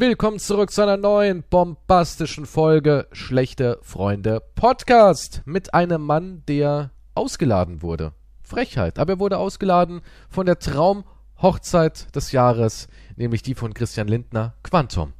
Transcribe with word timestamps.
Willkommen 0.00 0.38
zurück 0.38 0.70
zu 0.70 0.80
einer 0.82 0.96
neuen 0.96 1.42
bombastischen 1.42 2.46
Folge 2.46 3.08
Schlechte 3.10 3.80
Freunde 3.82 4.40
Podcast 4.54 5.42
mit 5.44 5.74
einem 5.74 6.02
Mann, 6.02 6.44
der 6.46 6.92
ausgeladen 7.16 7.82
wurde. 7.82 8.12
Frechheit, 8.40 9.00
aber 9.00 9.14
er 9.14 9.18
wurde 9.18 9.38
ausgeladen 9.38 10.02
von 10.30 10.46
der 10.46 10.60
Traumhochzeit 10.60 12.14
des 12.14 12.30
Jahres, 12.30 12.86
nämlich 13.16 13.42
die 13.42 13.56
von 13.56 13.74
Christian 13.74 14.06
Lindner, 14.06 14.54
Quantum. 14.62 15.14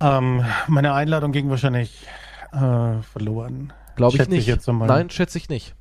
Ähm, 0.00 0.44
meine 0.66 0.92
Einladung 0.94 1.30
ging 1.30 1.50
wahrscheinlich 1.50 2.08
äh, 2.50 3.00
verloren. 3.00 3.72
Glaube 3.94 4.16
ich 4.16 4.28
nicht. 4.28 4.68
einmal. 4.68 4.88
Nein, 4.88 5.08
schätze 5.08 5.38
ich 5.38 5.48
nicht. 5.48 5.76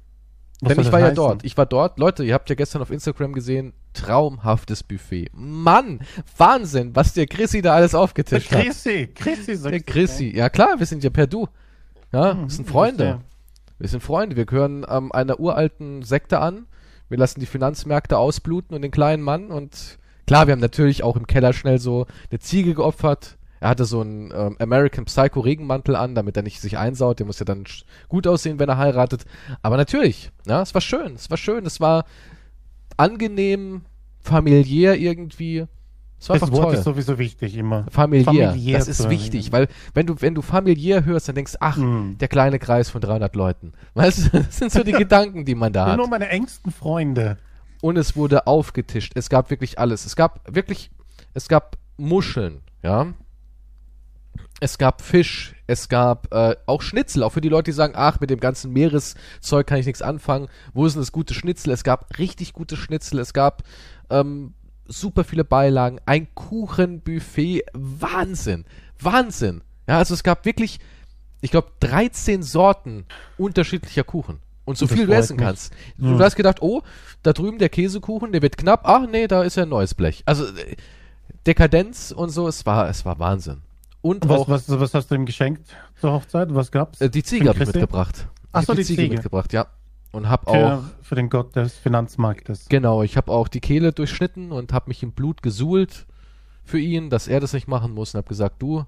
Was 0.61 0.73
Denn 0.75 0.81
ich 0.85 0.91
war 0.91 0.99
ja 0.99 1.05
heißen? 1.05 1.15
dort. 1.15 1.45
Ich 1.45 1.55
war 1.57 1.65
dort. 1.65 1.99
Leute, 1.99 2.23
ihr 2.23 2.33
habt 2.33 2.49
ja 2.49 2.55
gestern 2.55 2.81
auf 2.81 2.91
Instagram 2.91 3.31
gesehen, 3.33 3.71
traumhaftes 3.93 4.83
Buffet. 4.83 5.29
Mann, 5.33 5.99
Wahnsinn, 6.37 6.95
was 6.95 7.13
der 7.13 7.27
Chrissy 7.27 7.61
da 7.61 7.73
alles 7.75 7.95
aufgetischt 7.95 8.51
hat. 8.51 8.63
Chrissy, 8.63 9.07
Chrissy 9.15 9.55
sagt 9.55 9.73
Der 9.73 9.81
Chrissy. 9.81 10.35
Ja 10.35 10.49
klar, 10.49 10.75
wir 10.77 10.85
sind 10.85 11.03
ja 11.03 11.09
per 11.09 11.27
Du. 11.27 11.47
Ja, 12.11 12.33
Hm, 12.33 12.41
wir 12.43 12.49
sind 12.49 12.67
Freunde. 12.67 13.03
ja. 13.05 13.21
Wir 13.77 13.87
sind 13.87 14.03
Freunde. 14.03 14.35
Wir 14.35 14.45
gehören 14.45 14.85
ähm, 14.89 15.11
einer 15.13 15.39
uralten 15.39 16.03
Sekte 16.03 16.39
an. 16.39 16.65
Wir 17.07 17.17
lassen 17.17 17.39
die 17.39 17.45
Finanzmärkte 17.45 18.17
ausbluten 18.17 18.75
und 18.75 18.81
den 18.81 18.91
kleinen 18.91 19.23
Mann. 19.23 19.51
Und 19.51 19.97
klar, 20.27 20.47
wir 20.47 20.51
haben 20.51 20.59
natürlich 20.59 21.01
auch 21.03 21.15
im 21.15 21.25
Keller 21.27 21.53
schnell 21.53 21.79
so 21.79 22.05
eine 22.29 22.39
Ziege 22.39 22.73
geopfert. 22.73 23.37
Er 23.61 23.69
hatte 23.69 23.85
so 23.85 24.01
einen 24.01 24.31
ähm, 24.35 24.55
American 24.59 25.05
Psycho 25.05 25.41
Regenmantel 25.41 25.95
an, 25.95 26.15
damit 26.15 26.37
er 26.37 26.43
nicht 26.43 26.61
sich 26.61 26.77
einsaut. 26.77 27.19
Der 27.19 27.25
muss 27.25 27.39
ja 27.39 27.45
dann 27.45 27.65
gut 28.07 28.25
aussehen, 28.27 28.57
wenn 28.59 28.69
er 28.69 28.77
heiratet. 28.77 29.25
Aber 29.61 29.75
natürlich, 29.77 30.31
ja, 30.47 30.61
es 30.61 30.73
war 30.73 30.81
schön. 30.81 31.15
Es 31.15 31.29
war 31.29 31.37
schön. 31.37 31.65
Es 31.65 31.79
war 31.81 32.05
angenehm, 32.97 33.81
familiär 34.21 34.95
irgendwie. 34.97 35.65
Es 36.21 36.27
war 36.27 36.35
Das 36.35 36.43
einfach 36.43 36.55
Wort 36.57 36.65
toll. 36.65 36.73
ist 36.75 36.83
sowieso 36.83 37.17
wichtig 37.17 37.55
immer. 37.55 37.85
Familiär. 37.91 38.25
familiär 38.49 38.77
das 38.77 38.89
ist 38.89 39.09
wichtig, 39.09 39.53
weil 39.53 39.67
wenn 39.93 40.05
du, 40.05 40.15
wenn 40.19 40.35
du 40.35 40.41
familiär 40.41 41.05
hörst, 41.05 41.29
dann 41.29 41.35
denkst 41.35 41.53
du, 41.53 41.57
ach, 41.61 41.77
Mm. 41.77 42.17
der 42.19 42.27
kleine 42.27 42.59
Kreis 42.59 42.89
von 42.89 42.99
300 42.99 43.33
Leuten. 43.35 43.71
Weißt 43.93 44.25
du, 44.33 44.39
das 44.43 44.57
sind 44.57 44.71
so 44.71 44.83
die 44.83 44.91
Gedanken, 45.05 45.45
die 45.45 45.55
man 45.55 45.71
da 45.71 45.87
hat. 45.87 45.97
nur 45.97 46.09
meine 46.09 46.27
engsten 46.27 46.71
Freunde. 46.73 47.37
Und 47.81 47.97
es 47.97 48.17
wurde 48.17 48.47
aufgetischt. 48.47 49.13
Es 49.15 49.29
gab 49.29 49.49
wirklich 49.49 49.79
alles. 49.79 50.05
Es 50.05 50.17
gab 50.17 50.41
wirklich, 50.53 50.91
es 51.33 51.47
gab 51.47 51.77
Muscheln, 51.95 52.59
ja. 52.83 53.07
Es 54.61 54.77
gab 54.77 55.01
Fisch, 55.01 55.55
es 55.67 55.87
gab 55.87 56.33
äh, 56.33 56.55
auch 56.65 56.81
Schnitzel, 56.81 57.23
auch 57.23 57.31
für 57.31 57.41
die 57.41 57.49
Leute, 57.49 57.71
die 57.71 57.75
sagen, 57.75 57.93
ach, 57.95 58.19
mit 58.19 58.29
dem 58.29 58.39
ganzen 58.39 58.73
Meereszeug 58.73 59.65
kann 59.67 59.77
ich 59.79 59.85
nichts 59.85 60.01
anfangen. 60.01 60.47
Wo 60.73 60.85
ist 60.85 60.93
denn 60.95 61.01
das 61.01 61.11
gute 61.11 61.33
Schnitzel? 61.33 61.71
Es 61.71 61.83
gab 61.83 62.17
richtig 62.19 62.53
gute 62.53 62.75
Schnitzel, 62.75 63.19
es 63.19 63.33
gab 63.33 63.63
ähm, 64.09 64.53
super 64.85 65.23
viele 65.23 65.45
Beilagen, 65.45 65.99
ein 66.05 66.27
Kuchenbuffet, 66.35 67.63
Wahnsinn, 67.73 68.65
Wahnsinn. 68.99 69.61
Ja, 69.87 69.97
also 69.97 70.13
es 70.13 70.23
gab 70.23 70.45
wirklich, 70.45 70.79
ich 71.41 71.51
glaube, 71.51 71.69
13 71.79 72.43
Sorten 72.43 73.05
unterschiedlicher 73.37 74.03
Kuchen. 74.03 74.39
Und 74.65 74.77
so 74.77 74.85
Das 74.85 74.95
viel 74.95 75.07
du 75.07 75.13
essen 75.13 75.37
mich. 75.37 75.45
kannst. 75.45 75.73
Du 75.97 76.05
Mhm. 76.07 76.19
hast 76.19 76.35
gedacht, 76.35 76.61
oh, 76.61 76.83
da 77.23 77.33
drüben 77.33 77.57
der 77.57 77.69
Käsekuchen, 77.69 78.31
der 78.33 78.41
wird 78.43 78.55
knapp. 78.57 78.81
Ach 78.83 79.07
nee, 79.09 79.27
da 79.27 79.41
ist 79.41 79.55
ja 79.57 79.63
ein 79.63 79.69
neues 79.69 79.95
Blech. 79.95 80.21
Also 80.25 80.45
äh, 80.45 80.75
Dekadenz 81.47 82.11
und 82.11 82.29
so, 82.29 82.47
es 82.47 82.65
war, 82.65 82.87
es 82.89 83.05
war 83.05 83.17
Wahnsinn. 83.19 83.61
Und 84.01 84.27
Was, 84.29 84.39
auch 84.39 84.49
was, 84.49 84.69
was 84.69 84.93
hast 84.93 85.11
du 85.11 85.15
ihm 85.15 85.25
geschenkt 85.25 85.75
zur 85.99 86.13
Hochzeit? 86.13 86.53
Was 86.55 86.71
gab's? 86.71 87.01
äh, 87.01 87.09
die 87.09 87.23
Ziege 87.23 87.49
habe 87.49 87.59
ich 87.59 87.65
mitgebracht. 87.67 88.27
Ach 88.51 88.61
Ich 88.61 88.67
so, 88.67 88.73
hab 88.73 88.77
die 88.77 88.85
Ziege. 88.85 89.09
mitgebracht, 89.09 89.51
ja. 89.53 89.67
Und 90.11 90.27
hab 90.29 90.47
auch, 90.47 90.83
für, 91.03 91.15
den 91.15 91.29
Gott 91.29 91.55
des 91.55 91.75
Finanzmarktes. 91.75 92.67
genau, 92.69 93.03
ich 93.03 93.15
habe 93.15 93.31
auch 93.31 93.47
die 93.47 93.59
Kehle 93.59 93.91
durchschnitten 93.91 94.51
und 94.51 94.73
habe 94.73 94.85
mich 94.87 95.03
im 95.03 95.11
Blut 95.11 95.43
gesuhlt 95.43 96.07
für 96.63 96.79
ihn, 96.79 97.09
dass 97.11 97.27
er 97.27 97.39
das 97.39 97.53
nicht 97.53 97.67
machen 97.67 97.93
muss 97.93 98.13
und 98.15 98.19
habe 98.19 98.27
gesagt, 98.27 98.61
du, 98.61 98.85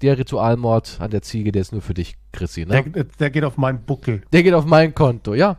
der 0.00 0.16
Ritualmord 0.16 0.98
an 1.00 1.10
der 1.10 1.20
Ziege, 1.22 1.52
der 1.52 1.60
ist 1.62 1.72
nur 1.72 1.82
für 1.82 1.92
dich, 1.92 2.16
Chrissy, 2.32 2.64
ne? 2.64 2.82
Der, 2.84 3.04
der 3.04 3.30
geht 3.30 3.44
auf 3.44 3.58
meinen 3.58 3.82
Buckel. 3.82 4.22
Der 4.32 4.42
geht 4.42 4.54
auf 4.54 4.64
mein 4.64 4.94
Konto, 4.94 5.34
ja. 5.34 5.58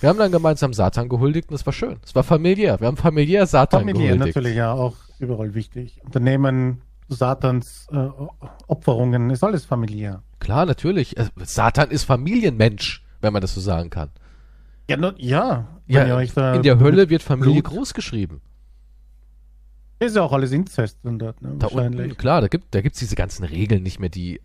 Wir 0.00 0.08
haben 0.08 0.18
dann 0.18 0.32
gemeinsam 0.32 0.72
Satan 0.74 1.08
gehuldigt 1.08 1.50
und 1.50 1.54
es 1.54 1.64
war 1.64 1.72
schön. 1.72 1.98
Es 2.04 2.14
war 2.16 2.24
familiär. 2.24 2.80
Wir 2.80 2.88
haben 2.88 2.96
familiär 2.96 3.46
Satan 3.46 3.80
Familiär 3.80 4.14
gehuldigt. 4.14 4.36
natürlich 4.36 4.56
ja 4.56 4.72
auch 4.72 4.96
überall 5.20 5.54
wichtig. 5.54 6.00
Unternehmen, 6.04 6.80
Satans 7.08 7.86
äh, 7.92 8.08
Opferungen, 8.66 9.30
ist 9.30 9.44
alles 9.44 9.64
familiär. 9.64 10.22
Klar, 10.40 10.66
natürlich. 10.66 11.16
Äh, 11.16 11.28
Satan 11.42 11.90
ist 11.90 12.04
Familienmensch, 12.04 13.04
wenn 13.20 13.32
man 13.32 13.42
das 13.42 13.54
so 13.54 13.60
sagen 13.60 13.90
kann. 13.90 14.10
Ja, 14.88 14.96
nur, 14.96 15.14
ja. 15.18 15.68
Ja, 15.86 16.22
da 16.24 16.54
in 16.54 16.62
der 16.62 16.78
Hölle 16.78 17.10
wird 17.10 17.22
Familie 17.22 17.62
Blut- 17.62 17.74
groß 17.74 17.94
geschrieben. 17.94 18.40
Ist 19.98 20.16
ja 20.16 20.22
auch 20.22 20.32
alles 20.32 20.50
Inzest 20.52 20.98
dann 21.02 21.18
dort, 21.18 21.40
ne? 21.40 21.54
Da 21.58 21.66
wahrscheinlich. 21.66 22.00
unten, 22.02 22.16
klar, 22.16 22.40
da 22.40 22.48
gibt 22.48 22.74
da 22.74 22.80
gibt's 22.80 22.98
diese 22.98 23.14
ganzen 23.16 23.44
Regeln 23.44 23.82
nicht 23.82 24.00
mehr, 24.00 24.08
die 24.08 24.40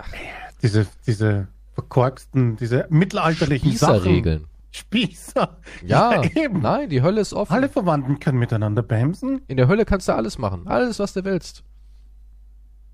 Diese, 0.61 0.85
diese 1.07 1.47
verkorksten, 1.73 2.55
diese 2.57 2.85
mittelalterlichen 2.89 3.71
Sachen. 3.75 3.95
Spießerregeln. 4.01 4.45
Spießer. 4.71 5.57
Ja, 5.85 6.23
eben. 6.35 6.61
nein, 6.61 6.89
die 6.89 7.01
Hölle 7.01 7.21
ist 7.21 7.33
offen. 7.33 7.51
Alle 7.51 7.69
Verwandten 7.69 8.19
können 8.19 8.37
miteinander 8.37 8.83
bämsen. 8.83 9.41
In 9.47 9.57
der 9.57 9.67
Hölle 9.67 9.85
kannst 9.85 10.07
du 10.07 10.13
alles 10.13 10.37
machen. 10.37 10.67
Alles, 10.67 10.99
was 10.99 11.13
du 11.13 11.23
willst. 11.23 11.63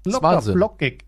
Ist 0.05 0.13
Locker, 0.13 0.41
flockig. 0.41 1.05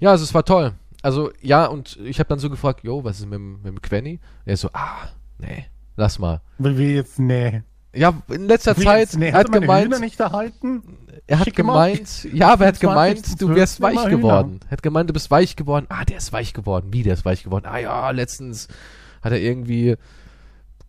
Ja, 0.00 0.10
also 0.10 0.24
es 0.24 0.32
war 0.34 0.44
toll. 0.44 0.72
Also, 1.02 1.30
ja, 1.40 1.66
und 1.66 1.96
ich 2.04 2.18
habe 2.18 2.28
dann 2.28 2.38
so 2.38 2.50
gefragt, 2.50 2.82
jo, 2.84 3.04
was 3.04 3.18
ist 3.20 3.26
mit, 3.26 3.34
dem- 3.34 3.56
mit 3.62 3.66
dem 3.66 3.82
Quenny? 3.82 4.18
Er 4.44 4.56
so, 4.56 4.68
ah, 4.72 5.08
nee, 5.38 5.66
lass 5.96 6.18
mal. 6.18 6.40
Wir 6.58 6.72
jetzt, 6.92 7.18
nee. 7.18 7.62
Ja, 7.94 8.14
in 8.28 8.46
letzter 8.46 8.76
Wie 8.76 8.84
Zeit, 8.84 9.00
jetzt, 9.00 9.18
nee. 9.18 9.28
er 9.28 9.34
hat 9.38 9.50
gemeint, 9.50 9.92
er 11.26 11.38
hat 11.38 11.54
gemeint, 11.54 12.28
ja, 12.32 12.52
aber 12.52 12.64
er 12.66 12.68
hat 12.72 12.80
gemeint, 12.80 13.26
20.12. 13.26 13.38
du 13.38 13.54
wärst 13.54 13.80
weich 13.80 13.98
Hühner. 13.98 14.10
geworden. 14.10 14.60
Er 14.66 14.70
hat 14.72 14.82
gemeint, 14.82 15.08
du 15.08 15.14
bist 15.14 15.30
weich 15.30 15.56
geworden. 15.56 15.86
Ah, 15.88 16.04
der 16.04 16.18
ist 16.18 16.32
weich 16.32 16.52
geworden. 16.52 16.88
Wie, 16.92 17.02
der 17.02 17.14
ist 17.14 17.24
weich 17.24 17.42
geworden? 17.44 17.66
Ah 17.66 17.78
ja, 17.78 18.10
letztens 18.10 18.68
hat 19.22 19.32
er 19.32 19.40
irgendwie 19.40 19.96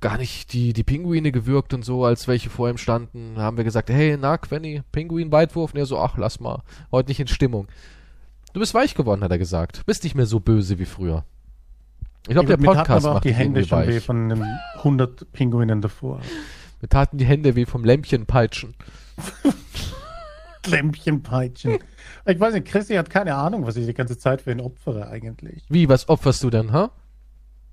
gar 0.01 0.17
nicht 0.17 0.53
die, 0.53 0.73
die 0.73 0.83
Pinguine 0.83 1.31
gewürgt 1.31 1.73
und 1.73 1.83
so, 1.83 2.05
als 2.05 2.27
welche 2.27 2.49
vor 2.49 2.69
ihm 2.69 2.77
standen. 2.77 3.35
Da 3.35 3.41
haben 3.41 3.57
wir 3.57 3.63
gesagt, 3.63 3.89
hey, 3.89 4.17
na, 4.19 4.37
Quenny, 4.37 4.81
Pinguin-Weitwurf. 4.91 5.73
Und 5.73 5.79
er 5.79 5.85
so, 5.85 5.99
ach, 5.99 6.17
lass 6.17 6.39
mal, 6.39 6.63
heute 6.91 7.09
nicht 7.09 7.19
in 7.19 7.27
Stimmung. 7.27 7.67
Du 8.53 8.59
bist 8.59 8.73
weich 8.73 8.95
geworden, 8.95 9.23
hat 9.23 9.31
er 9.31 9.37
gesagt. 9.37 9.85
Bist 9.85 10.03
nicht 10.03 10.15
mehr 10.15 10.25
so 10.25 10.39
böse 10.39 10.79
wie 10.79 10.85
früher. 10.85 11.25
Ich 12.23 12.33
glaube, 12.33 12.47
der 12.47 12.59
Mir 12.59 12.65
Podcast 12.65 13.05
aber 13.05 13.09
auch 13.09 13.13
macht 13.15 13.25
die 13.25 13.33
Hände 13.33 13.65
schon 13.65 13.87
weh 13.87 13.95
weich. 13.95 14.03
von 14.03 14.29
den 14.29 14.43
100 14.75 15.31
Pinguinen 15.31 15.81
davor. 15.81 16.21
Mir 16.81 16.87
taten 16.89 17.17
die 17.17 17.25
Hände 17.25 17.55
weh 17.55 17.65
vom 17.65 17.83
Lämpchenpeitschen. 17.83 18.75
Lämpchenpeitschen. 20.65 21.79
ich 22.25 22.39
weiß 22.39 22.53
nicht, 22.53 22.67
Chrissy 22.67 22.95
hat 22.95 23.09
keine 23.09 23.35
Ahnung, 23.35 23.65
was 23.65 23.75
ich 23.75 23.85
die 23.85 23.93
ganze 23.93 24.17
Zeit 24.17 24.41
für 24.41 24.51
ihn 24.51 24.61
opfere 24.61 25.07
eigentlich. 25.07 25.63
Wie, 25.69 25.89
was 25.89 26.09
opferst 26.09 26.43
du 26.43 26.49
denn, 26.49 26.71
ha? 26.71 26.91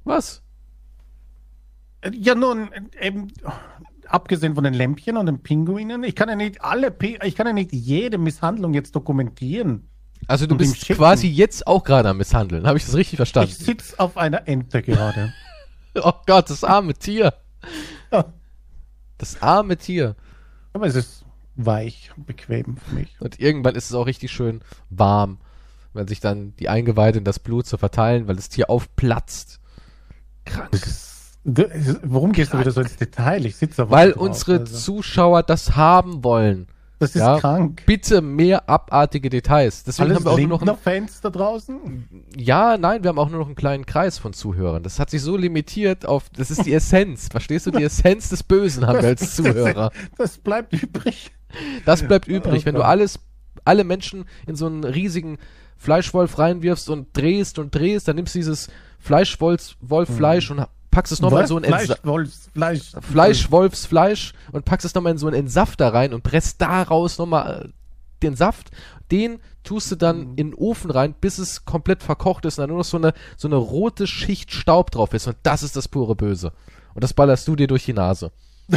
Was? 0.05 0.43
Ja, 2.13 2.35
nun, 2.35 2.71
eben, 3.01 3.29
abgesehen 4.09 4.55
von 4.55 4.65
den 4.65 4.75
Lämpchen 4.75 5.17
und 5.17 5.27
den 5.27 5.43
Pinguinen, 5.43 6.05
ich 6.05 6.15
kann 6.15 6.29
ja 6.29 6.37
nicht 6.37 6.63
alle, 6.63 6.95
ich 7.25 7.35
kann 7.35 7.47
ja 7.47 7.53
nicht 7.53 7.73
jede 7.73 8.19
Misshandlung 8.19 8.75
jetzt 8.75 8.95
dokumentieren. 8.95 9.89
Also 10.29 10.47
du 10.47 10.57
bist 10.57 10.87
quasi 10.89 11.29
jetzt 11.29 11.67
auch 11.67 11.85
gerade 11.85 12.09
am 12.09 12.19
Misshandeln. 12.19 12.67
Habe 12.67 12.79
ich 12.79 12.85
das 12.85 12.95
richtig 12.95 13.17
verstanden? 13.17 13.51
Ich 13.51 13.59
sitze 13.59 13.99
auf 13.99 14.17
einer 14.17 14.49
Ente 14.49 14.83
gerade. 14.83 15.33
oh 15.95 16.13
Gott, 16.27 16.51
das 16.51 16.65
arme 16.65 16.95
Tier. 16.95 17.35
Das 19.19 19.41
arme 19.41 19.77
Tier. 19.77 20.17
Aber 20.73 20.87
es 20.87 20.95
ist 20.95 21.25
weich 21.55 22.11
und 22.17 22.27
bequem 22.27 22.77
für 22.77 22.95
mich. 22.95 23.17
Und 23.21 23.41
irgendwann 23.41 23.75
ist 23.75 23.87
es 23.87 23.95
auch 23.95 24.07
richtig 24.07 24.31
schön 24.31 24.61
warm, 24.91 25.39
wenn 25.95 26.09
sich 26.09 26.21
dann 26.21 26.55
die 26.57 26.69
Eingeweide 26.69 27.19
in 27.19 27.25
das 27.25 27.39
Blut 27.39 27.67
zu 27.67 27.79
verteilen, 27.79 28.29
weil 28.29 28.37
das 28.37 28.49
Tier 28.49 28.69
aufplatzt. 28.69 29.61
Krank. 30.45 30.71
Das 30.73 30.87
ist, 30.87 31.16
warum 31.47 32.33
gehst 32.33 32.53
du 32.53 32.59
wieder 32.59 32.71
so 32.73 32.81
ins 32.81 32.97
Detail? 32.97 33.45
Ich 33.47 33.57
sitze 33.57 33.89
Weil 33.91 34.13
drauf, 34.13 34.23
unsere 34.23 34.61
also. 34.61 34.77
Zuschauer 34.77 35.43
das 35.43 35.77
haben 35.77 36.25
wollen. 36.25 36.67
Das 36.99 37.11
ist 37.11 37.21
ja. 37.21 37.39
krank. 37.39 37.83
Bitte 37.85 38.23
mehr 38.23 38.71
abartige 38.71 39.29
Details. 39.29 39.85
Deswegen 39.85 40.11
Alles 40.11 40.19
haben 40.19 40.25
wir 40.25 40.31
auch 40.33 40.39
nur 40.39 40.49
noch 40.49 40.61
einen 40.61 40.69
Lindner-Fans 40.69 41.21
da 41.21 41.31
draußen? 41.31 42.09
Ja, 42.37 42.79
nein, 42.79 43.03
wir 43.03 43.11
haben 43.11 43.19
auch 43.19 43.29
nur 43.29 43.39
noch 43.39 43.47
einen 43.47 43.55
kleinen 43.55 43.85
Kreis 43.85 44.19
von 44.19 44.33
Zuhörern. 44.33 44.83
Das 44.83 44.99
hat 44.99 45.11
sich 45.11 45.21
so 45.21 45.37
limitiert 45.37 46.07
auf, 46.07 46.31
das 46.31 46.51
ist 46.51 46.65
die 46.65 46.73
Essenz. 46.73 47.29
Verstehst 47.29 47.67
du? 47.67 47.71
Die 47.71 47.85
Essenz 47.85 48.31
des 48.31 48.43
Bösen 48.43 48.87
haben 48.87 49.03
wir 49.03 49.09
als 49.09 49.37
Zuhörer. 49.37 49.91
Das 50.17 50.39
bleibt 50.39 50.73
übrig. 50.73 51.31
Das 51.85 52.03
bleibt 52.03 52.29
übrig. 52.29 52.65
Wenn 52.65 52.75
du 52.75 52.83
alles, 52.83 53.21
alle 53.65 53.85
Menschen 53.85 54.25
in 54.47 54.57
so 54.57 54.67
einen 54.67 54.85
riesigen 54.85 55.37
Fleischwolf 55.77 56.39
reinwirfst 56.39 56.89
und 56.89 57.15
drehst 57.15 57.59
und 57.59 57.75
drehst, 57.75 58.09
dann 58.09 58.17
nimmst 58.17 58.35
du 58.35 58.39
dieses 58.39 58.69
Fleischwolf-Fleisch 59.01 60.51
und 60.51 60.67
packst 60.97 61.13
es 61.13 61.21
nochmal 61.21 61.43
in 61.43 61.47
so 61.47 61.59
ein 61.59 61.65
Fleisch, 61.65 61.91
Entsa 61.91 61.99
Wolfs, 62.05 62.49
Fleisch. 62.55 62.93
Fleischwolfsfleisch 63.13 64.33
und 64.53 64.65
packst 64.65 64.87
es 64.87 64.95
nochmal 64.95 65.13
in 65.13 65.19
so 65.19 65.27
einen 65.27 65.37
Entsafter 65.37 65.93
rein 65.93 66.15
und 66.15 66.23
presst 66.23 66.63
daraus 66.63 67.19
nochmal 67.19 67.67
äh, 67.67 67.69
den 68.23 68.35
Saft. 68.35 68.71
Den 69.11 69.39
tust 69.63 69.91
du 69.91 69.97
dann 69.97 70.31
in 70.37 70.53
den 70.53 70.55
Ofen 70.55 70.91
rein, 70.91 71.15
bis 71.21 71.37
es 71.37 71.67
komplett 71.67 72.03
verkocht 72.03 72.47
ist 72.47 72.59
und 72.59 72.63
dann 72.63 72.71
nur 72.71 72.79
noch 72.79 72.87
so 72.87 72.97
eine, 72.97 73.13
so 73.37 73.47
eine 73.47 73.57
rote 73.57 74.07
Schicht 74.07 74.53
Staub 74.53 74.91
drauf 74.91 75.13
ist. 75.13 75.27
Und 75.27 75.37
das 75.43 75.63
ist 75.63 75.77
das 75.77 75.87
pure 75.87 76.17
Böse. 76.17 76.53
Und 76.95 77.05
das 77.05 77.13
ballerst 77.13 77.47
du 77.47 77.57
dir 77.57 77.67
durch 77.67 77.85
die 77.85 77.93
Nase. 77.93 78.33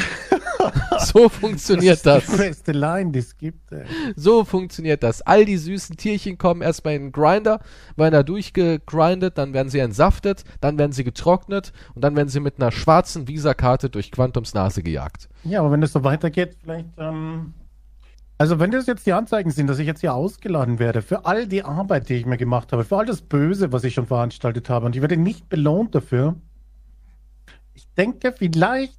So 1.00 1.30
funktioniert 1.30 2.06
das. 2.06 2.24
ist 2.24 2.34
die 2.34 2.38
beste 2.38 2.72
Line, 2.74 3.12
die 3.12 3.20
es 3.20 3.38
gibt. 3.38 3.72
Ey. 3.72 3.86
So 4.16 4.44
funktioniert 4.44 5.04
das. 5.04 5.22
All 5.22 5.46
die 5.46 5.58
süßen 5.58 5.96
Tierchen 5.98 6.38
kommen 6.38 6.62
erstmal 6.62 6.96
in 6.96 7.04
den 7.04 7.12
Grinder, 7.12 7.62
werden 7.96 8.14
da 8.14 8.24
durchgegrindet, 8.24 9.38
dann 9.38 9.54
werden 9.54 9.70
sie 9.70 9.80
entsaftet, 9.80 10.44
dann 10.62 10.78
werden 10.78 10.92
sie 10.92 11.04
getrocknet 11.04 11.72
und 11.96 12.04
dann 12.04 12.16
werden 12.16 12.30
sie 12.30 12.40
mit 12.40 12.60
einer 12.60 12.72
schwarzen 12.72 13.28
Visakarte 13.28 13.90
durch 13.90 14.12
Quantums 14.12 14.54
Nase 14.54 14.84
gejagt. 14.84 15.30
Ja, 15.44 15.60
aber 15.62 15.72
wenn 15.72 15.84
es 15.84 15.94
so 15.94 16.04
weitergeht, 16.04 16.58
vielleicht. 16.62 16.88
Ähm, 16.98 17.54
also, 18.38 18.60
wenn 18.60 18.72
das 18.72 18.88
jetzt 18.88 19.06
die 19.06 19.14
Anzeigen 19.14 19.52
sind, 19.52 19.68
dass 19.68 19.80
ich 19.80 19.88
jetzt 19.88 20.00
hier 20.00 20.14
ausgeladen 20.14 20.80
werde 20.80 21.02
für 21.02 21.26
all 21.26 21.46
die 21.46 21.64
Arbeit, 21.64 22.08
die 22.08 22.16
ich 22.16 22.26
mir 22.26 22.38
gemacht 22.38 22.72
habe, 22.72 22.86
für 22.86 22.98
all 22.98 23.06
das 23.06 23.22
Böse, 23.22 23.74
was 23.74 23.84
ich 23.84 23.94
schon 23.94 24.08
veranstaltet 24.08 24.70
habe, 24.70 24.86
und 24.86 24.96
ich 24.96 25.02
werde 25.02 25.18
nicht 25.18 25.50
belohnt 25.50 25.94
dafür. 25.94 26.36
Ich 27.74 27.88
denke, 27.96 28.34
vielleicht. 28.38 28.98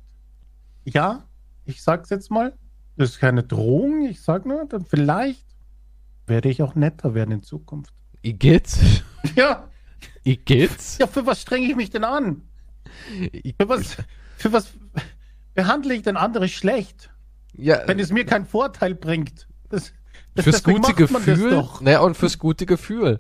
Ja, 0.85 1.25
ich 1.71 1.83
sag's 1.83 2.11
jetzt 2.11 2.31
mal. 2.31 2.53
Das 2.97 3.11
ist 3.11 3.19
keine 3.19 3.43
Drohung, 3.43 4.05
ich 4.07 4.21
sag 4.21 4.45
nur, 4.47 4.65
dann 4.67 4.85
vielleicht 4.85 5.47
werde 6.27 6.49
ich 6.49 6.63
auch 6.63 6.75
netter 6.75 7.15
werden 7.15 7.33
in 7.33 7.43
Zukunft. 7.43 7.93
Igitt? 8.23 8.77
Ja, 9.37 9.69
Igitt? 10.25 10.71
ja, 10.99 11.07
für 11.07 11.27
was 11.27 11.43
strenge 11.43 11.67
ich 11.67 11.77
mich 11.77 11.91
denn 11.91 12.05
an? 12.05 12.41
Für 13.61 13.69
was, 13.69 13.97
für 14.39 14.51
was 14.53 14.73
behandle 15.55 15.95
ich 15.95 16.03
denn 16.03 16.17
andere 16.17 16.49
schlecht? 16.49 17.11
Ja, 17.55 17.83
wenn 17.87 17.99
es 17.99 18.11
mir 18.11 18.25
keinen 18.25 18.47
Vorteil 18.47 18.95
bringt. 18.95 19.47
Das, 19.69 19.93
das, 20.35 20.45
fürs 20.45 20.63
gute 20.65 20.95
Gefühl. 20.95 21.51
doch. 21.51 21.81
Naja, 21.83 22.01
und 22.01 22.17
fürs 22.17 22.39
gute 22.39 22.65
Gefühl. 22.65 23.19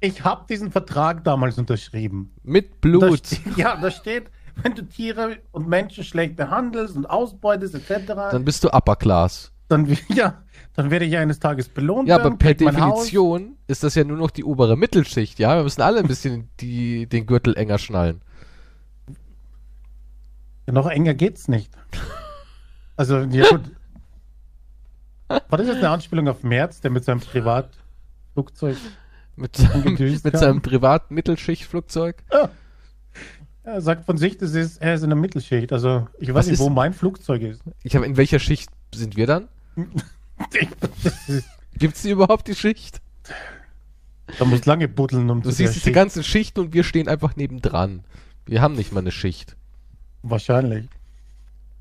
Ich 0.00 0.24
habe 0.24 0.44
diesen 0.48 0.70
Vertrag 0.70 1.24
damals 1.24 1.56
unterschrieben. 1.58 2.34
Mit 2.42 2.70
Da 2.72 2.76
Blut. 2.82 3.26
ste- 3.26 3.40
ja, 3.56 3.76
da 3.80 3.90
steht, 3.90 4.30
wenn 4.62 4.74
du 4.74 4.82
Tiere 4.82 5.38
und 5.52 5.68
Menschen 5.68 6.04
schlecht 6.04 6.36
behandelst 6.36 6.96
und 6.96 7.06
ausbeutest 7.06 7.74
etc., 7.74 8.06
Dann 8.06 8.30
dann, 8.30 8.44
bist 8.44 8.64
du 8.64 8.68
Upper 8.68 8.96
Class. 8.96 9.52
ja, 10.08 10.42
dann 10.74 10.90
werde 10.90 11.04
ich 11.04 11.16
eines 11.16 11.40
Tages 11.40 11.68
belohnt 11.68 12.08
Ja, 12.08 12.16
aber 12.16 12.30
per. 12.36 12.54
Definition 12.54 13.56
ist 13.66 13.82
das 13.82 13.94
ja 13.94 14.04
nur 14.04 14.16
noch 14.16 14.30
die 14.30 14.44
obere 14.44 14.76
Mittelschicht, 14.76 15.38
ja? 15.38 15.56
Wir 15.56 15.62
müssen 15.62 15.82
alle 15.82 16.00
ein 16.00 16.08
bisschen 16.08 16.48
die, 16.60 17.06
den 17.06 17.26
Gürtel 17.26 17.56
enger 17.56 17.78
schnallen. 17.78 18.22
Ja, 20.66 20.72
noch 20.72 20.86
enger 20.86 21.14
geht's 21.14 21.48
nicht. 21.48 21.72
Also, 22.96 23.18
ja 23.20 23.48
gut. 23.48 23.62
War 25.28 25.58
das 25.58 25.66
jetzt 25.66 25.78
eine 25.78 25.90
Anspielung 25.90 26.28
auf 26.28 26.42
Merz, 26.42 26.80
der 26.80 26.90
mit 26.90 27.04
seinem 27.04 27.20
Privatflugzeug 27.20 28.76
Mit 29.36 29.56
seinem, 29.56 29.94
mit 30.24 30.38
seinem 30.38 30.62
privaten 30.62 31.14
Mittelschichtflugzeug. 31.14 32.24
Er 33.74 33.80
sagt 33.80 34.04
von 34.04 34.16
sich, 34.18 34.38
das 34.38 34.52
ist, 34.54 34.78
er 34.78 34.94
ist 34.94 35.02
in 35.02 35.10
der 35.10 35.16
Mittelschicht. 35.18 35.72
Also, 35.72 36.06
ich 36.18 36.28
weiß 36.28 36.34
Was 36.34 36.46
nicht, 36.46 36.54
ist- 36.54 36.60
wo 36.60 36.68
mein 36.70 36.92
Flugzeug 36.92 37.42
ist. 37.42 37.62
Ich 37.82 37.94
habe 37.96 38.06
in 38.06 38.16
welcher 38.16 38.38
Schicht 38.38 38.70
sind 38.94 39.16
wir 39.16 39.26
dann? 39.26 39.48
Gibt's 41.78 42.02
die 42.02 42.10
überhaupt 42.10 42.48
die 42.48 42.54
Schicht? 42.54 43.00
Da 44.38 44.44
muss 44.44 44.66
lange 44.66 44.88
buddeln, 44.88 45.30
um 45.30 45.42
Du 45.42 45.48
zu 45.50 45.56
siehst 45.56 45.58
der 45.60 45.66
jetzt 45.66 45.74
die 45.76 45.80
Schicht- 45.80 45.94
ganzen 45.94 46.24
Schichten 46.24 46.60
und 46.60 46.72
wir 46.74 46.84
stehen 46.84 47.08
einfach 47.08 47.36
nebendran. 47.36 48.04
Wir 48.46 48.60
haben 48.60 48.74
nicht 48.74 48.92
mal 48.92 49.00
eine 49.00 49.12
Schicht. 49.12 49.56
Wahrscheinlich. 50.22 50.88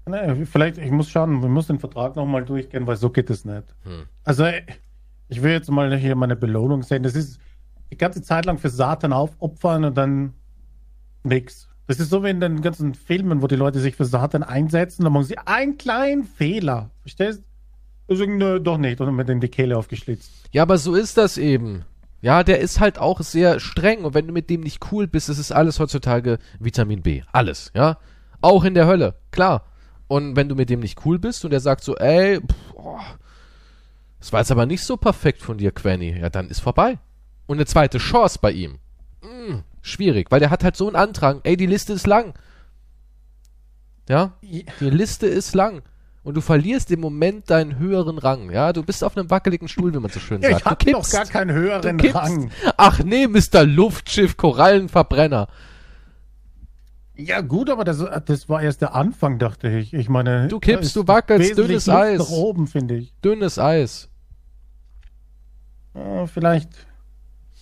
Ne, 0.05 0.45
vielleicht, 0.49 0.77
ich 0.77 0.91
muss 0.91 1.09
schauen, 1.09 1.41
wir 1.41 1.49
müssen 1.49 1.73
den 1.73 1.79
Vertrag 1.79 2.15
nochmal 2.15 2.45
durchgehen, 2.45 2.87
weil 2.87 2.95
so 2.95 3.09
geht 3.09 3.29
es 3.29 3.43
nicht. 3.43 3.63
Hm. 3.83 4.03
Also, 4.23 4.45
ich 5.27 5.41
will 5.43 5.51
jetzt 5.51 5.69
mal 5.69 5.95
hier 5.97 6.15
meine 6.15 6.35
Belohnung 6.37 6.83
sehen. 6.83 7.03
Das 7.03 7.15
ist 7.15 7.39
die 7.91 7.97
ganze 7.97 8.21
Zeit 8.21 8.45
lang 8.45 8.57
für 8.57 8.69
Satan 8.69 9.11
aufopfern 9.11 9.83
und 9.85 9.97
dann 9.97 10.33
nix. 11.23 11.67
Das 11.87 11.99
ist 11.99 12.09
so 12.09 12.23
wie 12.23 12.29
in 12.29 12.41
den 12.41 12.61
ganzen 12.61 12.93
Filmen, 12.93 13.41
wo 13.41 13.47
die 13.47 13.55
Leute 13.55 13.79
sich 13.79 13.95
für 13.95 14.05
Satan 14.05 14.43
einsetzen, 14.43 15.03
dann 15.03 15.13
machen 15.13 15.25
sie 15.25 15.37
einen 15.37 15.77
kleinen 15.77 16.25
Fehler. 16.25 16.91
Verstehst? 17.01 17.43
Also, 18.09 18.25
nö, 18.25 18.59
doch 18.59 18.77
nicht. 18.77 18.99
Und 18.99 19.07
dann 19.07 19.17
wird 19.17 19.29
ihnen 19.29 19.41
die 19.41 19.47
Kehle 19.47 19.77
aufgeschlitzt. 19.77 20.31
Ja, 20.51 20.63
aber 20.63 20.77
so 20.77 20.95
ist 20.95 21.17
das 21.17 21.37
eben. 21.37 21.85
Ja, 22.21 22.43
der 22.43 22.59
ist 22.59 22.79
halt 22.79 22.99
auch 22.99 23.21
sehr 23.21 23.59
streng 23.59 24.03
und 24.03 24.13
wenn 24.13 24.27
du 24.27 24.33
mit 24.33 24.49
dem 24.49 24.61
nicht 24.61 24.91
cool 24.91 25.07
bist, 25.07 25.29
ist 25.29 25.37
es 25.37 25.51
alles 25.51 25.79
heutzutage 25.79 26.39
Vitamin 26.59 27.03
B. 27.03 27.21
Alles, 27.31 27.71
ja. 27.75 27.97
Auch 28.41 28.63
in 28.63 28.73
der 28.73 28.87
Hölle, 28.87 29.15
klar. 29.31 29.65
Und 30.07 30.35
wenn 30.35 30.49
du 30.49 30.55
mit 30.55 30.69
dem 30.69 30.79
nicht 30.79 31.05
cool 31.05 31.19
bist 31.19 31.45
und 31.45 31.51
der 31.51 31.59
sagt 31.59 31.83
so, 31.83 31.95
ey, 31.95 32.39
pff, 32.39 32.73
oh, 32.73 32.99
das 34.19 34.33
war 34.33 34.39
jetzt 34.39 34.51
aber 34.51 34.65
nicht 34.65 34.83
so 34.83 34.97
perfekt 34.97 35.41
von 35.41 35.57
dir, 35.57 35.71
Quenny, 35.71 36.19
ja, 36.19 36.29
dann 36.29 36.49
ist 36.49 36.59
vorbei. 36.59 36.97
Und 37.45 37.57
eine 37.57 37.65
zweite 37.65 37.97
Chance 37.99 38.39
bei 38.41 38.51
ihm. 38.51 38.79
Hm, 39.21 39.63
schwierig, 39.81 40.31
weil 40.31 40.39
der 40.39 40.49
hat 40.49 40.63
halt 40.63 40.75
so 40.75 40.87
einen 40.87 40.95
Andrang, 40.95 41.41
ey, 41.43 41.57
die 41.57 41.65
Liste 41.65 41.93
ist 41.93 42.07
lang. 42.07 42.33
Ja, 44.09 44.33
die 44.41 44.65
Liste 44.89 45.27
ist 45.27 45.53
lang. 45.55 45.81
Und 46.23 46.33
du 46.35 46.41
verlierst 46.41 46.91
im 46.91 46.99
Moment 46.99 47.49
deinen 47.49 47.77
höheren 47.79 48.17
Rang, 48.17 48.51
ja. 48.51 48.73
Du 48.73 48.83
bist 48.83 49.01
auf 49.03 49.15
einem 49.15 49.29
wackeligen 49.29 49.67
Stuhl, 49.69 49.93
wie 49.93 49.99
man 49.99 50.11
so 50.11 50.19
schön 50.19 50.41
Ja, 50.41 50.49
sagt. 50.51 50.61
ich 50.61 50.65
hatte 50.65 50.85
du 50.87 50.91
noch 50.91 51.09
gar 51.09 51.25
keinen 51.25 51.53
höheren 51.55 51.97
kippst. 51.97 52.15
Rang. 52.15 52.51
Ach 52.75 52.99
nee, 53.03 53.27
Mr. 53.27 53.63
Luftschiff, 53.63 54.35
Korallenverbrenner. 54.35 55.47
Ja, 57.15 57.41
gut, 57.41 57.69
aber 57.69 57.83
das, 57.83 58.03
das 58.25 58.47
war 58.49 58.61
erst 58.61 58.81
der 58.81 58.93
Anfang, 58.93 59.39
dachte 59.39 59.69
ich. 59.69 59.93
Ich 59.93 60.09
meine, 60.09 60.47
Du 60.49 60.59
kippst, 60.59 60.95
du 60.95 61.07
wackelst, 61.07 61.57
dünnes 61.57 61.85
Luft 61.87 61.97
Eis. 61.97 62.19
Nach 62.19 62.29
oben, 62.29 62.67
finde 62.67 62.95
ich. 62.97 63.13
Dünnes 63.23 63.57
Eis. 63.57 64.09
Ja, 65.95 66.27
vielleicht 66.27 66.69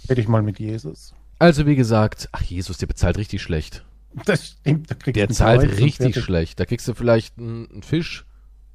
rede 0.09 0.21
ich 0.21 0.27
mal 0.27 0.41
mit 0.41 0.59
Jesus. 0.59 1.13
Also 1.40 1.66
wie 1.66 1.76
gesagt, 1.76 2.30
ach 2.32 2.42
Jesus, 2.42 2.78
der 2.78 2.88
bezahlt 2.88 3.18
richtig 3.18 3.42
schlecht. 3.42 3.84
Das 4.26 4.48
stimmt, 4.48 4.90
da 4.90 4.96
kriegst 4.96 5.18
Der 5.18 5.28
du 5.28 5.34
zahlt 5.34 5.62
richtig 5.80 6.16
schlecht. 6.24 6.60
Da 6.60 6.66
kriegst 6.66 6.88
du 6.88 6.94
vielleicht 6.94 7.38
einen, 7.38 7.70
einen 7.70 7.84
Fisch, 7.84 8.26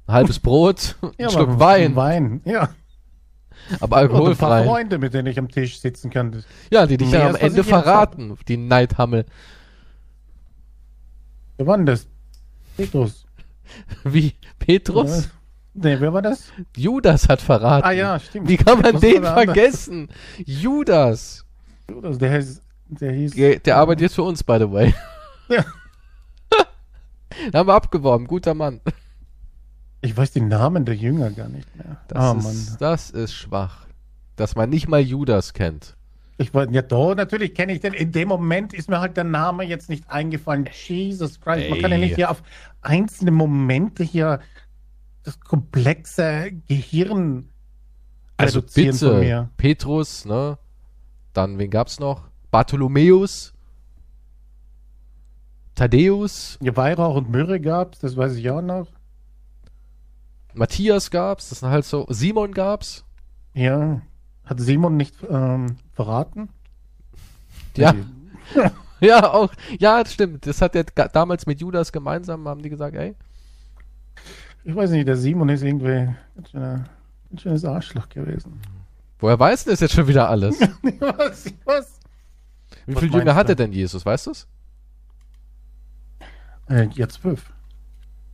ein 0.05 0.13
halbes 0.13 0.39
Brot, 0.39 0.95
Ja, 1.01 1.09
ein 1.09 1.25
aber 1.25 1.31
Schluck 1.31 1.59
Wein, 1.59 1.95
Wein, 1.95 2.41
ja. 2.45 2.69
aber 3.79 3.81
Und 3.81 3.83
ein 3.83 3.89
paar 3.89 3.97
alkoholfrei. 3.99 4.63
Freunde, 4.65 4.99
mit 4.99 5.13
denen 5.13 5.27
ich 5.27 5.39
am 5.39 5.49
Tisch 5.49 5.79
sitzen 5.79 6.11
kann. 6.11 6.43
Ja, 6.69 6.85
die 6.85 6.97
dich 6.97 7.09
dann 7.09 7.29
am 7.29 7.35
Ende 7.35 7.63
verraten, 7.63 8.37
die 8.47 8.57
Neidhammel. 8.57 9.25
wer 11.57 11.67
war 11.67 11.77
denn 11.77 11.87
das? 11.87 12.07
Petrus. 12.77 13.25
Wie? 14.03 14.33
Petrus? 14.59 15.25
Ja. 15.25 15.31
Nee, 15.73 15.99
wer 15.99 16.13
war 16.13 16.21
das? 16.21 16.51
Judas 16.75 17.29
hat 17.29 17.41
verraten. 17.41 17.87
Ah 17.87 17.91
ja, 17.91 18.19
stimmt. 18.19 18.47
Wie 18.49 18.57
kann 18.57 18.81
man 18.81 18.93
war 18.93 18.99
den 18.99 19.23
vergessen? 19.23 20.09
Judas. 20.45 21.45
Judas, 21.91 22.17
der, 22.17 22.43
der 22.89 23.11
hieß... 23.11 23.33
Der, 23.33 23.59
der 23.59 23.77
arbeitet 23.77 24.01
jetzt 24.01 24.15
für 24.15 24.23
uns, 24.23 24.43
by 24.43 24.57
the 24.59 24.71
way. 24.71 24.93
Ja. 25.49 25.63
Den 27.45 27.53
haben 27.53 27.67
wir 27.67 27.73
abgeworben. 27.73 28.27
Guter 28.27 28.53
Mann. 28.53 28.81
Ich 30.01 30.15
weiß 30.17 30.31
die 30.31 30.41
Namen 30.41 30.85
der 30.85 30.95
Jünger 30.95 31.29
gar 31.31 31.47
nicht 31.49 31.75
mehr. 31.75 31.97
Das, 32.07 32.17
Ah, 32.17 32.37
ist, 32.49 32.77
das 32.81 33.09
ist 33.11 33.33
schwach. 33.33 33.85
Dass 34.35 34.55
man 34.55 34.69
nicht 34.69 34.87
mal 34.87 34.99
Judas 35.01 35.53
kennt. 35.53 35.95
Ich 36.37 36.53
war, 36.55 36.67
ja, 36.71 36.81
doch, 36.81 37.13
natürlich 37.13 37.53
kenne 37.53 37.73
ich 37.73 37.81
den. 37.81 37.93
In 37.93 38.11
dem 38.11 38.27
Moment 38.29 38.73
ist 38.73 38.89
mir 38.89 38.99
halt 38.99 39.15
der 39.15 39.25
Name 39.25 39.63
jetzt 39.63 39.89
nicht 39.89 40.09
eingefallen. 40.09 40.67
Jesus 40.87 41.39
Christ, 41.39 41.69
man 41.69 41.79
kann 41.79 41.91
ja 41.91 41.97
Ey. 41.97 41.99
nicht 42.05 42.15
hier 42.15 42.31
auf 42.31 42.41
einzelne 42.81 43.29
Momente 43.29 44.03
hier 44.03 44.39
das 45.23 45.39
komplexe 45.39 46.51
Gehirn 46.67 47.49
Also 48.37 48.63
bitte, 48.63 49.19
mir. 49.19 49.49
Petrus, 49.57 50.25
ne? 50.25 50.57
Dann, 51.33 51.57
wen 51.59 51.69
gab's 51.69 51.99
noch? 51.99 52.29
Bartholomäus. 52.51 53.53
Thaddäus. 55.75 56.57
Ja, 56.61 56.75
Weihrauch 56.75 57.15
und 57.15 57.29
Myrrhe 57.29 57.59
gab's, 57.59 57.99
das 57.99 58.17
weiß 58.17 58.35
ich 58.35 58.49
auch 58.49 58.61
noch. 58.61 58.87
Matthias 60.53 61.11
gab's. 61.11 61.49
Das 61.49 61.59
sind 61.59 61.69
halt 61.69 61.85
so. 61.85 62.05
Simon 62.09 62.53
gab's. 62.53 63.05
Ja, 63.53 64.01
hat 64.45 64.59
Simon 64.59 64.97
nicht 64.97 65.15
ähm, 65.29 65.77
verraten? 65.93 66.49
Ja. 67.75 67.93
Ja, 69.03 69.33
auch. 69.33 69.51
Ja, 69.79 70.03
das 70.03 70.13
stimmt. 70.13 70.45
Das 70.45 70.61
hat 70.61 70.75
er 70.75 70.83
damals 70.83 71.47
mit 71.47 71.59
Judas 71.59 71.91
gemeinsam, 71.91 72.47
haben 72.47 72.61
die 72.61 72.69
gesagt, 72.69 72.95
ey. 72.95 73.15
Ich 74.63 74.75
weiß 74.75 74.91
nicht, 74.91 75.07
der 75.07 75.17
Simon 75.17 75.49
ist 75.49 75.63
irgendwie 75.63 75.89
ein 76.37 76.45
schöner, 76.45 76.85
ein 77.31 77.37
schönes 77.39 77.65
Arschloch 77.65 78.07
gewesen. 78.09 78.61
Woher 79.21 79.39
weiß 79.39 79.63
denn 79.63 79.73
das 79.73 79.79
jetzt 79.79 79.93
schon 79.93 80.07
wieder 80.07 80.27
alles? 80.29 80.59
was, 80.99 81.45
was? 81.63 81.99
Wie 82.87 82.95
viele 82.95 83.19
Jünger 83.19 83.35
hatte 83.35 83.55
du? 83.55 83.63
denn 83.63 83.71
Jesus, 83.71 84.05
weißt 84.05 84.27
du's? 84.27 84.47
Äh, 86.67 86.89
ja, 86.95 87.07
zwölf. 87.07 87.53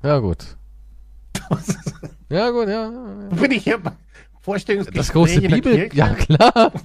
Ja, 0.01 0.17
gut. 0.19 0.57
Ja, 2.29 2.49
gut, 2.49 2.67
ja. 2.67 2.91
ja, 2.91 3.21
ja. 3.31 3.35
Bin 3.37 3.51
ich 3.51 3.63
hier 3.63 3.77
bei 3.77 3.93
Vorstellungsgespräch 4.41 4.97
Das 4.99 5.13
große 5.13 5.39
Bibel. 5.41 5.89
Ja, 5.93 6.09
klar. 6.13 6.73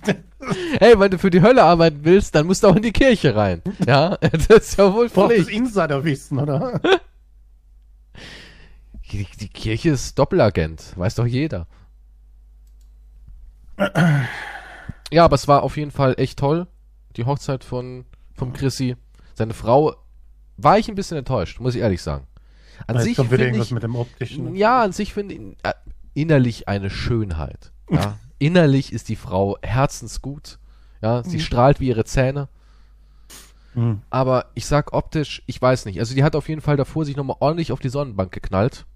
Hey, 0.78 0.98
wenn 0.98 1.10
du 1.10 1.18
für 1.18 1.30
die 1.30 1.42
Hölle 1.42 1.62
arbeiten 1.64 2.00
willst, 2.02 2.34
dann 2.34 2.46
musst 2.46 2.62
du 2.62 2.68
auch 2.68 2.76
in 2.76 2.82
die 2.82 2.92
Kirche 2.92 3.34
rein. 3.34 3.62
Ja, 3.86 4.16
das 4.48 4.68
ist 4.68 4.78
ja 4.78 4.92
wohl 4.92 5.08
Braucht 5.08 5.38
das. 5.38 5.48
Insiderwissen, 5.48 6.38
oder? 6.38 6.80
Die, 9.10 9.26
die 9.38 9.48
Kirche 9.48 9.90
ist 9.90 10.18
Doppelagent, 10.18 10.96
weiß 10.96 11.16
doch 11.16 11.26
jeder. 11.26 11.66
Ja, 15.12 15.24
aber 15.24 15.34
es 15.34 15.48
war 15.48 15.62
auf 15.62 15.76
jeden 15.76 15.90
Fall 15.90 16.14
echt 16.18 16.38
toll. 16.38 16.66
Die 17.16 17.24
Hochzeit 17.24 17.64
von 17.64 18.04
vom 18.34 18.52
Chrissy. 18.52 18.96
Seine 19.34 19.54
Frau 19.54 19.94
war 20.56 20.78
ich 20.78 20.88
ein 20.88 20.94
bisschen 20.94 21.18
enttäuscht, 21.18 21.60
muss 21.60 21.74
ich 21.74 21.80
ehrlich 21.82 22.02
sagen. 22.02 22.26
An 22.86 22.94
Vielleicht 22.96 23.04
sich 23.04 23.16
kommt 23.16 23.30
wieder 23.30 23.38
finde 23.38 23.44
irgendwas 23.48 23.66
ich, 23.68 23.72
mit 23.74 23.82
dem 23.82 23.96
optischen. 23.96 24.54
ja, 24.56 24.82
an 24.82 24.92
sich 24.92 25.12
finde 25.12 25.34
ich 25.34 25.40
äh, 25.62 25.72
innerlich 26.14 26.68
eine 26.68 26.90
Schönheit. 26.90 27.72
Ja. 27.90 28.18
innerlich 28.38 28.92
ist 28.92 29.08
die 29.10 29.16
Frau 29.16 29.58
herzensgut. 29.62 30.58
Ja, 31.02 31.22
sie 31.22 31.36
Mhm. 31.36 31.40
strahlt 31.42 31.80
wie 31.80 31.88
ihre 31.88 32.04
Zähne. 32.04 32.48
Hm. 33.74 34.02
Aber 34.10 34.46
ich 34.54 34.66
sag 34.66 34.92
optisch, 34.92 35.42
ich 35.46 35.60
weiß 35.60 35.84
nicht. 35.86 35.98
Also 35.98 36.14
die 36.14 36.24
hat 36.24 36.34
auf 36.36 36.48
jeden 36.48 36.60
Fall 36.60 36.76
davor 36.76 37.04
sich 37.04 37.16
nochmal 37.16 37.36
ordentlich 37.40 37.72
auf 37.72 37.80
die 37.80 37.88
Sonnenbank 37.88 38.32
geknallt. 38.32 38.86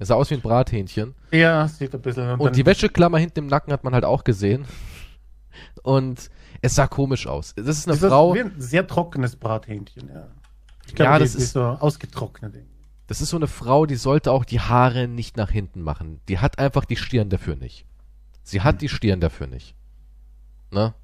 Er 0.00 0.06
sah 0.06 0.14
aus 0.14 0.30
wie 0.30 0.34
ein 0.34 0.40
Brathähnchen. 0.40 1.14
Ja, 1.30 1.68
sieht 1.68 1.94
ein 1.94 2.00
bisschen. 2.00 2.40
Und 2.40 2.56
die 2.56 2.64
Wäscheklammer 2.64 3.18
hinten 3.18 3.40
im 3.40 3.46
Nacken 3.48 3.70
hat 3.72 3.84
man 3.84 3.92
halt 3.92 4.04
auch 4.06 4.24
gesehen. 4.24 4.64
Und 5.82 6.30
es 6.62 6.74
sah 6.74 6.86
komisch 6.86 7.26
aus. 7.26 7.52
Das 7.54 7.66
ist 7.66 7.86
eine 7.88 7.98
das 7.98 8.08
Frau, 8.08 8.32
ist 8.34 8.38
wie 8.38 8.44
ein 8.44 8.60
sehr 8.60 8.86
trockenes 8.86 9.36
Brathähnchen, 9.36 10.08
ja. 10.08 10.28
Ich 10.86 10.98
Ja, 10.98 11.18
die- 11.18 11.24
das 11.24 11.34
ist- 11.34 11.52
so 11.52 11.62
ausgetrocknet. 11.62 12.54
das 13.08 13.20
ist 13.20 13.28
so 13.28 13.36
eine 13.36 13.46
Frau, 13.46 13.84
die 13.84 13.96
sollte 13.96 14.32
auch 14.32 14.44
die 14.46 14.60
Haare 14.60 15.06
nicht 15.06 15.36
nach 15.36 15.50
hinten 15.50 15.82
machen. 15.82 16.20
Die 16.28 16.38
hat 16.38 16.58
einfach 16.58 16.84
die 16.86 16.96
Stirn 16.96 17.28
dafür 17.28 17.56
nicht. 17.56 17.84
Sie 18.42 18.62
hat 18.62 18.80
die 18.80 18.88
Stirn 18.88 19.20
dafür 19.20 19.46
nicht. 19.48 19.74
Ne? 20.70 20.94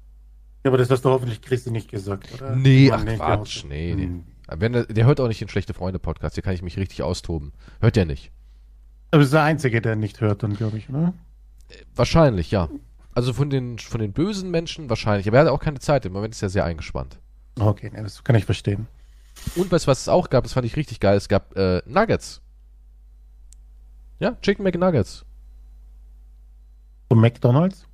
Ja, 0.63 0.71
aber 0.71 0.77
das 0.79 0.89
hast 0.89 1.05
du 1.05 1.09
hoffentlich 1.09 1.41
Christi 1.41 1.69
nicht 1.69 1.91
gesagt, 1.91 2.33
oder? 2.33 2.55
Nee, 2.55 2.89
Mann, 2.89 2.99
ach 2.99 3.05
nee, 3.05 3.15
Quatsch, 3.17 3.61
der- 3.63 3.69
nee, 3.69 3.91
Hm. 3.93 4.23
Wenn 4.49 4.71
der, 4.73 4.85
der 4.85 5.05
hört 5.05 5.19
auch 5.19 5.27
nicht 5.27 5.41
den 5.41 5.49
Schlechte 5.49 5.73
Freunde 5.73 5.99
Podcast, 5.99 6.35
hier 6.35 6.41
kann 6.41 6.53
ich 6.53 6.61
mich 6.61 6.77
richtig 6.77 7.03
austoben. 7.03 7.51
Hört 7.81 7.95
der 7.97 8.05
nicht. 8.05 8.31
Aber 9.11 9.19
das 9.19 9.27
ist 9.27 9.33
der 9.33 9.43
Einzige, 9.43 9.81
der 9.81 9.95
nicht 9.95 10.21
hört, 10.21 10.43
dann 10.43 10.55
glaube 10.55 10.77
ich, 10.77 10.89
oder? 10.89 11.13
Wahrscheinlich, 11.95 12.51
ja. 12.51 12.69
Also 13.13 13.33
von 13.33 13.49
den, 13.49 13.79
von 13.79 13.99
den 13.99 14.13
bösen 14.13 14.51
Menschen 14.51 14.89
wahrscheinlich. 14.89 15.27
Aber 15.27 15.37
er 15.37 15.45
hat 15.45 15.51
auch 15.51 15.59
keine 15.59 15.79
Zeit. 15.79 16.05
Im 16.05 16.13
Moment 16.13 16.33
ist 16.35 16.43
er 16.43 16.49
sehr 16.49 16.65
eingespannt. 16.65 17.19
Okay, 17.59 17.89
nee, 17.93 18.01
das 18.03 18.23
kann 18.23 18.35
ich 18.35 18.45
verstehen. 18.45 18.87
Und 19.55 19.71
weißt 19.71 19.85
du, 19.85 19.91
was 19.91 20.01
es 20.01 20.09
auch 20.09 20.29
gab? 20.29 20.43
Das 20.43 20.53
fand 20.53 20.65
ich 20.65 20.75
richtig 20.75 20.99
geil. 20.99 21.17
Es 21.17 21.27
gab 21.27 21.55
äh, 21.57 21.81
Nuggets. 21.85 22.41
Ja, 24.19 24.35
Chicken 24.41 24.63
McNuggets. 24.63 25.25
Von 27.09 27.19
McDonalds? 27.19 27.87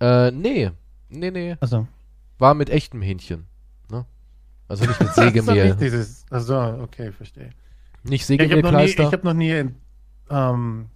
Äh, 0.00 0.30
nee. 0.32 0.70
Nee, 1.08 1.30
nee. 1.30 1.56
Also. 1.60 1.86
War 2.38 2.54
mit 2.54 2.68
echtem 2.68 3.00
Hähnchen. 3.00 3.46
Ne? 3.90 4.04
Also 4.68 4.84
nicht 4.84 4.98
mit 5.00 5.08
Also 5.16 5.22
Sägemehl. 5.22 5.66
nicht 5.68 5.80
dieses, 5.80 6.26
also, 6.30 6.56
okay, 6.82 7.12
verstehe. 7.12 7.50
Nicht 8.08 8.28
Ja, 8.28 8.36
ich 8.36 8.50
habe 8.52 8.62
noch 8.62 8.70
nie, 8.72 8.84
ich 8.84 8.90
Sägemehlkleister. 8.96 9.12
hab 9.12 9.24
noch 9.24 9.34
nie 9.34 9.64
ähm, 10.30 10.86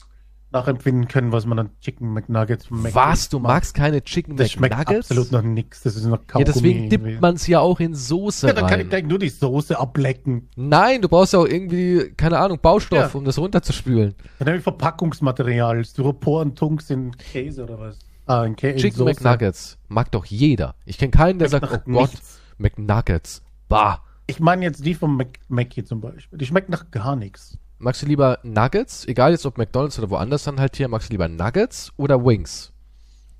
nachempfinden 0.52 1.06
können, 1.06 1.30
was 1.30 1.46
man 1.46 1.60
an 1.60 1.70
Chicken 1.80 2.12
McNuggets 2.12 2.66
von 2.66 2.82
Was? 2.92 3.28
Du 3.28 3.38
macht. 3.38 3.52
magst 3.54 3.74
keine 3.74 4.02
Chicken 4.02 4.36
Das 4.36 4.50
schmeckt 4.50 4.76
McNuggets? 4.76 5.10
absolut 5.10 5.30
noch 5.30 5.42
nix. 5.42 5.82
Das 5.82 5.94
ist 5.94 6.04
noch 6.06 6.18
Ja, 6.18 6.24
Kaugummi. 6.26 6.44
deswegen 6.44 6.78
irgendwie. 6.84 7.10
dippt 7.10 7.20
man 7.20 7.34
es 7.36 7.46
ja 7.46 7.60
auch 7.60 7.78
in 7.78 7.94
Soße 7.94 8.48
Ja, 8.48 8.52
dann 8.52 8.66
kann 8.66 8.80
ich 8.80 8.86
rein. 8.86 8.90
gleich 8.90 9.04
nur 9.04 9.18
die 9.20 9.28
Soße 9.28 9.78
ablecken. 9.78 10.48
Nein, 10.56 11.02
du 11.02 11.08
brauchst 11.08 11.32
ja 11.34 11.38
auch 11.38 11.46
irgendwie, 11.46 12.12
keine 12.16 12.38
Ahnung, 12.40 12.58
Baustoff, 12.60 13.12
Ja. 13.14 13.18
um 13.18 13.24
das 13.24 13.38
runterzuspülen. 13.38 14.14
Dann 14.40 14.48
habe 14.48 14.56
ich 14.58 14.62
Verpackungsmaterial, 14.64 15.84
Styropor 15.84 16.40
und 16.42 16.58
Tunks 16.58 16.90
in 16.90 17.16
Käse 17.16 17.62
oder 17.62 17.78
was? 17.78 17.98
Ah, 18.26 18.44
in 18.44 18.56
Käse. 18.56 18.76
Chicken 18.78 19.04
McNuggets 19.04 19.78
mag 19.88 20.10
doch 20.10 20.24
jeder. 20.24 20.74
Ich 20.84 20.98
kenne 20.98 21.10
keinen, 21.12 21.38
der 21.38 21.48
sagt, 21.48 21.68
oh 21.72 21.90
Gott, 21.92 22.10
McNuggets. 22.58 23.42
Bah. 23.68 24.02
Ich 24.30 24.38
meine 24.38 24.64
jetzt 24.64 24.86
die 24.86 24.94
vom 24.94 25.20
Mac 25.48 25.72
zum 25.84 26.00
Beispiel. 26.00 26.38
Die 26.38 26.46
schmeckt 26.46 26.68
nach 26.68 26.92
gar 26.92 27.16
nichts. 27.16 27.58
Magst 27.80 28.02
du 28.02 28.06
lieber 28.06 28.38
Nuggets? 28.44 29.04
Egal 29.08 29.32
jetzt 29.32 29.44
ob 29.44 29.58
McDonalds 29.58 29.98
oder 29.98 30.08
woanders 30.08 30.44
dann 30.44 30.60
halt 30.60 30.76
hier, 30.76 30.86
magst 30.86 31.08
du 31.08 31.14
lieber 31.14 31.26
Nuggets 31.26 31.92
oder 31.96 32.24
Wings? 32.24 32.72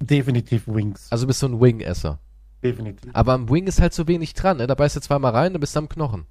Definitiv 0.01 0.67
Wings. 0.67 1.07
Also 1.13 1.29
bist 1.29 1.43
du 1.43 1.47
ein 1.47 1.61
Wing-Esser. 1.61 2.19
Definitiv. 2.65 3.09
Aber 3.13 3.35
am 3.35 3.49
Wing 3.49 3.69
ist 3.69 3.81
halt 3.81 3.95
so 3.95 4.09
wenig 4.09 4.35
dran, 4.35 4.57
ne? 4.57 4.67
Da 4.67 4.75
beißt 4.75 4.97
du 4.97 5.01
zweimal 5.01 5.31
rein, 5.31 5.53
dann 5.53 5.61
bist 5.61 5.77
du 5.77 5.79
am 5.79 5.89
Knochen. 5.89 6.27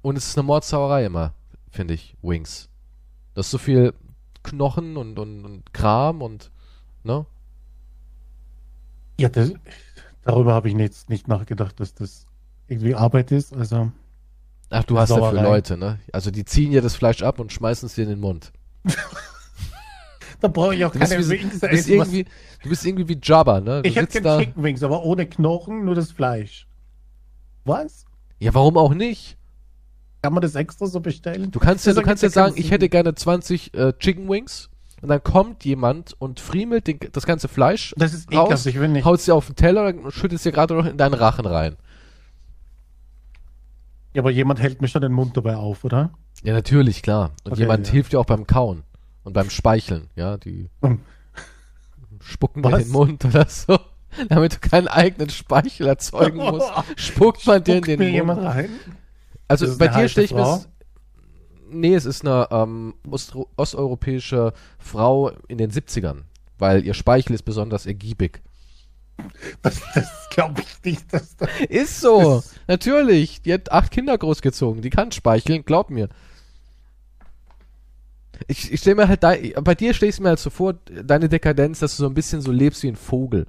Und 0.00 0.16
es 0.16 0.28
ist 0.28 0.38
eine 0.38 0.44
Mordsauerei 0.44 1.04
immer, 1.04 1.34
finde 1.70 1.92
ich, 1.92 2.16
Wings. 2.22 2.70
Das 3.34 3.46
ist 3.46 3.50
so 3.50 3.58
viel 3.58 3.92
Knochen 4.42 4.96
und, 4.96 5.18
und, 5.18 5.44
und 5.44 5.74
Kram 5.74 6.22
und, 6.22 6.50
ne? 7.02 7.26
Ja, 9.20 9.28
das, 9.28 9.52
darüber 10.22 10.54
habe 10.54 10.70
ich 10.70 10.74
jetzt 10.76 11.10
nicht 11.10 11.28
nachgedacht, 11.28 11.78
dass 11.78 11.92
das 11.92 12.26
irgendwie 12.68 12.94
Arbeit 12.94 13.32
ist. 13.32 13.54
Also, 13.54 13.90
Ach, 14.70 14.84
du 14.84 14.98
hast 14.98 15.10
ja 15.10 15.30
für. 15.30 15.42
Leute, 15.42 15.76
ne? 15.76 15.98
Also 16.12 16.30
die 16.30 16.44
ziehen 16.44 16.72
ja 16.72 16.80
das 16.80 16.96
Fleisch 16.96 17.22
ab 17.22 17.38
und 17.38 17.52
schmeißen 17.52 17.86
es 17.86 17.94
dir 17.94 18.02
in 18.02 18.10
den 18.10 18.20
Mund. 18.20 18.52
da 20.40 20.48
brauche 20.48 20.74
ich 20.74 20.84
auch 20.84 20.92
keine 20.92 21.18
wie, 21.18 21.28
Wings. 21.28 21.60
du, 21.60 21.68
bist 21.68 21.88
irgendwie, 21.88 22.24
du 22.62 22.68
bist 22.68 22.84
irgendwie 22.84 23.08
wie 23.08 23.18
Jabba, 23.22 23.60
ne? 23.60 23.82
Du 23.82 23.88
ich 23.88 23.96
hätte 23.96 24.20
gerne 24.20 24.38
da. 24.38 24.44
Chicken 24.44 24.62
Wings, 24.62 24.82
aber 24.82 25.04
ohne 25.04 25.26
Knochen, 25.26 25.84
nur 25.84 25.94
das 25.94 26.10
Fleisch. 26.12 26.66
Was? 27.64 28.04
Ja, 28.38 28.52
warum 28.54 28.76
auch 28.76 28.94
nicht? 28.94 29.36
Kann 30.22 30.32
man 30.32 30.42
das 30.42 30.54
extra 30.54 30.86
so 30.86 31.00
bestellen? 31.00 31.50
Du 31.50 31.58
kannst 31.58 31.86
ja, 31.86 31.92
du 31.92 32.02
kannst 32.02 32.22
ja 32.22 32.30
sagen, 32.30 32.54
ich 32.56 32.70
hätte 32.70 32.88
gerne 32.88 33.14
20 33.14 33.74
äh, 33.74 33.92
Chicken 33.98 34.28
Wings 34.28 34.70
und 35.02 35.08
dann 35.10 35.22
kommt 35.22 35.64
jemand 35.66 36.14
und 36.18 36.40
friemelt 36.40 36.86
den, 36.86 36.98
das 37.12 37.26
ganze 37.26 37.46
Fleisch, 37.46 37.94
Das 37.98 38.14
ist 38.14 38.32
raus, 38.32 38.44
ekelhaft, 38.44 38.66
ich 38.66 38.80
will 38.80 38.88
nicht. 38.88 39.04
haut 39.04 39.18
es 39.18 39.26
dir 39.26 39.34
auf 39.34 39.46
den 39.46 39.56
Teller 39.56 39.86
und 39.86 40.12
schüttet 40.12 40.38
es 40.38 40.42
dir 40.42 40.52
gerade 40.52 40.74
noch 40.74 40.86
in 40.86 40.96
deinen 40.96 41.14
Rachen 41.14 41.44
rein. 41.44 41.76
Ja, 44.14 44.22
aber 44.22 44.30
jemand 44.30 44.60
hält 44.60 44.80
mir 44.80 44.88
schon 44.88 45.02
den 45.02 45.12
Mund 45.12 45.36
dabei 45.36 45.56
auf, 45.56 45.84
oder? 45.84 46.10
Ja, 46.42 46.52
natürlich, 46.52 47.02
klar. 47.02 47.32
Und 47.44 47.52
Okay, 47.52 47.62
jemand 47.62 47.86
ja. 47.88 47.92
hilft 47.92 48.12
dir 48.12 48.20
auch 48.20 48.26
beim 48.26 48.46
Kauen 48.46 48.84
und 49.24 49.32
beim 49.32 49.50
Speicheln, 49.50 50.08
ja, 50.16 50.36
die 50.36 50.68
spucken 52.20 52.62
dir 52.62 52.72
Was? 52.72 52.84
den 52.84 52.92
Mund 52.92 53.24
oder 53.24 53.46
so. 53.48 53.78
Damit 54.28 54.54
du 54.54 54.68
keinen 54.68 54.86
eigenen 54.88 55.28
Speichel 55.30 55.88
erzeugen 55.88 56.38
musst, 56.38 56.70
spuckt 56.96 57.46
man 57.46 57.64
dir 57.64 57.76
in 57.78 57.82
den 57.82 57.98
mir 57.98 58.04
Mund. 58.06 58.14
jemand 58.14 58.42
rein? 58.44 58.68
Also 59.48 59.76
bei 59.76 59.88
dir 59.88 60.08
stelle 60.08 60.26
ich 60.26 60.32
es. 60.32 60.68
Nee, 61.70 61.94
es 61.94 62.04
ist 62.04 62.24
eine 62.24 62.46
ähm, 62.52 62.94
osteuropäische 63.56 64.52
Frau 64.78 65.30
in 65.48 65.58
den 65.58 65.72
70ern, 65.72 66.22
weil 66.58 66.84
ihr 66.84 66.94
Speichel 66.94 67.34
ist 67.34 67.42
besonders 67.42 67.84
ergiebig. 67.86 68.42
Das, 69.62 69.80
das 69.94 70.08
glaube 70.30 70.60
ich 70.62 70.84
nicht. 70.84 71.12
Dass 71.12 71.36
das 71.36 71.48
Ist 71.68 72.00
so, 72.00 72.36
Das- 72.36 72.54
natürlich. 72.66 73.42
Die 73.42 73.52
hat 73.52 73.70
acht 73.72 73.90
Kinder 73.90 74.16
großgezogen, 74.18 74.82
die 74.82 74.90
kann 74.90 75.12
speicheln, 75.12 75.64
glaub 75.64 75.90
mir. 75.90 76.08
Ich, 78.48 78.72
ich 78.72 78.80
stelle 78.80 78.96
mir 78.96 79.08
halt, 79.08 79.22
dei- 79.22 79.54
bei 79.62 79.74
dir 79.74 79.94
stelle 79.94 80.10
ich 80.10 80.20
mir 80.20 80.30
halt 80.30 80.38
so 80.40 80.50
vor, 80.50 80.74
deine 80.74 81.28
Dekadenz, 81.28 81.78
dass 81.78 81.96
du 81.96 82.02
so 82.02 82.08
ein 82.08 82.14
bisschen 82.14 82.42
so 82.42 82.50
lebst 82.52 82.82
wie 82.82 82.88
ein 82.88 82.96
Vogel. 82.96 83.46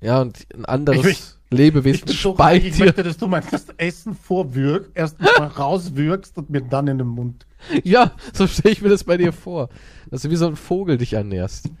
Ja, 0.00 0.20
und 0.20 0.46
ein 0.54 0.66
anderes 0.66 1.06
Ich 1.06 1.22
Lebewesen 1.50 2.04
bin 2.04 2.14
so 2.14 2.36
ich 2.52 2.76
dir. 2.76 2.84
möchte, 2.84 3.02
dass 3.02 3.16
du 3.16 3.26
mein 3.26 3.42
das 3.50 3.66
Essen 3.78 4.14
vorwirkst, 4.14 4.90
erst 4.94 5.18
mal 5.20 5.46
rauswirkst 5.58 6.36
und 6.36 6.50
mir 6.50 6.60
dann 6.60 6.86
in 6.88 6.98
den 6.98 7.06
Mund. 7.06 7.46
Ja, 7.82 8.12
so 8.34 8.46
stelle 8.46 8.72
ich 8.72 8.82
mir 8.82 8.90
das 8.90 9.04
bei 9.04 9.16
dir 9.16 9.32
vor. 9.32 9.70
Dass 10.10 10.22
du 10.22 10.30
wie 10.30 10.36
so 10.36 10.46
ein 10.46 10.56
Vogel 10.56 10.98
dich 10.98 11.14
ernährst. 11.14 11.70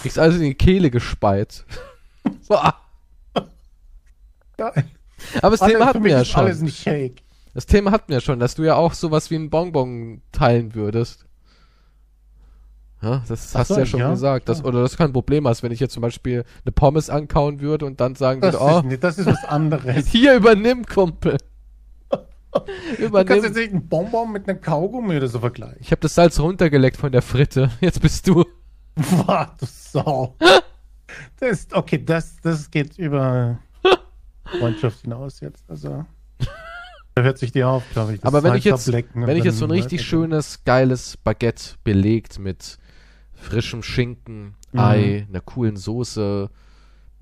Kriegst 0.00 0.18
alles 0.18 0.36
in 0.36 0.42
die 0.42 0.54
Kehle 0.54 0.90
gespeit. 0.90 1.64
Geil. 4.56 4.84
Aber 5.42 5.50
das 5.50 5.62
Alles- 5.62 5.74
Thema 5.74 5.86
hatten 5.86 6.04
wir 6.04 6.10
ja 6.12 6.20
ist 6.22 6.36
Alles 6.36 6.58
schon. 6.58 6.66
ein 6.66 6.70
Shake. 6.70 7.22
Das 7.54 7.66
Thema 7.66 7.90
hatten 7.90 8.08
wir 8.08 8.16
ja 8.16 8.20
schon, 8.20 8.38
dass 8.38 8.54
du 8.54 8.64
ja 8.64 8.74
auch 8.74 8.92
sowas 8.92 9.30
wie 9.30 9.36
ein 9.36 9.48
Bonbon 9.50 10.20
teilen 10.32 10.74
würdest. 10.74 11.24
Ja, 13.02 13.22
das 13.28 13.54
Ach 13.54 13.60
hast 13.60 13.68
so, 13.68 13.74
du 13.74 13.80
ja 13.80 13.86
schon 13.86 14.00
ja, 14.00 14.10
gesagt. 14.10 14.48
Dass, 14.48 14.60
klar. 14.60 14.68
oder 14.72 14.82
das 14.82 14.96
kein 14.96 15.12
Problem 15.12 15.46
hast, 15.46 15.62
wenn 15.62 15.72
ich 15.72 15.80
jetzt 15.80 15.92
zum 15.94 16.00
Beispiel 16.02 16.44
eine 16.64 16.72
Pommes 16.72 17.08
ankauen 17.10 17.60
würde 17.60 17.84
und 17.86 18.00
dann 18.00 18.14
sagen 18.14 18.40
Das, 18.40 18.54
würde, 18.54 18.64
oh, 18.64 18.78
ist, 18.78 18.84
nicht, 18.86 19.04
das 19.04 19.18
ist 19.18 19.26
was 19.26 19.44
anderes. 19.44 20.06
hier 20.10 20.34
übernimm, 20.34 20.84
Kumpel. 20.84 21.36
Du 22.98 23.10
kannst 23.10 23.30
jetzt 23.30 23.44
übernimm. 23.50 23.52
nicht 23.54 23.70
einen 23.72 23.88
Bonbon 23.88 24.32
mit 24.32 24.48
einem 24.48 24.62
Kaugummi 24.62 25.14
oder 25.18 25.28
so 25.28 25.40
vergleichen. 25.40 25.76
Ich 25.80 25.90
habe 25.90 26.00
das 26.00 26.14
Salz 26.14 26.40
runtergeleckt 26.40 26.96
von 26.96 27.12
der 27.12 27.20
Fritte. 27.20 27.70
Jetzt 27.82 28.00
bist 28.00 28.26
du. 28.28 28.46
Boah, 28.96 29.54
du 29.58 29.66
Sau. 29.66 30.36
Das, 31.38 31.68
okay, 31.72 32.04
das, 32.04 32.36
das 32.42 32.70
geht 32.70 32.98
über 32.98 33.58
Freundschaft 34.58 35.02
hinaus 35.02 35.40
jetzt. 35.40 35.68
Also, 35.68 36.04
da 37.14 37.22
hört 37.22 37.38
sich 37.38 37.52
die 37.52 37.62
auf, 37.64 37.84
glaube 37.92 38.14
ich. 38.14 38.20
Das 38.20 38.28
Aber 38.28 38.42
wenn 38.42 38.54
ich 38.54 38.64
jetzt, 38.64 38.88
und 38.88 39.26
wenn 39.26 39.36
ich 39.36 39.44
jetzt 39.44 39.58
so 39.58 39.66
ein 39.66 39.70
richtig 39.70 40.04
schönes, 40.04 40.64
geiles 40.64 41.16
Baguette 41.16 41.76
belegt 41.84 42.38
mit 42.38 42.78
frischem 43.34 43.82
Schinken, 43.82 44.56
Mhm. 44.76 44.80
Ei, 44.80 45.26
einer 45.28 45.40
coolen 45.40 45.76
Soße, 45.76 46.50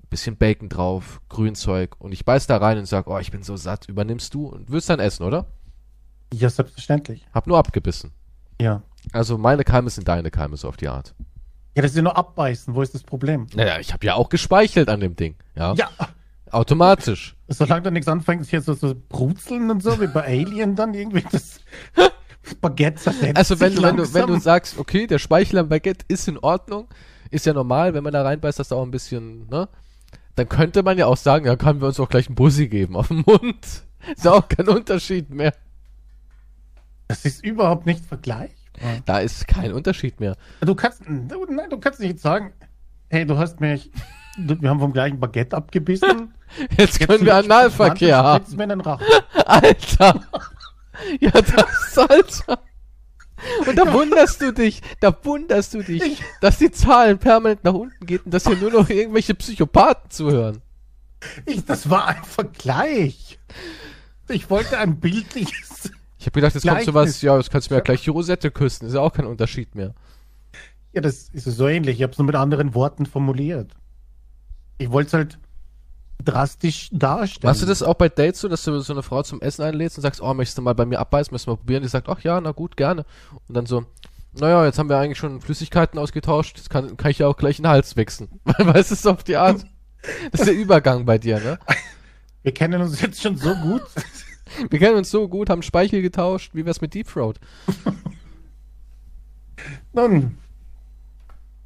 bisschen 0.09 0.37
Bacon 0.37 0.69
drauf, 0.69 1.21
Grünzeug 1.29 1.95
und 1.99 2.11
ich 2.11 2.25
beiß 2.25 2.47
da 2.47 2.57
rein 2.57 2.77
und 2.77 2.85
sag, 2.85 3.07
oh, 3.07 3.17
ich 3.17 3.31
bin 3.31 3.43
so 3.43 3.57
satt, 3.57 3.87
übernimmst 3.89 4.33
du 4.33 4.47
und 4.47 4.69
wirst 4.69 4.89
dann 4.89 4.99
essen, 4.99 5.23
oder? 5.23 5.47
Ja, 6.33 6.49
selbstverständlich. 6.49 7.25
Hab 7.33 7.47
nur 7.47 7.57
abgebissen. 7.57 8.11
Ja. 8.61 8.81
Also 9.13 9.37
meine 9.37 9.63
Keime 9.63 9.89
sind 9.89 10.07
deine 10.07 10.31
Keime, 10.31 10.57
so 10.57 10.67
auf 10.67 10.77
die 10.77 10.89
Art. 10.89 11.15
Ja, 11.75 11.81
das 11.81 11.91
ist 11.91 11.97
ja 11.97 12.03
nur 12.03 12.17
abbeißen. 12.17 12.73
Wo 12.73 12.81
ist 12.81 12.93
das 12.95 13.03
Problem? 13.03 13.47
Naja, 13.53 13.79
ich 13.79 13.91
habe 13.93 14.05
ja 14.05 14.15
auch 14.15 14.29
gespeichelt 14.29 14.89
an 14.89 15.01
dem 15.01 15.15
Ding. 15.15 15.35
Ja. 15.55 15.73
Ja, 15.73 15.89
Automatisch. 16.51 17.35
solange 17.49 17.81
da 17.83 17.91
nichts 17.91 18.07
anfängt, 18.07 18.45
hier 18.45 18.61
so 18.61 18.75
zu 18.75 18.95
brutzeln 18.95 19.69
und 19.69 19.83
so, 19.83 19.99
wie 19.99 20.07
bei 20.07 20.23
Alien 20.23 20.75
dann 20.75 20.93
irgendwie 20.93 21.25
das 21.29 21.59
Baguette 22.61 22.95
zersetzt 23.01 23.35
Also 23.37 23.59
wenn 23.59 23.71
sich 23.71 23.81
du, 23.81 23.87
wenn 23.87 23.97
du, 23.97 24.13
wenn 24.13 24.27
du 24.27 24.39
sagst, 24.39 24.77
okay, 24.79 25.05
der 25.05 25.19
Speichel 25.19 25.59
am 25.59 25.69
Baguette 25.69 26.05
ist 26.07 26.27
in 26.27 26.37
Ordnung, 26.37 26.87
ist 27.29 27.45
ja 27.45 27.53
normal, 27.53 27.93
wenn 27.93 28.03
man 28.03 28.13
da 28.13 28.21
reinbeißt, 28.21 28.59
dass 28.59 28.69
da 28.69 28.75
auch 28.75 28.83
ein 28.83 28.91
bisschen, 28.91 29.47
ne? 29.49 29.67
Dann 30.35 30.47
könnte 30.47 30.83
man 30.83 30.97
ja 30.97 31.07
auch 31.07 31.17
sagen, 31.17 31.45
ja, 31.45 31.55
können 31.55 31.81
wir 31.81 31.87
uns 31.87 31.99
auch 31.99 32.09
gleich 32.09 32.27
einen 32.27 32.35
Bussi 32.35 32.67
geben 32.67 32.95
auf 32.95 33.07
den 33.07 33.23
Mund. 33.25 33.65
Ist 34.15 34.25
ja 34.25 34.33
auch 34.33 34.47
kein 34.47 34.67
Unterschied 34.67 35.29
mehr. 35.29 35.53
Das 37.07 37.25
ist 37.25 37.43
überhaupt 37.43 37.85
nicht 37.85 38.05
vergleichbar. 38.05 38.64
Da 39.05 39.19
ist 39.19 39.47
kein 39.47 39.73
Unterschied 39.73 40.19
mehr. 40.19 40.35
Du 40.61 40.75
kannst, 40.75 41.01
du, 41.07 41.45
nein, 41.49 41.69
du 41.69 41.79
kannst 41.79 41.99
nicht 41.99 42.19
sagen, 42.19 42.53
hey, 43.09 43.25
du 43.25 43.37
hast 43.37 43.59
mich, 43.61 43.91
du, 44.37 44.59
wir 44.61 44.69
haben 44.69 44.79
vom 44.79 44.93
gleichen 44.93 45.19
Baguette 45.19 45.55
abgebissen. 45.55 46.33
Jetzt 46.77 46.99
können 46.99 47.25
wir 47.25 47.35
Analverkehr 47.35 48.17
haben. 48.17 48.55
Mir 48.55 48.85
Rachen. 48.85 49.05
Alter! 49.45 50.21
Ja, 51.19 51.31
das, 51.31 51.97
Alter! 51.97 52.59
Und 53.67 53.77
da 53.77 53.91
wunderst 53.91 54.41
du 54.41 54.53
dich, 54.53 54.81
da 55.01 55.15
wunderst 55.23 55.73
du 55.73 55.81
dich, 55.83 56.01
Ich- 56.01 56.23
dass 56.41 56.57
die 56.57 56.71
Zahlen 56.71 57.17
permanent 57.17 57.63
nach 57.63 57.73
unten 57.73 58.05
geht 58.05 58.25
und 58.25 58.33
dass 58.33 58.47
hier 58.47 58.55
nur 58.57 58.71
noch 58.71 58.89
irgendwelche 58.89 59.35
Psychopathen 59.35 60.09
zuhören. 60.09 60.61
Ich, 61.45 61.65
das 61.65 61.89
war 61.89 62.07
ein 62.07 62.23
Vergleich. 62.23 63.39
Ich 64.29 64.49
wollte 64.49 64.77
ein 64.77 64.99
bildliches. 64.99 65.91
Ich 66.25 66.27
habe 66.27 66.41
gedacht, 66.41 66.55
jetzt 66.55 66.63
kommt 66.63 66.77
Gleichnis. 66.77 66.85
sowas, 66.95 67.21
ja, 67.21 67.37
jetzt 67.37 67.51
kannst 67.51 67.69
du 67.69 67.75
mir 67.75 67.77
ja 67.77 67.83
gleich 67.83 68.01
die 68.01 68.09
Rosette 68.09 68.49
küssen, 68.49 68.87
ist 68.87 68.95
ja 68.95 69.01
auch 69.01 69.13
kein 69.13 69.27
Unterschied 69.27 69.75
mehr. 69.75 69.93
Ja, 70.91 71.01
das 71.01 71.29
ist 71.29 71.43
so 71.43 71.67
ähnlich. 71.67 71.97
Ich 71.97 72.01
habe 72.01 72.13
es 72.13 72.17
nur 72.17 72.25
mit 72.25 72.35
anderen 72.35 72.73
Worten 72.73 73.05
formuliert. 73.05 73.73
Ich 74.79 74.89
wollte 74.89 75.07
es 75.07 75.13
halt 75.13 75.39
drastisch 76.23 76.89
darstellen. 76.91 77.51
Machst 77.51 77.61
du 77.61 77.67
das 77.67 77.83
auch 77.83 77.93
bei 77.93 78.09
Dates 78.09 78.41
so, 78.41 78.47
dass 78.47 78.63
du 78.63 78.79
so 78.79 78.93
eine 78.93 79.03
Frau 79.03 79.21
zum 79.21 79.39
Essen 79.39 79.61
einlädst 79.61 79.99
und 79.99 80.01
sagst, 80.01 80.19
oh, 80.19 80.33
möchtest 80.33 80.57
du 80.57 80.63
mal 80.63 80.73
bei 80.73 80.87
mir 80.87 80.97
abbeißen, 80.97 81.31
möchtest 81.31 81.45
du 81.45 81.51
mal 81.51 81.57
probieren? 81.57 81.83
Die 81.83 81.89
sagt, 81.89 82.09
ach 82.09 82.21
ja, 82.21 82.41
na 82.41 82.53
gut, 82.53 82.75
gerne. 82.75 83.05
Und 83.47 83.55
dann 83.55 83.67
so, 83.67 83.85
naja, 84.33 84.65
jetzt 84.65 84.79
haben 84.79 84.89
wir 84.89 84.97
eigentlich 84.97 85.19
schon 85.19 85.41
Flüssigkeiten 85.41 85.99
ausgetauscht, 85.99 86.57
jetzt 86.57 86.71
kann, 86.71 86.97
kann 86.97 87.11
ich 87.11 87.19
ja 87.19 87.27
auch 87.27 87.37
gleich 87.37 87.57
den 87.57 87.67
Hals 87.67 87.97
wechseln. 87.97 88.39
weißt 88.45 88.89
du, 88.89 88.95
so 88.95 89.11
auf 89.11 89.23
die 89.23 89.37
Art. 89.37 89.63
Das 90.31 90.41
ist 90.41 90.47
der 90.47 90.55
Übergang 90.55 91.05
bei 91.05 91.19
dir, 91.19 91.39
ne? 91.39 91.59
Wir 92.41 92.51
kennen 92.51 92.81
uns 92.81 92.99
jetzt 92.99 93.21
schon 93.21 93.37
so 93.37 93.53
gut. 93.53 93.83
Wir 94.69 94.79
kennen 94.79 94.97
uns 94.97 95.11
so 95.11 95.27
gut, 95.27 95.49
haben 95.49 95.61
Speichel 95.61 96.01
getauscht, 96.01 96.51
wie 96.53 96.65
wär's 96.65 96.81
mit 96.81 96.93
Deep 96.93 97.07
Throat? 97.07 97.39
Nun. 99.93 100.37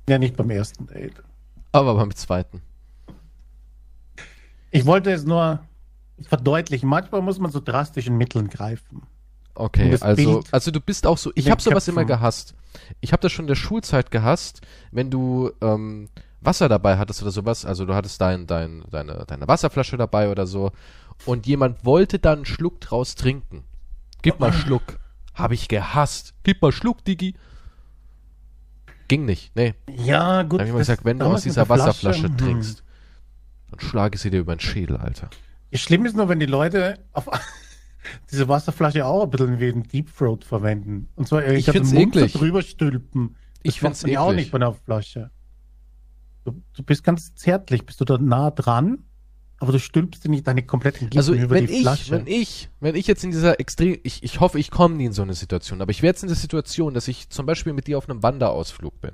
Ja, 0.07 0.17
nicht 0.17 0.37
beim 0.37 0.49
ersten 0.49 0.87
Date. 0.87 1.21
Aber 1.71 1.95
beim 1.95 2.13
zweiten. 2.15 2.61
Ich 4.71 4.85
wollte 4.85 5.11
es 5.11 5.25
nur 5.25 5.59
verdeutlichen. 6.21 6.89
Manchmal 6.89 7.21
muss 7.21 7.39
man 7.39 7.51
so 7.51 7.59
drastischen 7.59 8.17
Mitteln 8.17 8.49
greifen. 8.49 9.03
Okay, 9.55 9.97
also, 9.99 10.15
Bild 10.15 10.53
also 10.53 10.71
du 10.71 10.79
bist 10.79 11.05
auch 11.05 11.17
so, 11.17 11.31
ich 11.35 11.51
habe 11.51 11.61
sowas 11.61 11.87
immer 11.87 12.05
gehasst. 12.05 12.55
Ich 13.01 13.11
habe 13.11 13.21
das 13.21 13.31
schon 13.31 13.43
in 13.43 13.47
der 13.47 13.55
Schulzeit 13.55 14.09
gehasst, 14.09 14.61
wenn 14.91 15.09
du 15.09 15.51
ähm, 15.61 16.07
Wasser 16.39 16.69
dabei 16.69 16.97
hattest 16.97 17.21
oder 17.21 17.31
sowas, 17.31 17.65
also 17.65 17.85
du 17.85 17.93
hattest 17.93 18.21
dein, 18.21 18.47
dein, 18.47 18.83
deine, 18.89 19.25
deine 19.27 19.47
Wasserflasche 19.47 19.97
dabei 19.97 20.31
oder 20.31 20.47
so 20.47 20.71
und 21.25 21.45
jemand 21.47 21.85
wollte 21.85 22.19
dann 22.19 22.39
einen 22.39 22.45
Schluck 22.45 22.81
draus 22.81 23.15
trinken. 23.15 23.63
Gib 24.21 24.39
mal 24.39 24.53
Schluck. 24.53 24.99
Habe 25.33 25.53
ich 25.53 25.67
gehasst. 25.67 26.33
Gib 26.43 26.61
mal 26.61 26.71
Schluck, 26.71 27.03
Digi. 27.05 27.35
Ging 29.07 29.25
nicht, 29.25 29.55
nee. 29.55 29.73
Ja, 29.89 30.43
gut. 30.43 30.59
Da 30.59 30.63
hab 30.63 30.65
ich 30.65 30.69
immer 30.69 30.79
das- 30.79 30.87
gesagt, 30.87 31.05
wenn 31.05 31.19
du 31.19 31.25
aus 31.25 31.43
dieser 31.43 31.67
Wasserflasche 31.67 32.27
hm. 32.27 32.37
trinkst, 32.37 32.83
dann 33.71 33.79
schlage 33.79 34.15
ich 34.15 34.21
sie 34.21 34.29
dir 34.29 34.39
über 34.39 34.55
den 34.55 34.59
Schädel, 34.59 34.97
Alter. 34.97 35.29
Schlimm 35.73 36.05
ist 36.05 36.15
nur, 36.15 36.29
wenn 36.29 36.39
die 36.39 36.45
Leute 36.45 36.99
auf 37.13 37.27
diese 38.31 38.47
Wasserflasche 38.47 39.05
auch 39.05 39.23
ein 39.23 39.29
bisschen 39.29 39.59
wie 39.59 39.69
ein 39.69 39.83
Deep 39.83 40.15
Throat 40.15 40.43
verwenden. 40.43 41.09
Und 41.15 41.27
zwar 41.27 41.45
ich 41.47 41.65
find's 41.65 41.91
Mund 41.91 42.13
so 42.13 42.19
eklig. 42.21 42.33
drüber 42.33 42.61
stülpen. 42.61 43.35
Das 43.63 43.73
Ich 43.73 43.79
find's 43.79 44.01
ja 44.03 44.21
auch 44.21 44.33
nicht 44.33 44.51
bei 44.51 44.57
einer 44.57 44.73
Flasche. 44.73 45.31
Du, 46.45 46.61
du 46.73 46.83
bist 46.83 47.03
ganz 47.03 47.35
zärtlich, 47.35 47.85
bist 47.85 47.99
du 48.01 48.05
da 48.05 48.17
nah 48.17 48.51
dran, 48.51 49.03
aber 49.59 49.71
du 49.73 49.79
stülpst 49.79 50.23
dir 50.23 50.29
nicht 50.29 50.47
deine 50.47 50.63
kompletten 50.63 51.05
Lippen 51.07 51.17
Also 51.17 51.33
über 51.33 51.55
wenn 51.55 51.67
die 51.67 51.73
ich, 51.73 51.81
Flasche. 51.81 52.11
wenn 52.11 52.27
ich, 52.27 52.69
wenn 52.79 52.95
ich 52.95 53.07
jetzt 53.07 53.23
in 53.23 53.31
dieser 53.31 53.59
extrem, 53.59 53.99
ich, 54.03 54.23
ich 54.23 54.39
hoffe, 54.39 54.59
ich 54.59 54.71
komme 54.71 54.95
nie 54.95 55.05
in 55.05 55.13
so 55.13 55.21
eine 55.21 55.33
Situation, 55.33 55.81
aber 55.81 55.91
ich 55.91 56.01
wäre 56.01 56.11
jetzt 56.11 56.23
in 56.23 56.29
der 56.29 56.37
Situation, 56.37 56.93
dass 56.93 57.07
ich 57.07 57.29
zum 57.29 57.45
Beispiel 57.45 57.73
mit 57.73 57.87
dir 57.87 57.97
auf 57.97 58.09
einem 58.09 58.23
Wanderausflug 58.23 58.99
bin 59.01 59.11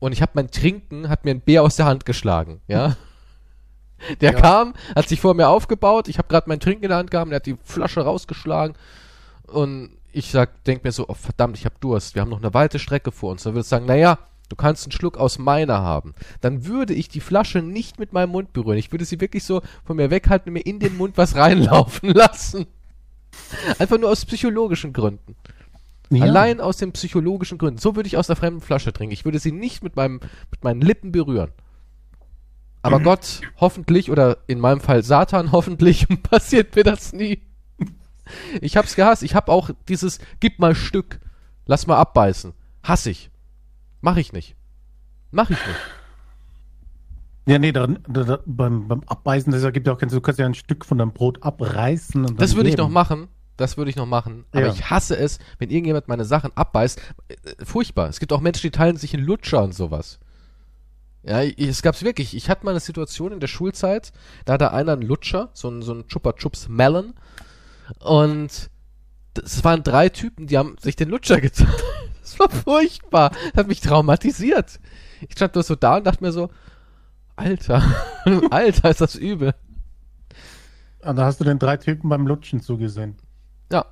und 0.00 0.12
ich 0.12 0.20
habe 0.22 0.32
mein 0.34 0.50
Trinken, 0.50 1.08
hat 1.08 1.24
mir 1.24 1.30
ein 1.32 1.40
Bär 1.40 1.62
aus 1.62 1.76
der 1.76 1.86
Hand 1.86 2.04
geschlagen, 2.04 2.60
ja. 2.68 2.96
Der 4.20 4.32
Ja. 4.32 4.40
kam, 4.40 4.74
hat 4.96 5.08
sich 5.08 5.20
vor 5.20 5.34
mir 5.34 5.48
aufgebaut, 5.48 6.08
ich 6.08 6.18
habe 6.18 6.26
gerade 6.26 6.48
mein 6.48 6.58
Trinken 6.58 6.82
in 6.84 6.88
der 6.88 6.98
Hand 6.98 7.12
gehabt, 7.12 7.30
der 7.30 7.36
hat 7.36 7.46
die 7.46 7.56
Flasche 7.62 8.00
rausgeschlagen 8.00 8.74
und 9.46 9.90
ich 10.12 10.30
sag, 10.30 10.64
denk 10.64 10.82
mir 10.84 10.90
so, 10.92 11.08
oh 11.08 11.14
verdammt, 11.14 11.56
ich 11.56 11.64
habe 11.64 11.76
Durst, 11.80 12.14
wir 12.16 12.22
haben 12.22 12.28
noch 12.28 12.42
eine 12.42 12.52
weite 12.52 12.78
Strecke 12.80 13.12
vor 13.12 13.30
uns. 13.30 13.44
Dann 13.44 13.54
würde 13.54 13.62
ich 13.62 13.68
sagen, 13.68 13.86
naja, 13.86 14.18
du 14.52 14.56
kannst 14.56 14.84
einen 14.84 14.92
Schluck 14.92 15.16
aus 15.16 15.38
meiner 15.38 15.80
haben. 15.80 16.14
Dann 16.42 16.66
würde 16.66 16.92
ich 16.92 17.08
die 17.08 17.20
Flasche 17.20 17.62
nicht 17.62 17.98
mit 17.98 18.12
meinem 18.12 18.30
Mund 18.30 18.52
berühren. 18.52 18.76
Ich 18.76 18.92
würde 18.92 19.06
sie 19.06 19.20
wirklich 19.20 19.44
so 19.44 19.62
von 19.84 19.96
mir 19.96 20.10
weghalten 20.10 20.50
und 20.50 20.52
mir 20.52 20.66
in 20.66 20.78
den 20.78 20.96
Mund 20.96 21.16
was 21.16 21.34
reinlaufen 21.36 22.10
lassen. 22.10 22.66
Einfach 23.78 23.98
nur 23.98 24.10
aus 24.10 24.26
psychologischen 24.26 24.92
Gründen. 24.92 25.36
Ja. 26.10 26.24
Allein 26.24 26.60
aus 26.60 26.76
den 26.76 26.92
psychologischen 26.92 27.56
Gründen. 27.56 27.78
So 27.78 27.96
würde 27.96 28.06
ich 28.06 28.18
aus 28.18 28.26
der 28.26 28.36
fremden 28.36 28.60
Flasche 28.60 28.92
trinken. 28.92 29.14
Ich 29.14 29.24
würde 29.24 29.38
sie 29.38 29.52
nicht 29.52 29.82
mit 29.82 29.96
meinem, 29.96 30.20
mit 30.50 30.62
meinen 30.62 30.82
Lippen 30.82 31.10
berühren. 31.10 31.50
Aber 32.82 32.98
Mhm. 32.98 33.04
Gott, 33.04 33.40
hoffentlich, 33.58 34.10
oder 34.10 34.38
in 34.46 34.60
meinem 34.60 34.80
Fall 34.80 35.02
Satan, 35.02 35.52
hoffentlich, 35.52 36.06
passiert 36.22 36.76
mir 36.76 36.84
das 36.84 37.14
nie. 37.14 37.40
Ich 38.60 38.76
hab's 38.76 38.94
gehasst. 38.94 39.22
Ich 39.22 39.34
hab 39.34 39.48
auch 39.48 39.70
dieses, 39.88 40.18
gib 40.40 40.58
mal 40.58 40.74
Stück, 40.74 41.20
lass 41.66 41.86
mal 41.86 41.96
abbeißen. 41.96 42.52
Hass 42.82 43.06
ich. 43.06 43.30
Mach 44.02 44.16
ich 44.18 44.32
nicht. 44.34 44.56
Mach 45.30 45.48
ich 45.48 45.56
nicht. 45.56 45.80
Ja, 47.46 47.58
nee, 47.58 47.72
da, 47.72 47.86
da, 47.86 48.38
beim, 48.46 48.86
beim 48.86 49.02
Abbeißen, 49.06 49.50
das 49.52 49.62
gibt 49.72 49.86
ja 49.86 49.94
auch 49.94 49.98
kein, 49.98 50.10
du 50.10 50.20
kannst 50.20 50.38
ja 50.38 50.46
ein 50.46 50.54
Stück 50.54 50.84
von 50.84 50.98
deinem 50.98 51.12
Brot 51.12 51.42
abreißen. 51.42 52.24
Und 52.24 52.40
Das 52.40 52.54
würde 52.54 52.68
ich 52.68 52.76
noch 52.76 52.88
machen. 52.88 53.28
Das 53.56 53.76
würde 53.76 53.90
ich 53.90 53.96
noch 53.96 54.06
machen. 54.06 54.44
Aber 54.52 54.66
Ja. 54.66 54.72
ich 54.72 54.90
hasse 54.90 55.16
es, 55.16 55.38
wenn 55.58 55.70
irgendjemand 55.70 56.08
meine 56.08 56.24
Sachen 56.24 56.52
abbeißt. 56.54 57.00
Äh, 57.28 57.64
Furchtbar. 57.64 58.08
Es 58.08 58.20
gibt 58.20 58.32
auch 58.32 58.40
Menschen, 58.40 58.62
die 58.62 58.70
teilen 58.70 58.96
sich 58.96 59.12
in 59.14 59.20
Lutscher 59.20 59.62
und 59.62 59.74
sowas. 59.74 60.18
Ja, 61.24 61.42
ich, 61.42 61.58
es 61.58 61.82
gab's 61.82 62.02
wirklich. 62.02 62.34
Ich 62.36 62.48
hatte 62.48 62.64
mal 62.64 62.72
eine 62.72 62.80
Situation 62.80 63.32
in 63.32 63.40
der 63.40 63.46
Schulzeit, 63.48 64.12
da 64.44 64.54
hatte 64.54 64.72
einer 64.72 64.92
einen 64.92 65.02
Lutscher, 65.02 65.50
so 65.52 65.68
ein, 65.68 65.82
so 65.82 65.94
ein 65.94 66.06
Chupa 66.08 66.32
Chups 66.34 66.68
Melon. 66.68 67.14
Und 68.00 68.70
das 69.34 69.62
waren 69.64 69.82
drei 69.82 70.08
Typen, 70.08 70.46
die 70.46 70.58
haben 70.58 70.76
sich 70.80 70.96
den 70.96 71.08
Lutscher 71.08 71.40
geteilt. 71.40 71.70
Das 72.32 72.38
war 72.38 72.50
furchtbar. 72.50 73.30
Das 73.30 73.60
hat 73.60 73.68
mich 73.68 73.80
traumatisiert. 73.80 74.80
Ich 75.20 75.32
stand 75.32 75.54
nur 75.54 75.64
so 75.64 75.74
da 75.74 75.96
und 75.96 76.06
dachte 76.06 76.22
mir 76.24 76.32
so, 76.32 76.50
Alter, 77.36 77.82
Alter, 78.50 78.90
ist 78.90 79.00
das 79.00 79.14
übel. 79.14 79.54
Ah, 81.02 81.12
Da 81.12 81.24
hast 81.24 81.40
du 81.40 81.44
den 81.44 81.58
drei 81.58 81.76
Typen 81.76 82.08
beim 82.08 82.26
Lutschen 82.26 82.60
zugesehen. 82.60 83.16
Ja. 83.72 83.86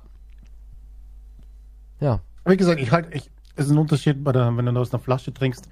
Ja. 1.99 2.21
Wie 2.45 2.57
gesagt, 2.57 2.79
ich 2.81 2.91
halt, 2.91 3.13
ich, 3.13 3.29
es 3.55 3.65
ist 3.65 3.71
ein 3.71 3.77
Unterschied, 3.77 4.23
bei 4.23 4.31
der, 4.31 4.55
wenn 4.55 4.65
du 4.65 4.79
aus 4.79 4.93
einer 4.93 5.01
Flasche 5.01 5.33
trinkst 5.33 5.67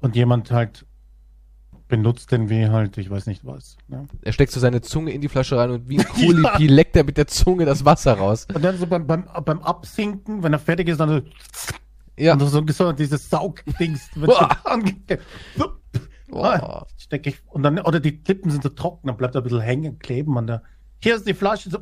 und 0.00 0.16
jemand 0.16 0.50
halt 0.50 0.86
benutzt 1.88 2.30
den 2.30 2.48
wie 2.48 2.68
halt, 2.68 2.96
ich 2.98 3.10
weiß 3.10 3.26
nicht 3.26 3.44
was. 3.44 3.76
Ne? 3.88 4.06
Er 4.22 4.32
steckt 4.32 4.52
so 4.52 4.60
seine 4.60 4.80
Zunge 4.80 5.10
in 5.10 5.20
die 5.20 5.28
Flasche 5.28 5.56
rein 5.56 5.70
und 5.70 5.88
wie 5.88 5.98
ein 5.98 6.06
Ja. 6.16 6.26
Kolipi 6.26 6.66
leckt 6.68 6.96
er 6.96 7.04
mit 7.04 7.16
der 7.16 7.26
Zunge 7.26 7.64
das 7.64 7.84
Wasser 7.84 8.14
raus. 8.14 8.46
Und 8.54 8.62
dann 8.64 8.78
so 8.78 8.86
beim, 8.86 9.06
beim, 9.06 9.26
beim 9.44 9.60
Absinken, 9.60 10.42
wenn 10.42 10.52
er 10.52 10.58
fertig 10.60 10.88
ist, 10.88 10.98
dann 11.00 11.08
so, 11.08 11.20
Ja. 12.18 12.34
und 12.34 12.40
so, 12.40 12.66
so 12.68 12.92
dieses 12.92 13.30
Saugdings, 13.30 14.10
Boah. 14.14 14.56
ah, 16.62 16.86
steck 16.96 17.26
ich, 17.26 17.40
und 17.46 17.62
dann, 17.62 17.78
oder 17.80 18.00
die 18.00 18.20
Lippen 18.26 18.50
sind 18.50 18.62
so 18.62 18.68
trocken, 18.68 19.08
dann 19.08 19.16
bleibt 19.16 19.34
er 19.34 19.40
ein 19.40 19.44
bisschen 19.44 19.60
hängen, 19.60 19.98
kleben 19.98 20.36
an 20.38 20.46
der, 20.46 20.62
hier 21.02 21.16
ist 21.16 21.26
die 21.26 21.34
Flasche, 21.34 21.70
so, 21.70 21.78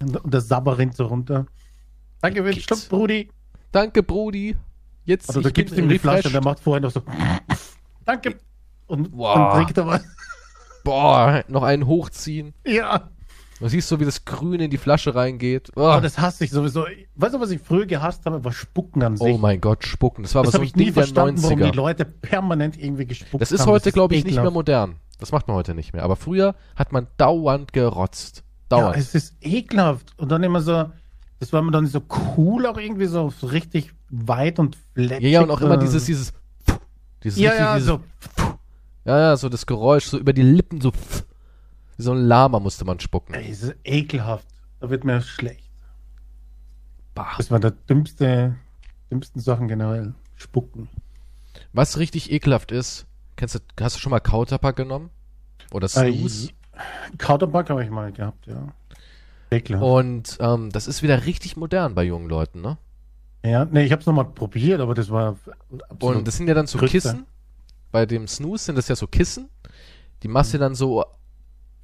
und, 0.00 0.16
und 0.24 0.32
der 0.32 0.40
Sabber 0.40 0.78
rinnt 0.78 0.96
so 0.96 1.06
runter. 1.06 1.46
Danke 2.20 2.42
für 2.44 2.50
den. 2.52 2.60
Schluck, 2.60 2.88
Brudi. 2.88 3.30
Danke, 3.72 4.02
Brudi. 4.02 4.56
Jetzt 5.04 5.28
Also 5.28 5.42
bin 5.42 5.52
gibst 5.52 5.76
du 5.76 5.82
ihm 5.82 5.88
die 5.88 5.98
Flasche, 5.98 6.18
refreshed. 6.18 6.34
der 6.34 6.42
macht 6.42 6.60
vorher 6.60 6.80
noch 6.80 6.90
so, 6.90 7.02
danke. 8.04 8.38
Und 8.86 9.10
Boah. 9.12 9.50
dann 9.50 9.56
trinkt 9.64 9.78
er 9.78 9.86
was. 9.86 10.04
Boah, 10.84 11.44
noch 11.48 11.62
einen 11.62 11.86
hochziehen. 11.86 12.54
Ja. 12.66 13.10
Du 13.60 13.68
siehst 13.68 13.88
so, 13.88 14.00
wie 14.00 14.04
das 14.04 14.24
Grün 14.24 14.60
in 14.60 14.70
die 14.70 14.78
Flasche 14.78 15.14
reingeht. 15.14 15.70
Oh, 15.76 15.82
Aber 15.82 16.00
das 16.00 16.18
hasse 16.18 16.44
ich 16.44 16.50
sowieso. 16.50 16.84
Weißt 17.14 17.34
du, 17.34 17.40
was 17.40 17.50
ich 17.50 17.60
früher 17.60 17.86
gehasst 17.86 18.26
habe? 18.26 18.44
War 18.44 18.52
Spucken 18.52 19.02
an 19.02 19.16
sich. 19.16 19.26
oh 19.26 19.38
mein 19.38 19.60
Gott, 19.60 19.84
spucken. 19.86 20.22
Das 20.24 20.34
war 20.34 20.42
das 20.42 20.54
aber 20.54 20.62
so 20.64 20.66
ich 20.66 20.74
nie 20.76 20.86
Ding 20.86 20.94
der 20.94 21.02
verstanden, 21.04 21.42
warum 21.42 21.58
die 21.58 21.64
90er. 21.66 21.74
Leute 21.76 22.04
permanent 22.04 22.76
irgendwie 22.78 23.06
gespuckt 23.06 23.40
Das 23.40 23.52
ist 23.52 23.60
haben. 23.60 23.70
heute, 23.70 23.92
glaube 23.92 24.14
ich, 24.16 24.24
nicht 24.24 24.34
mehr 24.34 24.42
ekelhaft. 24.42 24.54
modern. 24.54 24.96
Das 25.20 25.30
macht 25.32 25.46
man 25.46 25.56
heute 25.56 25.74
nicht 25.74 25.92
mehr. 25.92 26.02
Aber 26.02 26.16
früher 26.16 26.54
hat 26.76 26.92
man 26.92 27.06
dauernd 27.16 27.72
gerotzt. 27.72 28.38
Ja, 28.72 28.80
Dauernd. 28.80 28.96
es 28.96 29.14
ist 29.14 29.34
ekelhaft. 29.40 30.12
Und 30.16 30.32
dann 30.32 30.42
immer 30.42 30.60
so, 30.60 30.90
das 31.38 31.52
war 31.52 31.62
mir 31.62 31.70
dann 31.70 31.86
so 31.86 32.02
cool, 32.36 32.66
auch 32.66 32.76
irgendwie 32.76 33.06
so, 33.06 33.32
richtig 33.42 33.92
weit 34.10 34.58
und 34.58 34.74
Ja, 34.74 34.80
fletschig. 35.06 35.30
ja, 35.32 35.42
und 35.42 35.50
auch 35.52 35.60
immer 35.60 35.76
dieses, 35.76 36.06
dieses, 36.06 36.32
dieses, 37.22 37.38
Ja, 37.38 37.50
richtig, 37.50 37.64
ja, 37.66 37.74
dieses, 37.76 37.86
so. 37.88 38.00
ja, 39.04 39.18
ja, 39.20 39.36
so 39.36 39.48
das 39.48 39.64
Geräusch, 39.64 40.06
so 40.06 40.18
über 40.18 40.32
die 40.32 40.42
Lippen, 40.42 40.80
so, 40.80 40.90
so 41.98 42.12
ein 42.12 42.24
Lama 42.26 42.60
musste 42.60 42.84
man 42.84 43.00
spucken. 43.00 43.34
Ey, 43.34 43.50
es 43.50 43.62
ist 43.62 43.76
ekelhaft. 43.84 44.46
Da 44.80 44.90
wird 44.90 45.04
mir 45.04 45.20
schlecht. 45.22 45.70
Bah. 47.14 47.34
Das 47.36 47.50
war 47.50 47.60
der 47.60 47.70
dümmste, 47.70 48.56
dümmsten 49.10 49.40
Sachen 49.40 49.68
generell. 49.68 50.14
Spucken. 50.36 50.88
Was 51.72 51.98
richtig 51.98 52.30
ekelhaft 52.32 52.72
ist, 52.72 53.06
kennst 53.36 53.54
du, 53.54 53.60
hast 53.80 53.96
du 53.96 54.00
schon 54.00 54.10
mal 54.10 54.20
Kautabak 54.20 54.76
genommen? 54.76 55.10
Oder 55.72 55.88
Snooze? 55.88 56.48
Äh, 56.48 57.16
Kauterback 57.18 57.70
habe 57.70 57.84
ich 57.84 57.90
mal 57.90 58.12
gehabt, 58.12 58.46
ja. 58.46 58.68
Ekelhaft. 59.50 59.84
Und 59.84 60.36
ähm, 60.40 60.70
das 60.70 60.86
ist 60.86 61.02
wieder 61.02 61.26
richtig 61.26 61.56
modern 61.56 61.94
bei 61.94 62.02
jungen 62.02 62.28
Leuten, 62.28 62.60
ne? 62.60 62.78
Ja, 63.44 63.64
nee, 63.66 63.84
ich 63.84 63.92
hab's 63.92 64.06
nochmal 64.06 64.24
probiert, 64.24 64.80
aber 64.80 64.94
das 64.94 65.10
war. 65.10 65.36
Und 66.00 66.26
das 66.26 66.36
sind 66.36 66.48
ja 66.48 66.54
dann 66.54 66.66
so. 66.66 66.78
Kissen. 66.78 67.26
Bei 67.92 68.06
dem 68.06 68.26
Snooze 68.26 68.64
sind 68.64 68.76
das 68.76 68.88
ja 68.88 68.96
so 68.96 69.06
Kissen. 69.06 69.50
Die 70.22 70.28
machst 70.28 70.54
du 70.54 70.58
dann 70.58 70.74
so 70.74 71.04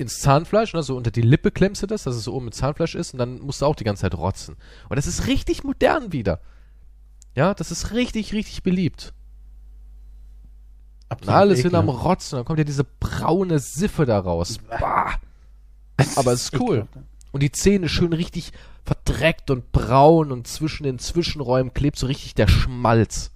ins 0.00 0.20
Zahnfleisch, 0.20 0.72
ne? 0.74 0.82
so 0.82 0.96
unter 0.96 1.10
die 1.10 1.22
Lippe 1.22 1.50
klemmst 1.50 1.82
du 1.82 1.86
das, 1.86 2.04
dass 2.04 2.16
es 2.16 2.24
so 2.24 2.34
oben 2.34 2.46
mit 2.46 2.54
Zahnfleisch 2.54 2.94
ist 2.94 3.12
und 3.12 3.18
dann 3.18 3.40
musst 3.40 3.62
du 3.62 3.66
auch 3.66 3.76
die 3.76 3.84
ganze 3.84 4.02
Zeit 4.02 4.14
rotzen. 4.14 4.56
Und 4.88 4.96
das 4.96 5.06
ist 5.06 5.26
richtig 5.26 5.64
modern 5.64 6.12
wieder. 6.12 6.40
Ja, 7.34 7.54
das 7.54 7.70
ist 7.70 7.92
richtig, 7.92 8.32
richtig 8.32 8.62
beliebt. 8.62 9.12
Absolut 11.08 11.34
alles 11.34 11.60
sind 11.62 11.74
am 11.74 11.86
ekelhaft. 11.86 12.04
Rotzen, 12.04 12.36
dann 12.36 12.44
kommt 12.44 12.58
ja 12.58 12.64
diese 12.64 12.84
braune 12.84 13.58
Siffe 13.58 14.06
da 14.06 14.18
raus. 14.18 14.58
Bah. 14.68 15.14
Aber 16.16 16.32
es 16.32 16.44
ist 16.44 16.60
cool. 16.60 16.76
ekelhaft. 16.78 16.98
Und 17.32 17.42
die 17.42 17.52
Zähne 17.52 17.88
schön 17.88 18.12
richtig 18.12 18.52
verdreckt 18.84 19.50
und 19.50 19.70
braun 19.72 20.32
und 20.32 20.48
zwischen 20.48 20.82
den 20.84 20.98
Zwischenräumen 20.98 21.72
klebt 21.74 21.98
so 21.98 22.06
richtig 22.06 22.34
der 22.34 22.48
Schmalz. 22.48 23.30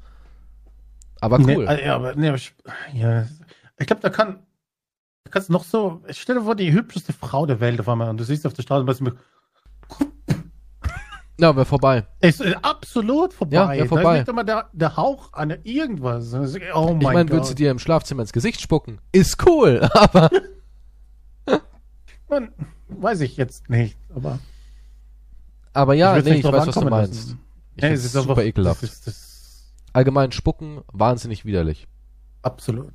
Aber 1.21 1.39
Nee, 1.39 1.57
cool. 1.57 1.67
äh, 1.69 1.87
ja, 1.87 1.95
aber, 1.97 2.15
nee, 2.17 2.29
aber 2.29 2.37
ich, 2.37 2.55
ja, 2.93 3.27
ich 3.79 3.87
glaube, 3.87 4.03
da 4.03 4.11
kann, 4.11 4.41
da 5.25 5.31
kannst 5.31 5.51
noch 5.51 5.65
so, 5.65 6.03
stell 6.11 6.37
dir 6.37 6.43
vor, 6.43 6.55
die 6.55 6.73
hübscheste 6.73 7.13
Frau 7.13 7.47
der 7.47 7.59
Welt 7.61 7.81
auf 7.81 7.89
einmal 7.89 8.11
und 8.11 8.19
du 8.19 8.25
siehst 8.25 8.47
auf 8.47 8.53
der 8.53 8.63
Straße, 8.63 8.87
was 8.87 9.01
mir, 9.01 9.15
Ja, 11.41 11.57
wäre 11.57 11.65
vorbei. 11.65 12.07
es 12.21 12.39
ist 12.41 12.55
absolut 12.63 13.33
vorbei. 13.33 13.57
Ja, 13.57 13.83
Da 13.83 13.87
vorbei. 13.89 14.15
ist 14.15 14.19
nicht 14.21 14.29
immer 14.29 14.45
der, 14.45 14.69
der 14.73 14.97
Hauch 14.97 15.33
an 15.33 15.51
irgendwas. 15.65 16.33
Oh 16.35 16.39
mein 16.93 17.01
ich 17.01 17.03
meine, 17.03 17.25
Gott. 17.25 17.31
würdest 17.33 17.51
du 17.51 17.55
dir 17.57 17.71
im 17.73 17.79
Schlafzimmer 17.81 18.23
ins 18.23 18.33
Gesicht 18.33 18.61
spucken? 18.61 19.01
Ist 19.13 19.45
cool, 19.47 19.89
aber 19.95 20.31
Man, 22.29 22.53
weiß 22.89 23.21
ich 23.23 23.37
jetzt 23.37 23.69
nicht, 23.69 23.99
aber 24.15 24.39
aber 25.73 25.95
ja, 25.95 26.15
würd's 26.15 26.29
nee, 26.29 26.37
ich 26.37 26.45
weiß, 26.45 26.69
was 26.69 26.75
du 26.75 26.81
meinst. 26.89 27.15
lassen. 27.15 27.41
Ich 27.77 27.83
Nee, 27.83 27.89
es 27.91 28.05
ist 28.05 28.13
super 28.13 28.31
einfach- 28.31 28.43
ekelhaft. 28.45 28.83
Das 28.85 28.93
ist, 28.93 29.07
das 29.09 29.73
Allgemein 29.93 30.31
spucken, 30.33 30.83
wahnsinnig 30.93 31.45
widerlich. 31.45 31.89
absolut. 32.43 32.93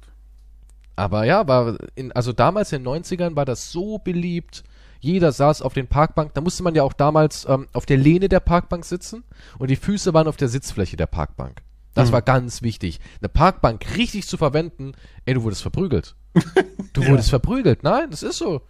Aber 0.99 1.23
ja, 1.25 1.47
war 1.47 1.77
in, 1.95 2.11
also 2.11 2.33
damals 2.33 2.71
in 2.73 2.83
den 2.83 2.93
90ern 3.03 3.35
war 3.35 3.45
das 3.45 3.71
so 3.71 3.97
beliebt. 3.99 4.63
Jeder 4.99 5.31
saß 5.31 5.61
auf 5.61 5.73
den 5.73 5.87
Parkbank. 5.87 6.33
Da 6.33 6.41
musste 6.41 6.61
man 6.61 6.75
ja 6.75 6.83
auch 6.83 6.91
damals 6.93 7.45
ähm, 7.47 7.67
auf 7.71 7.85
der 7.85 7.95
Lehne 7.97 8.27
der 8.27 8.41
Parkbank 8.41 8.83
sitzen 8.83 9.23
und 9.57 9.69
die 9.69 9.77
Füße 9.77 10.13
waren 10.13 10.27
auf 10.27 10.35
der 10.35 10.49
Sitzfläche 10.49 10.97
der 10.97 11.05
Parkbank. 11.07 11.61
Das 11.93 12.09
Mhm. 12.09 12.13
war 12.13 12.21
ganz 12.21 12.61
wichtig. 12.61 12.99
Eine 13.21 13.29
Parkbank 13.29 13.95
richtig 13.97 14.27
zu 14.27 14.35
verwenden, 14.37 14.91
ey, 15.25 15.33
du 15.35 15.43
wurdest 15.43 15.61
verprügelt. 15.61 16.15
Du 16.93 17.01
Ja. 17.01 17.09
wurdest 17.09 17.29
verprügelt. 17.29 17.83
Nein, 17.83 18.09
das 18.11 18.23
ist 18.23 18.37
so. 18.37 18.61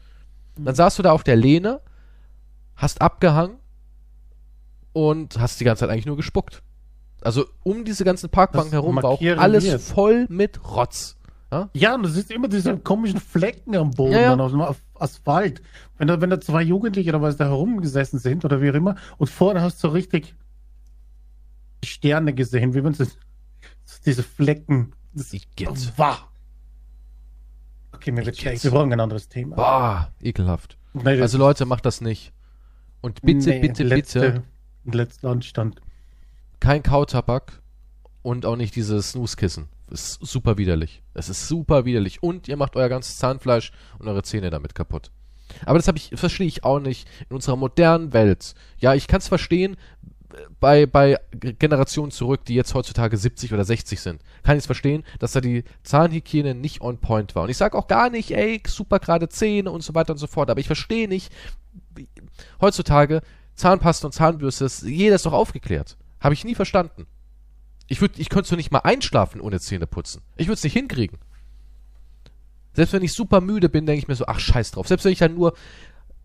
Dann 0.56 0.76
saßt 0.76 1.00
du 1.00 1.04
da 1.04 1.12
auf 1.14 1.24
der 1.24 1.36
Lehne, 1.36 1.82
hast 2.76 3.02
abgehangen 3.02 3.58
und 4.94 5.40
hast 5.40 5.60
die 5.60 5.64
ganze 5.64 5.82
Zeit 5.82 5.90
eigentlich 5.90 6.06
nur 6.06 6.18
gespuckt. 6.18 6.62
Also 7.22 7.46
um 7.64 7.84
diese 7.86 8.04
ganzen 8.06 8.30
Parkbanken 8.30 8.72
Das 8.72 8.82
herum 8.82 8.96
war 8.98 9.06
auch 9.06 9.22
alles 9.38 9.84
voll 9.88 10.26
mit 10.30 10.60
Rotz. 10.76 11.18
Ja? 11.52 11.70
Ja, 11.74 11.96
und 11.96 12.04
du 12.04 12.10
siehst 12.10 12.32
immer 12.32 12.48
diese 12.48 12.78
komischen 12.78 13.20
Flecken 13.20 13.76
am 13.76 13.92
Boden, 13.92 14.14
Ja, 14.14 14.22
ja. 14.22 14.30
dann 14.36 14.42
auf 14.42 14.52
dem 14.52 15.02
Asphalt. 15.02 15.62
Wenn 15.98 16.08
da, 16.08 16.22
wenn 16.22 16.30
da 16.30 16.40
zwei 16.40 16.62
Jugendliche 16.62 17.10
oder 17.10 17.22
was 17.22 17.38
da 17.38 17.46
herumgesessen 17.46 18.20
sind 18.20 18.46
oder 18.46 18.62
wie 18.62 18.70
auch 18.70 18.76
immer, 18.76 18.96
und 19.18 19.30
vorne 19.30 19.62
hast 19.62 19.84
du 19.84 19.88
so 19.88 19.94
richtig 19.94 20.36
Sterne 21.84 22.34
gesehen, 22.34 22.74
wie 22.74 22.82
man 22.82 22.94
so, 22.94 23.06
diese 24.06 24.24
Flecken. 24.24 24.94
Das 25.14 25.34
Igitt. 25.34 25.94
Wah. 25.98 26.18
Okay, 27.94 28.12
mir 28.12 28.26
wird 28.26 28.38
schlecht. 28.38 28.64
Wir 28.64 28.72
brauchen 28.72 28.94
ein 28.94 29.00
anderes 29.00 29.28
Thema. 29.28 29.56
Boah, 29.56 30.14
ekelhaft. 30.22 30.78
Das 30.94 31.06
Also 31.20 31.38
Leute, 31.38 31.66
macht 31.66 31.86
das 31.86 32.00
nicht. 32.02 32.32
Und 33.02 33.22
bitte, 33.22 33.50
nee, 33.50 33.60
bitte, 33.60 33.84
letzte, 33.84 34.44
bitte, 34.86 34.98
Letzter 34.98 35.30
Anstand. 35.30 35.82
kein 36.60 36.84
Kautabak 36.84 37.62
und 38.22 38.46
auch 38.46 38.56
nicht 38.56 38.76
dieses 38.76 39.12
Snooze-Kissen. 39.12 39.68
Ist 39.92 40.20
super 40.22 40.58
widerlich. 40.58 41.02
Es 41.14 41.30
ist 41.30 41.48
super 41.48 41.86
widerlich. 41.86 42.22
Und 42.22 42.48
ihr 42.48 42.58
macht 42.58 42.76
euer 42.76 42.90
ganzes 42.90 43.18
Zahnfleisch 43.18 43.72
und 43.98 44.08
eure 44.08 44.24
Zähne 44.24 44.50
damit 44.50 44.76
kaputt. 44.76 45.12
Aber 45.66 45.80
das 45.80 45.88
habe 45.88 45.98
ich, 45.98 46.12
verstehe 46.14 46.48
ich 46.48 46.64
auch 46.64 46.80
nicht 46.80 47.08
in 47.30 47.36
unserer 47.36 47.56
modernen 47.56 48.14
Welt. 48.14 48.54
Ja, 48.78 48.94
ich 48.94 49.08
kann 49.08 49.20
es 49.20 49.28
verstehen, 49.28 49.78
bei, 50.60 50.86
bei 50.86 51.18
Generationen 51.32 52.12
zurück, 52.12 52.46
die 52.46 52.54
jetzt 52.54 52.74
heutzutage 52.74 53.18
70 53.18 53.54
oder 53.54 53.66
60 53.66 54.00
sind, 54.00 54.22
kann 54.44 54.56
ich 54.56 54.62
es 54.62 54.66
verstehen, 54.66 55.04
dass 55.18 55.32
da 55.32 55.42
die 55.42 55.64
Zahnhygiene 55.84 56.56
nicht 56.56 56.82
on 56.82 57.00
point 57.00 57.36
war. 57.36 57.44
Und 57.44 57.50
ich 57.50 57.58
sage 57.58 57.78
auch 57.78 57.88
gar 57.88 58.10
nicht, 58.10 58.32
ey, 58.32 58.62
super 58.68 59.00
gerade 59.00 59.30
Zähne 59.30 59.72
und 59.72 59.82
so 59.82 59.96
weiter 59.96 60.14
und 60.14 60.20
so 60.20 60.28
fort. 60.28 60.50
Aber 60.50 60.60
ich 60.60 60.68
verstehe 60.68 61.08
nicht, 61.08 61.32
heutzutage 62.62 63.22
Zahnpasta 63.56 64.08
und 64.08 64.14
Zahnbürste, 64.14 64.68
jeder 64.88 65.16
ist 65.16 65.26
doch 65.26 65.34
aufgeklärt. 65.34 65.98
Habe 66.20 66.34
ich 66.34 66.46
nie 66.46 66.56
verstanden. 66.56 67.08
Ich 67.90 68.02
würde, 68.02 68.22
ich 68.22 68.30
könnte 68.30 68.48
so 68.48 68.56
nicht 68.56 68.72
mal 68.72 68.80
einschlafen 68.80 69.42
ohne 69.42 69.60
Zähne 69.60 69.88
putzen. 69.88 70.22
Ich 70.38 70.48
würde 70.48 70.54
es 70.54 70.64
nicht 70.64 70.74
hinkriegen. 70.74 71.18
Selbst 72.74 72.94
wenn 72.94 73.04
ich 73.04 73.14
super 73.14 73.42
müde 73.42 73.68
bin, 73.68 73.86
denke 73.86 74.00
ich 74.00 74.08
mir 74.08 74.16
so, 74.16 74.26
ach 74.28 74.40
scheiß 74.40 74.72
drauf. 74.72 74.88
Selbst 74.88 75.04
wenn 75.04 75.12
ich 75.12 75.20
dann 75.20 75.34
nur 75.34 75.54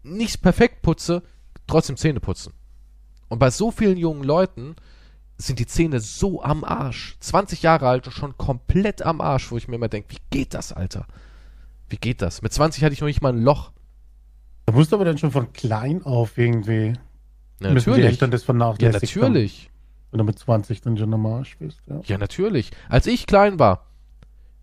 nicht 0.02 0.42
perfekt 0.42 0.82
putze, 0.82 1.22
trotzdem 1.66 1.96
Zähne 1.96 2.20
putzen. 2.20 2.52
Und 3.28 3.38
bei 3.38 3.50
so 3.50 3.70
vielen 3.70 3.96
jungen 3.96 4.22
Leuten 4.22 4.76
sind 5.38 5.58
die 5.58 5.66
Zähne 5.66 6.00
so 6.00 6.42
am 6.42 6.64
Arsch. 6.64 7.16
20 7.20 7.62
Jahre 7.62 7.88
alt 7.88 8.06
und 8.06 8.12
schon 8.12 8.36
komplett 8.36 9.02
am 9.02 9.20
Arsch, 9.20 9.50
wo 9.50 9.56
ich 9.56 9.66
mir 9.66 9.76
immer 9.76 9.88
denke, 9.88 10.14
wie 10.14 10.20
geht 10.30 10.54
das, 10.54 10.72
Alter? 10.72 11.06
Wie 11.88 11.96
geht 11.96 12.22
das? 12.22 12.42
Mit 12.42 12.52
20 12.52 12.84
hatte 12.84 12.92
ich 12.92 13.00
noch 13.00 13.08
nicht 13.08 13.22
mal 13.22 13.32
ein 13.32 13.42
Loch. 13.42 13.72
Da 14.66 14.74
musst 14.74 14.92
du 14.92 14.96
aber 14.96 15.04
dann 15.04 15.18
schon 15.18 15.30
von 15.30 15.52
klein 15.52 16.02
auf 16.04 16.36
irgendwie. 16.38 16.92
Ja, 17.60 17.70
müssen 17.70 17.86
die 17.86 17.90
natürlich. 17.90 18.04
Eltern 18.04 18.30
das 18.30 18.42
Ja, 18.42 18.46
vernachlässigt 18.46 19.16
natürlich. 19.16 19.70
Wenn 20.14 20.18
du 20.18 20.24
mit 20.26 20.38
20 20.38 20.80
dann 20.80 20.96
schon 20.96 21.12
Arsch 21.26 21.58
bist. 21.58 21.80
Ja. 21.88 22.00
Ja, 22.04 22.18
natürlich. 22.18 22.70
Als 22.88 23.08
ich 23.08 23.26
klein 23.26 23.58
war, 23.58 23.86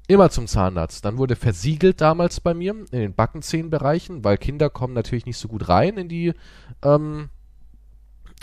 immer 0.07 0.29
zum 0.29 0.47
Zahnarzt. 0.47 1.03
Dann 1.03 1.17
wurde 1.17 1.35
versiegelt 1.35 1.99
damals 1.99 2.39
bei 2.39 2.53
mir 2.53 2.71
in 2.71 2.99
den 2.99 3.13
Backenzehenbereichen, 3.13 4.23
weil 4.23 4.37
Kinder 4.37 4.69
kommen 4.69 4.93
natürlich 4.93 5.25
nicht 5.25 5.35
so 5.35 5.49
gut 5.49 5.67
rein 5.67 5.97
in 5.97 6.07
die, 6.07 6.33
ähm, 6.85 7.27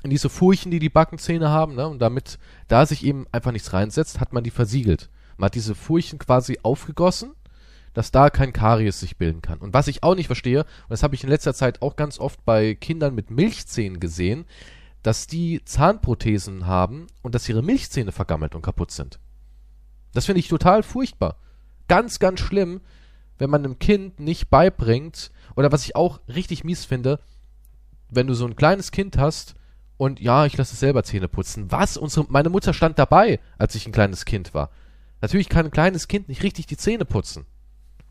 in 0.03 0.11
diese 0.11 0.29
Furchen, 0.29 0.71
die 0.71 0.81
die 0.81 0.90
Backenzähne 0.90 1.49
haben. 1.49 1.77
Ne? 1.77 1.88
Und 1.88 2.01
damit, 2.01 2.38
da 2.68 2.85
sich 2.85 3.03
eben 3.07 3.27
einfach 3.33 3.53
nichts 3.53 3.73
reinsetzt, 3.73 4.21
hat 4.21 4.35
man 4.35 4.44
die 4.44 4.51
versiegelt. 4.51 5.09
Man 5.38 5.47
hat 5.47 5.55
diese 5.55 5.75
Furchen 5.75 6.18
quasi 6.18 6.59
aufgegossen, 6.62 7.33
dass 7.94 8.11
da 8.11 8.29
kein 8.29 8.53
Karies 8.53 9.01
sich 9.01 9.16
bilden 9.16 9.40
kann. 9.40 9.61
Und 9.61 9.73
was 9.73 9.88
ich 9.88 10.03
auch 10.03 10.14
nicht 10.14 10.27
verstehe, 10.27 10.61
und 10.61 10.90
das 10.90 11.03
habe 11.03 11.14
ich 11.14 11.25
in 11.25 11.31
letzter 11.31 11.55
Zeit 11.55 11.81
auch 11.81 11.97
ganz 11.97 12.18
oft 12.18 12.44
bei 12.44 12.75
Kindern 12.75 13.14
mit 13.14 13.31
Milchzähnen 13.31 13.99
gesehen, 13.99 14.44
dass 15.03 15.27
die 15.27 15.65
Zahnprothesen 15.65 16.67
haben 16.67 17.07
und 17.23 17.35
dass 17.35 17.49
ihre 17.49 17.63
Milchzähne 17.63 18.13
vergammelt 18.13 18.55
und 18.55 18.63
kaputt 18.63 18.91
sind. 18.91 19.19
Das 20.13 20.27
finde 20.27 20.41
ich 20.41 20.49
total 20.49 20.83
furchtbar. 20.83 21.37
Ganz, 21.87 22.19
ganz 22.19 22.41
schlimm, 22.41 22.81
wenn 23.39 23.51
man 23.51 23.65
einem 23.65 23.79
Kind 23.79 24.21
nicht 24.21 24.51
beibringt, 24.51 25.31
oder 25.57 25.73
was 25.73 25.85
ich 25.85 25.97
auch 25.97 26.21
richtig 26.29 26.65
mies 26.65 26.85
finde, 26.85 27.21
wenn 28.11 28.27
du 28.27 28.35
so 28.35 28.47
ein 28.47 28.57
kleines 28.57 28.91
Kind 28.91 29.19
hast 29.19 29.55
und 29.97 30.21
ja, 30.21 30.47
ich 30.47 30.57
lasse 30.57 30.75
es 30.75 30.81
selber 30.81 31.03
Zähne 31.03 31.29
putzen. 31.29 31.71
Was? 31.71 31.97
Unsere, 31.97 32.27
meine 32.29 32.49
Mutter 32.49 32.73
stand 32.73 32.99
dabei, 32.99 33.41
als 33.59 33.75
ich 33.75 33.87
ein 33.87 33.93
kleines 33.93 34.25
Kind 34.25 34.55
war. 34.55 34.71
Natürlich 35.21 35.49
kann 35.49 35.67
ein 35.67 35.73
kleines 35.73 36.09
Kind 36.09 36.29
nicht 36.29 36.43
richtig 36.43 36.67
die 36.67 36.77
Zähne 36.77 37.05
putzen. 37.05 37.47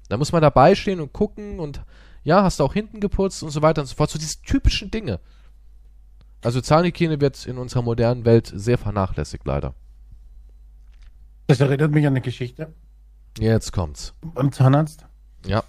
Da 0.10 0.18
muss 0.18 0.32
man 0.32 0.42
dabei 0.42 0.76
stehen 0.76 1.00
und 1.00 1.14
gucken 1.14 1.60
und 1.60 1.82
ja, 2.24 2.44
hast 2.44 2.60
du 2.60 2.64
auch 2.64 2.74
hinten 2.74 3.00
geputzt 3.00 3.44
und 3.44 3.52
so 3.52 3.62
weiter 3.62 3.82
und 3.82 3.88
so 3.88 3.96
fort. 3.96 4.10
So 4.10 4.20
diese 4.20 4.42
typischen 4.42 4.92
Dinge. 4.92 5.20
Also 6.44 6.62
Zahnhygiene 6.62 7.20
wird 7.20 7.46
in 7.46 7.58
unserer 7.58 7.82
modernen 7.82 8.26
Welt 8.26 8.52
sehr 8.54 8.78
vernachlässigt, 8.78 9.46
leider. 9.46 9.74
Das 11.48 11.60
erinnert 11.60 11.92
mich 11.92 12.06
an 12.06 12.14
eine 12.14 12.22
Geschichte 12.22 12.74
Jetzt 13.40 13.72
kommt's. 13.72 14.14
beim 14.34 14.52
Zahnarzt. 14.52 15.06
Ja. 15.46 15.64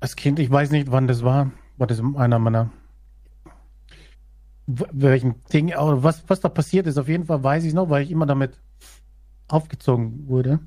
Als 0.00 0.16
Kind, 0.16 0.38
ich 0.38 0.50
weiß 0.50 0.70
nicht, 0.70 0.90
wann 0.90 1.06
das 1.06 1.22
war. 1.22 1.50
War 1.76 1.86
das 1.86 2.00
einer 2.00 2.38
meiner. 2.38 2.70
Welchen 4.66 5.42
Ding, 5.52 5.72
was, 5.76 6.22
was 6.28 6.40
da 6.40 6.48
passiert 6.48 6.86
ist. 6.86 6.96
Auf 6.98 7.08
jeden 7.08 7.24
Fall 7.24 7.42
weiß 7.42 7.64
ich 7.64 7.74
noch, 7.74 7.90
weil 7.90 8.04
ich 8.04 8.10
immer 8.10 8.26
damit 8.26 8.60
aufgezogen 9.48 10.28
wurde. 10.28 10.60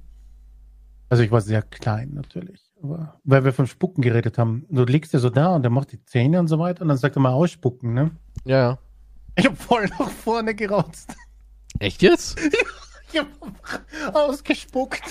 Also 1.10 1.24
ich 1.24 1.32
war 1.32 1.42
sehr 1.42 1.62
klein 1.62 2.14
natürlich. 2.14 2.74
Aber 2.82 3.20
weil 3.24 3.46
wir 3.46 3.54
von 3.54 3.68
Spucken 3.68 4.02
geredet 4.02 4.38
haben. 4.38 4.66
Du 4.70 4.84
liegst 4.84 5.14
ja 5.14 5.20
so 5.20 5.30
da 5.30 5.56
und 5.56 5.62
der 5.64 5.72
macht 5.72 5.92
die 5.92 6.04
Zähne 6.04 6.40
und 6.40 6.48
so 6.48 6.60
weiter 6.60 6.82
und 6.82 6.90
dann 6.90 6.98
sagt 6.98 7.16
er 7.16 7.22
mal 7.22 7.32
ausspucken, 7.32 7.94
ne? 7.94 8.12
Ja, 8.44 8.58
ja. 8.58 8.78
Ich 9.36 9.46
hab 9.46 9.58
voll 9.62 9.88
nach 10.00 10.10
vorne 10.10 10.54
gerotzt. 10.56 11.16
Echt 11.80 12.02
jetzt? 12.02 12.40
Ich 13.14 13.20
hab 13.22 14.16
ausgespuckt. 14.16 15.02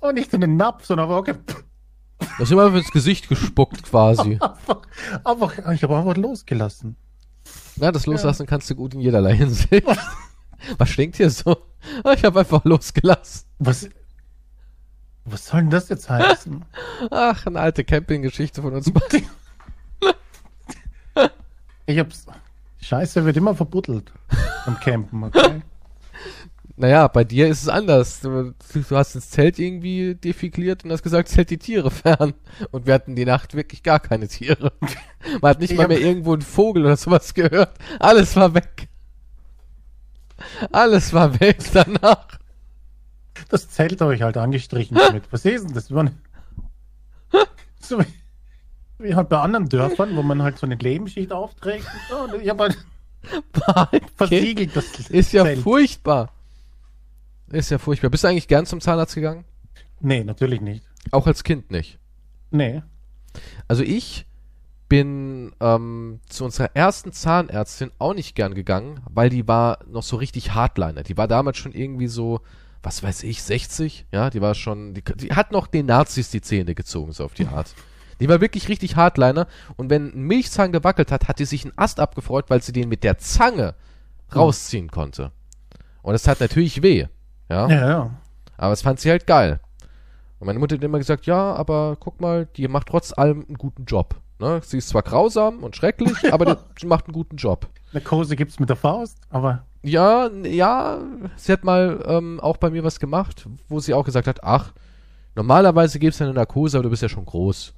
Und 0.00 0.16
nicht 0.16 0.34
in 0.34 0.42
den 0.42 0.56
Napf, 0.58 0.84
sondern 0.84 1.06
aber 1.06 1.16
okay. 1.18 1.36
Du 1.46 2.26
hast 2.38 2.50
immer 2.50 2.66
ins 2.74 2.90
Gesicht 2.90 3.30
gespuckt 3.30 3.82
quasi. 3.84 4.34
Einfach, 4.42 4.82
einfach, 5.24 5.72
ich 5.72 5.82
habe 5.82 5.96
einfach 5.96 6.16
losgelassen. 6.18 6.96
Ja, 7.76 7.92
das 7.92 8.04
Loslassen 8.04 8.46
kannst 8.46 8.68
du 8.68 8.74
gut 8.74 8.92
in 8.92 9.00
jederlei 9.00 9.34
Hinsicht. 9.36 9.86
Was 10.78 10.88
stinkt 10.90 11.16
hier 11.16 11.30
so? 11.30 11.56
Ah, 12.04 12.12
Ich 12.12 12.24
habe 12.24 12.40
einfach 12.40 12.62
losgelassen. 12.64 13.46
Was, 13.58 13.88
was 15.24 15.46
soll 15.46 15.60
denn 15.60 15.70
das 15.70 15.88
jetzt 15.88 16.10
heißen? 16.10 16.62
Ach, 17.10 17.46
eine 17.46 17.60
alte 17.60 17.84
Campinggeschichte 17.84 18.60
von 18.60 18.74
uns 18.74 18.90
beiden. 18.92 19.26
Ich 21.86 21.98
hab's. 21.98 22.26
Scheiße 22.80 23.24
wird 23.24 23.36
immer 23.36 23.54
verbuddelt 23.54 24.12
am 24.66 24.78
Campen, 24.80 25.24
okay? 25.24 25.62
Naja, 26.78 27.08
bei 27.08 27.24
dir 27.24 27.48
ist 27.48 27.62
es 27.62 27.68
anders. 27.68 28.20
Du, 28.20 28.52
du 28.74 28.96
hast 28.96 29.14
das 29.16 29.30
Zelt 29.30 29.58
irgendwie 29.58 30.14
defekliert 30.14 30.84
und 30.84 30.92
hast 30.92 31.02
gesagt, 31.02 31.28
zählt 31.28 31.48
die 31.48 31.56
Tiere 31.56 31.90
fern. 31.90 32.34
Und 32.70 32.86
wir 32.86 32.92
hatten 32.92 33.16
die 33.16 33.24
Nacht 33.24 33.54
wirklich 33.54 33.82
gar 33.82 33.98
keine 33.98 34.28
Tiere. 34.28 34.72
Man 35.40 35.50
hat 35.50 35.60
nicht 35.60 35.70
Ich 35.70 35.78
mal 35.78 35.88
mehr 35.88 36.00
irgendwo 36.00 36.34
einen 36.34 36.42
Vogel 36.42 36.84
oder 36.84 36.98
sowas 36.98 37.32
gehört. 37.32 37.72
Alles 37.98 38.36
war 38.36 38.52
weg. 38.52 38.88
Alles 40.70 41.14
war 41.14 41.40
weg 41.40 41.58
danach. 41.72 42.26
Das 43.48 43.70
Zelt 43.70 44.00
habe 44.02 44.14
ich 44.14 44.20
halt 44.20 44.36
angestrichen 44.36 44.96
damit. 44.96 45.24
Was 45.30 45.44
ist 45.46 45.64
denn 45.66 45.74
das? 45.74 45.88
So 47.80 48.00
wie, 48.00 48.06
wie 48.98 49.14
halt 49.14 49.28
bei 49.28 49.38
anderen 49.38 49.68
Dörfern, 49.68 50.16
wo 50.16 50.22
man 50.22 50.42
halt 50.42 50.58
so 50.58 50.66
eine 50.66 50.76
Lebensschicht 50.76 51.32
aufträgt. 51.32 51.86
Und 52.10 52.30
so. 52.30 52.36
Ich 52.38 52.48
habe 52.48 52.64
halt 52.64 52.78
versiegelt 54.16 54.74
das 54.76 54.86
Ist 55.10 55.32
ja 55.32 55.44
Zelt. 55.44 55.60
furchtbar. 55.60 56.32
Ist 57.50 57.70
ja 57.70 57.78
furchtbar. 57.78 58.10
Bist 58.10 58.24
du 58.24 58.28
eigentlich 58.28 58.48
gern 58.48 58.66
zum 58.66 58.80
Zahnarzt 58.80 59.14
gegangen? 59.14 59.44
Nee, 60.00 60.24
natürlich 60.24 60.60
nicht. 60.60 60.84
Auch 61.10 61.26
als 61.26 61.44
Kind 61.44 61.70
nicht. 61.70 61.98
Nee. 62.50 62.82
Also 63.68 63.82
ich 63.82 64.26
bin 64.88 65.52
ähm, 65.60 66.20
zu 66.28 66.44
unserer 66.44 66.70
ersten 66.74 67.12
Zahnärztin 67.12 67.90
auch 67.98 68.14
nicht 68.14 68.34
gern 68.34 68.54
gegangen, 68.54 69.00
weil 69.08 69.30
die 69.30 69.48
war 69.48 69.78
noch 69.88 70.02
so 70.02 70.16
richtig 70.16 70.54
Hardliner. 70.54 71.02
Die 71.02 71.16
war 71.16 71.26
damals 71.28 71.58
schon 71.58 71.72
irgendwie 71.72 72.06
so, 72.06 72.40
was 72.82 73.02
weiß 73.02 73.24
ich, 73.24 73.42
60, 73.42 74.06
ja, 74.12 74.30
die 74.30 74.40
war 74.40 74.54
schon, 74.54 74.94
die, 74.94 75.02
die 75.02 75.32
hat 75.34 75.50
noch 75.50 75.66
den 75.66 75.86
Nazis 75.86 76.30
die 76.30 76.40
Zähne 76.40 76.74
gezogen, 76.74 77.12
so 77.12 77.24
auf 77.24 77.34
die 77.34 77.46
Art. 77.46 77.74
Die 78.20 78.28
war 78.28 78.40
wirklich 78.40 78.68
richtig 78.68 78.96
Hardliner 78.96 79.46
und 79.76 79.90
wenn 79.90 80.14
ein 80.14 80.22
Milchzahn 80.22 80.72
gewackelt 80.72 81.12
hat, 81.12 81.28
hat 81.28 81.38
die 81.38 81.44
sich 81.44 81.64
einen 81.64 81.76
Ast 81.76 82.00
abgefreut, 82.00 82.46
weil 82.48 82.62
sie 82.62 82.72
den 82.72 82.88
mit 82.88 83.04
der 83.04 83.18
Zange 83.18 83.74
rausziehen 84.34 84.90
konnte. 84.90 85.32
Und 86.02 86.14
es 86.14 86.26
hat 86.26 86.40
natürlich 86.40 86.82
weh, 86.82 87.06
ja. 87.48 87.68
Ja, 87.68 87.88
ja. 87.88 88.10
Aber 88.56 88.72
es 88.72 88.82
fand 88.82 89.00
sie 89.00 89.10
halt 89.10 89.26
geil. 89.26 89.60
Und 90.38 90.46
meine 90.46 90.58
Mutter 90.58 90.76
hat 90.76 90.84
immer 90.84 90.98
gesagt, 90.98 91.26
ja, 91.26 91.54
aber 91.54 91.96
guck 91.98 92.20
mal, 92.20 92.46
die 92.56 92.68
macht 92.68 92.88
trotz 92.88 93.12
allem 93.16 93.44
einen 93.46 93.58
guten 93.58 93.84
Job. 93.84 94.16
Ne? 94.38 94.60
Sie 94.62 94.78
ist 94.78 94.88
zwar 94.88 95.02
grausam 95.02 95.62
und 95.62 95.76
schrecklich, 95.76 96.12
aber 96.32 96.44
die, 96.44 96.54
sie 96.78 96.86
macht 96.86 97.06
einen 97.06 97.14
guten 97.14 97.36
Job. 97.36 97.68
Narkose 97.92 98.36
gibt's 98.36 98.58
mit 98.58 98.68
der 98.68 98.76
Faust, 98.76 99.18
aber 99.30 99.64
Ja, 99.82 100.28
ja, 100.44 100.98
sie 101.36 101.52
hat 101.52 101.64
mal 101.64 102.04
ähm, 102.06 102.40
auch 102.40 102.58
bei 102.58 102.68
mir 102.70 102.84
was 102.84 103.00
gemacht, 103.00 103.48
wo 103.68 103.80
sie 103.80 103.94
auch 103.94 104.04
gesagt 104.04 104.26
hat, 104.26 104.44
ach, 104.44 104.72
normalerweise 105.34 105.98
gibt's 105.98 106.18
ja 106.18 106.26
eine 106.26 106.34
Narkose, 106.34 106.76
aber 106.76 106.84
du 106.84 106.90
bist 106.90 107.02
ja 107.02 107.08
schon 107.08 107.24
groß. 107.24 107.72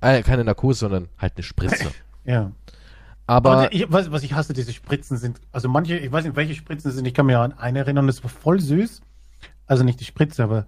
Äh, 0.00 0.22
keine 0.22 0.44
Narkose, 0.44 0.80
sondern 0.80 1.08
halt 1.18 1.34
eine 1.36 1.42
Spritze. 1.42 1.90
ja. 2.24 2.52
Aber 3.28 3.72
ich, 3.72 3.90
was, 3.90 4.10
was 4.12 4.22
ich 4.22 4.34
hasse, 4.34 4.52
diese 4.52 4.72
Spritzen 4.72 5.16
sind, 5.16 5.40
also 5.50 5.68
manche, 5.68 5.98
ich 5.98 6.12
weiß 6.12 6.24
nicht, 6.24 6.36
welche 6.36 6.54
Spritzen 6.54 6.90
es 6.90 6.94
sind, 6.96 7.06
ich 7.06 7.14
kann 7.14 7.26
mir 7.26 7.40
an 7.40 7.52
eine 7.54 7.80
erinnern, 7.80 8.06
das 8.06 8.22
war 8.22 8.30
voll 8.30 8.60
süß. 8.60 9.00
Also 9.66 9.82
nicht 9.82 9.98
die 10.00 10.04
Spritze, 10.04 10.44
aber 10.44 10.66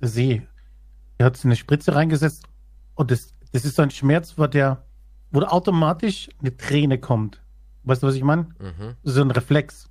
sie. 0.00 0.42
Er 1.18 1.26
hat 1.26 1.36
so 1.36 1.46
eine 1.46 1.54
Spritze 1.56 1.94
reingesetzt 1.94 2.46
und 2.94 3.10
das, 3.10 3.32
das 3.52 3.64
ist 3.64 3.76
so 3.76 3.82
ein 3.82 3.90
Schmerz, 3.90 4.34
wo 4.38 4.46
der, 4.46 4.82
wo 5.30 5.40
automatisch 5.42 6.28
eine 6.40 6.56
Träne 6.56 6.98
kommt. 6.98 7.40
Weißt 7.84 8.02
du, 8.02 8.06
was 8.08 8.14
ich 8.14 8.24
meine? 8.24 8.48
mhm. 8.58 8.96
So 9.04 9.20
ein 9.20 9.30
Reflex. 9.30 9.88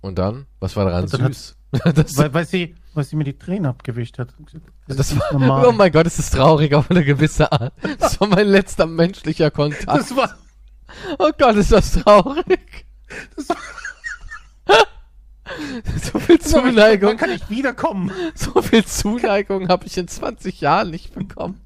und 0.00 0.18
dann, 0.18 0.46
was 0.60 0.76
war 0.76 0.84
daran 0.86 1.04
Und 1.04 1.12
hat- 1.20 1.34
süß? 1.34 1.56
das, 1.94 2.16
Weil, 2.16 2.32
weil 2.32 2.46
sie, 2.46 2.76
weil 2.94 3.04
sie 3.04 3.16
mir 3.16 3.24
die 3.24 3.38
Träne 3.38 3.68
abgewischt 3.68 4.18
hat. 4.18 4.28
das 4.86 5.12
ist 5.12 5.18
war, 5.20 5.32
normal. 5.32 5.66
oh 5.66 5.72
mein 5.72 5.90
Gott, 5.92 6.06
es 6.06 6.18
ist 6.18 6.30
traurig 6.34 6.74
auf 6.74 6.90
eine 6.90 7.04
gewisse 7.04 7.50
Art. 7.52 7.72
Das 7.98 8.20
war 8.20 8.28
mein 8.28 8.46
letzter 8.46 8.86
menschlicher 8.86 9.50
Kontakt. 9.50 9.88
Das 9.88 10.14
war, 10.16 10.36
Oh 11.18 11.30
Gott, 11.38 11.56
ist 11.56 11.72
das 11.72 11.92
traurig. 11.92 12.86
das 13.36 13.48
war 13.48 13.56
So 16.02 16.18
viel 16.18 16.38
Wann 16.40 16.46
Zuneigung, 16.50 17.16
kann 17.16 17.30
ich 17.30 17.48
wiederkommen? 17.50 18.10
so 18.34 18.62
viel 18.62 18.84
Zuneigung 18.84 19.68
habe 19.68 19.86
ich 19.86 19.96
in 19.98 20.08
20 20.08 20.60
Jahren 20.60 20.90
nicht 20.90 21.14
bekommen. 21.14 21.60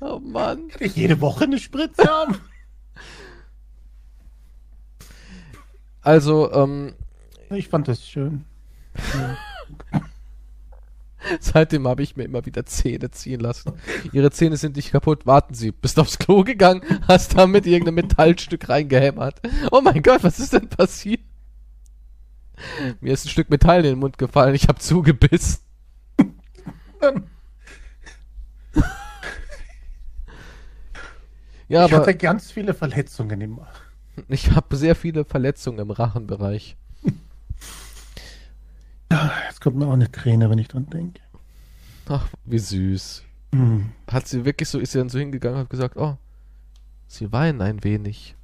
Oh 0.00 0.18
Mann. 0.20 0.68
Kann 0.68 0.80
ich 0.86 0.96
jede 0.96 1.20
Woche 1.20 1.44
eine 1.44 1.58
Spritze 1.58 2.04
haben? 2.04 2.36
Also, 6.00 6.50
ähm, 6.52 6.94
Ich 7.50 7.68
fand 7.68 7.88
das 7.88 8.06
schön. 8.06 8.44
seitdem 11.40 11.86
habe 11.86 12.02
ich 12.02 12.16
mir 12.16 12.24
immer 12.24 12.44
wieder 12.46 12.66
Zähne 12.66 13.10
ziehen 13.10 13.40
lassen. 13.40 13.72
Ihre 14.12 14.30
Zähne 14.30 14.56
sind 14.56 14.76
nicht 14.76 14.92
kaputt. 14.92 15.26
Warten 15.26 15.54
Sie, 15.54 15.72
bist 15.72 15.98
aufs 15.98 16.18
Klo 16.18 16.42
gegangen, 16.44 16.82
hast 17.08 17.36
damit 17.36 17.66
irgendein 17.66 17.94
Metallstück 17.94 18.68
reingehämmert. 18.68 19.40
Oh 19.70 19.80
mein 19.80 20.02
Gott, 20.02 20.22
was 20.22 20.40
ist 20.40 20.52
denn 20.52 20.68
passiert? 20.68 21.20
Mir 23.00 23.12
ist 23.12 23.24
ein 23.24 23.30
Stück 23.30 23.50
Metall 23.50 23.78
in 23.78 23.92
den 23.92 23.98
Mund 23.98 24.18
gefallen, 24.18 24.54
ich 24.54 24.68
habe 24.68 24.78
zugebissen. 24.78 25.60
Ja, 31.68 31.86
ich 31.86 31.92
aber 31.92 32.02
hatte 32.02 32.14
ganz 32.14 32.50
viele 32.50 32.74
Verletzungen 32.74 33.40
immer. 33.40 33.66
ich 34.28 34.50
habe 34.50 34.76
sehr 34.76 34.94
viele 34.94 35.24
Verletzungen 35.24 35.78
im 35.78 35.90
Rachenbereich. 35.90 36.76
Jetzt 39.48 39.60
kommt 39.60 39.76
mir 39.76 39.86
auch 39.86 39.92
eine 39.92 40.10
Träne, 40.10 40.50
wenn 40.50 40.58
ich 40.58 40.68
dran 40.68 40.86
denke. 40.86 41.20
Ach, 42.08 42.26
wie 42.44 42.58
süß. 42.58 43.22
Hm. 43.54 43.90
Hat 44.10 44.26
sie 44.26 44.44
wirklich 44.44 44.68
so, 44.68 44.78
ist 44.78 44.92
sie 44.92 44.98
dann 44.98 45.08
so 45.08 45.18
hingegangen 45.18 45.58
und 45.58 45.64
hat 45.64 45.70
gesagt, 45.70 45.96
oh, 45.96 46.16
sie 47.06 47.30
weinen 47.32 47.60
ein 47.60 47.84
wenig. 47.84 48.34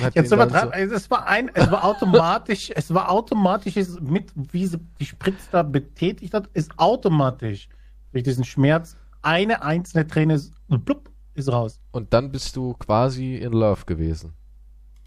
Jetzt 0.00 0.32
dann 0.32 0.40
übertreiben. 0.40 0.72
Also 0.72 0.94
es 0.94 1.10
war 1.10 1.26
ein, 1.26 1.50
es 1.54 1.70
war 1.70 1.84
automatisch, 1.84 2.70
es 2.74 2.92
war 2.92 3.10
automatisch, 3.10 3.76
es 3.76 4.00
mit, 4.00 4.32
wie 4.34 4.66
sie 4.66 4.78
die 4.98 5.06
Spritze 5.06 5.48
da 5.52 5.62
betätigt 5.62 6.34
hat, 6.34 6.48
ist 6.52 6.72
automatisch 6.78 7.68
durch 8.12 8.24
diesen 8.24 8.44
Schmerz 8.44 8.96
eine 9.22 9.62
einzelne 9.62 10.06
Träne 10.06 10.34
ist, 10.34 10.52
und 10.68 10.84
plupp, 10.84 11.10
ist 11.34 11.50
raus. 11.50 11.80
Und 11.92 12.12
dann 12.12 12.30
bist 12.30 12.56
du 12.56 12.74
quasi 12.74 13.36
in 13.36 13.52
Love 13.52 13.84
gewesen. 13.86 14.34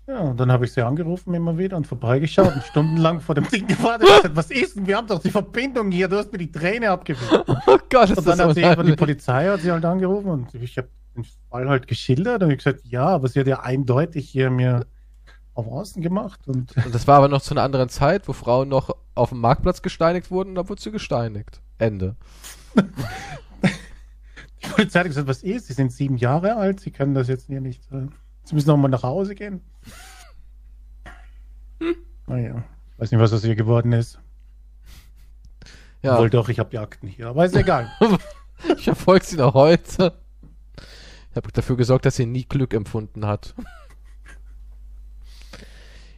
Ja, 0.07 0.21
und 0.21 0.39
dann 0.39 0.49
habe 0.53 0.63
ich 0.63 0.71
sie 0.71 0.81
angerufen 0.81 1.33
immer 1.33 1.57
wieder 1.57 1.75
und 1.75 1.85
vorbeigeschaut 1.85 2.55
und 2.55 2.63
stundenlang 2.63 3.19
vor 3.19 3.35
dem 3.35 3.45
Ding 3.49 3.67
gewartet 3.67 4.07
und 4.07 4.15
gesagt, 4.15 4.35
was 4.37 4.51
ist 4.51 4.77
denn? 4.77 4.87
Wir 4.87 4.95
haben 4.95 5.07
doch 5.07 5.19
die 5.19 5.29
Verbindung 5.29 5.91
hier, 5.91 6.07
du 6.07 6.17
hast 6.17 6.31
mir 6.31 6.37
die 6.37 6.51
Träne 6.51 6.89
abgewischt. 6.91 7.29
Oh 7.67 7.77
Gott, 7.89 8.09
ist 8.09 8.17
Und 8.17 8.27
dann 8.27 8.37
das 8.37 8.47
hat 8.47 8.55
sie 8.55 8.61
irgendwann 8.61 8.85
die. 8.85 8.95
Polizei 8.95 9.47
hat 9.47 9.59
sie 9.59 9.71
halt 9.71 9.83
angerufen 9.83 10.29
und 10.29 10.53
ich 10.55 10.77
habe 10.77 10.87
den 11.15 11.25
Fall 11.49 11.67
halt 11.67 11.87
geschildert 11.87 12.41
und 12.41 12.51
ich 12.51 12.57
gesagt, 12.59 12.85
ja, 12.85 13.05
aber 13.05 13.27
sie 13.27 13.41
hat 13.41 13.47
ja 13.47 13.59
eindeutig 13.59 14.29
hier 14.29 14.49
mir 14.49 14.85
auf 15.53 15.67
Außen 15.67 16.01
gemacht 16.01 16.47
und 16.47 16.75
Und 16.77 16.95
das 16.95 17.05
war 17.07 17.17
aber 17.17 17.27
noch 17.27 17.41
zu 17.41 17.53
einer 17.53 17.63
anderen 17.63 17.89
Zeit, 17.89 18.29
wo 18.29 18.33
Frauen 18.33 18.69
noch 18.69 18.95
auf 19.13 19.29
dem 19.29 19.39
Marktplatz 19.39 19.81
gesteinigt 19.81 20.31
wurden, 20.31 20.55
da 20.55 20.69
wurde 20.69 20.81
sie 20.81 20.91
gesteinigt. 20.91 21.61
Ende. 21.79 22.15
die 22.75 24.69
Polizei 24.69 24.99
hat 24.99 25.07
gesagt, 25.07 25.27
was 25.27 25.43
ist? 25.43 25.67
Sie 25.67 25.73
sind 25.73 25.91
sieben 25.91 26.15
Jahre 26.15 26.55
alt, 26.55 26.79
sie 26.79 26.91
können 26.91 27.13
das 27.13 27.27
jetzt 27.27 27.47
hier 27.47 27.59
nicht. 27.59 27.81
Äh, 27.91 28.07
sie 28.47 28.55
müssen 28.55 28.67
noch 28.67 28.77
mal 28.77 28.87
nach 28.87 29.03
Hause 29.03 29.35
gehen. 29.35 29.61
Naja, 32.27 32.63
weiß 32.97 33.11
nicht, 33.11 33.19
was 33.19 33.33
aus 33.33 33.43
ihr 33.43 33.55
geworden 33.55 33.91
ist. 33.93 34.19
Ja, 36.01 36.19
Wohl 36.19 36.29
doch, 36.29 36.49
ich 36.49 36.59
habe 36.59 36.69
die 36.69 36.77
Akten 36.77 37.07
hier, 37.07 37.27
aber 37.27 37.45
ist 37.45 37.55
egal. 37.55 37.91
ich 38.77 38.83
verfolge 38.83 39.25
sie 39.25 39.37
noch 39.37 39.53
heute. 39.53 40.13
Ich 41.31 41.35
habe 41.35 41.51
dafür 41.51 41.75
gesorgt, 41.77 42.05
dass 42.05 42.15
sie 42.15 42.25
nie 42.25 42.45
Glück 42.45 42.73
empfunden 42.73 43.25
hat. 43.25 43.53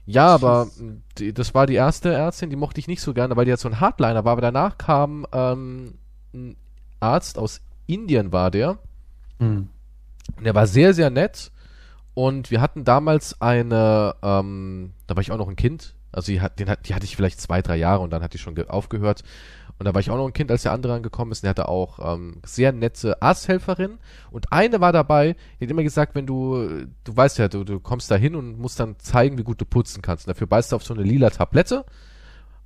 Ja, 0.06 0.28
aber 0.28 0.68
die, 1.18 1.34
das 1.34 1.54
war 1.54 1.68
die 1.68 1.76
erste 1.76 2.12
Ärztin, 2.12 2.50
die 2.50 2.56
mochte 2.56 2.80
ich 2.80 2.88
nicht 2.88 3.02
so 3.02 3.14
gerne, 3.14 3.36
weil 3.36 3.46
die 3.46 3.52
jetzt 3.52 3.62
so 3.62 3.70
ein 3.70 3.80
Hardliner 3.80 4.26
war. 4.26 4.32
Aber 4.32 4.42
danach 4.42 4.78
kam 4.78 5.28
ähm, 5.32 6.00
ein 6.34 6.56
Arzt 7.00 7.38
aus 7.38 7.62
Indien, 7.86 8.32
war 8.32 8.50
der. 8.50 8.80
Hm. 9.40 9.70
Und 10.36 10.44
Der 10.44 10.56
war 10.56 10.66
sehr, 10.66 10.94
sehr 10.94 11.10
nett. 11.10 11.52
Und 12.20 12.52
wir 12.52 12.60
hatten 12.60 12.84
damals 12.84 13.40
eine, 13.40 14.14
ähm, 14.22 14.92
da 15.08 15.16
war 15.16 15.22
ich 15.22 15.32
auch 15.32 15.38
noch 15.38 15.48
ein 15.48 15.56
Kind. 15.56 15.96
Also 16.12 16.34
die, 16.34 16.42
hat, 16.42 16.60
den 16.60 16.70
die 16.86 16.94
hatte 16.94 17.06
ich 17.06 17.16
vielleicht 17.16 17.40
zwei, 17.40 17.62
drei 17.62 17.78
Jahre 17.78 18.02
und 18.02 18.10
dann 18.10 18.22
hat 18.22 18.34
die 18.34 18.38
schon 18.38 18.56
ge- 18.56 18.68
aufgehört. 18.68 19.24
Und 19.78 19.86
da 19.86 19.94
war 19.94 20.02
ich 20.02 20.12
auch 20.12 20.18
noch 20.18 20.28
ein 20.28 20.34
Kind, 20.34 20.52
als 20.52 20.64
der 20.64 20.74
andere 20.74 20.96
angekommen 20.96 21.32
ist. 21.32 21.38
Und 21.38 21.44
der 21.44 21.52
hatte 21.52 21.70
auch 21.70 22.14
ähm, 22.14 22.42
sehr 22.46 22.74
nette 22.74 23.22
Arzthelferin. 23.22 24.00
Und 24.32 24.52
eine 24.52 24.82
war 24.82 24.92
dabei, 24.92 25.38
die 25.62 25.64
hat 25.64 25.72
immer 25.72 25.82
gesagt, 25.82 26.14
wenn 26.14 26.26
du, 26.26 26.88
du 27.06 27.16
weißt 27.16 27.38
ja, 27.38 27.48
du, 27.48 27.64
du 27.64 27.80
kommst 27.80 28.12
da 28.12 28.18
hin 28.18 28.36
und 28.36 28.60
musst 28.60 28.82
dann 28.82 29.00
zeigen, 29.00 29.38
wie 29.38 29.44
gut 29.44 29.62
du 29.62 29.66
putzen 29.66 30.02
kannst. 30.02 30.28
Und 30.28 30.34
dafür 30.36 30.48
beißt 30.48 30.74
du 30.74 30.76
auf 30.76 30.84
so 30.84 30.94
eine 30.94 31.04
lila 31.04 31.30
Tablette. 31.30 31.86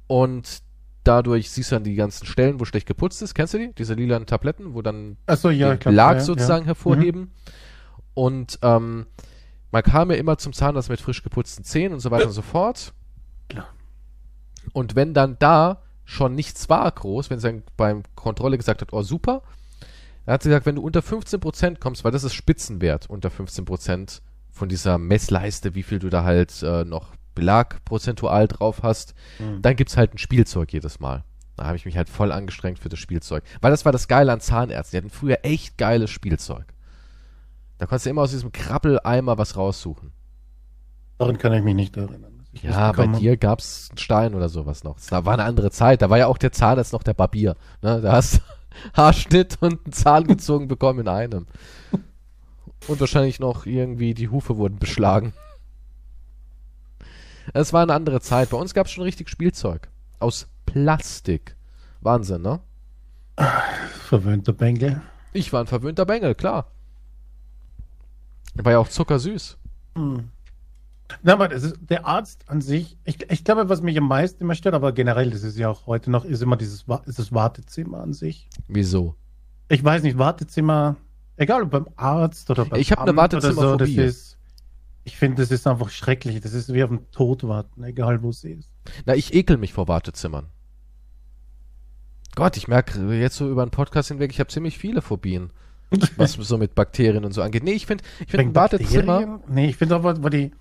Und 0.08 0.64
dadurch 1.04 1.52
siehst 1.52 1.70
du 1.70 1.76
dann 1.76 1.84
die 1.84 1.94
ganzen 1.94 2.26
Stellen, 2.26 2.60
wo 2.60 2.66
schlecht 2.66 2.88
geputzt 2.88 3.22
ist. 3.22 3.36
Kennst 3.36 3.54
du 3.54 3.60
die? 3.60 3.72
Diese 3.74 3.94
lilanen 3.94 4.26
Tabletten, 4.26 4.74
wo 4.74 4.82
dann 4.82 5.18
Achso, 5.28 5.52
ja, 5.52 5.68
den 5.68 5.78
ich 5.78 5.84
Belag 5.84 6.16
ja, 6.16 6.22
sozusagen 6.22 6.64
ja. 6.64 6.70
hervorheben. 6.70 7.30
Und 8.16 8.58
ähm, 8.64 9.06
man 9.74 9.82
kam 9.82 10.12
ja 10.12 10.18
immer 10.18 10.38
zum 10.38 10.54
Zahnarzt 10.54 10.90
mit 10.90 11.02
frisch 11.02 11.24
geputzten 11.24 11.66
Zähnen 11.66 11.94
und 11.94 12.00
so 12.00 12.12
weiter 12.12 12.28
und 12.28 12.32
so 12.32 12.44
fort. 12.44 12.94
Klar. 13.50 13.68
Und 14.72 14.96
wenn 14.96 15.16
dann 15.16 15.38
da 15.40 15.82
schon 16.06 16.36
nichts 16.36 16.70
war 16.70 16.90
groß, 16.92 17.32
wenn 17.32 17.40
sie 17.40 17.48
dann 17.48 17.64
beim 17.76 18.04
Kontrolle 18.14 18.58
gesagt 18.58 18.82
hat, 18.82 18.94
oh 18.94 19.02
super, 19.02 19.42
dann 20.26 20.34
hat 20.34 20.44
sie 20.44 20.50
gesagt, 20.50 20.68
wenn 20.68 20.76
du 20.76 20.84
unter 20.84 21.00
15% 21.00 21.80
kommst, 21.80 22.04
weil 22.04 22.12
das 22.12 22.24
ist 22.24 22.36
Spitzenwert, 22.36 23.10
unter 23.10 23.30
15% 23.30 24.22
von 24.52 24.70
dieser 24.70 25.00
Messleiste, 25.00 25.74
wie 25.74 25.82
viel 25.82 25.98
du 25.98 26.12
da 26.12 26.24
halt 26.24 26.62
äh, 26.62 26.86
noch 26.86 27.16
Belag 27.34 27.84
prozentual 27.84 28.48
drauf 28.48 28.84
hast. 28.84 29.16
Mhm. 29.40 29.64
Dann 29.64 29.76
gibt's 29.76 29.98
halt 29.98 30.14
ein 30.14 30.20
Spielzeug 30.20 30.72
jedes 30.72 31.00
Mal. 31.00 31.24
Da 31.56 31.66
habe 31.66 31.78
ich 31.78 31.86
mich 31.86 31.98
halt 31.98 32.10
voll 32.10 32.32
angestrengt 32.32 32.78
für 32.78 32.90
das 32.90 33.00
Spielzeug. 33.00 33.44
Weil 33.60 33.72
das 33.72 33.86
war 33.86 33.92
das 33.92 34.08
Geile 34.08 34.32
an 34.32 34.40
Zahnärzten. 34.40 34.92
Die 34.92 35.04
hatten 35.04 35.16
früher 35.16 35.40
echt 35.42 35.80
geiles 35.80 36.12
Spielzeug. 36.12 36.73
Da 37.84 37.88
konntest 37.88 38.06
du 38.06 38.12
immer 38.12 38.22
aus 38.22 38.32
diesem 38.32 38.54
Krabbeleimer 38.54 39.38
was 39.38 39.58
raussuchen. 39.58 40.14
Daran 41.18 41.38
kann 41.38 41.52
ich 41.52 41.64
mich 41.64 41.76
nicht 41.76 41.98
erinnern. 41.98 42.46
Ja, 42.54 42.94
bei 42.94 43.08
dir 43.08 43.36
gab's 43.36 43.90
einen 43.90 43.98
Stein 43.98 44.36
oder 44.36 44.48
sowas 44.48 44.86
noch. 44.86 44.96
Da 45.10 45.26
war 45.26 45.34
eine 45.34 45.44
andere 45.44 45.70
Zeit. 45.70 46.02
Da 46.02 46.10
war 46.10 46.18
ja 46.18 46.28
auch 46.28 46.38
der 46.38 46.54
Zahnarzt 46.54 46.94
noch 46.94 47.04
der 47.04 47.14
Barbier. 47.14 47.58
Ne? 47.82 48.00
Da 48.00 48.14
hast 48.14 48.36
du 48.36 48.40
Haarschnitt 48.94 49.58
und 49.60 49.84
einen 49.84 49.92
Zahn 49.92 50.28
gezogen 50.28 50.70
bekommen 50.70 51.00
in 51.02 51.08
einem. 51.10 51.46
Und 52.88 53.02
wahrscheinlich 53.02 53.42
noch 53.42 53.66
irgendwie 53.66 54.14
die 54.14 54.30
Hufe 54.30 54.56
wurden 54.56 54.80
beschlagen. 54.80 55.34
Es 57.54 57.74
war 57.74 57.82
eine 57.84 57.96
andere 57.96 58.22
Zeit. 58.22 58.52
Bei 58.52 58.58
uns 58.58 58.74
gab's 58.74 58.92
schon 58.92 59.04
richtig 59.04 59.28
Spielzeug. 59.28 59.90
Aus 60.20 60.48
Plastik. 60.66 61.58
Wahnsinn, 62.00 62.44
ne? 62.44 62.62
Verwöhnter 64.08 64.54
Bengel. 64.54 65.02
Ich 65.34 65.52
war 65.52 65.60
ein 65.60 65.68
verwöhnter 65.68 66.06
Bengel, 66.06 66.34
klar. 66.34 66.68
War 68.56 68.72
ja 68.72 68.80
auch 68.80 68.88
zuckersüß. 68.88 69.58
Na, 69.96 71.34
aber 71.34 71.48
das 71.48 71.64
ist, 71.64 71.76
der 71.82 72.06
Arzt 72.06 72.50
an 72.50 72.62
sich, 72.62 72.98
ich, 73.04 73.30
ich 73.30 73.44
glaube, 73.44 73.70
was 73.70 73.82
mich 73.82 73.98
am 73.98 74.08
meisten 74.08 74.44
immer 74.44 74.56
stört, 74.56 74.76
aber 74.76 74.92
generell, 74.92 75.30
das 75.32 75.44
ist 75.44 75.58
ja 75.58 75.70
auch 75.70 75.86
heute 75.86 76.12
noch, 76.12 76.26
ist 76.26 76.42
immer 76.42 76.58
dieses 76.58 76.86
ist 77.06 77.20
das 77.20 77.32
Wartezimmer 77.32 78.00
an 78.00 78.14
sich. 78.14 78.50
Wieso? 78.68 79.16
Ich 79.70 79.84
weiß 79.84 80.04
nicht, 80.04 80.18
Wartezimmer, 80.18 80.96
egal 81.38 81.64
ob 81.64 81.72
beim 81.72 81.88
Arzt 81.96 82.50
oder 82.50 82.66
beim 82.66 82.80
Ich 82.80 82.92
hab 82.92 83.00
eine 83.00 83.16
Wartezimmerphobie. 83.16 83.96
das 83.96 84.16
ist, 84.16 84.38
ich 85.04 85.18
finde, 85.18 85.42
das 85.42 85.52
ist 85.52 85.68
einfach 85.68 85.90
schrecklich. 85.90 86.40
Das 86.42 86.54
ist 86.54 86.74
wie 86.74 86.84
auf 86.84 86.90
dem 86.90 87.10
Tod 87.12 87.44
warten, 87.44 87.84
egal 87.84 88.24
wo 88.24 88.30
es 88.30 88.44
ist. 88.44 88.70
Na, 89.06 89.16
ich 89.16 89.34
ekel 89.34 89.58
mich 89.58 89.74
vor 89.74 89.88
Wartezimmern. 89.88 90.48
Gott, 92.36 92.58
ich 92.58 92.68
merke 92.68 93.14
jetzt 93.16 93.36
so 93.36 93.50
über 93.50 93.66
den 93.66 93.72
Podcast 93.72 94.08
hinweg, 94.08 94.32
ich 94.32 94.40
habe 94.40 94.50
ziemlich 94.50 94.78
viele 94.78 95.02
Phobien, 95.02 95.52
was 96.18 96.34
so 96.40 96.58
mit 96.58 96.76
Bakterien 96.76 97.26
und 97.26 97.34
so 97.34 97.42
angeht. 97.42 97.64
Nee, 97.64 97.74
ich 97.74 97.86
finde, 97.86 98.04
ich 98.20 98.32
finde 98.32 98.46
ein. 98.46 98.54
Bakterien? 98.54 99.40
Nee, 99.48 99.70
ich 99.70 99.78
finde 99.78 99.96
aber, 99.96 100.24
wo 100.24 100.30
die, 100.30 100.52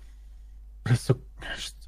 das 0.83 0.99
ist 0.99 1.07
so 1.07 1.15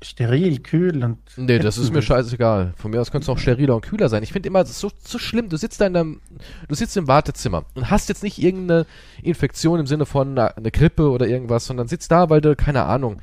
steril, 0.02 0.60
kühl 0.60 1.04
und. 1.04 1.20
Nee, 1.38 1.60
das 1.60 1.78
ist 1.78 1.92
mir 1.92 2.02
scheißegal. 2.02 2.74
Von 2.78 2.92
mir 2.92 3.02
aus 3.02 3.12
könnte 3.12 3.26
es 3.26 3.30
auch 3.30 3.40
steriler 3.40 3.76
und 3.76 3.82
kühler 3.82 4.10
sein. 4.10 4.24
Ich 4.24 4.32
finde 4.32 4.48
immer, 4.48 4.60
das 4.60 4.72
ist 4.72 4.80
so, 4.80 4.92
so 5.04 5.18
schlimm. 5.18 5.50
Du 5.50 5.58
sitzt 5.58 5.82
da 5.82 5.88
in 5.88 5.94
deinem, 5.94 6.22
du 6.68 6.76
sitzt 6.76 6.96
im 6.96 7.08
Wartezimmer 7.08 7.66
und 7.74 7.90
hast 7.90 8.10
jetzt 8.10 8.24
nicht 8.24 8.42
irgendeine 8.42 8.86
Infektion 9.22 9.80
im 9.80 9.88
Sinne 9.88 10.06
von 10.06 10.32
einer, 10.32 10.58
eine 10.58 10.72
Grippe 10.72 11.10
oder 11.10 11.28
irgendwas, 11.28 11.66
sondern 11.66 11.88
sitzt 11.88 12.12
da, 12.12 12.30
weil 12.30 12.42
du, 12.42 12.56
keine 12.56 12.84
Ahnung, 12.84 13.22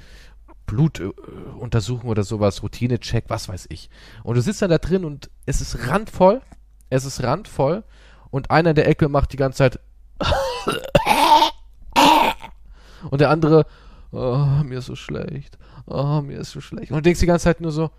Blutuntersuchung 0.67 2.11
oder 2.11 2.23
sowas, 2.23 2.63
Routinecheck, 2.63 3.25
was 3.29 3.49
weiß 3.49 3.67
ich. 3.71 3.91
Und 4.23 4.37
du 4.37 4.43
sitzt 4.43 4.63
dann 4.63 4.71
da 4.71 4.79
drin 4.79 5.05
und 5.05 5.31
es 5.47 5.61
ist 5.61 5.89
randvoll, 5.89 6.41
es 6.91 7.05
ist 7.05 7.23
randvoll 7.23 7.85
und 8.31 8.51
einer 8.51 8.71
in 8.71 8.77
der 8.77 8.89
Ecke 8.89 9.09
macht 9.09 9.33
die 9.33 9.37
ganze 9.37 9.59
Zeit 9.59 9.81
und 13.11 13.21
der 13.21 13.31
andere, 13.31 13.67
oh, 14.13 14.47
mir 14.65 14.79
ist 14.79 14.87
so 14.87 14.97
schlecht, 14.97 15.59
oh, 15.87 16.21
mir 16.23 16.39
ist 16.39 16.53
so 16.53 16.61
schlecht. 16.61 16.91
Und 16.91 16.99
du 16.99 17.03
denkst 17.03 17.21
die 17.21 17.27
ganze 17.27 17.45
Zeit 17.45 17.61
nur 17.61 17.73
so, 17.73 17.91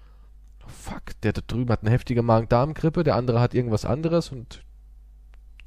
oh, 0.66 0.70
fuck, 0.70 1.20
der 1.24 1.34
da 1.34 1.42
drüben 1.46 1.72
hat 1.72 1.82
eine 1.82 1.92
heftige 1.92 2.24
Magen-Darm-Grippe, 2.24 3.04
der 3.04 3.16
andere 3.16 3.40
hat 3.40 3.54
irgendwas 3.54 3.86
anderes 3.86 4.30
und 4.30 4.64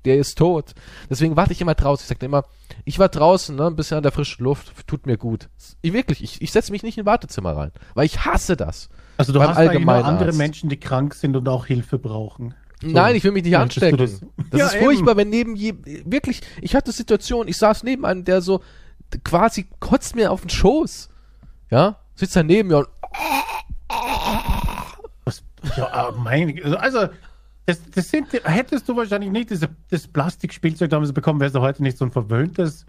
der 0.07 0.17
ist 0.17 0.39
tot. 0.39 0.73
Deswegen 1.11 1.37
warte 1.37 1.53
ich 1.53 1.61
immer 1.61 1.75
draußen. 1.75 2.05
Ich 2.05 2.09
sag 2.09 2.21
dir 2.21 2.27
immer, 2.27 2.45
ich 2.85 2.99
war 2.99 3.09
draußen, 3.09 3.55
ne, 3.55 3.67
ein 3.67 3.77
bisschen 3.77 3.97
an 3.99 4.03
der 4.03 4.13
frischen 4.13 4.45
Luft, 4.45 4.87
tut 4.87 5.05
mir 5.05 5.19
gut. 5.19 5.49
Ich, 5.83 5.93
wirklich, 5.93 6.23
ich, 6.23 6.41
ich 6.41 6.53
setze 6.53 6.73
mich 6.73 6.83
nicht 6.83 6.97
in 6.97 7.03
ein 7.03 7.07
Wartezimmer 7.07 7.57
rein, 7.57 7.73
weil 7.95 8.07
ich 8.07 8.25
hasse 8.25 8.57
das. 8.57 8.89
Also 9.19 9.33
du 9.33 9.43
hast 9.43 9.57
Allgemeinarzt. 9.57 10.09
andere 10.09 10.33
Menschen, 10.33 10.69
die 10.69 10.79
krank 10.79 11.15
sind 11.15 11.37
und 11.37 11.49
auch 11.49 11.67
Hilfe 11.67 11.99
brauchen. 11.99 12.55
So. 12.83 12.89
Nein, 12.89 13.17
ich 13.17 13.25
will 13.25 13.33
mich 13.33 13.45
nicht 13.45 13.57
anstecken. 13.57 13.97
Das, 13.97 14.21
das? 14.51 14.61
Ja, 14.61 14.67
ist 14.67 14.75
eben. 14.75 14.85
furchtbar, 14.85 15.17
wenn 15.17 15.31
neben 15.31 15.57
je, 15.57 15.75
wirklich, 16.05 16.43
ich 16.61 16.75
hatte 16.75 16.93
Situation, 16.93 17.49
ich 17.49 17.57
saß 17.57 17.85
neben 17.85 18.05
einem, 18.05 18.25
der 18.25 18.43
so 18.43 18.63
quasi 19.25 19.67
kotzt 19.81 20.15
mir 20.15 20.31
auf 20.31 20.43
den 20.43 20.51
Schoß. 20.51 21.09
Ja, 21.71 22.01
sitzt 22.15 22.37
da 22.37 22.43
neben 22.43 22.69
mir 22.69 22.79
und 22.79 22.89
Was, 25.25 25.43
ja, 25.77 26.09
äh, 26.09 26.13
mein, 26.13 26.63
also 26.77 27.09
das, 27.65 27.81
das 27.91 28.11
sind, 28.11 28.29
hättest 28.45 28.89
du 28.89 28.97
wahrscheinlich 28.97 29.31
nicht 29.31 29.51
diese, 29.51 29.69
das 29.91 30.07
Plastikspielzeug 30.07 30.91
damals 30.91 31.13
bekommen, 31.13 31.41
wärst 31.41 31.55
du 31.55 31.61
heute 31.61 31.83
nicht 31.83 31.99
so 31.99 32.05
ein 32.05 32.13
verwöhntes. 32.13 32.87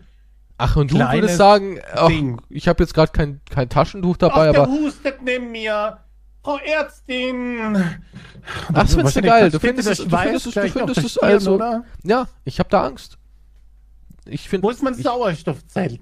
Ach, 0.60 0.76
und 0.76 0.92
du 0.92 0.98
würdest 0.98 1.38
sagen, 1.38 1.80
ach, 1.94 2.10
ich 2.50 2.68
habe 2.68 2.84
jetzt 2.84 2.94
gerade 2.94 3.12
kein, 3.12 3.42
kein 3.50 3.70
Taschentuch 3.70 4.18
dabei, 4.18 4.50
aber 4.50 4.68
hustet 4.68 5.22
neben 5.24 5.52
mir. 5.52 6.00
Frau 6.48 6.60
Ärztin. 6.60 7.76
ach, 7.76 8.74
das 8.74 8.96
findest 8.96 9.18
du 9.18 9.22
geil. 9.22 9.52
Du 9.52 9.60
findest 9.60 9.90
es, 9.90 9.98
du 9.98 10.18
findest 10.18 10.48
es, 10.48 10.54
du 10.54 10.70
findest 10.70 11.04
es 11.04 11.18
also. 11.18 11.56
oder? 11.56 11.84
Ja, 12.04 12.30
ich 12.46 12.60
habe 12.60 12.70
da 12.70 12.86
Angst. 12.86 13.18
Ich 14.26 14.48
finde, 14.48 14.66
Wo 14.66 14.70
ist 14.70 14.82
mein 14.82 14.94
Sauerstoffzelt? 14.94 16.00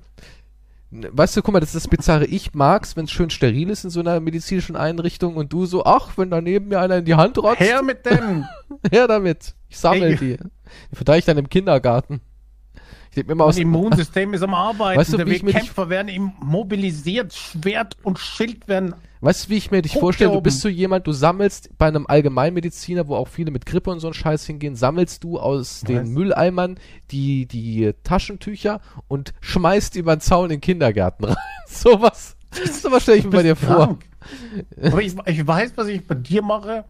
weißt 0.91 1.35
du, 1.35 1.41
guck 1.41 1.51
mal, 1.51 1.59
das 1.61 1.69
ist 1.73 1.85
das 1.85 1.87
Bizarre. 1.87 2.25
Ich 2.25 2.53
mag's, 2.53 2.95
wenn 2.95 3.05
es 3.05 3.11
schön 3.11 3.31
steril 3.31 3.71
ist 3.71 3.85
in 3.85 3.89
so 3.89 4.01
einer 4.01 4.19
medizinischen 4.19 4.75
Einrichtung 4.75 5.35
und 5.35 5.51
du 5.51 5.65
so, 5.65 5.83
ach, 5.83 6.15
wenn 6.15 6.29
da 6.29 6.41
neben 6.41 6.67
mir 6.67 6.79
einer 6.79 6.97
in 6.97 7.05
die 7.05 7.15
Hand 7.15 7.39
rotzt, 7.39 7.59
Her 7.59 7.81
mit 7.81 8.05
dem! 8.05 8.45
her 8.91 9.07
damit. 9.07 9.55
Ich 9.67 9.79
sammel 9.79 10.15
die. 10.15 10.37
Die 10.91 10.95
verteile 10.95 11.17
ich 11.17 11.25
dann 11.25 11.39
im 11.39 11.49
Kindergarten. 11.49 12.21
Denk 13.15 13.27
mir 13.27 13.35
mal 13.35 13.45
aus, 13.45 13.55
Das 13.55 13.61
Immunsystem 13.61 14.33
ist 14.33 14.41
am 14.41 14.53
Arbeiten. 14.53 14.99
Weißt 14.99 15.13
du, 15.13 15.25
wie 15.25 15.33
ich 15.33 15.43
mir 15.43 15.51
die- 15.53 15.57
Kämpfer 15.59 15.89
werden 15.89 16.33
mobilisiert, 16.41 17.33
Schwert 17.33 17.97
und 18.03 18.19
Schild 18.19 18.67
werden. 18.67 18.93
weißt 19.21 19.45
du, 19.45 19.49
wie 19.49 19.57
ich 19.57 19.71
mir 19.71 19.81
dich 19.81 19.93
vorstelle? 19.93 20.31
Du 20.31 20.41
bist 20.41 20.61
so 20.61 20.67
jemand, 20.69 21.07
du 21.07 21.11
sammelst 21.13 21.69
bei 21.77 21.87
einem 21.87 22.05
Allgemeinmediziner, 22.07 23.07
wo 23.07 23.15
auch 23.15 23.27
viele 23.27 23.51
mit 23.51 23.65
Grippe 23.65 23.89
und 23.91 23.99
so 23.99 24.07
ein 24.07 24.13
Scheiß 24.13 24.45
hingehen, 24.45 24.75
sammelst 24.75 25.23
du 25.23 25.39
aus 25.39 25.81
den 25.81 26.01
Was? 26.01 26.07
Mülleimern 26.09 26.77
die, 27.11 27.45
die 27.45 27.93
Taschentücher 28.03 28.81
und 29.07 29.33
schmeißt 29.41 29.95
über 29.95 30.15
den 30.15 30.21
Zaun 30.21 30.45
in 30.45 30.49
den 30.57 30.61
Kindergarten 30.61 31.23
rein. 31.25 31.35
Sowas. 31.67 32.35
Sowas 32.81 33.03
stelle 33.03 33.17
ich 33.19 33.23
mir 33.25 33.31
bei 33.31 33.43
dir 33.43 33.55
bist 33.55 33.65
vor. 33.65 33.75
krank. 33.77 34.05
Aber 34.81 35.01
ich, 35.01 35.13
ich 35.25 35.45
weiß, 35.47 35.73
was 35.75 35.87
ich 35.87 36.05
bei 36.07 36.15
dir 36.15 36.41
mache, 36.41 36.85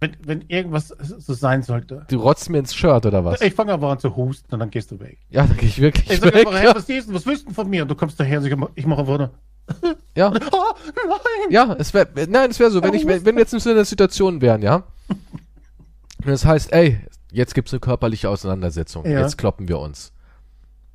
wenn, 0.00 0.16
wenn 0.24 0.42
irgendwas 0.48 0.88
so 0.88 1.32
sein 1.34 1.62
sollte. 1.62 2.04
Du 2.10 2.18
rotzt 2.20 2.50
mir 2.50 2.58
ins 2.58 2.74
Shirt 2.74 3.06
oder 3.06 3.24
was? 3.24 3.40
Ich 3.40 3.54
fange 3.54 3.72
einfach 3.74 3.90
an 3.90 3.98
zu 3.98 4.14
husten 4.14 4.52
und 4.52 4.60
dann 4.60 4.70
gehst 4.70 4.90
du 4.90 5.00
weg. 5.00 5.18
Ja, 5.30 5.46
dann 5.46 5.56
gehe 5.56 5.68
ich 5.68 5.80
wirklich 5.80 6.10
Ich 6.10 6.20
sage 6.20 6.34
weg. 6.34 6.46
einfach, 6.46 6.60
hey, 6.60 6.68
was 7.08 7.26
willst 7.26 7.48
du 7.48 7.52
von 7.54 7.68
mir? 7.70 7.82
Und 7.82 7.88
du 7.88 7.94
kommst 7.94 8.20
daher 8.20 8.38
und 8.40 8.46
ich 8.46 8.56
mach- 8.56 8.70
ich 8.74 8.86
mache 8.86 9.00
einfach 9.00 9.18
nur. 9.18 9.30
Ja, 10.14 10.28
Oh, 10.52 10.74
nein! 10.94 11.50
ja, 11.50 11.74
es 11.78 11.92
wäre, 11.94 12.08
nein, 12.28 12.50
es 12.50 12.60
wäre 12.60 12.70
so, 12.70 12.82
wenn 12.82 12.94
ich, 12.94 13.06
wenn, 13.06 13.24
wenn 13.24 13.34
wir 13.36 13.42
jetzt 13.42 13.54
in 13.54 13.60
so 13.60 13.70
einer 13.70 13.84
Situation 13.84 14.40
wären, 14.40 14.62
ja. 14.62 14.84
Und 15.08 16.28
das 16.28 16.44
heißt, 16.44 16.72
ey, 16.72 17.00
jetzt 17.32 17.54
gibt's 17.54 17.72
eine 17.72 17.80
körperliche 17.80 18.28
Auseinandersetzung. 18.30 19.04
Ja. 19.06 19.20
Jetzt 19.20 19.38
kloppen 19.38 19.66
wir 19.68 19.78
uns. 19.78 20.12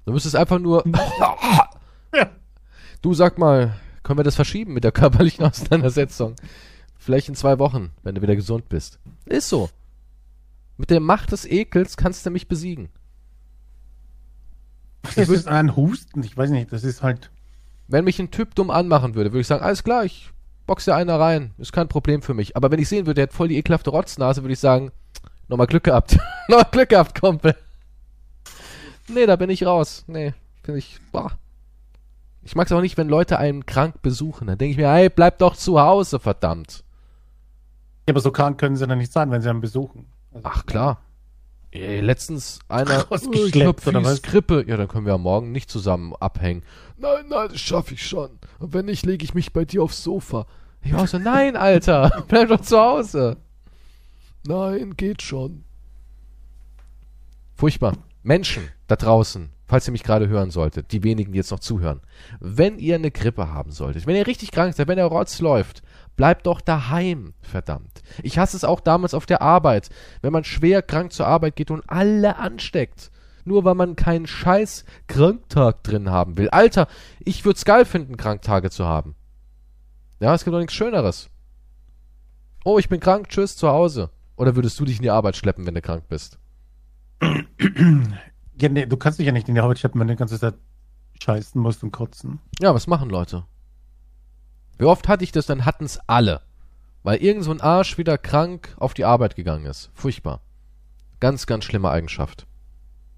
Du 0.06 0.14
müsstest 0.14 0.36
einfach 0.36 0.60
nur, 0.60 0.84
Ja. 2.14 2.30
du 3.02 3.14
sag 3.14 3.38
mal, 3.38 3.74
können 4.04 4.20
wir 4.20 4.24
das 4.24 4.36
verschieben 4.36 4.74
mit 4.74 4.84
der 4.84 4.92
körperlichen 4.92 5.44
Auseinandersetzung? 5.50 6.36
Vielleicht 7.02 7.30
in 7.30 7.36
zwei 7.36 7.58
Wochen, 7.58 7.90
wenn 8.04 8.14
du 8.14 8.22
wieder 8.22 8.36
gesund 8.36 8.70
bist. 8.70 9.00
Ist 9.26 9.50
so. 9.50 9.72
Mit 10.78 10.92
der 10.92 11.00
Macht 11.00 11.32
des 11.32 11.46
Ekels 11.46 11.98
kannst 11.98 12.28
du 12.28 12.30
mich 12.30 12.48
besiegen. 12.48 12.90
Was 15.02 15.18
ist 15.18 15.32
das 15.32 15.48
ein 15.48 15.76
Husten? 15.76 16.24
Ich 16.24 16.38
weiß 16.38 16.52
nicht, 16.52 16.72
das 16.72 16.84
ist 16.84 17.02
halt. 17.02 17.32
Wenn 17.88 18.04
mich 18.04 18.20
ein 18.20 18.30
Typ 18.30 18.54
dumm 18.54 18.70
anmachen 18.70 19.16
würde, 19.16 19.32
würde 19.32 19.42
ich 19.42 19.48
sagen, 19.48 19.64
alles 19.64 19.84
klar, 19.84 20.06
ich 20.06 20.30
box 20.68 20.86
dir 20.86 20.94
einer 20.94 21.20
rein. 21.20 21.56
Ist 21.58 21.74
kein 21.74 21.88
Problem 21.88 22.22
für 22.22 22.36
mich. 22.36 22.56
Aber 22.56 22.70
wenn 22.70 22.80
ich 22.80 22.88
sehen 22.88 23.08
würde, 23.08 23.16
der 23.16 23.24
hat 23.24 23.34
voll 23.34 23.48
die 23.48 23.58
ekelhafte 23.58 23.90
Rotznase, 23.90 24.44
würde 24.44 24.54
ich 24.54 24.60
sagen, 24.60 24.92
nochmal 25.48 25.66
Glück 25.66 25.86
gehabt. 25.86 26.20
nochmal 26.48 26.70
Glück 26.72 26.90
gehabt, 26.90 27.20
Kumpel. 27.20 27.56
Nee, 29.08 29.26
da 29.26 29.38
bin 29.38 29.50
ich 29.50 29.66
raus. 29.66 30.04
Nee, 30.06 30.36
finde 30.62 30.78
ich, 30.78 31.00
boah. 31.12 31.32
Ich 32.44 32.56
mag 32.56 32.68
es 32.68 32.72
auch 32.72 32.82
nicht, 32.82 32.98
wenn 32.98 33.10
Leute 33.10 33.40
einen 33.40 33.66
krank 33.66 34.04
besuchen. 34.04 34.46
Dann 34.46 34.60
denke 34.60 34.74
ich 34.74 34.78
mir, 34.78 34.92
hey, 34.92 35.10
bleib 35.10 35.40
doch 35.40 35.56
zu 35.56 35.82
Hause, 35.82 36.20
verdammt. 36.20 36.84
Ja, 38.08 38.14
aber 38.14 38.20
so 38.20 38.32
krank 38.32 38.60
können 38.60 38.76
sie 38.76 38.88
dann 38.88 38.98
nicht 38.98 39.12
sein, 39.12 39.32
wenn 39.32 39.42
sie 39.42 39.50
einen 39.50 39.62
besuchen. 39.62 40.08
Also, 40.34 40.48
Ach, 40.50 40.66
klar. 40.66 41.02
Ey, 41.72 42.02
letztens 42.02 42.60
einer, 42.68 43.00
Rausgeschleppt, 43.12 43.82
hab 43.82 43.88
oder 43.88 44.04
was? 44.04 44.22
Grippe. 44.22 44.66
Ja, 44.68 44.76
dann 44.76 44.88
können 44.88 45.06
wir 45.06 45.14
am 45.14 45.22
Morgen 45.22 45.52
nicht 45.52 45.70
zusammen 45.70 46.14
abhängen. 46.20 46.64
Nein, 46.98 47.26
nein, 47.30 47.48
das 47.50 47.62
schaffe 47.62 47.94
ich 47.94 48.06
schon. 48.06 48.32
Und 48.60 48.74
wenn 48.74 48.86
nicht, 48.86 49.06
lege 49.06 49.24
ich 49.24 49.34
mich 49.34 49.54
bei 49.54 49.66
dir 49.66 49.84
aufs 49.84 50.04
Sofa. 50.04 50.48
Ich 50.84 50.94
war 50.94 51.08
so, 51.08 51.18
nein, 51.18 51.56
Alter, 51.56 52.26
bleib 52.28 52.50
doch 52.50 52.62
zu 52.62 52.78
Hause. 52.78 53.38
Nein, 54.46 54.96
geht 54.98 55.22
schon. 55.22 55.64
Furchtbar. 57.56 57.94
Menschen 58.24 58.64
da 58.88 58.96
draußen, 58.96 59.52
falls 59.68 59.88
ihr 59.88 59.92
mich 59.92 60.04
gerade 60.04 60.28
hören 60.28 60.52
solltet, 60.52 60.92
die 60.92 61.04
wenigen, 61.04 61.32
die 61.32 61.38
jetzt 61.38 61.52
noch 61.52 61.60
zuhören. 61.60 62.02
Wenn 62.40 62.80
ihr 62.80 62.96
eine 62.96 63.12
Grippe 63.12 63.50
haben 63.50 63.72
solltet, 63.72 64.06
wenn 64.06 64.16
ihr 64.16 64.28
richtig 64.28 64.52
krank 64.52 64.74
seid, 64.74 64.88
wenn 64.88 64.98
der 64.98 65.06
Rotz 65.06 65.40
läuft, 65.40 65.82
bleibt 66.16 66.46
doch 66.46 66.62
daheim, 66.62 67.34
verdammt. 67.42 68.02
Ich 68.24 68.38
hasse 68.38 68.58
es 68.58 68.64
auch 68.64 68.80
damals 68.80 69.14
auf 69.14 69.26
der 69.26 69.42
Arbeit, 69.42 69.90
wenn 70.22 70.34
man 70.34 70.44
schwer 70.44 70.82
krank 70.82 71.12
zur 71.14 71.28
Arbeit 71.28 71.56
geht 71.56 71.72
und 71.72 71.84
alle 71.90 72.38
ansteckt. 72.38 73.12
Nur 73.44 73.66
weil 73.66 73.76
man 73.76 73.96
keinen 73.96 74.28
scheiß 74.28 74.86
Kranktag 75.08 75.84
drin 75.84 76.12
haben 76.12 76.38
will. 76.38 76.50
Alter, 76.50 76.88
ich 77.20 77.44
würd's 77.44 77.66
geil 77.66 77.86
finden, 77.86 78.18
Kranktage 78.18 78.70
zu 78.70 78.86
haben. 78.86 79.16
Ja, 80.20 80.36
es 80.36 80.44
gibt 80.44 80.54
doch 80.54 80.60
nichts 80.60 80.76
Schöneres. 80.76 81.30
Oh, 82.64 82.78
ich 82.78 82.88
bin 82.88 83.00
krank, 83.00 83.30
tschüss, 83.30 83.58
zu 83.58 83.70
Hause. 83.70 84.12
Oder 84.36 84.56
würdest 84.56 84.80
du 84.80 84.86
dich 84.86 84.98
in 84.98 85.04
die 85.04 85.10
Arbeit 85.10 85.36
schleppen, 85.36 85.66
wenn 85.66 85.74
du 85.74 85.82
krank 85.82 86.04
bist? 86.08 86.38
Ja, 87.20 88.70
nee, 88.70 88.86
du 88.86 88.98
kannst 88.98 89.18
dich 89.18 89.26
ja 89.26 89.32
nicht 89.32 89.50
in 89.50 89.56
die 89.56 89.62
Arbeit 89.62 89.80
schleppen, 89.80 90.00
wenn 90.00 90.08
du 90.08 90.14
die 90.14 90.20
ganze 90.20 90.40
Zeit 90.40 90.56
scheißen 91.20 91.60
musst 91.60 91.84
und 91.84 91.92
kotzen. 91.92 92.40
Ja, 92.60 92.74
was 92.76 92.86
machen 92.86 93.10
Leute? 93.10 93.46
Wie 94.82 94.86
oft 94.86 95.08
hatte 95.08 95.24
ich 95.24 95.32
das, 95.32 95.46
dann 95.46 95.64
hatten's 95.66 96.00
alle. 96.08 96.42
Weil 97.04 97.22
irgend 97.22 97.44
so 97.44 97.52
ein 97.52 97.62
Arsch 97.62 98.00
wieder 98.00 98.18
krank 98.18 98.76
auf 98.80 98.96
die 98.96 99.06
Arbeit 99.06 99.36
gegangen 99.36 99.66
ist. 99.66 99.92
Furchtbar. 99.94 100.42
Ganz, 101.20 101.46
ganz 101.46 101.66
schlimme 101.66 101.92
Eigenschaft. 101.92 102.48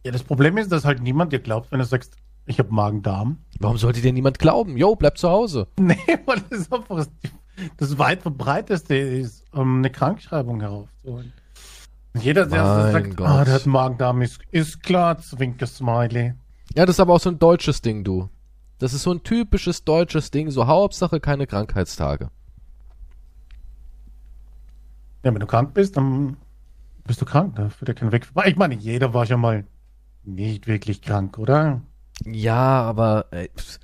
Ja, 0.06 0.12
das 0.12 0.24
Problem 0.24 0.58
ist, 0.58 0.74
dass 0.74 0.84
halt 0.84 1.02
niemand 1.02 1.32
dir 1.32 1.40
glaubt, 1.40 1.72
wenn 1.72 1.80
du 1.80 1.86
sagst, 1.86 2.18
ich 2.48 2.60
habe 2.60 2.74
Magen-Darm. 2.74 3.38
Warum 3.60 3.78
sollte 3.78 4.02
dir 4.02 4.12
niemand 4.12 4.40
glauben? 4.40 4.76
Jo, 4.76 4.98
bleib 4.98 5.18
zu 5.18 5.30
Hause. 5.30 5.68
Nee, 5.80 5.96
weil 6.26 6.42
das 6.50 6.70
einfach 6.70 6.98
das, 6.98 7.10
das 7.78 7.98
weit 7.98 8.24
verbreiteste 8.24 8.98
ist, 8.98 9.46
um 9.54 9.78
eine 9.78 9.90
Krankschreibung 9.90 10.60
heraufzuholen. 10.60 11.32
Jeder, 12.20 12.46
der 12.46 12.62
Mein 12.62 12.92
sagt, 12.92 13.16
Gott. 13.16 13.28
ah, 13.28 13.46
der 13.46 13.54
hat 13.54 13.66
Magen-Darm, 13.66 14.22
ist, 14.22 14.42
ist 14.52 14.84
klar, 14.84 15.18
zwinker 15.18 15.68
Smiley. 15.68 16.34
Ja, 16.76 16.86
das 16.86 16.98
ist 16.98 17.00
aber 17.00 17.14
auch 17.14 17.22
so 17.22 17.30
ein 17.30 17.40
deutsches 17.40 17.82
Ding, 17.82 18.04
du. 18.04 18.28
Das 18.80 18.94
ist 18.94 19.04
so 19.04 19.12
ein 19.12 19.24
typisches 19.24 19.84
deutsches 19.86 20.32
Ding, 20.32 20.52
so 20.52 20.68
Hauptsache 20.68 21.20
keine 21.20 21.48
Krankheitstage. 21.48 22.30
Ja, 25.24 25.34
wenn 25.34 25.40
du 25.40 25.48
krank 25.48 25.74
bist, 25.74 25.96
dann 25.96 26.38
bist 27.06 27.22
du 27.22 27.26
krank, 27.26 27.56
da 27.56 27.70
führt 27.70 27.90
ja 27.90 27.94
kein 27.94 28.12
Weg. 28.12 28.28
Ich 28.46 28.56
meine, 28.56 28.76
jeder 28.76 29.14
war 29.14 29.26
schon 29.26 29.40
mal 29.40 29.66
nicht 30.24 30.68
wirklich 30.68 31.02
krank, 31.02 31.38
oder? 31.38 31.82
Ja, 32.26 32.82
aber 32.84 33.26
ey, 33.32 33.50
pff, 33.56 33.80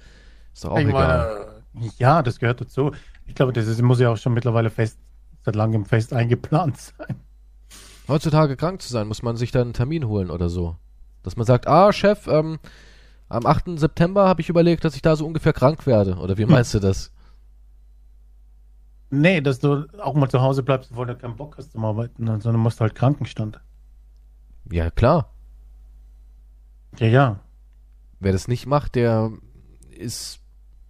ist 0.53 0.63
doch 0.63 0.71
auch 0.71 0.79
ich 0.79 0.87
egal. 0.87 1.61
meine, 1.73 1.89
ja, 1.97 2.21
das 2.21 2.39
gehört 2.39 2.61
dazu. 2.61 2.91
Ich 3.25 3.35
glaube, 3.35 3.53
das 3.53 3.67
ist, 3.67 3.81
muss 3.81 3.99
ja 3.99 4.09
auch 4.09 4.17
schon 4.17 4.33
mittlerweile 4.33 4.69
fest, 4.69 4.99
seit 5.43 5.55
langem 5.55 5.85
fest 5.85 6.13
eingeplant 6.13 6.77
sein. 6.77 7.15
Heutzutage 8.07 8.57
krank 8.57 8.81
zu 8.81 8.89
sein, 8.89 9.07
muss 9.07 9.21
man 9.21 9.37
sich 9.37 9.51
dann 9.51 9.63
einen 9.63 9.73
Termin 9.73 10.07
holen 10.07 10.31
oder 10.31 10.49
so. 10.49 10.77
Dass 11.23 11.37
man 11.37 11.45
sagt, 11.45 11.67
ah, 11.67 11.93
Chef, 11.93 12.27
ähm, 12.27 12.59
am 13.29 13.45
8. 13.45 13.79
September 13.79 14.27
habe 14.27 14.41
ich 14.41 14.49
überlegt, 14.49 14.83
dass 14.83 14.95
ich 14.95 15.01
da 15.01 15.15
so 15.15 15.25
ungefähr 15.25 15.53
krank 15.53 15.85
werde. 15.85 16.15
Oder 16.15 16.37
wie 16.37 16.45
meinst 16.45 16.73
du 16.73 16.79
das? 16.79 17.11
Nee, 19.11 19.41
dass 19.41 19.59
du 19.59 19.87
auch 19.99 20.15
mal 20.15 20.29
zu 20.29 20.41
Hause 20.41 20.63
bleibst, 20.63 20.91
obwohl 20.91 21.07
du 21.07 21.15
keinen 21.15 21.35
Bock 21.35 21.57
hast 21.57 21.71
zum 21.71 21.85
Arbeiten, 21.85 22.25
sondern 22.25 22.57
musst 22.57 22.81
halt 22.81 22.95
Krankenstand. 22.95 23.59
Ja, 24.71 24.89
klar. 24.91 25.33
Ja, 26.97 27.07
ja. 27.07 27.39
Wer 28.19 28.31
das 28.33 28.47
nicht 28.47 28.65
macht, 28.65 28.95
der 28.95 29.31
ist 29.89 30.39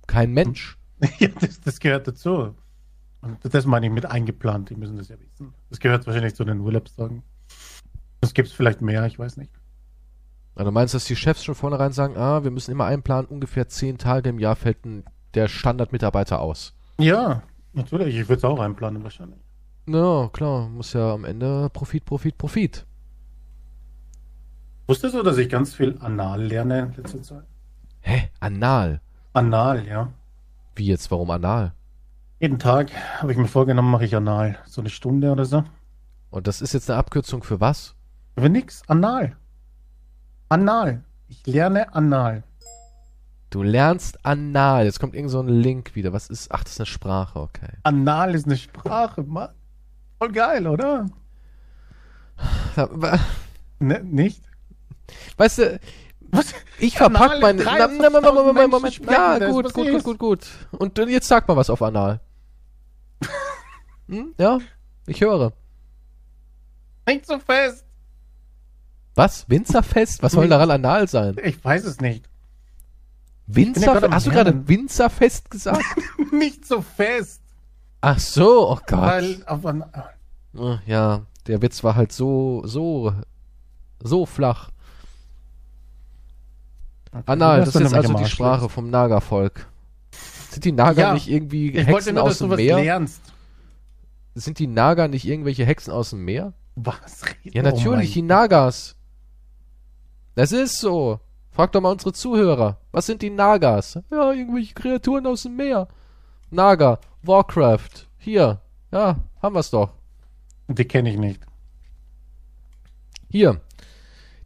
kein 0.08 0.32
Mensch. 0.32 0.78
Ja, 1.20 1.30
das, 1.40 1.62
das 1.62 1.80
gehört 1.80 2.10
dazu. 2.10 2.56
Und 3.22 3.38
das 3.42 3.66
meine 3.66 3.86
ich 3.86 3.92
mit 3.94 4.06
eingeplant, 4.06 4.70
die 4.70 4.76
müssen 4.76 4.98
das 4.98 5.08
ja 5.08 5.16
wissen. 5.18 5.54
Das 5.70 5.80
gehört 5.80 6.06
wahrscheinlich 6.06 6.36
zu 6.36 6.44
den 6.44 6.60
Urlaubstagen. 6.60 7.24
Das 8.20 8.34
gibt 8.34 8.50
es 8.50 8.54
vielleicht 8.54 8.82
mehr, 8.82 9.06
ich 9.06 9.18
weiß 9.18 9.38
nicht. 9.38 9.59
Also 10.60 10.72
du 10.72 10.74
meinst, 10.74 10.94
dass 10.94 11.06
die 11.06 11.16
Chefs 11.16 11.46
schon 11.46 11.56
vornherein 11.56 11.94
sagen, 11.94 12.18
ah, 12.18 12.44
wir 12.44 12.52
müssen 12.52 12.72
immer 12.72 12.84
einplanen, 12.84 13.28
ungefähr 13.28 13.70
zehn 13.70 13.98
Tage 13.98 14.28
im 14.28 14.40
Jahr 14.40 14.58
fällt 14.58 14.84
ein, 14.84 15.06
der 15.34 15.48
Standardmitarbeiter 15.48 16.42
aus. 16.42 16.74
Ja, 16.98 17.44
natürlich, 17.72 18.18
ich 18.18 18.28
würde 18.28 18.40
es 18.40 18.44
auch 18.44 18.60
einplanen 18.60 19.02
wahrscheinlich. 19.02 19.40
Na, 19.86 20.30
klar, 20.34 20.68
muss 20.68 20.92
ja 20.92 21.14
am 21.14 21.24
Ende 21.24 21.70
Profit, 21.72 22.04
Profit, 22.04 22.38
Profit. 22.38 22.86
Wusstest 24.88 25.16
du, 25.16 25.24
dass 25.24 25.38
ich 25.38 25.48
ganz 25.48 25.74
viel 25.74 25.98
Anal 26.02 26.44
lerne 26.44 26.80
in 26.80 27.04
letzter 27.04 27.24
Zeit? 27.24 27.44
Hä? 28.02 28.30
Anal? 28.42 29.00
Anal, 29.32 29.88
ja. 29.88 30.12
Wie 30.76 30.88
jetzt, 30.88 31.10
warum 31.10 31.32
Anal? 31.32 31.74
Jeden 32.42 32.60
Tag 32.60 32.92
habe 33.22 33.32
ich 33.32 33.38
mir 33.38 33.48
vorgenommen, 33.48 33.92
mache 33.92 34.04
ich 34.04 34.14
Anal. 34.14 34.58
So 34.66 34.82
eine 34.82 34.90
Stunde 34.90 35.32
oder 35.32 35.46
so. 35.46 35.64
Und 36.32 36.48
das 36.48 36.62
ist 36.62 36.74
jetzt 36.74 36.90
eine 36.90 37.00
Abkürzung 37.00 37.44
für 37.44 37.62
was? 37.62 37.96
Für 38.38 38.50
nix, 38.50 38.82
Anal. 38.88 39.38
Anal. 40.50 41.04
Ich 41.28 41.46
lerne 41.46 41.94
Anal. 41.94 42.44
Du 43.52 43.64
lernst 43.64 44.26
Anal. 44.26 44.86
Jetzt 44.86 45.00
kommt 45.00 45.16
irgend 45.16 45.32
so 45.32 45.40
ein 45.40 45.48
Link 45.48 45.96
wieder. 45.96 46.12
Was 46.14 46.30
ist? 46.30 46.52
Ach, 46.52 46.64
das 46.64 46.74
ist 46.74 46.80
eine 46.80 46.86
Sprache, 46.88 47.40
okay. 47.40 47.70
Anal 47.84 48.36
ist 48.36 48.46
eine 48.46 48.58
Sprache, 48.58 49.24
Mann. 49.24 49.50
Voll 50.18 50.32
geil, 50.32 50.68
oder? 50.68 51.06
Ne, 53.80 54.04
nicht? 54.04 54.44
Weißt 55.38 55.60
du, 55.60 55.80
Was? 56.32 56.54
ich 56.80 56.98
verpack 56.98 57.32
Anal, 57.32 57.40
mein. 57.40 57.56
Na, 57.58 57.88
na, 57.88 58.10
na, 58.10 58.32
Moment, 58.32 58.74
53.000 58.74 59.06
Moment, 59.06 59.10
Ja, 59.10 59.50
gut, 59.50 59.74
gut, 59.74 59.88
gut, 59.90 60.04
gut, 60.04 60.20
gut. 60.20 60.48
Und 60.72 60.98
jetzt 60.98 61.28
sag 61.28 61.48
mal 61.48 61.56
was 61.56 61.70
auf 61.70 61.82
Anal. 61.82 62.20
Hm? 64.10 64.34
Ja, 64.40 64.58
ich 65.06 65.22
höre. 65.22 65.54
Nicht 67.08 67.28
so 67.28 67.38
fest. 67.38 67.86
Was? 69.16 69.50
Winzerfest? 69.50 70.24
Was 70.24 70.34
soll 70.34 70.48
daran 70.48 70.72
Anal 70.72 71.08
sein? 71.08 71.36
Ich 71.44 71.64
weiß 71.64 71.84
es 71.86 72.00
nicht. 72.00 72.26
ja 73.48 73.56
Winzer? 73.56 73.82
gerade 73.94 74.06
am 74.08 74.14
Hast 74.14 74.28
du 74.28 74.32
gerade. 74.32 74.68
Winzerfest 74.68 75.50
gesagt? 75.52 75.84
nicht 76.32 76.66
so 76.66 76.82
fest. 76.82 77.42
Ach 78.02 78.20
so, 78.20 78.70
oh 78.72 78.80
Gott. 78.88 79.00
Weil 79.02 79.44
an 79.46 79.84
Äh, 80.56 80.78
Ja, 80.86 81.22
der 81.48 81.62
Witz 81.62 81.84
war 81.84 81.96
halt 81.96 82.12
so, 82.14 82.62
so, 82.66 83.14
so 84.02 84.26
flach. 84.26 84.70
Anal, 87.26 87.60
das 87.62 87.76
ist 87.76 87.82
jetzt 87.82 87.94
also 87.94 88.14
die 88.14 88.26
Sprache 88.26 88.70
vom 88.70 88.90
Naga-Volk. 88.90 89.68
Sind 90.52 90.64
die 90.66 90.72
Naga 90.72 91.02
Ja, 91.02 91.14
nicht 91.14 91.28
irgendwie 91.28 91.70
Ich 91.70 91.76
wollte 91.88 91.92
Hexen 91.92 92.16
nur, 92.16 92.24
dass 92.26 92.34
aus 92.34 92.38
du 92.40 92.46
dem 92.46 92.52
was 92.52 92.58
Meer? 92.58 92.76
lernst. 92.80 93.22
Sind 94.36 94.60
die 94.60 94.68
Naga 94.68 95.08
nicht 95.08 95.26
irgendwelche 95.26 95.66
Hexen 95.66 95.92
aus 95.92 96.12
dem 96.12 96.24
Meer? 96.24 96.54
Was? 96.76 97.22
Ja, 97.44 97.62
Oh 97.62 97.66
natürlich, 97.66 98.14
die 98.14 98.22
mein- 98.22 98.28
Nagas. 98.28 98.96
Das 100.36 100.52
ist 100.52 100.80
so. 100.80 101.20
Frag 101.52 101.72
doch 101.72 101.82
mal 101.82 101.92
unsere 101.92 102.14
Zuhörer. 102.14 102.78
Was 102.92 103.06
sind 103.06 103.22
die 103.22 103.30
Nagas? 103.30 104.00
Ja, 104.12 104.32
irgendwelche 104.32 104.74
Kreaturen 104.74 105.26
aus 105.28 105.44
dem 105.44 105.56
Meer. 105.56 105.88
Naga, 106.52 107.00
Warcraft. 107.24 108.08
Hier. 108.18 108.62
Ja, 108.92 109.20
haben 109.42 109.56
wir's 109.56 109.70
doch. 109.70 109.94
Die 110.68 110.86
kenne 110.86 111.12
ich 111.12 111.18
nicht. 111.18 111.42
Hier. 113.30 113.62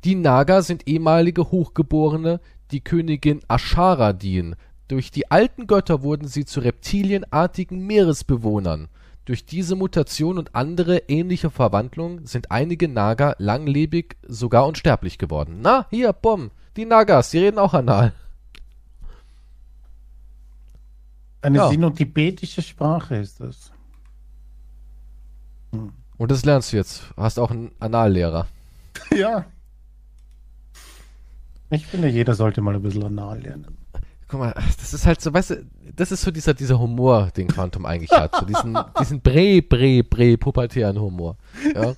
Die 0.04 0.16
Naga 0.16 0.62
sind 0.62 0.88
ehemalige 0.88 1.52
Hochgeborene, 1.52 2.42
die 2.72 2.82
Königin 2.82 3.42
Ashara 3.48 4.12
dienen. 4.12 4.56
Durch 4.88 5.12
die 5.12 5.32
alten 5.32 5.66
Götter 5.68 6.02
wurden 6.04 6.28
sie 6.28 6.46
zu 6.46 6.60
reptilienartigen 6.60 7.80
Meeresbewohnern. 7.80 8.90
Durch 9.26 9.46
diese 9.46 9.76
Mutation 9.76 10.38
und 10.38 10.54
andere 10.54 10.98
ähnliche 11.08 11.50
Verwandlungen 11.50 12.26
sind 12.26 12.52
einige 12.52 12.88
Naga 12.90 13.36
langlebig, 13.38 14.18
sogar 14.28 14.66
unsterblich 14.68 15.18
geworden. 15.18 15.60
Na, 15.62 15.88
hier, 15.90 16.12
bumm. 16.12 16.52
Die 16.76 16.86
Nagas, 16.86 17.30
die 17.32 17.38
reden 17.40 17.60
auch 17.60 17.74
anal. 17.74 18.14
Eine 21.42 21.58
Ja. 21.58 21.70
sino-tibetische 21.70 22.62
Sprache 22.62 23.16
ist 23.16 23.40
das. 23.40 23.72
Und 25.72 26.32
das 26.32 26.46
lernst 26.46 26.72
du 26.74 26.78
jetzt. 26.78 27.04
Hast 27.18 27.40
auch 27.40 27.52
einen 27.52 27.72
Anallehrer. 27.80 28.48
Ja. 29.16 29.46
Ich 31.70 31.88
finde, 31.88 32.08
jeder 32.08 32.36
sollte 32.36 32.62
mal 32.62 32.76
ein 32.76 32.82
bisschen 32.84 33.04
anal 33.04 33.42
lernen. 33.42 33.78
Guck 34.34 34.40
mal, 34.42 34.54
das 34.80 34.96
ist 34.96 35.06
halt 35.06 35.22
so, 35.22 35.32
weißt 35.32 35.52
du, 35.52 35.66
das 35.96 36.12
ist 36.12 36.24
so 36.24 36.32
dieser, 36.32 36.56
dieser 36.56 36.80
Humor, 36.80 37.30
den 37.38 37.48
Quantum 37.48 37.86
eigentlich 37.86 38.10
hat. 38.10 38.36
So 38.36 38.48
diesen, 38.48 38.76
diesen 39.00 39.22
bre, 39.22 39.62
bre, 39.62 40.04
bre, 40.04 40.38
pubertären 40.40 41.00
Humor. 41.00 41.38
Ja. 41.76 41.94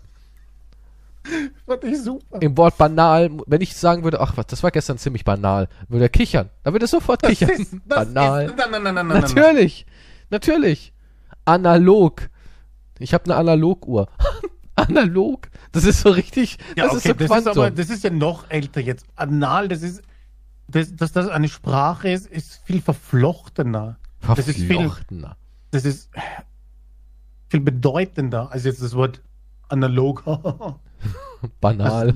Fand 1.66 1.84
ich 1.86 2.02
super. 2.02 2.42
Im 2.42 2.58
Wort 2.58 2.78
banal, 2.78 3.32
wenn 3.48 3.62
ich 3.62 3.74
sagen 3.74 4.04
würde, 4.04 4.20
ach 4.20 4.36
was, 4.36 4.48
das 4.48 4.64
war 4.64 4.72
gestern 4.72 4.98
ziemlich 4.98 5.24
banal, 5.24 5.70
würde 5.88 6.08
er 6.08 6.10
kichern. 6.10 6.50
Dann 6.64 6.74
würde 6.74 6.84
er 6.84 6.90
sofort 6.90 7.24
Das 7.24 7.30
kichern. 7.30 7.52
ist, 7.52 7.88
banal. 7.88 8.48
Ist, 8.48 8.58
nein, 8.58 8.84
nein, 8.84 8.94
nein. 8.96 9.08
natürlich. 9.08 9.86
Natürlich. 10.30 10.92
Analog. 11.46 12.30
Ich 13.00 13.14
habe 13.14 13.24
eine 13.24 13.36
Analoguhr. 13.38 14.10
Analog. 14.76 15.48
Das 15.72 15.86
ist 15.86 16.02
so 16.02 16.10
richtig, 16.10 16.58
Ja, 16.76 16.84
das 16.84 16.98
okay, 16.98 16.98
ist 16.98 17.04
so 17.06 17.14
das 17.14 17.22
ist 17.22 17.28
Quantum. 17.30 17.64
aber, 17.64 17.72
das 17.72 17.90
ist 17.90 18.04
ja 18.04 18.10
noch 18.10 18.50
älter 18.50 18.82
jetzt. 18.82 19.06
Anal, 19.16 19.70
das 19.70 19.84
ist, 19.84 20.02
das, 20.68 20.96
dass 20.96 21.12
das 21.12 21.28
eine 21.30 21.48
Sprache 21.48 22.10
ist, 22.10 22.28
ist 22.28 22.62
viel 22.66 22.82
verflochtener. 22.82 23.98
Das 24.22 24.48
ist 24.48 24.58
viel, 24.58 24.68
Verflochtener. 24.68 25.38
das 25.72 25.86
ist 25.86 26.10
viel 27.50 27.60
bedeutender 27.60 28.52
als 28.52 28.64
jetzt 28.64 28.82
das 28.82 28.96
Wort 28.96 29.22
analog. 29.70 30.24
Banal. 31.62 32.14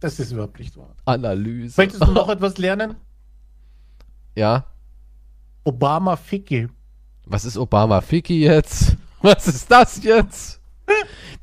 Das 0.00 0.18
ist 0.18 0.32
überhaupt 0.32 0.58
nicht 0.58 0.76
wahr. 0.76 0.94
Analyse. 1.04 1.80
Möchtest 1.80 2.02
du 2.02 2.12
noch 2.12 2.28
etwas 2.30 2.58
lernen? 2.58 2.96
Ja. 4.34 4.66
Obama 5.64 6.16
Ficky. 6.16 6.68
Was 7.26 7.44
ist 7.44 7.56
Obama 7.56 8.00
Ficky 8.00 8.40
jetzt? 8.40 8.96
Was 9.22 9.46
ist 9.46 9.70
das 9.70 10.02
jetzt? 10.02 10.60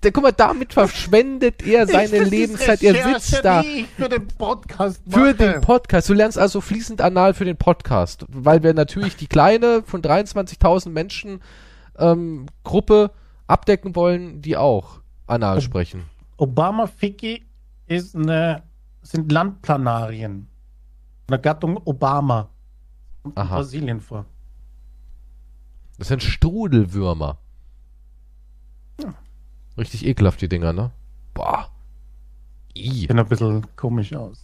Der, 0.04 0.12
guck 0.12 0.24
mal, 0.24 0.32
damit 0.32 0.74
verschwendet 0.74 1.66
er 1.66 1.88
seine 1.88 2.24
Lebenszeit. 2.24 2.84
Er 2.84 3.20
sitzt 3.20 3.44
da. 3.44 3.64
Für 3.96 4.10
den 4.10 4.28
Podcast 4.28 5.02
Für 5.10 5.34
den 5.34 5.62
Podcast. 5.62 6.08
Du 6.08 6.14
lernst 6.14 6.38
also 6.38 6.62
fließend 6.62 7.02
anal 7.02 7.34
für 7.34 7.46
den 7.46 7.58
Podcast, 7.58 8.26
weil 8.30 8.62
wir 8.62 8.76
natürlich 8.76 9.16
die 9.16 9.28
kleine 9.28 9.82
von 9.84 10.02
23.000 10.04 10.90
Menschen 10.90 11.42
ähm, 11.98 12.46
Gruppe 12.64 13.12
abdecken 13.48 13.96
wollen, 13.96 14.42
die 14.42 14.56
auch 14.56 15.02
anal 15.26 15.62
sprechen. 15.62 16.04
Obama 16.38 16.86
Ficky 16.86 17.44
ist 17.88 18.16
eine, 18.16 18.64
sind 19.02 19.32
Landplanarien. 19.32 20.48
Eine 21.28 21.42
Gattung 21.42 21.80
Obama. 21.86 22.50
Kommt 23.24 23.36
in 23.36 23.42
Aha. 23.42 23.56
Brasilien 23.56 24.00
vor. 24.00 24.26
Das 25.98 26.10
sind 26.10 26.22
Strudelwürmer. 26.22 27.40
Richtig 29.78 30.06
ekelhaft, 30.06 30.42
die 30.42 30.50
Dinger, 30.50 30.74
ne? 30.74 30.92
Boah. 31.34 31.70
I. 32.76 33.08
Sehen 33.08 33.20
ein 33.20 33.28
bisschen 33.28 33.66
komisch 33.76 34.14
aus. 34.14 34.44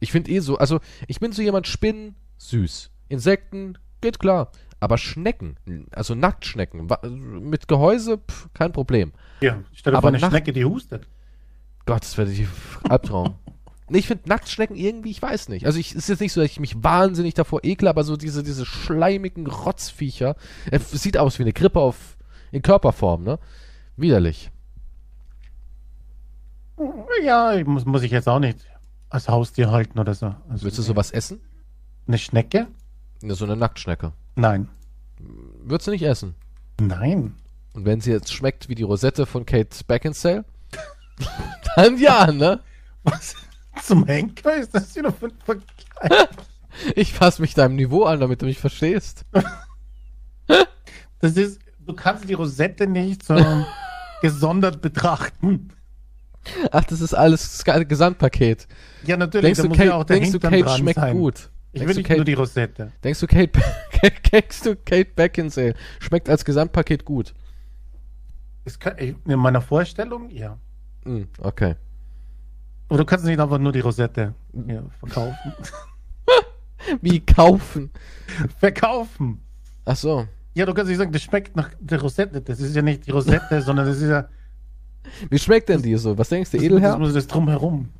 Ich 0.00 0.12
finde 0.12 0.30
eh 0.30 0.38
so, 0.40 0.58
also 0.58 0.80
ich 1.06 1.18
bin 1.20 1.32
so 1.32 1.42
jemand, 1.42 1.66
Spinnen, 1.66 2.14
süß. 2.38 2.90
Insekten, 3.08 3.78
geht 4.00 4.18
klar. 4.18 4.50
Aber 4.80 4.96
Schnecken, 4.96 5.56
also 5.90 6.14
Nacktschnecken, 6.14 6.88
mit 7.40 7.66
Gehäuse, 7.66 8.18
pf, 8.18 8.48
kein 8.54 8.70
Problem. 8.72 9.12
Ja, 9.40 9.58
stell 9.72 9.92
dir 9.92 9.96
Aber 9.98 10.02
vor, 10.06 10.08
eine 10.10 10.18
nach- 10.20 10.30
Schnecke, 10.30 10.52
die 10.52 10.64
hustet. 10.64 11.08
Gott, 11.84 12.02
das 12.02 12.16
wäre 12.16 12.28
die 12.30 12.46
Albtraum. 12.88 13.34
ich 13.90 14.06
finde 14.06 14.28
Nacktschnecken 14.28 14.76
irgendwie, 14.76 15.10
ich 15.10 15.20
weiß 15.20 15.48
nicht. 15.48 15.66
Also 15.66 15.80
ich, 15.80 15.90
es 15.90 15.96
ist 15.96 16.08
jetzt 16.10 16.20
nicht 16.20 16.32
so, 16.32 16.40
dass 16.40 16.50
ich 16.50 16.60
mich 16.60 16.80
wahnsinnig 16.84 17.34
davor 17.34 17.64
ekle, 17.64 17.90
aber 17.90 18.04
so 18.04 18.16
diese, 18.16 18.44
diese 18.44 18.64
schleimigen 18.66 19.48
Rotzviecher. 19.48 20.36
Es 20.70 20.92
sieht 20.92 21.16
aus 21.18 21.40
wie 21.40 21.42
eine 21.42 21.52
Grippe 21.52 21.80
auf, 21.80 22.16
in 22.52 22.62
Körperform, 22.62 23.24
ne? 23.24 23.40
Widerlich. 23.98 24.52
Ja, 27.24 27.54
ich 27.54 27.66
muss, 27.66 27.84
muss 27.84 28.04
ich 28.04 28.12
jetzt 28.12 28.28
auch 28.28 28.38
nicht 28.38 28.58
als 29.10 29.28
Haustier 29.28 29.72
halten 29.72 29.98
oder 29.98 30.14
so. 30.14 30.34
Also, 30.48 30.62
Würdest 30.62 30.78
du 30.78 30.82
sowas 30.82 31.10
essen? 31.10 31.40
Eine 32.06 32.18
Schnecke? 32.18 32.68
Ne, 33.20 33.34
so 33.34 33.44
eine 33.44 33.56
Nacktschnecke. 33.56 34.12
Nein. 34.36 34.68
Würdest 35.18 35.88
du 35.88 35.90
nicht 35.90 36.04
essen? 36.04 36.36
Nein. 36.80 37.34
Und 37.74 37.84
wenn 37.84 38.00
sie 38.00 38.12
jetzt 38.12 38.32
schmeckt 38.32 38.68
wie 38.68 38.76
die 38.76 38.84
Rosette 38.84 39.26
von 39.26 39.44
Kate 39.44 39.76
Beckinsale, 39.84 40.44
dann 41.76 41.98
ja, 41.98 42.30
ne? 42.30 42.60
Was? 43.02 43.34
Zum 43.82 44.06
Henker 44.06 44.56
ist 44.56 44.72
das 44.74 44.94
wieder 44.94 45.12
für 45.12 45.26
ein 45.26 45.38
Vergleich? 45.44 46.28
Ich 46.94 47.12
fasse 47.12 47.42
mich 47.42 47.54
deinem 47.54 47.74
Niveau 47.74 48.04
an, 48.04 48.20
damit 48.20 48.40
du 48.40 48.46
mich 48.46 48.58
verstehst. 48.58 49.24
Das 51.20 51.36
ist, 51.36 51.58
du 51.84 51.94
kannst 51.94 52.28
die 52.28 52.34
Rosette 52.34 52.86
nicht 52.86 53.24
so 53.24 53.34
gesondert 54.22 54.80
betrachten. 54.80 55.70
Ach, 56.70 56.84
das 56.84 57.00
ist 57.00 57.14
alles 57.14 57.62
das 57.64 57.88
Gesamtpaket. 57.88 58.66
Ja, 59.04 59.16
natürlich, 59.16 59.56
Denkst 59.56 59.60
du, 59.62 59.68
ja 59.68 59.84
Kate, 59.84 59.94
auch 59.94 60.04
der 60.04 60.20
denkst 60.20 60.32
du, 60.32 60.40
Kate 60.40 60.68
schmeckt 60.70 61.00
sein. 61.00 61.16
gut? 61.16 61.50
Ich 61.72 61.80
denkst, 61.80 61.88
will 61.88 61.96
nicht 61.96 62.06
Kate, 62.06 62.18
nur 62.18 62.24
die 62.24 62.34
Rosette. 62.34 62.92
denkst 63.04 63.20
du, 63.20 63.26
Kate, 63.26 63.50
denkst 64.32 64.62
du, 64.62 64.76
Kate 64.76 65.10
Beckinsale 65.14 65.74
schmeckt 65.98 66.28
als 66.28 66.44
Gesamtpaket 66.44 67.04
gut? 67.04 67.34
Kann, 68.78 68.96
in 68.98 69.38
meiner 69.38 69.60
Vorstellung, 69.62 70.30
ja. 70.30 70.58
Hm, 71.04 71.28
okay. 71.38 71.74
Aber 72.88 72.98
du 72.98 73.04
kannst 73.04 73.24
nicht 73.24 73.38
einfach 73.38 73.58
nur 73.58 73.72
die 73.72 73.80
Rosette 73.80 74.34
ja, 74.66 74.82
verkaufen. 74.98 75.52
Wie 77.02 77.20
kaufen? 77.20 77.90
verkaufen! 78.58 79.42
Ach 79.84 79.96
so. 79.96 80.26
Ja, 80.58 80.66
du 80.66 80.74
kannst 80.74 80.88
nicht 80.88 80.98
sagen, 80.98 81.12
das 81.12 81.22
schmeckt 81.22 81.54
nach 81.54 81.70
der 81.78 82.00
Rosette. 82.00 82.40
Das 82.40 82.58
ist 82.58 82.74
ja 82.74 82.82
nicht 82.82 83.06
die 83.06 83.12
Rosette, 83.12 83.62
sondern 83.66 83.86
das 83.86 83.98
ist 83.98 84.08
ja 84.08 84.28
Wie 85.30 85.38
schmeckt 85.38 85.68
denn 85.68 85.80
die 85.80 85.94
so? 85.94 86.18
Was 86.18 86.30
denkst 86.30 86.50
du, 86.50 86.56
das, 86.56 86.64
edelherb? 86.64 86.94
Das 86.94 86.98
muss 86.98 87.14
das 87.14 87.28
drumherum. 87.28 87.90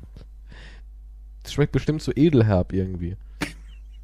Das 1.41 1.53
schmeckt 1.53 1.71
bestimmt 1.71 2.01
so 2.01 2.11
edelherb 2.13 2.73
irgendwie. 2.73 3.15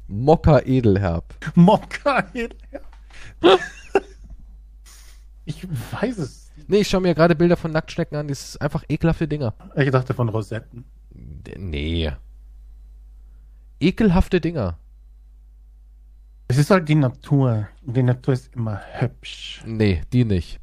Mokka 0.08 0.60
edelherb. 0.60 1.34
Mokka. 1.54 2.26
Ich 5.48 5.64
weiß 5.92 6.18
es. 6.18 6.50
Nee, 6.66 6.78
ich 6.78 6.88
schaue 6.88 7.02
mir 7.02 7.14
gerade 7.14 7.36
Bilder 7.36 7.56
von 7.56 7.70
Nacktschnecken 7.70 8.18
an. 8.18 8.26
Das 8.26 8.42
ist 8.42 8.60
einfach 8.60 8.82
ekelhafte 8.88 9.28
Dinger. 9.28 9.54
Ich 9.76 9.92
dachte 9.92 10.12
von 10.12 10.28
Rosetten. 10.28 10.84
Nee. 11.56 12.10
Ekelhafte 13.78 14.40
Dinger. 14.40 14.76
Es 16.48 16.58
ist 16.58 16.70
halt 16.70 16.88
die 16.88 16.94
Natur. 16.94 17.68
Die 17.82 18.02
Natur 18.02 18.34
ist 18.34 18.54
immer 18.54 18.80
hübsch. 18.92 19.62
Nee, 19.66 20.02
die 20.12 20.24
nicht. 20.24 20.60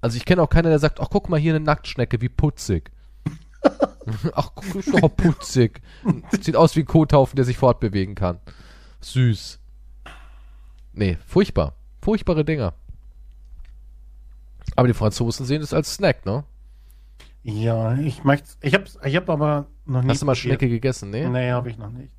Also 0.00 0.16
ich 0.16 0.24
kenne 0.24 0.42
auch 0.42 0.50
keiner, 0.50 0.68
der 0.68 0.78
sagt, 0.78 1.00
ach 1.00 1.08
guck 1.10 1.28
mal 1.28 1.40
hier 1.40 1.54
eine 1.54 1.64
Nacktschnecke, 1.64 2.20
wie 2.20 2.28
putzig. 2.28 2.90
ach, 4.34 4.50
guck, 4.54 4.74
ist 4.74 4.92
doch 4.94 5.08
putzig. 5.08 5.80
Sieht 6.40 6.56
aus 6.56 6.76
wie 6.76 6.80
ein 6.80 6.86
Kothaufen, 6.86 7.36
der 7.36 7.44
sich 7.44 7.56
fortbewegen 7.56 8.14
kann. 8.14 8.38
Süß. 9.00 9.58
Nee, 10.92 11.18
furchtbar. 11.26 11.74
Furchtbare 12.02 12.44
Dinger. 12.44 12.74
Aber 14.76 14.88
die 14.88 14.94
Franzosen 14.94 15.46
sehen 15.46 15.62
es 15.62 15.72
als 15.72 15.94
Snack, 15.94 16.26
ne? 16.26 16.44
Ja, 17.42 17.94
ich 17.94 18.24
möchte. 18.24 18.48
Ich 18.62 18.74
hab's, 18.74 18.98
ich 19.04 19.16
hab 19.16 19.28
aber 19.28 19.66
noch 19.84 20.02
nicht. 20.02 20.10
Hast 20.10 20.22
du 20.22 20.26
mal 20.26 20.32
probiert. 20.32 20.58
Schnecke 20.58 20.68
gegessen? 20.68 21.10
Nee. 21.10 21.28
Nee, 21.28 21.50
habe 21.50 21.70
ich 21.70 21.76
noch 21.76 21.90
nicht. 21.90 22.10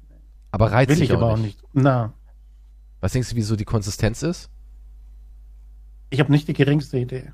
Aber 0.52 0.72
reizt 0.72 0.90
Will 0.90 1.02
ich 1.02 1.12
auch 1.12 1.18
aber 1.18 1.34
auch 1.34 1.38
nicht. 1.38 1.60
Na, 1.74 2.14
Was 3.06 3.12
denkst 3.12 3.30
du, 3.30 3.36
wie 3.36 3.44
so 3.44 3.56
die 3.56 3.66
Konsistenz 3.66 4.24
ist? 4.24 4.50
ich 6.10 6.20
habe 6.20 6.32
nicht 6.32 6.48
die 6.48 6.54
geringste 6.54 6.98
Idee. 6.98 7.34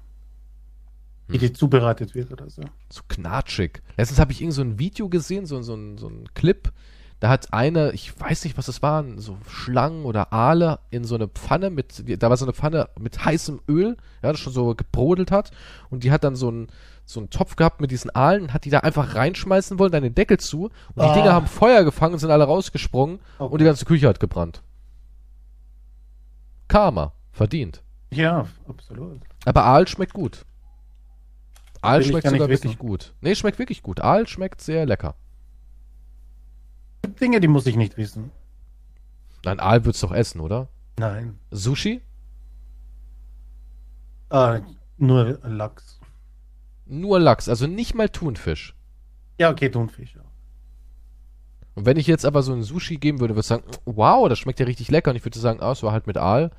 Wie 1.30 1.36
Hm. 1.36 1.40
die 1.40 1.54
zubereitet 1.54 2.14
wird 2.14 2.30
oder 2.30 2.50
so. 2.50 2.62
so 2.90 3.04
knatschig. 3.08 3.82
Letztens 3.96 4.20
habe 4.20 4.34
ich 4.34 4.42
irgend 4.42 4.54
so 4.54 4.64
ein 4.64 4.80
Video 4.80 5.08
gesehen, 5.08 5.46
so, 5.46 5.62
so, 5.62 5.74
ein, 5.76 5.98
so 5.98 6.10
ein 6.10 6.26
Clip. 6.34 6.74
Da 7.22 7.30
hat 7.30 7.54
eine, 7.54 7.94
ich 7.94 8.20
weiß 8.20 8.44
nicht, 8.44 8.58
was 8.58 8.66
das 8.66 8.82
waren, 8.82 9.18
so 9.18 9.38
Schlangen 9.48 10.04
oder 10.04 10.34
Aale 10.34 10.80
in 10.90 11.06
so 11.06 11.16
eine 11.16 11.30
Pfanne 11.30 11.70
mit, 11.70 12.04
da 12.22 12.30
war 12.30 12.36
so 12.36 12.44
eine 12.44 12.54
Pfanne 12.54 12.90
mit 13.00 13.24
heißem 13.24 13.62
Öl, 13.70 13.96
ja, 14.22 14.32
das 14.34 14.42
schon 14.42 14.52
so 14.52 14.76
gebrodelt 14.76 15.32
hat. 15.32 15.52
Und 15.90 16.04
die 16.04 16.12
hat 16.12 16.26
dann 16.26 16.36
so 16.36 16.50
einen, 16.50 16.68
so 17.06 17.22
einen 17.22 17.30
Topf 17.30 17.56
gehabt 17.56 17.80
mit 17.80 17.92
diesen 17.92 18.14
Aalen 18.14 18.52
hat 18.52 18.66
die 18.66 18.72
da 18.72 18.80
einfach 18.80 19.16
reinschmeißen 19.16 19.80
wollen, 19.80 19.94
dann 19.94 20.04
den 20.04 20.16
Deckel 20.16 20.38
zu. 20.38 20.66
Und 20.66 20.72
die 20.98 21.02
Ah. 21.04 21.14
Dinger 21.14 21.32
haben 21.32 21.48
Feuer 21.48 21.86
gefangen 21.86 22.12
und 22.16 22.20
sind 22.20 22.32
alle 22.32 22.44
rausgesprungen 22.44 23.20
Oh 23.40 23.46
und 23.46 23.62
die 23.62 23.66
ganze 23.66 23.86
Küche 23.86 24.10
hat 24.10 24.20
gebrannt. 24.20 24.64
Karma. 26.72 27.12
Verdient. 27.34 27.84
Ja, 28.12 28.48
absolut. 28.66 29.20
Aber 29.44 29.66
Aal 29.66 29.90
schmeckt 29.90 30.14
gut. 30.14 30.46
Aal 31.82 32.02
schmeckt 32.02 32.28
sogar 32.30 32.48
wissen. 32.48 32.64
wirklich 32.64 32.78
gut. 32.80 33.14
Nee, 33.20 33.36
schmeckt 33.36 33.60
wirklich 33.60 33.84
gut. 33.84 34.00
Aal 34.00 34.26
schmeckt 34.26 34.62
sehr 34.62 34.86
lecker. 34.86 35.16
Dinge, 37.20 37.42
die 37.42 37.50
muss 37.50 37.66
ich 37.66 37.76
nicht 37.76 37.98
wissen. 37.98 38.32
Nein, 39.44 39.60
Aal 39.60 39.84
würdest 39.84 40.02
du 40.02 40.08
doch 40.08 40.14
essen, 40.14 40.40
oder? 40.40 40.70
Nein. 40.98 41.38
Sushi? 41.52 42.02
Ah, 44.30 44.62
nur 44.98 45.40
Lachs. 45.44 46.00
Nur 46.86 47.20
Lachs, 47.20 47.50
also 47.50 47.68
nicht 47.68 47.96
mal 47.96 48.08
Thunfisch. 48.08 48.76
Ja, 49.38 49.50
okay, 49.50 49.70
Thunfisch. 49.70 50.16
Ja. 50.16 50.22
Und 51.76 51.86
wenn 51.86 51.98
ich 51.98 52.08
jetzt 52.08 52.26
aber 52.26 52.44
so 52.44 52.52
ein 52.54 52.64
Sushi 52.64 52.98
geben 52.98 53.20
würde, 53.20 53.34
würde 53.34 53.42
ich 53.42 53.48
sagen, 53.48 53.64
wow, 53.86 54.28
das 54.28 54.40
schmeckt 54.40 54.60
ja 54.60 54.66
richtig 54.66 54.90
lecker. 54.92 55.12
Und 55.12 55.16
ich 55.18 55.24
würde 55.26 55.40
sagen, 55.40 55.62
ah, 55.62 55.72
es 55.72 55.84
war 55.84 55.92
halt 55.94 56.06
mit 56.08 56.18
Aal. 56.18 56.52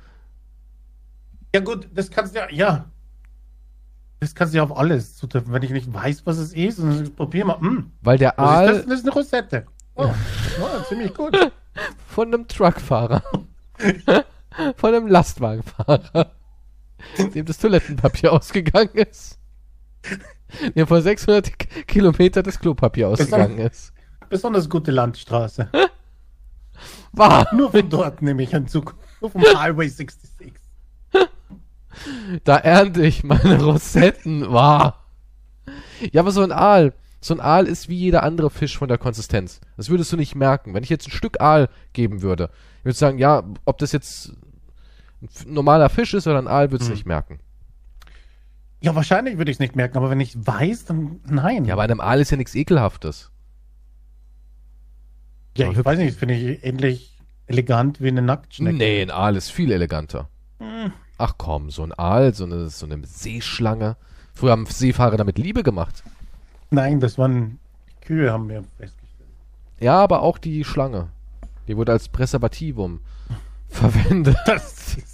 ja, 1.53 1.61
gut, 1.61 1.87
das 1.93 2.09
kannst 2.09 2.33
du 2.35 2.39
ja. 2.39 2.47
Ja. 2.51 2.85
Das 4.19 4.33
kannst 4.33 4.53
du 4.53 4.57
ja 4.57 4.63
auf 4.63 4.75
alles 4.75 5.17
zutreffen. 5.17 5.51
Wenn 5.53 5.63
ich 5.63 5.71
nicht 5.71 5.93
weiß, 5.93 6.25
was 6.25 6.37
es 6.37 6.53
ist, 6.53 6.79
und 6.79 6.89
dann 6.97 7.15
probier 7.15 7.45
mal. 7.45 7.59
Hm, 7.59 7.91
Weil 8.01 8.17
der 8.17 8.33
was 8.37 8.45
ist 8.45 8.49
Aal 8.49 8.67
das? 8.67 8.85
Das 8.85 8.93
ist 8.99 9.05
eine 9.05 9.13
Rosette. 9.13 9.65
Oh, 9.95 10.03
ja, 10.05 10.83
ziemlich 10.89 11.13
gut. 11.13 11.37
von 12.07 12.27
einem 12.33 12.47
Truckfahrer, 12.47 13.21
von 14.75 14.93
einem 14.95 15.07
Lastwagenfahrer, 15.07 16.31
dem 17.35 17.45
das 17.45 17.57
Toilettenpapier 17.59 18.31
ausgegangen 18.33 18.95
ist. 18.95 19.37
Dem 20.75 20.87
vor 20.87 21.01
600 21.01 21.57
K- 21.59 21.83
Kilometer 21.83 22.43
das 22.43 22.59
Klopapier 22.59 23.09
ausgegangen 23.09 23.57
ist. 23.59 23.92
Besonders 24.33 24.67
gute 24.67 24.89
Landstraße. 24.89 25.69
War. 27.11 27.53
Nur 27.53 27.69
von 27.71 27.87
dort 27.87 28.23
nehme 28.23 28.41
ich 28.41 28.55
einen 28.55 28.67
Zug. 28.67 28.95
Nur 29.21 29.29
vom 29.29 29.43
Highway 29.43 29.87
66. 29.87 30.53
Da 32.43 32.57
ernte 32.57 33.05
ich 33.05 33.23
meine 33.23 33.61
Rosetten. 33.63 34.51
War. 34.51 35.05
Ja, 36.11 36.21
aber 36.21 36.31
so 36.31 36.41
ein 36.41 36.51
Aal. 36.51 36.93
So 37.21 37.35
ein 37.35 37.39
Aal 37.41 37.67
ist 37.67 37.89
wie 37.89 37.95
jeder 37.95 38.23
andere 38.23 38.49
Fisch 38.49 38.75
von 38.75 38.87
der 38.87 38.97
Konsistenz. 38.97 39.61
Das 39.77 39.89
würdest 39.89 40.11
du 40.11 40.17
nicht 40.17 40.33
merken. 40.33 40.73
Wenn 40.73 40.83
ich 40.83 40.89
jetzt 40.89 41.07
ein 41.07 41.11
Stück 41.11 41.39
Aal 41.39 41.69
geben 41.93 42.23
würde, 42.23 42.49
ich 42.79 42.85
würde 42.85 42.97
sagen, 42.97 43.19
ja, 43.19 43.43
ob 43.65 43.77
das 43.77 43.91
jetzt 43.91 44.33
ein 45.21 45.29
normaler 45.53 45.89
Fisch 45.89 46.15
ist 46.15 46.25
oder 46.25 46.39
ein 46.39 46.47
Aal, 46.47 46.71
würdest 46.71 46.89
du 46.89 46.93
Hm. 46.93 46.97
nicht 46.97 47.05
merken. 47.05 47.39
Ja, 48.81 48.95
wahrscheinlich 48.95 49.37
würde 49.37 49.51
ich 49.51 49.55
es 49.57 49.59
nicht 49.59 49.75
merken, 49.75 49.95
aber 49.97 50.09
wenn 50.09 50.19
ich 50.19 50.35
weiß, 50.35 50.85
dann 50.85 51.21
nein. 51.25 51.65
Ja, 51.65 51.75
bei 51.75 51.83
einem 51.83 52.01
Aal 52.01 52.19
ist 52.19 52.31
ja 52.31 52.37
nichts 52.37 52.55
Ekelhaftes. 52.55 53.29
Ja, 55.57 55.71
ich 55.71 55.83
weiß 55.83 55.99
nicht, 55.99 56.17
finde 56.17 56.35
ich 56.35 56.63
ähnlich 56.63 57.17
elegant 57.45 58.01
wie 58.01 58.07
eine 58.07 58.21
Nacktschnecke. 58.21 58.75
Nee, 58.75 59.01
ein 59.01 59.11
Aal 59.11 59.35
ist 59.35 59.51
viel 59.51 59.71
eleganter. 59.71 60.29
Hm. 60.59 60.91
Ach 61.17 61.35
komm, 61.37 61.69
so 61.69 61.83
ein 61.83 61.93
Aal, 61.93 62.33
so 62.33 62.45
eine, 62.45 62.69
so 62.69 62.85
eine 62.85 63.05
Seeschlange. 63.05 63.97
Früher 64.33 64.51
haben 64.51 64.65
Seefahrer 64.65 65.17
damit 65.17 65.37
Liebe 65.37 65.61
gemacht. 65.61 66.03
Nein, 66.71 66.99
das 66.99 67.17
waren 67.17 67.59
Kühe, 68.01 68.31
haben 68.31 68.49
wir 68.49 68.63
festgestellt. 68.77 69.29
Ja, 69.79 70.01
aber 70.01 70.21
auch 70.21 70.37
die 70.37 70.63
Schlange. 70.63 71.09
Die 71.67 71.77
wurde 71.77 71.91
als 71.91 72.09
Präservativum 72.09 73.01
verwendet. 73.67 74.37
Das 74.45 74.97
ist 74.97 75.13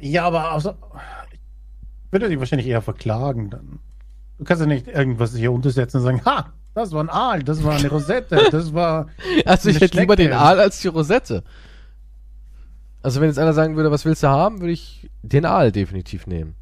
ja, 0.00 0.24
aber 0.24 0.50
also, 0.50 0.74
ich 1.30 2.12
würde 2.12 2.28
dich 2.28 2.38
wahrscheinlich 2.38 2.66
eher 2.66 2.82
verklagen 2.82 3.50
dann. 3.50 3.78
Du 4.38 4.44
kannst 4.44 4.60
ja 4.60 4.66
nicht 4.66 4.88
irgendwas 4.88 5.34
hier 5.34 5.52
untersetzen 5.52 5.98
und 5.98 6.02
sagen, 6.02 6.24
ha, 6.24 6.52
das 6.74 6.92
war 6.92 7.02
ein 7.04 7.10
Aal, 7.10 7.42
das 7.42 7.62
war 7.62 7.74
eine 7.76 7.88
Rosette, 7.88 8.48
das 8.50 8.72
war. 8.72 9.08
Also 9.44 9.68
ich 9.68 9.80
hätte 9.80 9.98
lieber 9.98 10.16
den. 10.16 10.32
Aal 10.32 10.60
als 10.60 10.80
die 10.80 10.88
Rosette. 10.88 11.42
Also 13.02 13.20
wenn 13.20 13.28
jetzt 13.28 13.38
einer 13.38 13.52
sagen 13.52 13.76
würde, 13.76 13.90
was 13.90 14.04
willst 14.04 14.22
du 14.22 14.28
haben, 14.28 14.60
würde 14.60 14.72
ich 14.72 15.10
den 15.22 15.44
Aal 15.44 15.72
definitiv 15.72 16.26
nehmen. 16.26 16.54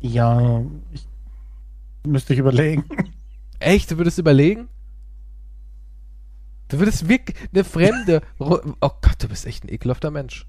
Ja, 0.00 0.62
ich 0.92 1.06
müsste 2.06 2.34
ich 2.34 2.38
überlegen. 2.38 2.84
Echt? 3.58 3.90
Du 3.90 3.96
würdest 3.96 4.18
überlegen? 4.18 4.68
Du 6.68 6.78
würdest 6.78 7.08
wirklich 7.08 7.36
eine 7.52 7.64
fremde. 7.64 8.20
Oh 8.38 8.58
Gott, 8.80 9.16
du 9.22 9.28
bist 9.28 9.46
echt 9.46 9.64
ein 9.64 9.72
ekelhafter 9.72 10.10
Mensch. 10.10 10.46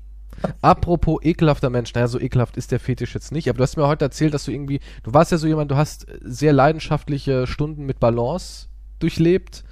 Apropos 0.61 1.19
ekelhafter 1.21 1.69
Mensch, 1.69 1.93
naja, 1.93 2.07
so 2.07 2.19
ekelhaft 2.19 2.57
ist 2.57 2.71
der 2.71 2.80
Fetisch 2.80 3.13
jetzt 3.15 3.32
nicht, 3.32 3.49
aber 3.49 3.57
du 3.57 3.63
hast 3.63 3.78
mir 3.78 3.88
heute 3.88 4.05
erzählt, 4.05 4.34
dass 4.34 4.45
du 4.45 4.51
irgendwie, 4.51 4.80
du 5.03 5.13
warst 5.13 5.32
ja 5.32 5.38
so 5.38 5.47
jemand, 5.47 5.71
du 5.71 5.76
hast 5.76 6.07
sehr 6.21 6.53
leidenschaftliche 6.53 7.47
Stunden 7.47 7.86
mit 7.86 7.99
Balance 7.99 8.67
durchlebt 8.99 9.63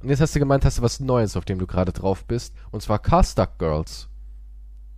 und 0.00 0.08
jetzt 0.10 0.20
hast 0.20 0.34
du 0.34 0.38
gemeint, 0.38 0.64
hast 0.64 0.78
du 0.78 0.82
was 0.82 1.00
Neues, 1.00 1.36
auf 1.36 1.44
dem 1.44 1.58
du 1.58 1.66
gerade 1.66 1.92
drauf 1.92 2.24
bist, 2.24 2.54
und 2.70 2.82
zwar 2.82 2.98
Carstuck 2.98 3.58
Girls. 3.58 4.08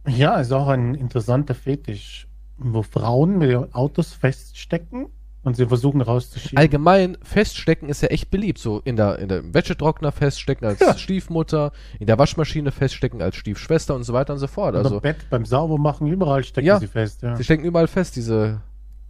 Ja, 0.06 0.36
ist 0.40 0.52
auch 0.52 0.68
ein 0.68 0.94
interessanter 0.94 1.54
Fetisch, 1.54 2.26
wo 2.56 2.82
Frauen 2.82 3.38
mit 3.38 3.74
Autos 3.74 4.12
feststecken 4.12 5.06
und 5.42 5.56
sie 5.56 5.66
versuchen 5.66 6.00
rauszuschieben. 6.02 6.58
Allgemein, 6.58 7.16
Feststecken 7.22 7.88
ist 7.88 8.02
ja 8.02 8.08
echt 8.08 8.30
beliebt. 8.30 8.58
So 8.58 8.80
in 8.84 8.96
der, 8.96 9.18
in 9.18 9.28
der 9.28 9.54
Wäschetrockner 9.54 10.12
feststecken 10.12 10.66
als 10.66 10.80
Ja. 10.80 10.96
Stiefmutter, 10.98 11.72
in 11.98 12.06
der 12.06 12.18
Waschmaschine 12.18 12.72
feststecken 12.72 13.22
als 13.22 13.36
Stiefschwester 13.36 13.94
und 13.94 14.02
so 14.04 14.12
weiter 14.12 14.34
und 14.34 14.38
so 14.38 14.46
fort. 14.46 14.74
Oder 14.74 14.84
Also, 14.84 15.00
Bett 15.00 15.28
beim 15.30 15.44
Saubermachen, 15.46 16.06
überall 16.08 16.44
stecken 16.44 16.66
Ja. 16.66 16.78
sie 16.78 16.86
fest. 16.88 17.22
Ja. 17.22 17.36
sie 17.36 17.44
stecken 17.44 17.64
überall 17.64 17.88
fest, 17.88 18.16
diese 18.16 18.60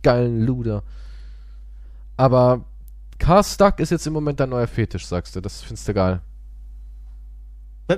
geilen 0.02 0.40
Luder. 0.46 0.82
Aber 2.16 2.64
Carstuck 3.18 3.80
ist 3.80 3.90
jetzt 3.90 4.06
im 4.06 4.12
Moment 4.12 4.40
dein 4.40 4.50
neuer 4.50 4.66
Fetisch, 4.66 5.06
sagst 5.06 5.34
du. 5.36 5.40
Das 5.40 5.62
findest 5.62 5.88
du 5.88 5.94
geil. 5.94 6.20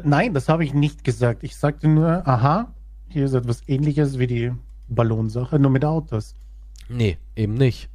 Nein, 0.04 0.32
das 0.32 0.48
habe 0.48 0.64
ich 0.64 0.72
nicht 0.72 1.04
gesagt. 1.04 1.44
Ich 1.44 1.54
sagte 1.56 1.86
nur, 1.86 2.26
aha, 2.26 2.72
hier 3.08 3.26
ist 3.26 3.34
etwas 3.34 3.60
ähnliches 3.68 4.18
wie 4.18 4.26
die 4.26 4.52
Ballonsache, 4.88 5.58
nur 5.58 5.70
mit 5.70 5.84
Autos. 5.84 6.34
Nee, 6.88 7.18
eben 7.36 7.54
nicht. 7.54 7.90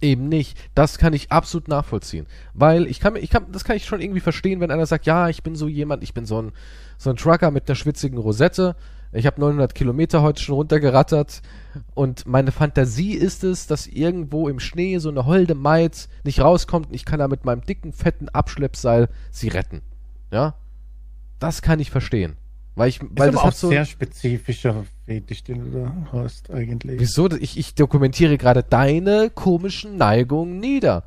Eben 0.00 0.28
nicht. 0.28 0.56
Das 0.74 0.98
kann 0.98 1.12
ich 1.12 1.30
absolut 1.30 1.68
nachvollziehen. 1.68 2.26
Weil 2.54 2.86
ich 2.86 3.00
kann 3.00 3.16
ich 3.16 3.30
kann, 3.30 3.52
das 3.52 3.64
kann 3.64 3.76
ich 3.76 3.84
schon 3.84 4.00
irgendwie 4.00 4.20
verstehen, 4.20 4.60
wenn 4.60 4.70
einer 4.70 4.86
sagt, 4.86 5.06
ja, 5.06 5.28
ich 5.28 5.42
bin 5.42 5.54
so 5.54 5.68
jemand, 5.68 6.02
ich 6.02 6.14
bin 6.14 6.24
so 6.24 6.40
ein, 6.40 6.52
so 6.96 7.10
ein 7.10 7.16
Trucker 7.16 7.50
mit 7.50 7.68
einer 7.68 7.76
schwitzigen 7.76 8.18
Rosette. 8.18 8.76
Ich 9.12 9.26
habe 9.26 9.40
900 9.40 9.74
Kilometer 9.74 10.22
heute 10.22 10.40
schon 10.40 10.54
runtergerattert 10.54 11.42
und 11.94 12.26
meine 12.26 12.52
Fantasie 12.52 13.14
ist 13.14 13.42
es, 13.42 13.66
dass 13.66 13.88
irgendwo 13.88 14.48
im 14.48 14.60
Schnee 14.60 14.98
so 14.98 15.08
eine 15.08 15.26
holde 15.26 15.56
Maid 15.56 16.08
nicht 16.22 16.40
rauskommt 16.40 16.88
und 16.88 16.94
ich 16.94 17.04
kann 17.04 17.18
da 17.18 17.26
mit 17.26 17.44
meinem 17.44 17.62
dicken, 17.62 17.92
fetten 17.92 18.28
Abschleppseil 18.28 19.08
sie 19.32 19.48
retten. 19.48 19.82
Ja? 20.30 20.54
Das 21.40 21.60
kann 21.60 21.80
ich 21.80 21.90
verstehen. 21.90 22.36
Weil 22.76 22.88
ich, 22.88 23.00
Ist 23.02 23.08
weil 23.16 23.28
aber 23.28 23.36
das 23.38 23.46
auch 23.46 23.52
so, 23.52 23.68
sehr 23.68 23.84
spezifischer 23.84 24.84
Fetisch, 25.04 25.42
den 25.44 25.70
du 25.72 25.78
da 25.80 25.92
hast 26.12 26.50
eigentlich. 26.50 27.00
Wieso? 27.00 27.28
Ich, 27.32 27.58
ich 27.58 27.74
dokumentiere 27.74 28.38
gerade 28.38 28.62
deine 28.62 29.28
komischen 29.30 29.96
Neigungen 29.96 30.58
nieder. 30.60 31.04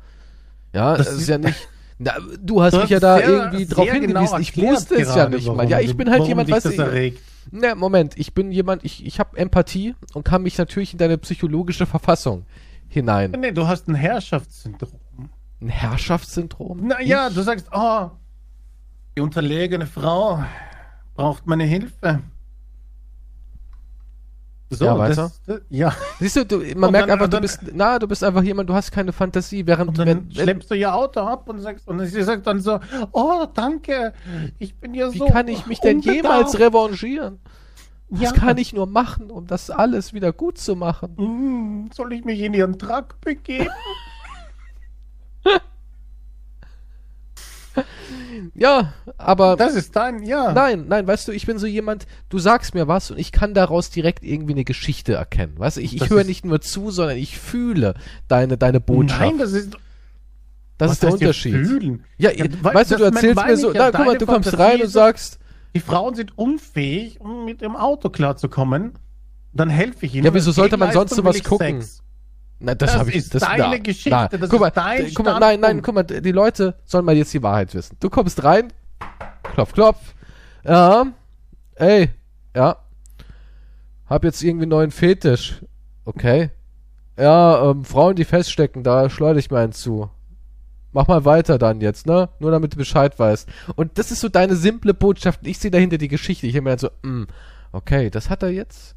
Ja, 0.72 0.96
Das 0.96 1.06
das 1.06 1.14
ist 1.16 1.22
ist- 1.22 1.28
ja 1.28 1.38
nicht. 1.38 1.68
Na, 1.98 2.12
du 2.42 2.60
hast 2.60 2.74
mich 2.74 2.90
ja 2.90 2.98
da 3.00 3.18
sehr- 3.18 3.28
irgendwie 3.28 3.66
drauf 3.66 3.84
sehr 3.84 4.00
genau 4.00 4.20
hingewiesen. 4.20 4.40
ich 4.40 4.56
wusste 4.56 4.96
es 4.96 5.14
ja 5.14 5.28
nicht 5.28 5.46
warum 5.46 5.58
mal. 5.58 5.68
Ja, 5.70 5.80
ich 5.80 5.96
bin 5.96 6.10
halt 6.10 6.26
jemand, 6.26 6.48
du. 6.50 6.54
erregt. 6.82 7.20
Na, 7.52 7.74
Moment, 7.76 8.18
ich 8.18 8.34
bin 8.34 8.50
jemand, 8.50 8.84
ich, 8.84 9.06
ich 9.06 9.20
habe 9.20 9.36
Empathie 9.38 9.94
und 10.12 10.24
kann 10.24 10.42
mich 10.42 10.58
natürlich 10.58 10.92
in 10.92 10.98
deine 10.98 11.18
psychologische 11.18 11.86
Verfassung 11.86 12.46
hinein. 12.88 13.30
Nee, 13.38 13.52
du 13.52 13.66
hast 13.68 13.86
ein 13.88 13.94
Herrschaftssyndrom. 13.94 14.98
Ein 15.60 15.68
Herrschaftssyndrom? 15.68 16.86
Naja, 16.88 17.30
du 17.30 17.42
sagst, 17.42 17.68
oh, 17.72 18.10
die 19.16 19.20
unterlegene 19.20 19.86
Frau 19.86 20.42
braucht 21.14 21.46
meine 21.46 21.64
Hilfe. 21.64 22.20
So, 24.70 24.86
Ja, 24.86 24.98
weiter. 24.98 25.30
Das, 25.46 25.60
ja, 25.70 25.94
Siehst 26.18 26.34
du, 26.36 26.44
du 26.44 26.56
man 26.58 26.66
Und 26.66 26.80
merkt 26.92 26.94
dann- 26.94 27.10
einfach, 27.10 27.24
und 27.26 27.32
du 27.32 27.36
dann- 27.36 27.42
bist, 27.42 27.60
na, 27.74 27.98
du 27.98 28.08
bist 28.08 28.24
einfach 28.24 28.42
jemand, 28.42 28.68
du 28.68 28.74
hast 28.74 28.90
keine 28.90 29.12
Fantasie, 29.12 29.64
während 29.66 29.90
und 29.90 29.98
dann 29.98 30.06
wenn, 30.08 30.30
schleppst 30.32 30.68
du 30.70 30.74
ihr 30.74 30.92
Auto 30.92 31.20
ab 31.20 31.48
und 31.48 31.60
sagst, 31.60 31.86
und 31.86 32.04
sie 32.06 32.22
sagt 32.24 32.46
dann 32.46 32.60
so, 32.60 32.80
oh, 33.12 33.46
danke, 33.54 34.12
ich 34.58 34.74
bin 34.76 34.94
ja 34.94 35.12
wie 35.12 35.18
so. 35.18 35.26
kann 35.26 35.46
ich 35.48 35.66
mich 35.66 35.78
denn 35.80 36.00
jemals 36.00 36.58
revanchieren? 36.58 37.38
Was 38.08 38.20
Ja. 38.20 38.32
kann 38.32 38.58
ich 38.58 38.72
nur 38.72 38.86
machen, 38.86 39.30
um 39.30 39.46
das 39.46 39.70
alles 39.70 40.12
wieder 40.12 40.32
gut 40.32 40.58
zu 40.58 40.74
machen? 40.76 41.14
Hm, 41.16 41.90
soll 41.92 42.12
ich 42.12 42.24
mich 42.24 42.40
in 42.40 42.54
ihren 42.54 42.76
Truck 42.78 43.20
begeben? 43.20 43.68
Ja, 48.54 48.92
aber 49.18 49.56
Das 49.56 49.74
ist 49.74 49.94
dein, 49.96 50.22
ja. 50.22 50.52
nein, 50.52 50.86
nein, 50.88 51.06
weißt 51.06 51.28
du, 51.28 51.32
ich 51.32 51.46
bin 51.46 51.58
so 51.58 51.66
jemand, 51.66 52.06
du 52.28 52.38
sagst 52.38 52.74
mir 52.74 52.88
was 52.88 53.10
und 53.10 53.18
ich 53.18 53.32
kann 53.32 53.54
daraus 53.54 53.90
direkt 53.90 54.24
irgendwie 54.24 54.52
eine 54.52 54.64
Geschichte 54.64 55.14
erkennen. 55.14 55.54
Weißt 55.58 55.76
du, 55.76 55.80
ich, 55.80 55.94
ich 55.96 56.10
höre 56.10 56.24
nicht 56.24 56.44
nur 56.44 56.60
zu, 56.60 56.90
sondern 56.90 57.16
ich 57.16 57.38
fühle 57.38 57.94
deine, 58.28 58.56
deine 58.56 58.80
Botschaft. 58.80 59.20
Nein, 59.20 59.38
das 59.38 59.52
ist. 59.52 59.76
das 60.78 60.92
ist 60.92 61.02
der 61.02 61.12
Unterschied. 61.12 61.54
Fühlen? 61.54 62.04
Ja, 62.18 62.30
Ja, 62.30 62.46
weißt 62.60 62.92
du, 62.92 62.96
du 62.96 63.04
erzählst 63.04 63.44
mir 63.46 63.56
so, 63.56 63.72
ja, 63.72 63.90
na, 63.90 63.96
guck 63.96 64.06
mal, 64.06 64.18
du 64.18 64.26
kommst 64.26 64.50
Fantasie 64.50 64.72
rein 64.72 64.82
und 64.82 64.88
sagst, 64.88 65.38
Die 65.74 65.80
Frauen 65.80 66.14
sind 66.14 66.38
unfähig, 66.38 67.20
um 67.20 67.44
mit 67.44 67.60
dem 67.60 67.74
Auto 67.76 68.08
klarzukommen. 68.10 68.92
Dann 69.52 69.68
helfe 69.70 70.06
ich 70.06 70.14
ihnen. 70.14 70.24
Ja, 70.24 70.34
wieso 70.34 70.50
sollte 70.52 70.76
man 70.76 70.92
sonst 70.92 71.14
sowas 71.14 71.42
gucken? 71.42 71.80
Sex. 71.82 72.02
Na, 72.58 72.74
das, 72.74 72.92
Das 72.92 73.00
habe 73.00 73.10
ich, 73.10 73.16
ist 73.16 73.34
das, 73.34 73.42
deine 73.42 73.62
na, 73.62 73.78
Geschichte, 73.78 74.10
na, 74.10 74.28
das 74.28 74.48
guck 74.48 74.60
mal, 74.60 74.68
ist 74.68 74.76
dein 74.76 75.14
guck 75.14 75.26
mal, 75.26 75.38
nein, 75.38 75.60
nein, 75.60 75.82
guck 75.82 75.94
mal, 75.94 76.02
die 76.02 76.32
Leute 76.32 76.74
sollen 76.84 77.04
mal 77.04 77.16
jetzt 77.16 77.32
die 77.34 77.42
Wahrheit 77.42 77.74
wissen. 77.74 77.96
Du 78.00 78.10
kommst 78.10 78.42
rein, 78.44 78.72
klopf, 79.42 79.72
klopf, 79.72 80.14
ja, 80.64 81.06
ey, 81.74 82.10
ja, 82.54 82.76
hab 84.06 84.24
jetzt 84.24 84.42
irgendwie 84.42 84.64
einen 84.64 84.70
neuen 84.70 84.90
Fetisch, 84.90 85.60
okay, 86.04 86.50
ja, 87.18 87.70
ähm, 87.70 87.84
Frauen, 87.84 88.16
die 88.16 88.24
feststecken, 88.24 88.82
da 88.82 89.08
schleudere 89.08 89.38
ich 89.38 89.50
mir 89.50 89.58
einen 89.58 89.72
zu. 89.72 90.10
Mach 90.92 91.08
mal 91.08 91.24
weiter 91.24 91.58
dann 91.58 91.80
jetzt, 91.80 92.06
ne? 92.06 92.28
Nur 92.38 92.52
damit 92.52 92.72
du 92.72 92.76
Bescheid 92.76 93.18
weißt. 93.18 93.48
Und 93.74 93.98
das 93.98 94.12
ist 94.12 94.20
so 94.20 94.28
deine 94.28 94.54
simple 94.54 94.94
Botschaft. 94.94 95.40
Ich 95.42 95.58
sehe 95.58 95.72
dahinter 95.72 95.98
die 95.98 96.06
Geschichte. 96.06 96.46
Ich 96.46 96.52
denke 96.52 96.70
mir 96.70 96.76
dann 96.76 96.78
so, 96.78 96.90
mm, 97.02 97.26
okay, 97.72 98.10
das 98.10 98.30
hat 98.30 98.44
er 98.44 98.50
jetzt. 98.50 98.94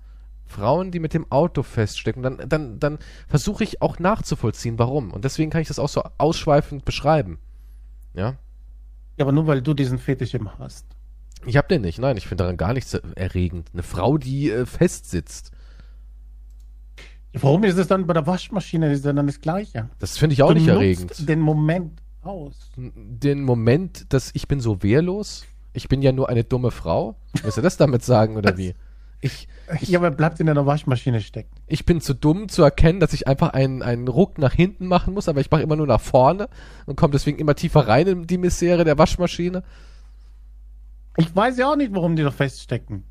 Frauen, 0.47 0.91
die 0.91 0.99
mit 0.99 1.13
dem 1.13 1.31
Auto 1.31 1.63
feststecken. 1.63 2.23
Dann, 2.23 2.37
dann, 2.47 2.79
dann 2.79 2.99
versuche 3.27 3.63
ich 3.63 3.81
auch 3.81 3.99
nachzuvollziehen, 3.99 4.79
warum. 4.79 5.11
Und 5.11 5.25
deswegen 5.25 5.51
kann 5.51 5.61
ich 5.61 5.67
das 5.67 5.79
auch 5.79 5.89
so 5.89 6.03
ausschweifend 6.17 6.85
beschreiben. 6.85 7.39
Ja? 8.13 8.35
Ja, 9.17 9.25
aber 9.25 9.31
nur 9.31 9.47
weil 9.47 9.61
du 9.61 9.73
diesen 9.73 9.97
Fetisch 9.97 10.33
immer 10.33 10.57
hast. 10.59 10.85
Ich 11.45 11.57
hab 11.57 11.67
den 11.69 11.81
nicht. 11.81 11.99
Nein, 11.99 12.17
ich 12.17 12.27
finde 12.27 12.43
daran 12.43 12.57
gar 12.57 12.73
nichts 12.73 12.93
erregend. 12.93 13.69
Eine 13.73 13.83
Frau, 13.83 14.17
die 14.17 14.51
äh, 14.51 14.65
festsitzt. 14.65 15.51
Warum 17.33 17.63
ist 17.63 17.77
es 17.77 17.87
dann 17.87 18.07
bei 18.07 18.13
der 18.13 18.25
Waschmaschine 18.25 18.91
ist 18.91 19.05
dann 19.05 19.27
das 19.27 19.41
Gleiche? 19.41 19.89
Das 19.99 20.17
finde 20.17 20.33
ich 20.33 20.43
auch 20.43 20.49
du 20.49 20.55
nicht 20.55 20.67
erregend. 20.67 21.27
den 21.29 21.39
Moment 21.39 22.01
aus. 22.23 22.71
Den 22.75 23.43
Moment, 23.43 24.11
dass 24.13 24.31
ich 24.33 24.47
bin 24.47 24.59
so 24.59 24.81
wehrlos. 24.81 25.45
Ich 25.73 25.87
bin 25.87 26.01
ja 26.01 26.11
nur 26.11 26.29
eine 26.29 26.43
dumme 26.43 26.71
Frau. 26.71 27.15
Willst 27.43 27.57
du 27.57 27.61
das 27.61 27.77
damit 27.77 28.03
sagen 28.03 28.35
oder 28.37 28.57
wie? 28.57 28.73
Ich, 29.19 29.47
Ja, 29.81 29.99
aber 29.99 30.11
bleibt 30.11 30.39
in 30.39 30.47
einer 30.49 30.65
Waschmaschine 30.65 31.21
stecken. 31.21 31.49
ich 31.65 31.85
bin 31.85 32.01
zu 32.01 32.13
dumm 32.13 32.49
zu 32.49 32.61
erkennen, 32.63 32.99
dass 32.99 33.13
ich 33.13 33.27
einfach 33.27 33.49
einen, 33.49 33.81
einen 33.81 34.07
Ruck 34.07 34.37
nach 34.37 34.53
hinten 34.53 34.85
machen 34.87 35.13
muss, 35.15 35.27
aber 35.27 35.41
ich 35.41 35.49
mache 35.49 35.61
immer 35.63 35.75
nur 35.75 35.87
nach 35.87 35.99
vorne 36.01 36.49
und 36.85 36.95
komme 36.97 37.11
deswegen 37.13 37.39
immer 37.39 37.55
tiefer 37.55 37.87
rein 37.87 38.07
in 38.07 38.27
die 38.27 38.37
Misere 38.37 38.83
der 38.83 38.97
Waschmaschine. 38.97 39.63
Ich 41.17 41.35
weiß 41.35 41.57
ja 41.57 41.71
auch 41.71 41.75
nicht, 41.75 41.93
warum 41.95 42.15
die 42.15 42.23
da 42.23 42.31
feststecken. 42.31 43.03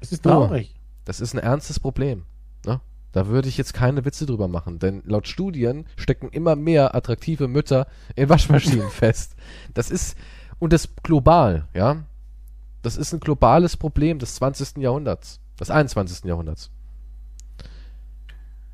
Es 0.00 0.12
ist 0.12 0.24
Oh. 0.26 0.30
traurig. 0.30 0.74
Das 1.04 1.20
ist 1.20 1.34
ein 1.34 1.38
ernstes 1.40 1.80
Problem. 1.80 2.24
Ne? 2.64 2.80
Da 3.12 3.26
würde 3.26 3.48
ich 3.48 3.56
jetzt 3.58 3.74
keine 3.74 4.04
Witze 4.04 4.24
drüber 4.26 4.46
machen, 4.46 4.78
denn 4.78 5.02
laut 5.04 5.26
Studien 5.26 5.86
stecken 5.96 6.28
immer 6.28 6.54
mehr 6.54 6.94
attraktive 6.94 7.48
Mütter 7.48 7.86
in 8.14 8.28
Waschmaschinen 8.28 8.88
fest. 8.90 9.34
Das 9.74 9.90
ist, 9.90 10.16
und 10.60 10.72
das 10.72 10.88
global, 11.02 11.66
ja. 11.74 12.04
Das 12.86 12.96
ist 12.96 13.12
ein 13.12 13.18
globales 13.18 13.76
Problem 13.76 14.20
des 14.20 14.36
20. 14.36 14.76
Jahrhunderts, 14.76 15.40
des 15.58 15.70
21. 15.70 16.24
Jahrhunderts. 16.24 16.70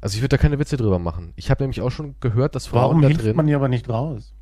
Also 0.02 0.16
ich 0.16 0.20
würde 0.20 0.36
da 0.36 0.36
keine 0.36 0.58
Witze 0.58 0.76
drüber 0.76 0.98
machen. 0.98 1.32
Ich 1.34 1.50
habe 1.50 1.62
nämlich 1.62 1.80
auch 1.80 1.88
schon 1.88 2.16
gehört, 2.20 2.54
dass 2.54 2.66
Frauen 2.66 2.82
Warum 2.82 3.00
da 3.00 3.08
hilft 3.08 3.24
drin. 3.24 3.36
man 3.36 3.48
ihr 3.48 3.56
aber 3.56 3.68
nicht 3.68 3.88
raus? 3.88 4.34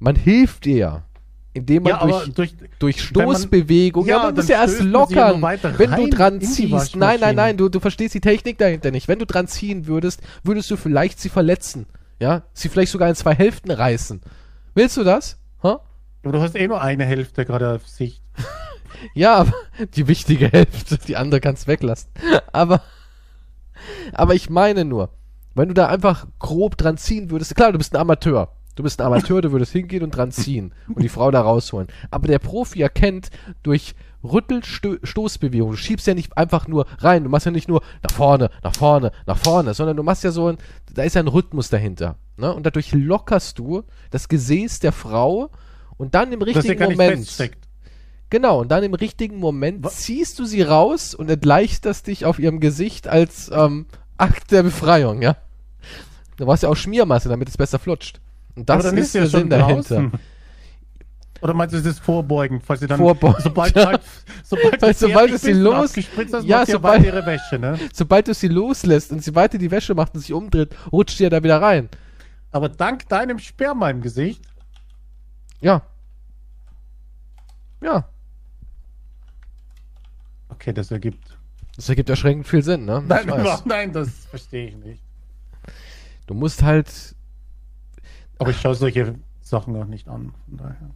Man 0.00 0.16
hilft 0.16 0.66
ihr. 0.66 1.04
Indem 1.52 1.84
man 1.84 1.92
Ja, 1.92 2.04
durch, 2.04 2.34
durch, 2.34 2.54
durch 2.80 3.14
wenn 3.14 3.26
man- 3.26 3.36
Stoßbewegung, 3.36 4.06
ja, 4.06 4.16
Ja, 4.16 4.22
man 4.24 4.34
muss 4.34 4.48
ja 4.48 4.60
erst 4.60 4.80
lockern. 4.80 5.40
Wenn 5.40 5.92
du 5.94 6.10
dran 6.10 6.40
ziehst, 6.40 6.96
nein, 6.96 7.20
nein, 7.20 7.36
nein, 7.36 7.56
du, 7.56 7.68
du 7.68 7.78
verstehst 7.78 8.14
die 8.14 8.20
Technik 8.20 8.58
dahinter 8.58 8.90
nicht. 8.90 9.06
Wenn 9.06 9.20
du 9.20 9.24
dran 9.26 9.46
ziehen 9.46 9.86
würdest, 9.86 10.20
würdest 10.42 10.68
du 10.68 10.76
vielleicht 10.76 11.20
sie 11.20 11.28
verletzen. 11.28 11.86
Ja, 12.18 12.42
sie 12.54 12.68
vielleicht 12.68 12.90
sogar 12.90 13.08
in 13.08 13.14
zwei 13.14 13.36
Hälften 13.36 13.70
reißen. 13.70 14.20
Willst 14.74 14.96
du 14.96 15.04
das? 15.04 15.38
Hä? 15.62 15.76
aber 16.24 16.32
du 16.32 16.40
hast 16.40 16.56
eh 16.56 16.66
nur 16.66 16.80
eine 16.82 17.04
Hälfte 17.04 17.44
gerade 17.44 17.72
auf 17.76 17.86
Sicht. 17.86 18.20
Ja, 19.14 19.36
aber 19.36 19.52
die 19.94 20.08
wichtige 20.08 20.48
Hälfte, 20.48 20.98
die 20.98 21.16
andere 21.16 21.40
kannst 21.40 21.66
weglassen. 21.66 22.10
Aber, 22.52 22.82
aber 24.12 24.34
ich 24.34 24.50
meine 24.50 24.84
nur, 24.84 25.10
wenn 25.54 25.68
du 25.68 25.74
da 25.74 25.86
einfach 25.86 26.26
grob 26.38 26.76
dran 26.76 26.98
ziehen 26.98 27.30
würdest, 27.30 27.54
klar, 27.54 27.72
du 27.72 27.78
bist 27.78 27.94
ein 27.94 28.00
Amateur. 28.00 28.52
Du 28.76 28.82
bist 28.82 29.00
ein 29.00 29.06
Amateur, 29.06 29.40
du 29.40 29.52
würdest 29.52 29.72
hingehen 29.72 30.02
und 30.02 30.14
dran 30.14 30.32
ziehen 30.32 30.74
und 30.88 31.02
die 31.02 31.08
Frau 31.08 31.30
da 31.30 31.40
rausholen. 31.40 31.88
Aber 32.10 32.28
der 32.28 32.38
Profi 32.38 32.82
erkennt 32.82 33.30
durch 33.62 33.94
Rüttelstoßbewegung. 34.22 35.70
Du 35.70 35.76
schiebst 35.76 36.06
ja 36.06 36.14
nicht 36.14 36.36
einfach 36.36 36.68
nur 36.68 36.86
rein. 36.98 37.24
Du 37.24 37.30
machst 37.30 37.46
ja 37.46 37.52
nicht 37.52 37.68
nur 37.68 37.82
nach 38.02 38.14
vorne, 38.14 38.50
nach 38.62 38.74
vorne, 38.74 39.12
nach 39.26 39.38
vorne, 39.38 39.74
sondern 39.74 39.96
du 39.96 40.02
machst 40.02 40.24
ja 40.24 40.30
so 40.30 40.48
ein, 40.48 40.58
da 40.92 41.02
ist 41.02 41.14
ja 41.14 41.22
ein 41.22 41.28
Rhythmus 41.28 41.70
dahinter. 41.70 42.16
Ne? 42.36 42.54
Und 42.54 42.66
dadurch 42.66 42.92
lockerst 42.92 43.58
du 43.58 43.84
das 44.10 44.28
Gesäß 44.28 44.80
der 44.80 44.92
Frau 44.92 45.50
und 45.96 46.14
dann 46.14 46.32
im 46.32 46.42
richtigen 46.42 46.82
Moment. 46.82 47.26
Genau, 48.30 48.60
und 48.60 48.68
dann 48.70 48.84
im 48.84 48.94
richtigen 48.94 49.38
Moment 49.40 49.84
Wa- 49.84 49.88
ziehst 49.90 50.38
du 50.38 50.44
sie 50.44 50.62
raus 50.62 51.14
und 51.14 51.28
entleichterst 51.28 52.06
dich 52.06 52.24
auf 52.24 52.38
ihrem 52.38 52.60
Gesicht 52.60 53.08
als 53.08 53.50
ähm, 53.52 53.86
Akt 54.16 54.52
der 54.52 54.62
Befreiung, 54.62 55.20
ja. 55.20 55.36
Du 56.36 56.46
brauchst 56.46 56.62
ja 56.62 56.68
auch 56.68 56.76
Schmiermasse, 56.76 57.28
damit 57.28 57.48
es 57.48 57.56
besser 57.56 57.78
flutscht. 57.78 58.20
Und 58.56 58.68
das 58.68 58.74
aber 58.74 58.82
dann 58.84 58.98
ist 58.98 59.06
ist 59.06 59.14
der 59.14 59.22
ja 59.24 59.28
Sinn 59.28 59.50
dahinter. 59.50 59.96
draußen. 59.96 60.12
Oder 61.42 61.54
meinst 61.54 61.74
du, 61.74 61.78
es 61.78 61.86
ist 61.86 62.00
vorbeugend, 62.00 62.62
falls 62.64 62.80
sie 62.80 62.86
dann 62.86 62.98
Vorbeugend, 62.98 63.40
sobald 63.42 63.74
ja. 63.74 63.86
halt, 63.86 64.02
sobald, 64.44 64.80
Weil 64.82 64.94
sie 64.94 65.06
sobald 65.08 65.30
es 65.32 65.40
sie 65.42 65.52
los- 65.52 65.96
hast, 65.96 66.44
Ja, 66.44 66.66
sobald- 66.66 67.04
ihre 67.04 67.24
Wäsche, 67.26 67.58
ne? 67.58 67.78
Sobald 67.92 68.28
du 68.28 68.34
sie 68.34 68.48
loslässt 68.48 69.10
und 69.10 69.24
sie 69.24 69.34
weiter 69.34 69.56
die 69.58 69.70
Wäsche 69.70 69.94
macht 69.94 70.14
und 70.14 70.20
sich 70.20 70.32
umdreht, 70.34 70.74
rutscht 70.92 71.16
sie 71.16 71.24
ja 71.24 71.30
da 71.30 71.42
wieder 71.42 71.60
rein. 71.62 71.88
Aber 72.52 72.68
dank 72.68 73.08
deinem 73.08 73.38
Sperma 73.38 73.88
im 73.90 74.02
Gesicht, 74.02 74.42
Ja. 75.62 75.82
Ja. 77.82 78.04
Okay, 80.60 80.72
das 80.72 80.90
ergibt. 80.90 81.38
Das 81.76 81.88
ergibt 81.88 82.10
erschreckend 82.10 82.46
viel 82.46 82.62
Sinn, 82.62 82.84
ne? 82.84 83.02
Nein, 83.06 83.26
nein, 83.64 83.92
das 83.92 84.10
verstehe 84.26 84.68
ich 84.68 84.76
nicht. 84.76 85.02
Du 86.26 86.34
musst 86.34 86.62
halt 86.62 87.14
Aber 88.38 88.50
ich 88.50 88.60
schaue 88.60 88.74
solche 88.74 89.14
Sachen 89.40 89.74
auch 89.76 89.86
nicht 89.86 90.08
an. 90.08 90.32
Von 90.46 90.56
daher. 90.58 90.90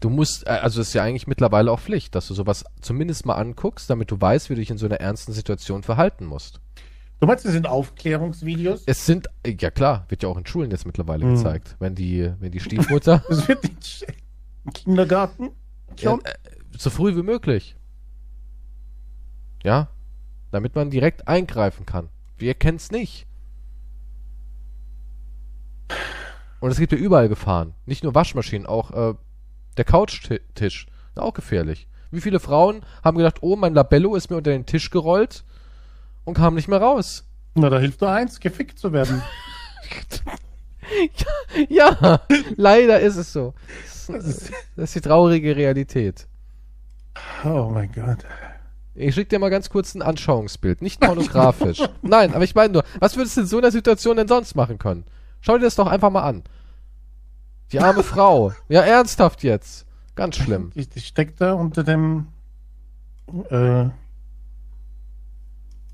Du 0.00 0.10
musst, 0.10 0.46
äh, 0.46 0.50
also 0.50 0.80
es 0.80 0.88
ist 0.88 0.94
ja 0.94 1.02
eigentlich 1.02 1.26
mittlerweile 1.26 1.70
auch 1.72 1.80
Pflicht, 1.80 2.14
dass 2.14 2.28
du 2.28 2.34
sowas 2.34 2.64
zumindest 2.80 3.24
mal 3.26 3.34
anguckst, 3.34 3.88
damit 3.90 4.10
du 4.10 4.20
weißt, 4.20 4.50
wie 4.50 4.54
du 4.54 4.60
dich 4.60 4.70
in 4.70 4.78
so 4.78 4.86
einer 4.86 5.00
ernsten 5.00 5.32
Situation 5.32 5.82
verhalten 5.82 6.26
musst. 6.26 6.60
Du 7.20 7.26
meinst, 7.26 7.44
das 7.46 7.52
sind 7.52 7.66
Aufklärungsvideos? 7.66 8.82
Es 8.86 9.06
sind, 9.06 9.28
äh, 9.42 9.56
ja 9.58 9.70
klar, 9.70 10.04
wird 10.08 10.22
ja 10.22 10.28
auch 10.28 10.36
in 10.36 10.46
Schulen 10.46 10.70
jetzt 10.70 10.86
mittlerweile 10.86 11.24
Mhm. 11.24 11.34
gezeigt, 11.36 11.76
wenn 11.78 11.94
die, 11.94 12.30
wenn 12.40 12.52
die 12.52 12.60
Stiefmutter, 12.60 13.22
Das 13.28 13.48
wird 13.48 13.64
nicht 13.64 14.06
im 14.64 14.72
Kindergarten 14.72 15.50
ja, 15.98 16.10
schon. 16.10 16.20
äh, 16.24 16.34
so 16.76 16.90
früh 16.90 17.16
wie 17.16 17.22
möglich. 17.22 17.75
Ja, 19.62 19.88
damit 20.50 20.74
man 20.74 20.90
direkt 20.90 21.28
eingreifen 21.28 21.86
kann. 21.86 22.08
Wir 22.38 22.54
kennen 22.54 22.76
es 22.76 22.90
nicht. 22.90 23.26
Und 26.60 26.70
es 26.70 26.78
gibt 26.78 26.92
ja 26.92 26.98
überall 26.98 27.28
Gefahren. 27.28 27.74
Nicht 27.84 28.02
nur 28.04 28.14
Waschmaschinen, 28.14 28.66
auch 28.66 28.90
äh, 28.90 29.14
der 29.76 29.84
Couchtisch. 29.84 30.46
Ist 30.60 31.18
auch 31.18 31.34
gefährlich. 31.34 31.86
Wie 32.10 32.20
viele 32.20 32.40
Frauen 32.40 32.84
haben 33.02 33.18
gedacht, 33.18 33.38
oh, 33.42 33.56
mein 33.56 33.74
Labello 33.74 34.14
ist 34.14 34.30
mir 34.30 34.36
unter 34.36 34.50
den 34.50 34.66
Tisch 34.66 34.90
gerollt 34.90 35.44
und 36.24 36.34
kam 36.34 36.54
nicht 36.54 36.68
mehr 36.68 36.80
raus. 36.80 37.24
Na, 37.54 37.68
da 37.70 37.78
hilft 37.78 38.00
nur 38.00 38.10
eins, 38.10 38.40
gefickt 38.40 38.78
zu 38.78 38.92
werden. 38.92 39.22
Ja, 41.68 42.20
leider 42.56 43.00
ist 43.00 43.16
es 43.16 43.32
so. 43.32 43.54
Das 44.06 44.24
ist, 44.24 44.52
Das 44.76 44.84
ist 44.84 44.94
die 44.94 45.00
traurige 45.00 45.56
Realität. 45.56 46.28
oh 47.44 47.70
mein 47.72 47.90
Gott. 47.90 48.18
Ich 48.96 49.14
schick 49.14 49.28
dir 49.28 49.38
mal 49.38 49.50
ganz 49.50 49.68
kurz 49.70 49.94
ein 49.94 50.02
Anschauungsbild. 50.02 50.80
Nicht 50.82 51.00
pornografisch. 51.00 51.82
Nein, 52.02 52.34
aber 52.34 52.44
ich 52.44 52.54
meine 52.54 52.72
nur, 52.72 52.84
was 52.98 53.16
würdest 53.16 53.36
du 53.36 53.42
in 53.42 53.46
so 53.46 53.58
einer 53.58 53.70
Situation 53.70 54.16
denn 54.16 54.28
sonst 54.28 54.54
machen 54.54 54.78
können? 54.78 55.04
Schau 55.40 55.58
dir 55.58 55.64
das 55.64 55.74
doch 55.76 55.86
einfach 55.86 56.10
mal 56.10 56.22
an. 56.22 56.42
Die 57.72 57.80
arme 57.80 58.02
Frau. 58.04 58.52
Ja, 58.68 58.82
ernsthaft 58.82 59.42
jetzt. 59.42 59.86
Ganz 60.14 60.36
schlimm. 60.36 60.70
Die, 60.74 60.86
die 60.88 61.00
steckt 61.00 61.40
da 61.40 61.52
unter 61.52 61.84
dem. 61.84 62.28
Äh, 63.50 63.90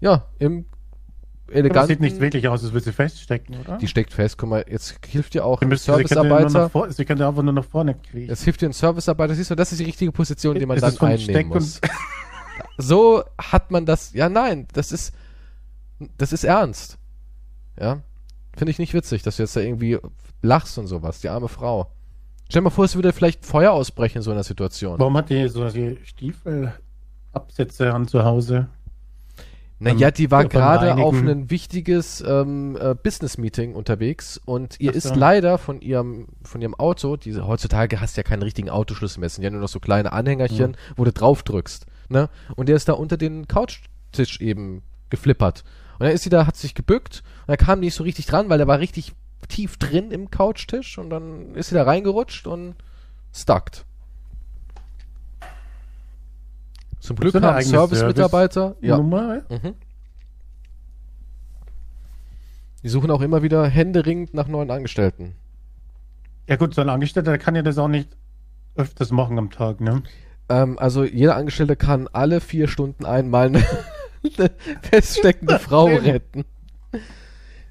Ja, 0.01 0.27
im 0.39 0.67
das 1.49 1.57
eleganten... 1.57 1.89
sieht 1.89 2.01
nicht 2.01 2.21
wirklich 2.21 2.49
aus, 2.49 2.63
als 2.63 2.73
würde 2.73 2.85
sie 2.85 2.93
feststecken, 2.93 3.57
oder? 3.61 3.79
Die 3.79 3.89
steckt 3.89 4.13
fest. 4.13 4.39
Guck 4.39 4.49
mal, 4.49 4.65
jetzt 4.69 5.05
hilft 5.07 5.35
dir 5.35 5.45
auch 5.45 5.61
ein 5.61 5.71
sie, 5.71 5.77
Servicearbeiter. 5.77 6.71
sie 6.91 7.05
könnte 7.05 7.27
einfach 7.27 7.43
nur 7.43 7.53
nach 7.53 7.65
vorne 7.65 7.95
kriechen. 7.95 8.29
Jetzt 8.31 8.45
hilft 8.45 8.63
dir 8.63 8.69
ein 8.69 8.73
Servicearbeiter. 8.73 9.35
Siehst 9.35 9.51
du, 9.51 9.55
das 9.55 9.73
ist 9.73 9.79
die 9.79 9.85
richtige 9.85 10.13
Position, 10.13 10.59
die 10.59 10.65
man 10.67 10.77
Ist 10.79 10.83
dann 10.83 11.09
einnehmen 11.09 11.49
muss. 11.49 11.81
So 12.79 13.25
hat 13.39 13.71
man 13.71 13.87
das. 13.87 14.13
Ja, 14.13 14.29
nein, 14.29 14.67
das 14.73 14.93
ist, 14.93 15.15
das 16.19 16.33
ist 16.33 16.45
ernst. 16.45 16.99
Ja, 17.79 18.01
finde 18.57 18.71
ich 18.71 18.79
nicht 18.79 18.95
witzig, 18.95 19.23
dass 19.23 19.37
du 19.37 19.43
jetzt 19.43 19.57
da 19.57 19.61
irgendwie 19.61 19.99
lachst 20.43 20.79
und 20.79 20.87
sowas. 20.87 21.21
Die 21.21 21.29
arme 21.29 21.49
Frau. 21.49 21.91
Stell 22.49 22.61
dir 22.61 22.65
mal 22.65 22.71
vor, 22.71 22.85
es 22.85 22.95
würde 22.95 23.13
vielleicht 23.13 23.47
Feuer 23.47 23.73
ausbrechen 23.73 24.19
in 24.19 24.23
so 24.23 24.31
einer 24.31 24.43
Situation. 24.43 24.99
Warum 24.99 25.17
hat 25.17 25.31
die 25.31 25.49
so 25.49 25.69
die 25.71 25.99
Stiefelabsätze 26.05 27.93
an 27.93 28.07
zu 28.07 28.25
Hause? 28.25 28.69
Naja, 29.83 30.13
die 30.13 30.31
war 30.31 30.45
gerade 30.45 30.95
auf 30.95 31.15
ein 31.15 31.51
wichtiges 31.51 32.23
ähm, 32.25 32.79
äh, 32.81 32.95
Business-Meeting 32.95 33.75
unterwegs 33.75 34.41
und 34.45 34.79
ihr 34.79 34.93
Ach 34.93 34.97
ist 34.97 35.09
so. 35.09 35.15
leider 35.15 35.59
von 35.59 35.81
ihrem, 35.81 36.29
von 36.45 36.63
ihrem 36.63 36.77
Auto, 36.77 37.17
diese, 37.17 37.49
heutzutage 37.49 38.01
hast 38.01 38.17
du 38.17 38.21
ja 38.21 38.23
keinen 38.23 38.43
richtigen 38.43 38.71
Autoschlüssel 38.71 39.19
mehr, 39.19 39.29
sind 39.29 39.43
ja 39.43 39.51
nur 39.51 39.61
noch 39.61 39.69
so 39.69 39.81
kleine 39.81 40.13
Anhängerchen, 40.13 40.77
wo 40.95 41.05
du 41.05 41.13
drauf 41.13 41.43
drückst. 41.43 41.87
Ne? 42.13 42.29
Und 42.55 42.69
der 42.69 42.77
ist 42.77 42.89
da 42.89 42.93
unter 42.93 43.17
den 43.17 43.49
Couchtisch 43.49 44.41
eben 44.41 44.83
geflippert. 45.11 45.65
Und 45.99 46.07
dann 46.07 46.15
ist 46.15 46.23
sie 46.23 46.31
da, 46.31 46.47
hat 46.47 46.57
sich 46.57 46.75
gebückt 46.75 47.23
und 47.47 47.53
er 47.53 47.57
kam 47.57 47.81
nicht 47.81 47.95
so 47.95 48.05
richtig 48.05 48.27
dran, 48.27 48.49
weil 48.49 48.59
der 48.59 48.69
war 48.69 48.79
richtig 48.79 49.13
tief 49.49 49.77
drin 49.77 50.11
im 50.11 50.31
Couchtisch 50.31 50.99
und 50.99 51.11
dann 51.11 51.55
ist 51.55 51.71
sie 51.71 51.75
da 51.75 51.83
reingerutscht 51.83 52.47
und 52.47 52.77
stuckt. 53.35 53.85
Zum 57.01 57.17
Glück 57.17 57.35
haben 57.35 57.63
Service-Mitarbeiter, 57.63 58.77
ja? 58.81 58.99
Mhm. 58.99 59.75
Die 62.83 62.89
suchen 62.89 63.11
auch 63.11 63.21
immer 63.21 63.43
wieder 63.43 63.67
händeringend 63.67 64.35
nach 64.35 64.47
neuen 64.47 64.71
Angestellten. 64.71 65.35
Ja 66.49 66.57
gut, 66.57 66.75
so 66.75 66.81
ein 66.81 66.89
Angestellter, 66.89 67.31
der 67.31 67.39
kann 67.39 67.55
ja 67.55 67.63
das 67.63 67.79
auch 67.79 67.89
nicht 67.89 68.09
öfters 68.75 69.11
machen 69.11 69.39
am 69.39 69.51
Tag, 69.51 69.81
ne? 69.81 70.03
Ähm, 70.49 70.79
also 70.79 71.05
jeder 71.05 71.37
Angestellte 71.37 71.77
kann 71.77 72.09
alle 72.13 72.41
vier 72.41 72.69
Stunden 72.69 73.05
einmal 73.05 73.47
eine, 73.47 73.65
eine 74.39 74.51
feststeckende 74.83 75.59
Frau 75.59 75.87
retten. 75.87 76.45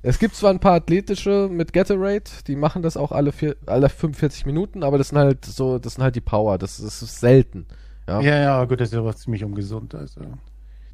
Es 0.03 0.17
gibt 0.17 0.36
zwar 0.36 0.49
ein 0.49 0.59
paar 0.59 0.74
athletische 0.74 1.47
mit 1.51 1.74
Gatorade, 1.74 2.24
die 2.47 2.55
machen 2.55 2.82
das 2.82 2.97
auch 2.97 3.11
alle, 3.11 3.32
vier, 3.32 3.55
alle 3.67 3.88
45 3.88 4.47
Minuten, 4.47 4.84
aber 4.84 4.97
das 4.97 5.09
sind 5.09 5.19
halt 5.19 5.45
so, 5.45 5.78
das 5.78 5.95
sind 5.95 6.03
halt 6.03 6.15
die 6.15 6.22
Power, 6.22 6.57
das, 6.57 6.78
das 6.78 7.03
ist 7.03 7.19
selten. 7.19 7.67
Ja. 8.07 8.19
Ja, 8.22 8.38
ja, 8.38 8.65
gut, 8.65 8.82
das 8.82 8.89
ist 8.89 8.97
aber 8.97 9.15
ziemlich 9.15 9.43
ungesund, 9.43 9.93
also. 9.93 10.22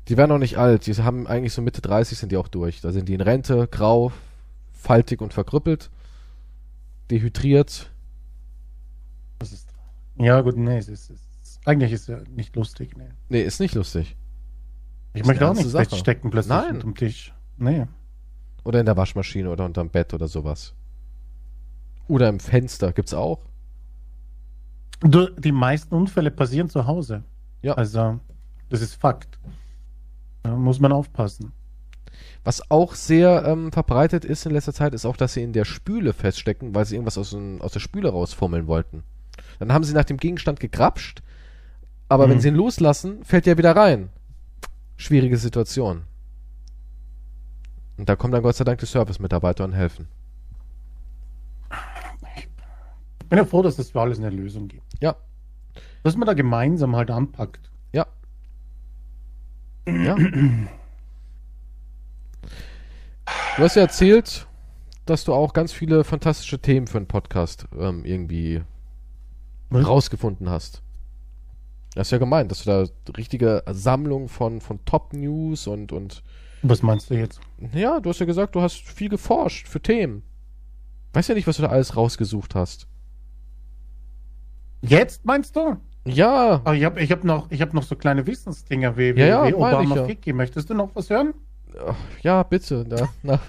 Die 0.10 0.18
werden 0.18 0.32
auch 0.32 0.38
nicht 0.38 0.58
alt, 0.58 0.86
die 0.88 0.94
haben 0.96 1.26
eigentlich 1.26 1.54
so 1.54 1.62
Mitte 1.62 1.82
30 1.82 2.18
sind 2.18 2.32
die 2.32 2.38
auch 2.38 2.48
durch. 2.48 2.82
Da 2.82 2.92
sind 2.92 3.10
die 3.10 3.14
in 3.14 3.22
Rente, 3.22 3.68
grau, 3.70 4.12
faltig 4.74 5.22
und 5.22 5.34
verkrüppelt, 5.34 5.90
dehydriert. 7.10 7.92
Das 9.40 9.52
ist, 9.52 9.70
ja, 10.18 10.42
gut, 10.42 10.58
nee, 10.58 10.78
es 10.78 10.88
ist, 10.88 11.10
es 11.10 11.18
ist, 11.18 11.27
eigentlich 11.68 11.92
ist 11.92 12.08
ja 12.08 12.20
nicht 12.30 12.56
lustig, 12.56 12.96
nee. 12.98 13.10
Nee, 13.30 13.42
ist 13.42 13.60
nicht 13.60 13.76
lustig. 13.76 14.16
Ich 15.14 15.22
Ist 15.22 15.28
möchte 15.28 15.48
auch 15.50 15.54
nicht 15.54 15.70
feststecken 15.70 16.30
plötzlich 16.32 16.50
Nein. 16.58 16.76
unterm 16.76 16.96
Tisch. 16.96 17.34
Nee. 17.58 17.86
Oder 18.64 18.80
in 18.80 18.86
der 18.86 18.98
Waschmaschine 18.98 19.50
oder 19.50 19.66
unterm 19.66 19.90
Bett 19.90 20.14
oder 20.14 20.28
sowas. 20.28 20.74
Oder 22.08 22.30
im 22.30 22.40
Fenster 22.40 22.92
gibt's 22.94 23.14
auch. 23.14 23.42
Du, 25.02 25.28
die 25.38 25.52
meisten 25.52 25.94
Unfälle 25.94 26.32
passieren 26.32 26.70
zu 26.70 26.86
Hause. 26.88 27.24
Ja. 27.62 27.74
Also, 27.74 28.20
das 28.70 28.82
ist 28.82 28.96
Fakt. 28.96 29.40
Da 30.44 30.56
muss 30.56 30.80
man 30.80 30.92
aufpassen. 30.92 31.52
Was 32.44 32.72
auch 32.72 32.96
sehr 32.96 33.44
ähm, 33.46 33.72
verbreitet 33.72 34.26
ist 34.26 34.46
in 34.46 34.54
letzter 34.54 34.74
Zeit, 34.74 34.94
ist 34.94 35.06
auch, 35.06 35.18
dass 35.18 35.34
sie 35.34 35.44
in 35.44 35.54
der 35.54 35.66
Spüle 35.66 36.14
feststecken, 36.14 36.74
weil 36.74 36.86
sie 36.86 36.96
irgendwas 36.96 37.18
aus, 37.18 37.32
dem- 37.32 37.62
aus 37.62 37.74
der 37.74 37.80
Spüle 37.82 38.10
rausfummeln 38.10 38.68
wollten. 38.68 39.04
Dann 39.60 39.74
haben 39.74 39.84
sie 39.84 39.94
nach 39.94 40.06
dem 40.06 40.18
Gegenstand 40.18 40.60
gegrapscht, 40.60 41.22
aber 42.10 42.28
Mhm. 42.28 42.32
wenn 42.32 42.42
sie 42.42 42.48
ihn 42.50 42.56
loslassen, 42.56 43.24
fällt 43.24 43.46
der 43.46 43.58
wieder 43.58 43.76
rein. 43.76 44.10
Schwierige 44.96 45.38
Situation. 45.38 46.04
Und 47.98 48.10
da 48.10 48.16
kommen 48.16 48.32
dann 48.34 48.44
Gott 48.44 48.56
sei 48.56 48.64
Dank 48.64 48.80
die 48.80 48.86
Service-Mitarbeiter 48.86 49.64
und 49.64 49.74
helfen. 49.74 50.08
Ich 53.20 53.28
bin 53.30 53.38
ja 53.40 53.46
froh, 53.46 53.62
dass 53.62 53.78
es 53.78 53.92
für 53.92 54.00
alles 54.02 54.20
eine 54.20 54.30
Lösung 54.30 54.68
gibt. 54.70 54.84
Ja. 55.02 55.16
Dass 56.04 56.16
man 56.16 56.26
da 56.28 56.34
gemeinsam 56.34 56.96
halt 56.96 57.12
anpackt. 57.12 57.70
Ja. 57.92 58.06
Ja. 59.86 60.16
Du 60.16 60.68
hast 63.64 63.76
ja 63.76 63.82
erzählt, 63.82 64.48
dass 65.06 65.26
du 65.26 65.34
auch 65.34 65.54
ganz 65.54 65.74
viele 65.74 66.04
fantastische 66.04 66.60
Themen 66.60 66.88
für 66.88 66.98
einen 66.98 67.08
Podcast 67.08 67.68
ähm, 67.78 68.06
irgendwie 68.06 68.64
Was? 69.70 69.86
rausgefunden 69.86 70.50
hast. 70.50 70.82
Das 71.98 72.10
ist 72.10 72.12
ja 72.12 72.20
gemeint, 72.20 72.52
dass 72.52 72.64
du 72.64 72.70
da 72.70 73.12
richtige 73.18 73.64
Sammlung 73.72 74.30
von, 74.30 74.62
von 74.62 74.86
Top-News 74.86 75.66
und, 75.66 75.92
und 75.92 76.22
Was 76.62 76.84
meinst 76.84 77.10
du 77.10 77.16
jetzt? 77.16 77.40
ja, 77.74 78.00
du 78.00 78.12
hast 78.12 78.20
ja 78.20 78.28
gesagt, 78.28 78.54
du 78.54 78.62
hast 78.62 78.88
viel 78.88 79.10
geforscht 79.10 79.68
für 79.68 79.82
Themen. 79.82 80.22
Weiß 81.14 81.28
ja 81.28 81.34
nicht, 81.34 81.48
was 81.48 81.56
du 81.58 81.64
da 81.64 81.70
alles 81.70 81.98
rausgesucht 81.98 82.54
hast. 82.54 82.86
Jetzt 84.84 85.26
meinst 85.26 85.56
du? 85.56 85.78
Ja, 86.06 86.62
Aber 86.64 86.76
ich 86.76 86.84
habe 86.84 87.02
ich 87.02 87.12
hab 87.12 87.24
noch, 87.24 87.50
ich 87.50 87.64
hab 87.64 87.74
noch 87.74 87.82
so 87.82 87.96
kleine 87.96 88.28
Wissensdinger 88.28 88.96
wie, 88.96 89.16
wie, 89.16 89.22
Ja, 89.22 89.26
ja, 89.26 89.48
wie 89.48 89.56
Obama 89.56 89.96
ja. 89.96 90.06
Ficky. 90.06 90.34
Möchtest 90.34 90.70
du 90.70 90.76
noch 90.76 90.92
was 90.94 91.10
hören? 91.10 91.34
ja, 92.22 92.44
bitte. 92.44 92.86
Na, 92.88 93.10
na, 93.24 93.40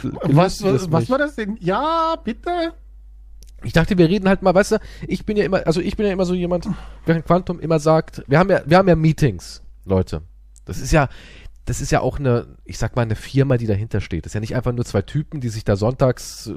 Was, 0.22 0.62
was, 0.62 0.92
was 0.92 1.10
war 1.10 1.18
das 1.18 1.34
denn? 1.34 1.56
Ja, 1.60 2.14
bitte? 2.22 2.72
Ich 3.62 3.72
dachte, 3.72 3.98
wir 3.98 4.08
reden 4.08 4.28
halt 4.28 4.42
mal, 4.42 4.54
weißt 4.54 4.72
du, 4.72 4.76
ich 5.06 5.26
bin 5.26 5.36
ja 5.36 5.44
immer, 5.44 5.66
also 5.66 5.80
ich 5.80 5.96
bin 5.96 6.06
ja 6.06 6.12
immer 6.12 6.24
so 6.24 6.34
jemand, 6.34 6.68
während 7.06 7.26
Quantum 7.26 7.60
immer 7.60 7.78
sagt, 7.78 8.22
wir 8.26 8.38
haben 8.38 8.50
ja, 8.50 8.62
wir 8.64 8.78
haben 8.78 8.88
ja 8.88 8.96
Meetings, 8.96 9.62
Leute. 9.84 10.22
Das 10.64 10.78
ist 10.78 10.92
ja, 10.92 11.08
das 11.66 11.80
ist 11.80 11.92
ja 11.92 12.00
auch 12.00 12.18
eine, 12.18 12.56
ich 12.64 12.78
sag 12.78 12.96
mal, 12.96 13.02
eine 13.02 13.16
Firma, 13.16 13.56
die 13.56 13.66
dahinter 13.66 14.00
steht. 14.00 14.24
Das 14.24 14.30
ist 14.30 14.34
ja 14.34 14.40
nicht 14.40 14.56
einfach 14.56 14.72
nur 14.72 14.84
zwei 14.84 15.02
Typen, 15.02 15.40
die 15.40 15.48
sich 15.50 15.64
da 15.64 15.76
sonntags 15.76 16.46
äh, 16.48 16.54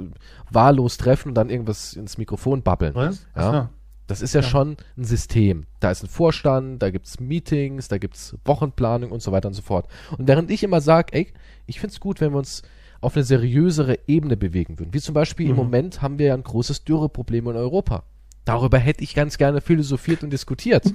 wahllos 0.49 0.97
treffen 0.97 1.29
und 1.29 1.35
dann 1.35 1.49
irgendwas 1.49 1.93
ins 1.93 2.17
Mikrofon 2.17 2.63
babbeln. 2.63 2.95
Was? 2.95 3.25
Ja. 3.35 3.49
Achso. 3.49 3.69
Das 4.07 4.21
ist 4.21 4.33
ja, 4.33 4.41
Ja. 4.41 4.47
schon 4.47 4.77
ein 4.97 5.03
System. 5.05 5.65
Da 5.79 5.89
ist 5.91 6.03
ein 6.03 6.09
Vorstand, 6.09 6.81
da 6.81 6.89
gibt's 6.89 7.19
Meetings, 7.19 7.87
da 7.87 7.97
gibt's 7.97 8.35
Wochenplanung 8.43 9.11
und 9.11 9.21
so 9.21 9.31
weiter 9.31 9.47
und 9.47 9.53
so 9.53 9.61
fort. 9.61 9.87
Und 10.17 10.27
während 10.27 10.51
ich 10.51 10.61
immer 10.63 10.81
sage, 10.81 11.13
ey, 11.13 11.33
ich 11.67 11.79
find's 11.79 11.99
gut, 11.99 12.19
wenn 12.19 12.31
wir 12.33 12.37
uns 12.37 12.63
auf 13.03 13.15
eine 13.15 13.23
seriösere 13.23 13.99
Ebene 14.07 14.37
bewegen 14.37 14.79
würden. 14.79 14.93
Wie 14.93 15.01
zum 15.01 15.13
Beispiel 15.13 15.47
im 15.47 15.53
Mhm. 15.53 15.57
Moment 15.57 16.01
haben 16.01 16.19
wir 16.19 16.27
ja 16.27 16.33
ein 16.33 16.43
großes 16.43 16.83
Dürreproblem 16.83 17.47
in 17.49 17.55
Europa. 17.55 18.03
Darüber 18.45 18.77
hätte 18.77 19.03
ich 19.03 19.15
ganz 19.15 19.37
gerne 19.37 19.61
philosophiert 19.61 20.23
und 20.23 20.31
diskutiert. 20.31 20.93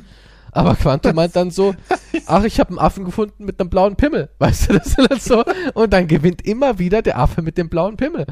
Aber 0.51 0.75
Quantum 0.75 1.15
meint 1.15 1.37
dann 1.37 1.51
so, 1.51 1.75
ach, 2.27 2.45
ich 2.45 2.59
habe 2.59 2.71
einen 2.71 2.79
Affen 2.79 3.05
gefunden 3.05 3.45
mit 3.45 3.61
einem 3.61 3.71
blauen 3.71 3.97
Pimmel. 3.97 4.31
Weißt 4.39 4.69
du, 4.71 4.75
das 4.79 4.87
ist 4.89 5.11
dann 5.11 5.21
so. 5.21 5.45
Und 5.75 5.93
dann 5.93 6.09
gewinnt 6.09 6.43
immer 6.43 6.79
wieder 6.79 7.03
der 7.03 7.19
Affe 7.19 7.43
mit 7.43 7.59
dem 7.59 7.69
blauen 7.69 7.97
Pimmel. 7.97 8.27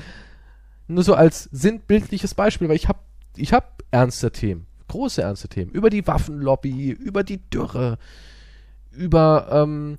Nur 0.88 1.04
so 1.04 1.14
als 1.14 1.44
sinnbildliches 1.52 2.34
Beispiel, 2.34 2.68
weil 2.68 2.76
ich 2.76 2.88
habe 2.88 3.00
ich 3.36 3.52
hab 3.52 3.82
ernste 3.90 4.30
Themen, 4.30 4.66
große 4.88 5.20
ernste 5.20 5.48
Themen. 5.48 5.70
Über 5.72 5.90
die 5.90 6.06
Waffenlobby, 6.06 6.90
über 6.90 7.22
die 7.22 7.38
Dürre, 7.50 7.98
über 8.92 9.48
ähm, 9.50 9.98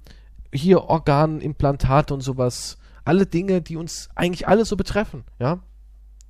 hier 0.52 0.86
Organimplantate 0.86 2.14
und 2.14 2.22
sowas. 2.22 2.78
Alle 3.08 3.26
Dinge, 3.26 3.62
die 3.62 3.78
uns 3.78 4.10
eigentlich 4.16 4.48
alle 4.48 4.66
so 4.66 4.76
betreffen, 4.78 5.24
ja. 5.40 5.60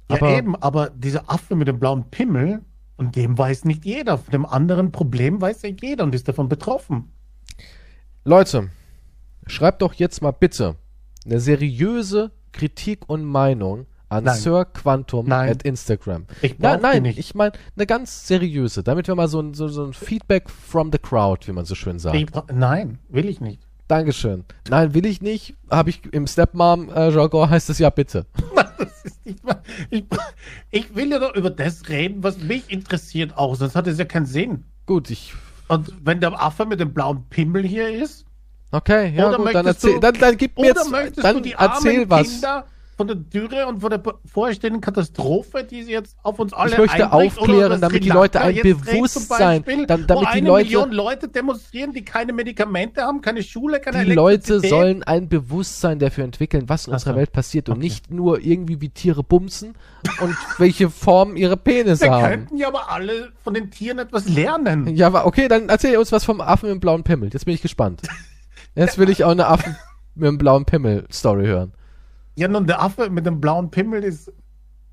Ja, 0.09 0.15
Aber- 0.17 0.37
eben, 0.37 0.55
aber 0.55 0.89
dieser 0.89 1.29
Affe 1.29 1.55
mit 1.55 1.67
dem 1.67 1.79
blauen 1.79 2.09
Pimmel, 2.09 2.61
und 2.95 3.15
dem 3.15 3.37
weiß 3.37 3.65
nicht 3.65 3.85
jeder. 3.85 4.17
Von 4.17 4.31
dem 4.31 4.45
anderen 4.45 4.91
Problem 4.91 5.39
weiß 5.39 5.61
ja 5.61 5.69
jeder 5.69 6.03
und 6.03 6.15
ist 6.15 6.27
davon 6.27 6.49
betroffen. 6.49 7.11
Leute, 8.23 8.69
schreibt 9.45 9.81
doch 9.81 9.93
jetzt 9.93 10.21
mal 10.21 10.31
bitte 10.31 10.75
eine 11.25 11.39
seriöse 11.39 12.31
Kritik 12.51 13.07
und 13.07 13.23
Meinung 13.23 13.85
an 14.09 14.23
Nein. 14.23 14.35
Sir 14.37 14.65
Quantum 14.65 15.27
Nein. 15.27 15.49
at 15.49 15.63
Instagram. 15.63 16.25
Ich 16.41 16.55
Na, 16.57 16.77
nein, 16.77 17.03
nicht. 17.03 17.19
ich 17.19 17.35
meine 17.35 17.51
eine 17.75 17.85
ganz 17.85 18.25
seriöse, 18.25 18.81
damit 18.81 19.07
wir 19.07 19.15
mal 19.15 19.27
so 19.27 19.41
ein, 19.41 19.53
so, 19.53 19.67
so 19.67 19.85
ein 19.85 19.93
Feedback 19.93 20.49
from 20.49 20.91
the 20.91 20.97
crowd, 20.97 21.45
wie 21.47 21.51
man 21.51 21.65
so 21.65 21.75
schön 21.75 21.99
sagt. 21.99 22.17
Nein, 22.51 22.99
will 23.09 23.27
ich 23.29 23.41
nicht. 23.41 23.66
Dankeschön. 23.87 24.43
Nein, 24.69 24.93
will 24.93 25.05
ich 25.05 25.21
nicht. 25.21 25.55
Habe 25.71 25.89
ich 25.91 26.01
im 26.11 26.27
Stepmom-Jargon 26.27 27.49
heißt 27.49 27.69
es 27.69 27.79
ja 27.79 27.89
bitte. 27.89 28.25
Ich, 29.89 30.05
ich 30.71 30.95
will 30.95 31.11
ja 31.11 31.19
doch 31.19 31.35
über 31.35 31.49
das 31.49 31.87
reden, 31.89 32.23
was 32.23 32.37
mich 32.37 32.69
interessiert 32.71 33.37
auch, 33.37 33.55
sonst 33.55 33.75
hat 33.75 33.87
es 33.87 33.97
ja 33.97 34.05
keinen 34.05 34.25
Sinn. 34.25 34.63
Gut, 34.85 35.09
ich. 35.09 35.33
Und 35.67 35.93
wenn 36.03 36.21
der 36.21 36.41
Affe 36.41 36.65
mit 36.65 36.79
dem 36.79 36.93
blauen 36.93 37.25
Pimmel 37.29 37.63
hier 37.65 37.89
ist, 37.89 38.25
Okay, 38.71 39.13
ja 39.15 39.33
gut, 39.35 39.53
dann 39.53 39.65
erzähl. 39.65 39.93
du- 39.95 39.99
Dann, 39.99 40.13
dann 40.19 40.37
gib 40.37 40.57
mir 40.57 40.71
oder 40.71 40.81
jetzt. 40.81 40.91
möchtest 40.91 41.23
Dann 41.25 41.35
du 41.37 41.41
die 41.41 41.53
erzähl 41.53 42.09
was. 42.09 42.27
Kinder 42.29 42.65
von 42.97 43.05
der 43.07 43.15
Dürre 43.15 43.67
und 43.67 43.79
von 43.81 43.91
der 43.91 43.99
bevorstehenden 43.99 44.81
Katastrophe, 44.81 45.63
die 45.63 45.83
sie 45.83 45.91
jetzt 45.91 46.17
auf 46.23 46.39
uns 46.39 46.51
alle 46.51 46.71
Ich 46.71 46.77
möchte 46.79 47.11
aufklären, 47.13 47.79
damit 47.79 48.03
die 48.03 48.09
Leute 48.09 48.41
ein 48.41 48.55
Bewusstsein- 48.55 49.61
Beispiel, 49.61 49.85
dann- 49.85 50.07
damit 50.07 50.25
wo 50.25 50.31
die 50.31 50.37
eine 50.37 50.47
Leute- 50.47 50.63
Million 50.65 50.91
Leute 50.91 51.27
demonstrieren, 51.27 51.93
die 51.93 52.03
keine 52.03 52.33
Medikamente 52.33 53.03
haben, 53.03 53.21
keine 53.21 53.43
Schule, 53.43 53.79
keine 53.79 54.03
Die 54.03 54.13
Leute 54.13 54.59
sollen 54.61 55.03
ein 55.03 55.29
Bewusstsein 55.29 55.99
dafür 55.99 56.23
entwickeln, 56.23 56.69
was 56.69 56.87
in 56.87 56.93
unserer. 56.93 57.15
Welt 57.17 57.31
passiert 57.31 57.69
und 57.69 57.75
Okay. 57.77 57.83
nicht 57.83 58.09
nur 58.11 58.41
irgendwie 58.43 58.81
wie 58.81 58.89
Tiere 58.89 59.23
bumsen 59.23 59.75
und 60.21 60.35
welche 60.57 60.89
Form 60.89 61.35
ihre 61.37 61.55
Penisse 61.55 62.05
Wir 62.05 62.11
haben. 62.11 62.29
könnten 62.29 62.57
ja 62.57 62.67
aber 62.67 62.91
alle 62.91 63.29
von 63.43 63.53
den 63.53 63.69
Tieren 63.69 63.99
etwas 63.99 64.27
lernen. 64.27 64.95
Ja, 64.95 65.05
aber 65.07 65.27
okay, 65.27 65.47
dann 65.47 65.69
erzähl 65.69 65.97
uns 65.97 66.11
was 66.11 66.23
vom 66.25 66.41
Affen 66.41 66.67
mit 66.69 66.75
dem 66.77 66.79
blauen 66.79 67.03
Pimmel. 67.03 67.29
Jetzt 67.31 67.45
bin 67.45 67.53
ich 67.53 67.61
gespannt. 67.61 68.01
Jetzt 68.75 68.97
will 68.97 69.09
ich 69.09 69.23
auch 69.23 69.31
eine 69.31 69.45
Affen 69.47 69.75
mit 70.15 70.27
dem 70.27 70.37
blauen 70.39 70.65
Pimmel 70.65 71.05
Story 71.11 71.45
hören. 71.45 71.73
Ja, 72.37 72.47
nun, 72.47 72.67
der 72.67 72.81
Affe 72.81 73.09
mit 73.09 73.25
dem 73.25 73.41
blauen 73.41 73.71
Pimmel 73.71 74.03
ist 74.03 74.31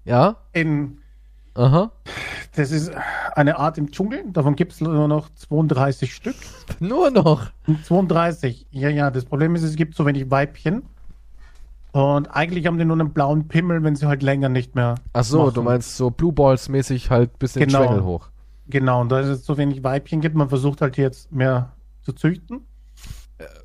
Ja? 0.05 0.37
in, 0.53 0.99
Aha. 1.55 1.93
das 2.57 2.71
ist 2.71 2.91
eine 3.35 3.59
Art 3.59 3.77
im 3.79 3.91
Dschungel. 3.91 4.25
Davon 4.33 4.57
gibt 4.57 4.73
es 4.73 4.81
nur 4.81 5.09
noch 5.09 5.29
32 5.35 6.15
Stück. 6.15 6.37
Nur 6.81 7.11
noch. 7.11 7.51
32. 7.87 8.67
Ja, 8.71 8.89
ja, 8.89 9.11
das 9.11 9.25
Problem 9.25 9.55
ist, 9.55 9.63
es 9.63 9.77
gibt 9.77 9.95
so 9.95 10.07
wenig 10.07 10.31
Weibchen. 10.31 10.83
Und 11.93 12.27
eigentlich 12.29 12.67
haben 12.67 12.77
die 12.79 12.85
nur 12.85 12.99
einen 12.99 13.13
blauen 13.13 13.47
Pimmel, 13.47 13.83
wenn 13.85 13.95
sie 13.95 14.07
halt 14.09 14.23
länger 14.25 14.49
nicht 14.49 14.75
mehr. 14.75 14.97
Ach 15.13 15.23
so, 15.23 15.43
machen. 15.43 15.55
du 15.55 15.63
meinst 15.63 15.97
so 15.97 16.11
Blue 16.11 16.33
Balls 16.33 16.69
mäßig 16.69 17.09
halt 17.11 17.39
bis 17.39 17.53
den 17.53 17.69
Genau. 17.69 17.85
Schwengel 17.85 18.03
hoch. 18.03 18.31
Genau, 18.67 19.01
und 19.03 19.11
da 19.13 19.21
es 19.21 19.45
so 19.47 19.57
wenig 19.59 19.85
Weibchen 19.85 20.21
gibt, 20.21 20.35
man 20.35 20.49
versucht 20.49 20.81
halt 20.81 20.97
jetzt 20.97 21.31
mehr 21.31 21.73
zu 22.03 22.13
züchten. 22.13 22.63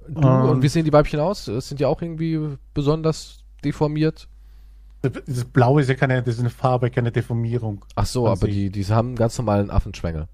Du, 0.09 0.21
Ähm. 0.27 0.49
und 0.49 0.61
wie 0.61 0.67
sehen 0.67 0.85
die 0.85 0.93
Weibchen 0.93 1.19
aus? 1.19 1.45
Sind 1.45 1.79
die 1.79 1.85
auch 1.85 2.01
irgendwie 2.03 2.57
besonders 2.75 3.38
deformiert? 3.61 4.27
Das 5.01 5.45
Blaue 5.45 5.81
ist 5.81 5.87
ja 5.87 5.95
keine, 5.95 6.21
das 6.21 6.35
ist 6.35 6.39
eine 6.41 6.49
Farbe, 6.49 6.89
keine 6.91 7.11
Deformierung. 7.11 7.85
Ach 7.95 8.05
so, 8.05 8.27
aber 8.27 8.35
sich. 8.47 8.53
die, 8.53 8.69
die 8.69 8.85
haben 8.87 9.09
einen 9.09 9.15
ganz 9.15 9.37
normalen 9.37 9.71
Affenschwengel. 9.71 10.27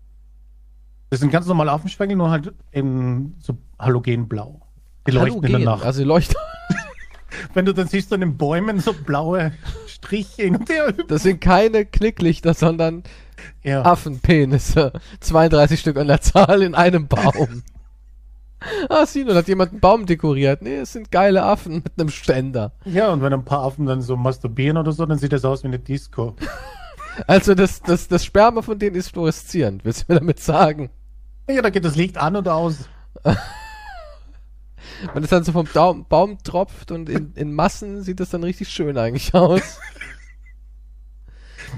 Das 1.11 1.19
sind 1.19 1.30
ganz 1.30 1.45
normale 1.45 1.71
Affenschwengel, 1.71 2.17
nur 2.17 2.32
halt 2.32 2.51
in 2.71 3.36
so 3.39 3.57
halogenblau. 3.78 4.61
Die 5.05 5.11
leuchten 5.11 5.36
in 5.36 5.41
der 5.43 5.51
Halogen, 5.51 5.65
Nacht. 5.65 5.86
Also 5.86 6.01
die 6.01 6.07
leuchten. 6.07 6.36
Wenn 7.53 7.65
du 7.65 7.73
dann 7.73 7.88
siehst 7.88 8.11
an 8.11 8.21
den 8.21 8.38
Bäumen 8.38 8.80
so 8.80 8.93
blaue 8.93 9.51
Striche 9.88 10.43
hin 10.43 10.55
und 10.55 10.69
her. 10.69 10.93
Das 11.07 11.23
sind 11.23 11.41
keine 11.41 11.86
Knicklichter, 11.86 12.53
sondern 12.55 13.03
Ja. 13.63 13.84
Affenpenisse. 13.84 14.93
32 15.19 15.80
Stück 15.80 15.97
an 15.97 16.07
der 16.07 16.21
Zahl 16.21 16.63
in 16.63 16.73
einem 16.73 17.07
Baum. 17.07 17.61
Ah, 18.89 19.05
Sino, 19.05 19.32
da 19.32 19.38
hat 19.38 19.47
jemand 19.47 19.72
einen 19.72 19.80
Baum 19.80 20.05
dekoriert. 20.05 20.61
Nee, 20.61 20.78
es 20.78 20.93
sind 20.93 21.11
geile 21.11 21.43
Affen 21.43 21.76
mit 21.84 21.93
einem 21.97 22.09
Ständer. 22.09 22.74
ja, 22.86 23.11
und 23.11 23.22
wenn 23.22 23.34
ein 23.34 23.45
paar 23.45 23.63
Affen 23.63 23.86
dann 23.86 24.01
so 24.01 24.16
masturbieren 24.16 24.78
oder 24.78 24.91
so, 24.91 25.05
dann 25.05 25.18
sieht 25.18 25.34
das 25.34 25.45
aus 25.45 25.63
wie 25.63 25.68
eine 25.68 25.80
Disco. 25.80 26.36
Also 27.28 27.55
das, 27.55 27.82
das, 27.82 28.09
das 28.09 28.26
Sperma 28.26 28.61
von 28.61 28.78
denen 28.78 28.97
ist 28.97 29.11
fluoreszierend. 29.11 29.86
Willst 29.86 30.01
du 30.01 30.11
mir 30.11 30.20
damit 30.20 30.39
sagen? 30.39 30.89
Ja, 31.49 31.61
da 31.61 31.70
geht 31.70 31.86
das 31.86 31.95
Licht 31.95 32.18
an 32.18 32.36
und 32.36 32.49
aus. 32.49 32.89
Wenn 35.13 35.24
es 35.24 35.30
dann 35.30 35.43
so 35.43 35.51
vom 35.51 35.68
Daum, 35.74 36.05
Baum 36.07 36.38
tropft 36.43 36.91
und 36.91 37.09
in, 37.09 37.34
in 37.36 37.53
Massen 37.53 38.01
sieht 38.01 38.20
das 38.20 38.32
dann 38.32 38.43
richtig 38.43 38.70
schön 38.70 38.97
eigentlich 38.97 39.34
aus. 39.34 39.80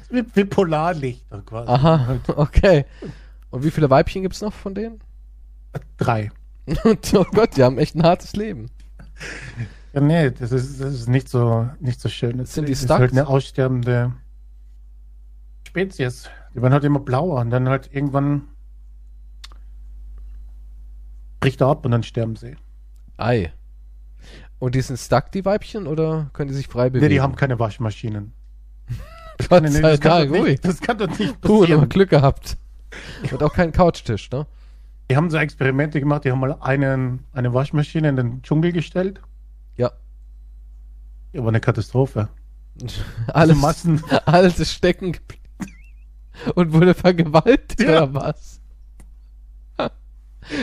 Wie, 0.09 0.23
wie 0.35 0.45
Polarlichter 0.45 1.41
quasi. 1.41 1.71
Aha, 1.71 2.19
okay. 2.35 2.85
Und 3.49 3.63
wie 3.63 3.71
viele 3.71 3.89
Weibchen 3.89 4.21
gibt's 4.21 4.41
noch 4.41 4.53
von 4.53 4.75
denen? 4.75 5.01
Drei. 5.97 6.29
Und, 6.83 7.13
oh 7.15 7.25
Gott, 7.33 7.55
die 7.57 7.63
haben 7.63 7.77
echt 7.77 7.95
ein 7.95 8.03
hartes 8.03 8.35
Leben. 8.35 8.69
Ja, 9.93 10.01
nee, 10.01 10.31
das 10.31 10.51
ist, 10.51 10.79
das 10.81 10.93
ist 10.93 11.09
nicht 11.09 11.29
so, 11.29 11.69
nicht 11.79 11.99
so 11.99 12.09
schön. 12.09 12.37
Das 12.37 12.53
Sind 12.53 12.67
die 12.67 12.73
ist 12.73 12.89
halt 12.89 13.11
eine 13.11 13.27
aussterbende 13.27 14.13
Spezies. 15.67 16.29
Die 16.53 16.61
werden 16.61 16.73
halt 16.73 16.83
immer 16.83 16.99
blauer 16.99 17.39
und 17.41 17.49
dann 17.49 17.69
halt 17.69 17.89
irgendwann 17.93 18.43
bricht 21.39 21.61
er 21.61 21.67
ab 21.67 21.85
und 21.85 21.91
dann 21.91 22.03
sterben 22.03 22.35
sie. 22.35 22.55
Ei. 23.17 23.53
Und 24.59 24.75
die 24.75 24.81
sind 24.81 24.97
stuck, 24.97 25.31
die 25.31 25.45
Weibchen, 25.45 25.85
oder 25.87 26.29
können 26.33 26.49
die 26.49 26.55
sich 26.55 26.67
frei 26.67 26.85
Nee, 26.85 26.89
bewegen? 26.91 27.09
die 27.11 27.21
haben 27.21 27.35
keine 27.35 27.59
Waschmaschinen. 27.59 28.33
Gott 29.49 29.63
Nee, 29.63 29.69
nee, 29.69 29.75
sei 29.81 29.81
das, 29.81 29.99
kann 29.99 30.31
Dank, 30.31 30.43
nicht, 30.43 30.65
das 30.65 30.81
kann 30.81 30.97
doch 30.97 31.07
nicht 31.19 31.39
Puh, 31.41 31.59
passieren. 31.59 31.71
nochmal 31.81 31.87
Glück 31.89 32.09
gehabt. 32.09 32.57
Und 33.31 33.43
auch 33.43 33.53
keinen 33.53 33.71
Couchtisch, 33.71 34.29
ne? 34.31 34.47
Die 35.09 35.15
haben 35.15 35.29
so 35.29 35.37
Experimente 35.37 35.99
gemacht, 35.99 36.25
die 36.25 36.31
haben 36.31 36.39
mal 36.39 36.57
einen, 36.59 37.23
eine 37.33 37.53
Waschmaschine 37.53 38.09
in 38.09 38.15
den 38.17 38.41
Dschungel 38.41 38.73
gestellt. 38.73 39.21
Ja. 39.77 39.91
Ja, 41.31 41.41
war 41.41 41.49
eine 41.49 41.61
Katastrophe. 41.61 42.29
Alles, 43.27 43.57
Massen. 43.57 44.03
alles 44.25 44.59
ist 44.59 44.73
stecken 44.73 45.13
geblieben. 45.13 45.43
Und 46.53 46.73
wurde 46.73 46.93
vergewaltigt 46.93 47.81
Ja. 47.81 48.03
oder 48.03 48.13
was? 48.13 48.61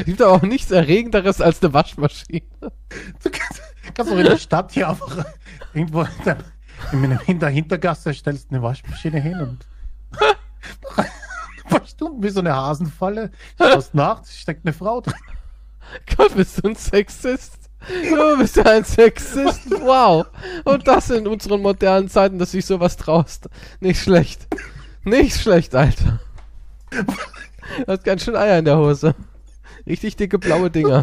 Gibt 0.05 0.23
aber 0.23 0.33
auch 0.33 0.43
nichts 0.43 0.71
Erregenderes 0.71 1.41
als 1.41 1.63
eine 1.63 1.73
Waschmaschine. 1.73 2.43
Du 2.61 3.31
kannst, 3.31 3.63
kannst 3.95 4.13
doch 4.13 4.17
in 4.19 4.25
der 4.25 4.39
Stadt 4.39 4.73
hier 4.73 4.89
einfach 4.89 5.25
irgendwo 5.73 6.03
in 6.03 6.09
der, 6.25 6.39
in 6.93 7.19
Hinter 7.21 7.49
Hintergasse 7.49 8.15
stellst 8.15 8.51
eine 8.51 8.63
Waschmaschine 8.63 9.21
hin 9.21 9.41
und 9.41 9.67
paar 11.79 11.87
Stunden 11.87 12.23
wie 12.23 12.31
so 12.31 12.41
eine 12.41 12.55
Hasenfalle. 12.55 13.31
Schaust 13.59 13.95
nach, 13.95 14.25
steckt 14.27 14.65
eine 14.65 14.73
Frau 14.73 15.01
drin. 15.01 15.15
Gott, 16.17 16.35
bist 16.35 16.63
du 16.63 16.69
ein 16.69 16.77
Sexist? 16.77 17.59
Du 17.87 18.39
bist 18.39 18.57
ja 18.57 18.65
ein 18.65 18.85
Sexist. 18.85 19.71
Wow. 19.71 20.27
Und 20.65 20.89
das 20.89 21.11
in 21.11 21.27
unseren 21.29 21.61
modernen 21.61 22.09
Zeiten, 22.09 22.39
dass 22.39 22.53
du 22.53 22.57
dich 22.59 22.67
sowas 22.67 22.97
traust. 22.97 23.49
Nicht 23.81 24.01
schlecht. 24.01 24.47
Nicht 25.05 25.39
schlecht, 25.39 25.75
Alter. 25.75 26.21
Du 26.91 27.05
hast 27.87 28.05
ganz 28.05 28.25
schön 28.25 28.37
Eier 28.37 28.59
in 28.59 28.65
der 28.65 28.79
Hose. 28.79 29.15
Richtig 29.87 30.17
dicke 30.17 30.39
blaue 30.39 30.71
Dinger. 30.71 31.03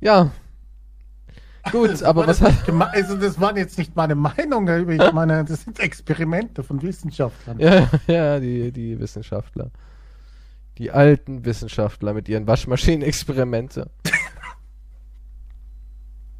Ja. 0.00 0.30
Gut, 1.72 2.02
aber 2.02 2.26
was 2.26 2.40
hat. 2.40 2.54
Also 2.92 3.16
das 3.16 3.40
waren 3.40 3.56
jetzt 3.56 3.78
nicht 3.78 3.96
meine 3.96 4.14
Meinung, 4.14 4.68
ich 4.68 5.12
meine, 5.12 5.44
das 5.44 5.62
sind 5.62 5.80
Experimente 5.80 6.62
von 6.62 6.80
Wissenschaftlern. 6.82 7.58
Ja, 7.58 7.88
ja, 8.06 8.40
die, 8.40 8.72
die 8.72 8.98
Wissenschaftler. 8.98 9.70
Die 10.78 10.90
alten 10.90 11.44
Wissenschaftler 11.44 12.12
mit 12.12 12.28
ihren 12.28 12.46
Waschmaschinenexperimente. 12.46 13.90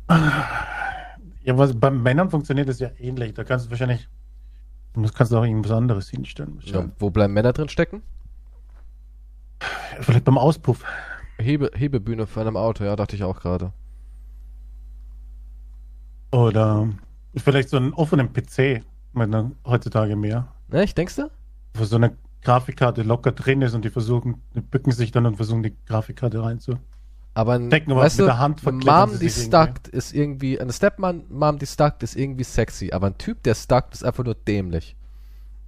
Ja, 0.08 1.56
was 1.56 1.78
bei 1.78 1.90
Männern 1.90 2.30
funktioniert 2.30 2.68
das 2.68 2.80
ja 2.80 2.90
ähnlich. 2.98 3.34
Da 3.34 3.44
kannst 3.44 3.66
du 3.66 3.70
wahrscheinlich, 3.70 4.08
das 4.94 5.14
kannst 5.14 5.32
du 5.32 5.38
auch 5.38 5.44
irgendwas 5.44 5.72
anderes 5.72 6.10
hinstellen. 6.10 6.60
Ja, 6.64 6.90
wo 6.98 7.10
bleiben 7.10 7.32
Männer 7.32 7.52
drin 7.52 7.68
stecken? 7.68 8.02
Vielleicht 10.00 10.24
beim 10.24 10.38
Auspuff. 10.38 10.84
Hebe, 11.38 11.70
Hebebühne 11.74 12.26
von 12.26 12.46
einem 12.46 12.56
Auto, 12.56 12.84
ja, 12.84 12.96
dachte 12.96 13.16
ich 13.16 13.24
auch 13.24 13.40
gerade. 13.40 13.72
Oder 16.30 16.88
vielleicht 17.36 17.68
so 17.68 17.76
einen 17.76 17.92
offenen 17.92 18.32
PC, 18.32 18.82
wenn 19.12 19.34
er 19.34 19.50
heutzutage 19.64 20.16
mehr. 20.16 20.48
Ne, 20.68 20.84
ich 20.84 20.94
denkst 20.94 21.16
du? 21.16 21.30
Wo 21.74 21.84
so 21.84 21.96
eine 21.96 22.16
Grafikkarte 22.42 23.02
locker 23.02 23.32
drin 23.32 23.62
ist 23.62 23.74
und 23.74 23.84
die 23.84 23.90
versuchen, 23.90 24.40
die 24.54 24.60
bücken 24.60 24.92
sich 24.92 25.10
dann 25.12 25.26
und 25.26 25.36
versuchen 25.36 25.62
die 25.62 25.74
Grafikkarte 25.86 26.42
reinzu. 26.42 26.78
Aber 27.34 27.54
ein, 27.54 27.72
aber 27.72 27.96
weißt 27.96 28.16
mit 28.16 28.22
du, 28.22 28.26
der 28.26 28.38
Hand 28.38 28.62
Mom, 28.64 29.18
die 29.18 29.28
stuckt, 29.28 29.88
ist 29.88 30.14
irgendwie, 30.14 30.58
eine 30.58 30.72
Stepmom, 30.72 31.58
die 31.58 31.66
stuckt, 31.66 32.02
ist 32.02 32.16
irgendwie 32.16 32.44
sexy, 32.44 32.92
aber 32.92 33.08
ein 33.08 33.18
Typ, 33.18 33.42
der 33.42 33.54
stuckt, 33.54 33.94
ist 33.94 34.04
einfach 34.04 34.24
nur 34.24 34.34
dämlich. 34.34 34.96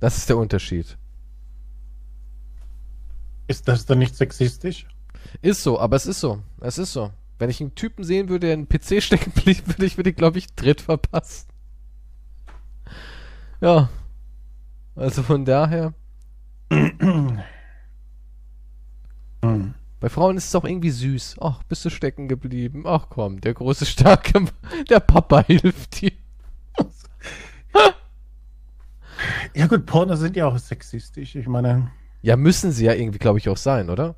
Das 0.00 0.16
ist 0.16 0.28
der 0.28 0.38
Unterschied. 0.38 0.96
Ist 3.48 3.68
das 3.68 3.84
dann 3.84 3.98
nicht 3.98 4.16
sexistisch? 4.16 4.86
Ist 5.42 5.62
so, 5.62 5.78
aber 5.78 5.96
es 5.96 6.06
ist 6.06 6.20
so. 6.20 6.38
Es 6.60 6.78
ist 6.78 6.92
so. 6.92 7.10
Wenn 7.38 7.50
ich 7.50 7.60
einen 7.60 7.74
Typen 7.74 8.04
sehen 8.04 8.28
würde, 8.28 8.46
der 8.46 8.54
in 8.54 8.60
einen 8.60 8.68
PC 8.68 9.02
stecken 9.02 9.30
blieb, 9.32 9.66
würde 9.66 9.86
ich, 9.86 9.96
würde 9.96 10.10
ich, 10.10 10.16
glaube 10.16 10.38
ich, 10.38 10.52
Tritt 10.54 10.80
verpassen. 10.80 11.48
Ja. 13.60 13.88
Also 14.96 15.22
von 15.22 15.44
daher. 15.44 15.94
Bei 20.00 20.08
Frauen 20.08 20.36
ist 20.36 20.46
es 20.48 20.54
auch 20.54 20.64
irgendwie 20.64 20.90
süß. 20.90 21.36
Ach, 21.40 21.62
bist 21.64 21.84
du 21.84 21.90
stecken 21.90 22.28
geblieben? 22.28 22.84
Ach 22.86 23.06
komm, 23.08 23.40
der 23.40 23.54
große, 23.54 23.86
starke, 23.86 24.44
der 24.88 25.00
Papa 25.00 25.42
hilft 25.46 26.00
dir. 26.00 26.12
Ja 29.54 29.66
gut, 29.66 29.86
Porno 29.86 30.14
sind 30.14 30.36
ja 30.36 30.46
auch 30.46 30.58
sexistisch. 30.58 31.34
Ich 31.34 31.48
meine, 31.48 31.90
Ja, 32.22 32.36
müssen 32.36 32.70
sie 32.70 32.84
ja 32.84 32.92
irgendwie, 32.92 33.18
glaube 33.18 33.38
ich, 33.38 33.48
auch 33.48 33.56
sein, 33.56 33.90
oder? 33.90 34.14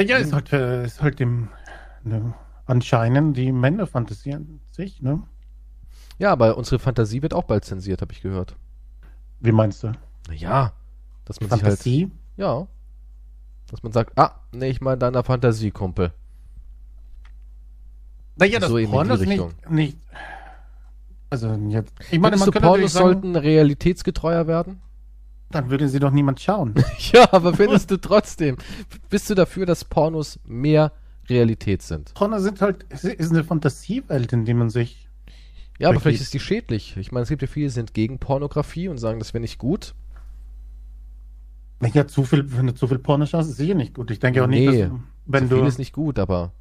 Ja, 0.00 0.16
ist 0.16 0.32
halt, 0.32 0.52
äh, 0.52 0.84
ist 0.84 1.02
halt 1.02 1.20
im, 1.20 1.48
ne, 2.04 2.34
anscheinend 2.66 3.36
die 3.36 3.52
Männer 3.52 3.86
fantasieren 3.86 4.60
sich, 4.70 5.00
ne? 5.02 5.22
Ja, 6.18 6.32
aber 6.32 6.56
unsere 6.56 6.78
Fantasie 6.78 7.22
wird 7.22 7.34
auch 7.34 7.44
bald 7.44 7.64
zensiert, 7.64 8.00
habe 8.00 8.12
ich 8.12 8.22
gehört. 8.22 8.56
Wie 9.40 9.52
meinst 9.52 9.82
du? 9.82 9.92
Naja, 10.28 10.72
dass 11.24 11.40
man 11.40 11.50
sich 11.50 11.62
halt, 11.62 11.78
Fantasie? 11.78 12.10
ja, 12.36 12.66
dass 13.70 13.82
man 13.82 13.92
sagt, 13.92 14.18
ah, 14.18 14.40
nee, 14.52 14.68
ich 14.68 14.80
meine 14.80 14.98
deiner 14.98 15.24
Fantasie, 15.24 15.70
Kumpel. 15.70 16.12
Naja, 18.36 18.58
das 18.60 18.68
So 18.70 18.78
eben 18.78 18.88
in 18.88 18.92
Porno 18.92 19.16
die 19.16 19.22
ist 19.22 19.28
nicht, 19.28 19.70
nicht. 19.70 19.98
Also 21.30 21.52
jetzt. 21.52 21.92
Ich 22.10 22.20
meine, 22.20 22.36
Findest 22.36 22.40
man 22.40 22.46
du, 22.46 22.52
könnte 22.52 22.68
Pornos 22.68 22.92
sagen, 22.92 23.06
sollten 23.06 23.36
realitätsgetreuer 23.36 24.46
werden? 24.46 24.80
Dann 25.50 25.70
würde 25.70 25.88
sie 25.88 25.98
doch 25.98 26.10
niemand 26.10 26.40
schauen. 26.40 26.74
ja, 27.12 27.32
aber 27.32 27.54
findest 27.54 27.90
du 27.90 27.96
trotzdem, 27.96 28.56
bist 29.08 29.30
du 29.30 29.34
dafür, 29.34 29.66
dass 29.66 29.84
Pornos 29.84 30.38
mehr 30.44 30.92
Realität 31.28 31.82
sind? 31.82 32.14
Porno 32.14 32.38
sind 32.38 32.60
halt, 32.60 32.84
ist 32.84 33.30
eine 33.30 33.44
Fantasiewelt, 33.44 34.32
in 34.32 34.44
die 34.44 34.54
man 34.54 34.70
sich. 34.70 35.08
Ja, 35.78 35.90
aber 35.90 36.00
vielleicht 36.00 36.22
ist 36.22 36.34
die 36.34 36.40
schädlich. 36.40 36.96
Ich 36.96 37.12
meine, 37.12 37.24
es 37.24 37.28
gibt 37.28 37.42
ja 37.42 37.48
viele, 37.48 37.66
die 37.66 37.70
sind 37.70 37.94
gegen 37.94 38.18
Pornografie 38.18 38.88
und 38.88 38.98
sagen, 38.98 39.18
das 39.18 39.34
wäre 39.34 39.42
nicht 39.42 39.58
gut. 39.58 39.94
Ja, 41.92 42.06
zu 42.06 42.24
viel, 42.24 42.56
wenn 42.56 42.68
du 42.68 42.74
zu 42.74 42.88
viel 42.88 42.98
Porno 42.98 43.26
schaust, 43.26 43.50
ist 43.50 43.58
sicher 43.58 43.74
nicht 43.74 43.94
gut. 43.94 44.10
Ich 44.10 44.18
denke 44.18 44.42
auch 44.42 44.46
nicht, 44.46 44.70
Nee, 44.70 44.82
dass, 44.82 44.90
wenn 45.26 45.44
Zu 45.44 45.50
du, 45.50 45.56
viel 45.56 45.66
ist 45.66 45.78
nicht 45.78 45.92
gut, 45.92 46.18
aber 46.18 46.52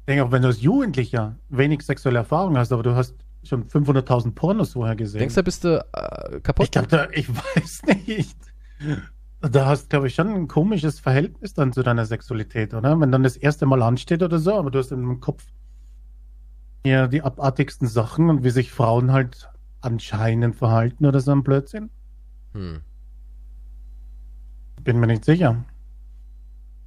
ich 0.00 0.06
denke 0.06 0.24
auch, 0.24 0.32
wenn 0.32 0.42
du 0.42 0.48
als 0.48 0.60
Jugendlicher 0.60 1.36
wenig 1.48 1.80
sexuelle 1.82 2.18
Erfahrung 2.18 2.58
hast, 2.58 2.70
aber 2.72 2.82
du 2.82 2.94
hast 2.94 3.14
schon 3.48 3.68
500.000 3.68 4.32
Pornos 4.34 4.72
vorher 4.72 4.96
gesehen. 4.96 5.20
denkst 5.20 5.34
du, 5.34 5.42
bist 5.42 5.64
du 5.64 5.84
äh, 5.92 6.40
kaputt? 6.40 6.66
Ich 6.66 6.70
glaube, 6.70 6.88
da, 6.88 7.08
ich 7.12 7.28
weiß 7.28 7.82
nicht. 8.06 8.36
Da 9.40 9.66
hast, 9.66 9.90
glaube 9.90 10.06
ich, 10.06 10.14
schon 10.14 10.28
ein 10.28 10.48
komisches 10.48 11.00
Verhältnis 11.00 11.54
dann 11.54 11.72
zu 11.72 11.82
deiner 11.82 12.06
Sexualität, 12.06 12.72
oder? 12.74 12.98
Wenn 12.98 13.12
dann 13.12 13.22
das 13.22 13.36
erste 13.36 13.66
Mal 13.66 13.82
ansteht 13.82 14.22
oder 14.22 14.38
so, 14.38 14.54
aber 14.54 14.70
du 14.70 14.78
hast 14.78 14.90
im 14.90 15.20
Kopf 15.20 15.44
ja 16.86 17.06
die 17.06 17.22
abartigsten 17.22 17.88
Sachen 17.88 18.30
und 18.30 18.44
wie 18.44 18.50
sich 18.50 18.72
Frauen 18.72 19.12
halt 19.12 19.48
anscheinend 19.80 20.56
verhalten 20.56 21.06
oder 21.06 21.20
so 21.20 21.32
ein 21.32 21.42
Blödsinn. 21.42 21.90
hm. 22.52 22.80
Bin 24.82 25.00
mir 25.00 25.06
nicht 25.06 25.24
sicher. 25.24 25.64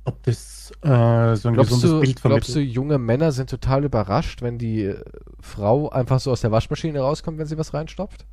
Ob 0.08 0.24
das 0.24 0.72
äh, 0.84 1.36
so 1.36 1.50
ein 1.50 1.54
Glaubst 1.56 1.72
gesundes 1.74 1.82
du, 1.82 2.00
Bild 2.00 2.22
glaubst 2.22 2.48
du, 2.48 2.54
vermittelt. 2.54 2.76
junge 2.76 2.98
Männer 2.98 3.34
sind 3.34 3.50
total 3.50 3.84
überrascht, 3.84 4.42
wenn 4.42 4.58
die 4.58 4.84
äh, 4.84 5.04
Frau 5.42 5.90
einfach 5.90 6.22
so 6.22 6.32
aus 6.32 6.40
der 6.40 6.50
Waschmaschine 6.50 7.02
rauskommt, 7.02 7.38
wenn 7.38 7.46
sie 7.46 7.58
was 7.58 7.74
reinstopft? 7.74 8.26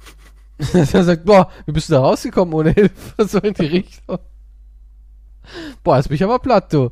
Dass 0.72 0.94
er 0.94 1.04
sagt, 1.04 1.26
boah, 1.26 1.50
wie 1.66 1.72
bist 1.72 1.90
du 1.90 1.94
da 1.94 2.00
rausgekommen 2.00 2.54
ohne 2.54 2.70
Hilfe? 2.70 2.94
So 3.28 3.40
in 3.40 3.52
die 3.52 3.66
Richtung. 3.66 4.20
Boah, 5.84 5.98
jetzt 5.98 6.08
bin 6.08 6.14
ich 6.14 6.24
aber 6.24 6.38
platt, 6.38 6.72
du. 6.72 6.88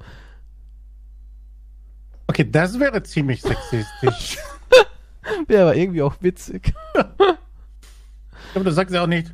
Okay, 2.27 2.47
das 2.51 2.79
wäre 2.79 3.03
ziemlich 3.03 3.41
sexistisch. 3.41 4.37
Wäre 5.47 5.63
aber 5.63 5.77
irgendwie 5.77 6.03
auch 6.03 6.17
witzig. 6.21 6.75
aber 6.95 8.65
du 8.65 8.71
sagst 8.73 8.95
ja 8.95 9.03
auch 9.03 9.07
nicht, 9.07 9.33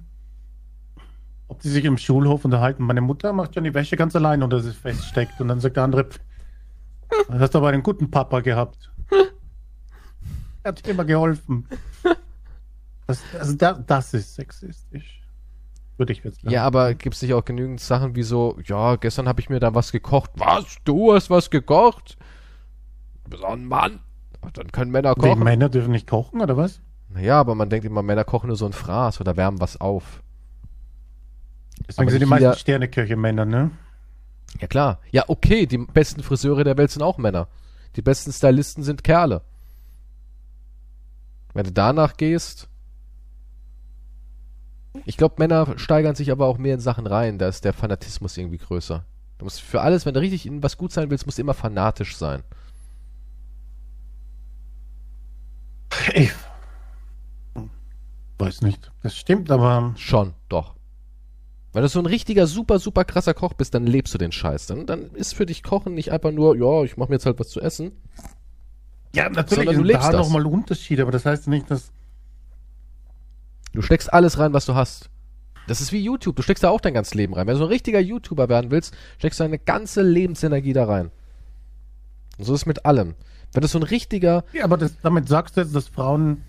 ob 1.49 1.61
die 1.61 1.69
sich 1.69 1.85
im 1.85 1.99
Schulhof 1.99 2.45
unterhalten. 2.45 2.85
Meine 2.85 3.01
Mutter 3.01 3.33
macht 3.33 3.55
schon 3.55 3.65
die 3.65 3.75
Wäsche 3.75 3.97
ganz 3.97 4.17
allein 4.17 4.43
und 4.43 4.53
dass 4.53 4.65
es 4.65 4.77
feststeckt. 4.77 5.41
Und 5.41 5.49
dann 5.49 5.61
sagt 5.61 5.77
der 5.77 5.85
andere, 5.85 6.05
"Pff, 6.05 6.21
du 7.29 7.39
hast 7.39 7.55
aber 7.57 7.69
einen 7.69 7.83
guten 7.83 8.11
Papa 8.11 8.41
gehabt. 8.41 8.93
Er 10.63 10.69
hat 10.71 10.85
dir 10.85 10.91
immer 10.91 11.05
geholfen. 11.05 11.69
Das, 13.07 13.23
also 13.39 13.55
da, 13.55 13.75
das 13.75 14.13
ist 14.15 14.35
sexistisch. 14.35 15.23
Würde 15.97 16.13
ich 16.13 16.25
jetzt 16.25 16.43
sagen. 16.43 16.51
Ja, 16.53 16.65
aber 16.65 16.95
gibt 16.95 17.15
es 17.15 17.23
nicht 17.23 17.33
auch 17.35 17.45
genügend 17.45 17.81
Sachen 17.81 18.17
wie 18.17 18.25
so, 18.25 18.59
ja, 18.65 18.97
gestern 18.97 19.29
habe 19.29 19.41
ich 19.41 19.49
mir 19.49 19.61
da 19.61 19.75
was 19.75 19.93
gekocht. 19.93 20.33
Was? 20.35 20.77
Du 20.85 21.15
hast 21.15 21.31
was 21.31 21.49
gekocht? 21.51 22.19
Du 23.25 23.31
bist 23.31 23.45
auch 23.45 23.53
ein 23.53 23.65
Mann. 23.65 24.01
Dann 24.53 24.71
können 24.73 24.91
Männer 24.91 25.15
Die 25.15 25.21
kochen. 25.21 25.43
Männer 25.43 25.69
dürfen 25.69 25.93
nicht 25.93 26.09
kochen, 26.09 26.41
oder 26.41 26.57
was? 26.57 26.81
Naja, 27.09 27.41
aber 27.41 27.55
man 27.55 27.71
denkt 27.71 27.87
immer, 27.87 28.03
Männer 28.03 28.25
kochen 28.25 28.49
nur 28.49 28.57
so 28.57 28.67
ein 28.67 28.73
Fraß 28.73 29.21
oder 29.21 29.37
wärmen 29.37 29.61
was 29.61 29.81
auf. 29.81 30.23
Deswegen 31.87 32.03
Aber 32.03 32.11
sind 32.11 32.20
die 32.20 32.27
meisten 32.27 32.55
Sterneköche 32.55 33.16
Männer, 33.16 33.45
ne? 33.45 33.70
Ja 34.61 34.66
klar. 34.66 35.01
Ja, 35.11 35.24
okay, 35.29 35.66
die 35.66 35.79
besten 35.79 36.22
Friseure 36.22 36.64
der 36.64 36.77
Welt 36.77 36.91
sind 36.91 37.03
auch 37.03 37.18
Männer. 37.18 37.49
Die 37.97 38.03
besten 38.03 38.33
Stylisten 38.33 38.83
sind 38.83 39.05
Kerle. 39.05 39.43
Wenn 41.55 41.64
du 41.64 41.72
danach 41.72 42.16
gehst. 42.16 42.68
Ich 45.05 45.16
glaube, 45.16 45.37
Männer 45.39 45.79
steigern 45.79 46.14
sich 46.14 46.31
aber 46.31 46.47
auch 46.47 46.59
mehr 46.59 46.74
in 46.74 46.81
Sachen 46.81 47.07
rein. 47.07 47.39
Da 47.39 47.49
ist 47.49 47.64
der 47.64 47.72
Fanatismus 47.72 48.37
irgendwie 48.37 48.59
größer. 48.59 49.05
Du 49.39 49.45
musst 49.45 49.61
für 49.61 49.83
alles, 49.83 50.07
wenn 50.07 50.14
du 50.14 50.20
richtig 50.20 50.47
in 50.47 50.62
was 50.62 50.79
gut 50.79 50.93
sein 50.93 51.11
willst, 51.11 51.27
musst 51.27 51.39
du 51.39 51.43
immer 51.43 51.55
fanatisch 51.55 52.16
sein. 52.16 52.43
Ich 56.14 56.33
weiß 58.39 58.62
nicht. 58.62 58.91
Das 59.03 59.16
stimmt, 59.16 59.51
aber 59.51 59.93
Schon, 59.97 60.35
doch. 60.49 60.76
Wenn 61.77 61.83
du 61.83 61.91
so 61.91 61.99
ein 61.99 62.07
richtiger, 62.07 62.47
super, 62.47 62.79
super 62.79 63.05
krasser 63.05 63.35
Koch 63.35 63.53
bist, 63.53 63.74
dann 63.74 63.87
lebst 63.87 64.14
du 64.14 64.16
den 64.16 64.33
Scheiß. 64.33 64.66
Dann, 64.66 64.87
dann 64.87 65.11
ist 65.11 65.35
für 65.35 65.45
dich 65.45 65.62
Kochen 65.62 65.93
nicht 65.93 66.11
einfach 66.11 66.33
nur, 66.33 66.57
ja, 66.57 66.83
ich 66.85 66.97
mache 66.97 67.11
mir 67.11 67.16
jetzt 67.16 67.27
halt 67.27 67.39
was 67.39 67.51
zu 67.51 67.61
essen. 67.61 67.93
ja, 69.14 69.29
natürlich 69.29 69.77
du 69.77 69.83
lebst 69.83 70.07
da 70.07 70.12
das. 70.12 70.27
nochmal 70.27 70.47
Unterschiede, 70.47 71.03
aber 71.03 71.12
das 71.12 71.27
heißt 71.27 71.49
nicht, 71.49 71.70
dass 71.70 71.93
Du 73.74 73.83
steckst 73.83 74.11
alles 74.11 74.39
rein, 74.39 74.55
was 74.55 74.64
du 74.64 74.74
hast. 74.74 75.11
Das 75.68 75.83
ist 75.83 75.93
wie 75.93 76.01
YouTube. 76.01 76.35
Du 76.37 76.43
steckst 76.43 76.64
da 76.64 76.70
auch 76.70 76.81
dein 76.81 76.95
ganzes 76.95 77.12
Leben 77.12 77.35
rein. 77.35 77.47
Wenn 77.47 77.53
du 77.53 77.59
so 77.59 77.64
ein 77.64 77.70
richtiger 77.70 78.01
YouTuber 78.01 78.49
werden 78.49 78.70
willst, 78.70 78.97
steckst 79.18 79.39
du 79.39 79.45
deine 79.45 79.59
ganze 79.59 80.01
Lebensenergie 80.01 80.72
da 80.72 80.87
rein. 80.87 81.11
Und 82.39 82.47
so 82.47 82.55
ist 82.55 82.62
es 82.62 82.66
mit 82.66 82.87
allem. 82.87 83.16
Wenn 83.53 83.61
du 83.61 83.68
so 83.68 83.79
ein 83.79 83.83
richtiger, 83.83 84.45
Ja, 84.55 84.64
aber 84.64 84.79
das, 84.79 84.97
damit 85.03 85.29
sagst 85.29 85.59
du 85.59 85.61
jetzt, 85.61 85.74
dass 85.74 85.89
Frauen 85.89 86.43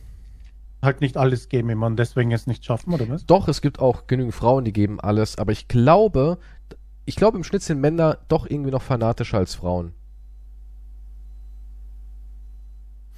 halt 0.88 1.02
nicht 1.02 1.18
alles 1.18 1.50
geben 1.50 1.70
immer 1.70 1.86
und 1.86 1.98
deswegen 1.98 2.32
es 2.32 2.48
nicht 2.48 2.66
schaffen, 2.66 2.94
oder 2.94 3.08
was? 3.08 3.26
doch, 3.26 3.48
es 3.48 3.62
gibt 3.62 3.80
auch 3.80 4.08
genügend 4.08 4.34
Frauen, 4.34 4.66
die 4.66 4.74
geben 4.74 5.00
alles, 5.00 5.38
aber 5.38 5.52
ich 5.52 5.68
glaube, 5.68 6.40
ich 7.06 7.16
glaube 7.16 7.38
im 7.38 7.44
Schnitt 7.44 7.62
sind 7.62 7.80
Männer 7.80 8.18
doch 8.28 8.50
irgendwie 8.50 8.72
noch 8.72 8.82
fanatischer 8.82 9.38
als 9.38 9.56
Frauen. 9.56 9.94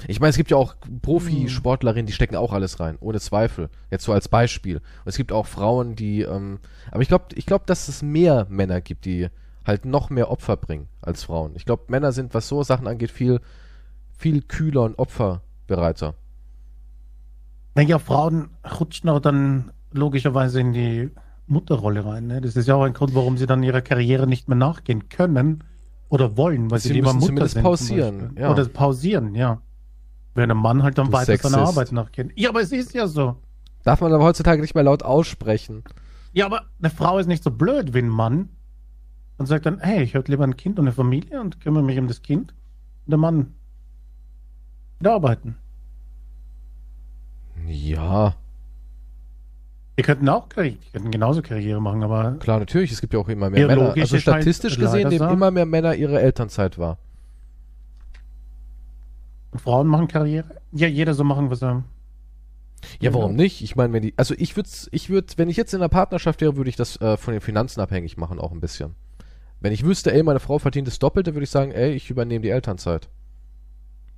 Ich 0.08 0.20
meine, 0.20 0.30
es 0.30 0.38
gibt 0.38 0.52
ja 0.52 0.58
auch 0.58 0.76
Profisportlerinnen, 1.02 2.06
die 2.06 2.14
stecken 2.14 2.36
auch 2.36 2.54
alles 2.54 2.80
rein, 2.80 2.98
ohne 3.02 3.20
Zweifel. 3.20 3.70
Jetzt 3.92 4.06
so 4.06 4.14
als 4.14 4.30
Beispiel. 4.30 4.78
Und 4.78 5.08
es 5.08 5.18
gibt 5.18 5.32
auch 5.32 5.46
Frauen, 5.46 5.96
die, 5.96 6.22
ähm, 6.22 6.60
aber 6.90 7.02
ich 7.02 7.10
glaube, 7.10 7.26
ich 7.36 7.46
glaube, 7.46 7.66
dass 7.68 7.90
es 7.90 8.02
mehr 8.02 8.48
Männer 8.50 8.80
gibt, 8.80 9.06
die 9.06 9.28
halt 9.66 9.86
noch 9.86 10.10
mehr 10.10 10.32
Opfer 10.32 10.56
bringen 10.56 10.88
als 11.02 11.24
Frauen. 11.24 11.52
Ich 11.56 11.66
glaube, 11.66 11.84
Männer 11.88 12.12
sind, 12.12 12.34
was 12.34 12.48
so 12.48 12.64
Sachen 12.64 12.88
angeht, 12.88 13.12
viel, 13.12 13.42
viel 14.18 14.42
kühler 14.42 14.84
und 14.84 14.98
opferbereiter. 14.98 16.16
Naja, 17.80 17.98
Frauen 17.98 18.50
rutschen 18.78 19.10
auch 19.10 19.22
dann 19.22 19.72
logischerweise 19.94 20.60
in 20.60 20.74
die 20.74 21.12
Mutterrolle 21.48 22.04
rein. 22.04 22.28
Ne? 22.28 22.42
Das 22.42 22.58
ist 22.58 22.68
ja 22.68 22.76
auch 22.76 22.84
ein 22.84 22.92
Grund, 22.92 23.16
warum 23.16 23.38
sie 23.38 23.46
dann 23.46 23.64
ihrer 23.64 23.80
Karriere 23.80 24.28
nicht 24.28 24.50
mehr 24.50 24.58
nachgehen 24.58 25.08
können 25.08 25.64
oder 26.10 26.36
wollen, 26.36 26.70
weil 26.70 26.80
sie, 26.80 26.90
Sie 26.90 26.96
lieber 26.96 27.14
Mutter 27.14 27.28
zumindest 27.28 27.54
sind. 27.54 27.64
pausieren, 27.64 28.36
ja. 28.38 28.52
Oder 28.52 28.66
pausieren, 28.66 29.34
ja. 29.34 29.62
Während 30.36 30.52
ein 30.52 30.58
Mann 30.58 30.84
halt 30.84 30.98
dann 30.98 31.06
Du 31.08 31.14
weiter 31.14 31.38
seiner 31.38 31.56
Sexist. 31.60 31.78
Arbeit 31.78 31.92
nachgehen. 31.94 32.34
Ja, 32.36 32.50
aber 32.50 32.60
es 32.60 32.74
ist 32.74 32.94
ja 32.94 33.08
so. 33.08 33.38
Darf 33.84 34.02
man 34.02 34.12
aber 34.12 34.26
heutzutage 34.26 34.62
nicht 34.62 34.76
mehr 34.76 34.84
laut 34.84 35.04
aussprechen. 35.04 35.86
Ja, 36.34 36.48
aber 36.48 36.64
eine 36.82 36.90
Frau 36.90 37.18
ist 37.18 37.28
nicht 37.28 37.46
so 37.46 37.50
blöd 37.50 37.94
wie 37.94 38.00
ein 38.00 38.10
Mann 38.10 38.50
und 39.38 39.46
sagt 39.46 39.66
dann, 39.66 39.80
hey, 39.80 40.04
ich 40.04 40.16
hätte 40.16 40.30
lieber 40.34 40.44
ein 40.44 40.58
Kind 40.58 40.80
und 40.80 40.86
eine 40.86 40.94
Familie 40.94 41.40
und 41.40 41.62
kümmere 41.62 41.84
mich 41.84 41.98
um 41.98 42.10
das 42.10 42.24
Kind. 42.24 42.52
Und 43.06 43.12
der 43.12 43.20
Mann 43.20 43.54
geht 45.00 45.08
arbeiten. 45.08 45.56
Ja, 47.70 48.36
Die 49.98 50.02
könnten 50.02 50.28
auch 50.28 50.50
die 50.50 50.78
könnten 50.92 51.12
genauso 51.12 51.42
Karriere 51.44 51.80
machen, 51.80 52.02
aber 52.04 52.34
klar, 52.40 52.60
natürlich. 52.60 52.92
Es 52.92 53.00
gibt 53.00 53.14
ja 53.14 53.20
auch 53.20 53.30
immer 53.30 53.50
mehr 53.50 53.68
Männer. 53.68 53.94
Also 54.00 54.16
ist 54.16 54.22
statistisch 54.24 54.78
gesehen 54.78 55.10
nehmen 55.10 55.30
immer 55.30 55.52
mehr 55.52 55.66
Männer 55.66 55.94
ihre 55.94 56.20
Elternzeit 56.20 56.80
wahr. 56.80 56.98
Frauen 59.56 59.88
machen 59.88 60.08
Karriere. 60.08 60.62
Ja, 60.72 60.88
jeder 60.88 61.14
so 61.14 61.24
machen, 61.24 61.50
was 61.50 61.62
er. 61.62 61.84
Ja, 63.00 63.10
Ja. 63.10 63.14
warum 63.14 63.36
nicht? 63.36 63.62
Ich 63.62 63.76
meine, 63.76 63.94
wenn 63.94 64.02
die, 64.02 64.14
also 64.18 64.34
ich 64.38 64.56
würde, 64.56 64.70
ich 64.92 65.10
würde, 65.10 65.28
wenn 65.38 65.50
ich 65.50 65.58
jetzt 65.58 65.74
in 65.74 65.82
einer 65.82 65.90
Partnerschaft 65.90 66.42
wäre, 66.42 66.56
würde 66.56 66.70
ich 66.70 66.76
das 66.76 67.00
äh, 67.02 67.18
von 67.18 67.34
den 67.34 67.42
Finanzen 67.42 67.82
abhängig 67.82 68.18
machen, 68.18 68.40
auch 68.40 68.52
ein 68.52 68.62
bisschen. 68.62 68.96
Wenn 69.60 69.74
ich 69.74 69.84
wüsste, 69.84 70.14
ey, 70.14 70.24
meine 70.24 70.40
Frau 70.40 70.60
verdient 70.60 70.88
das 70.88 71.00
Doppelte, 71.00 71.36
würde 71.36 71.44
ich 71.44 71.50
sagen, 71.50 71.72
ey, 71.72 71.92
ich 71.92 72.10
übernehme 72.10 72.42
die 72.42 72.50
Elternzeit. 72.50 73.10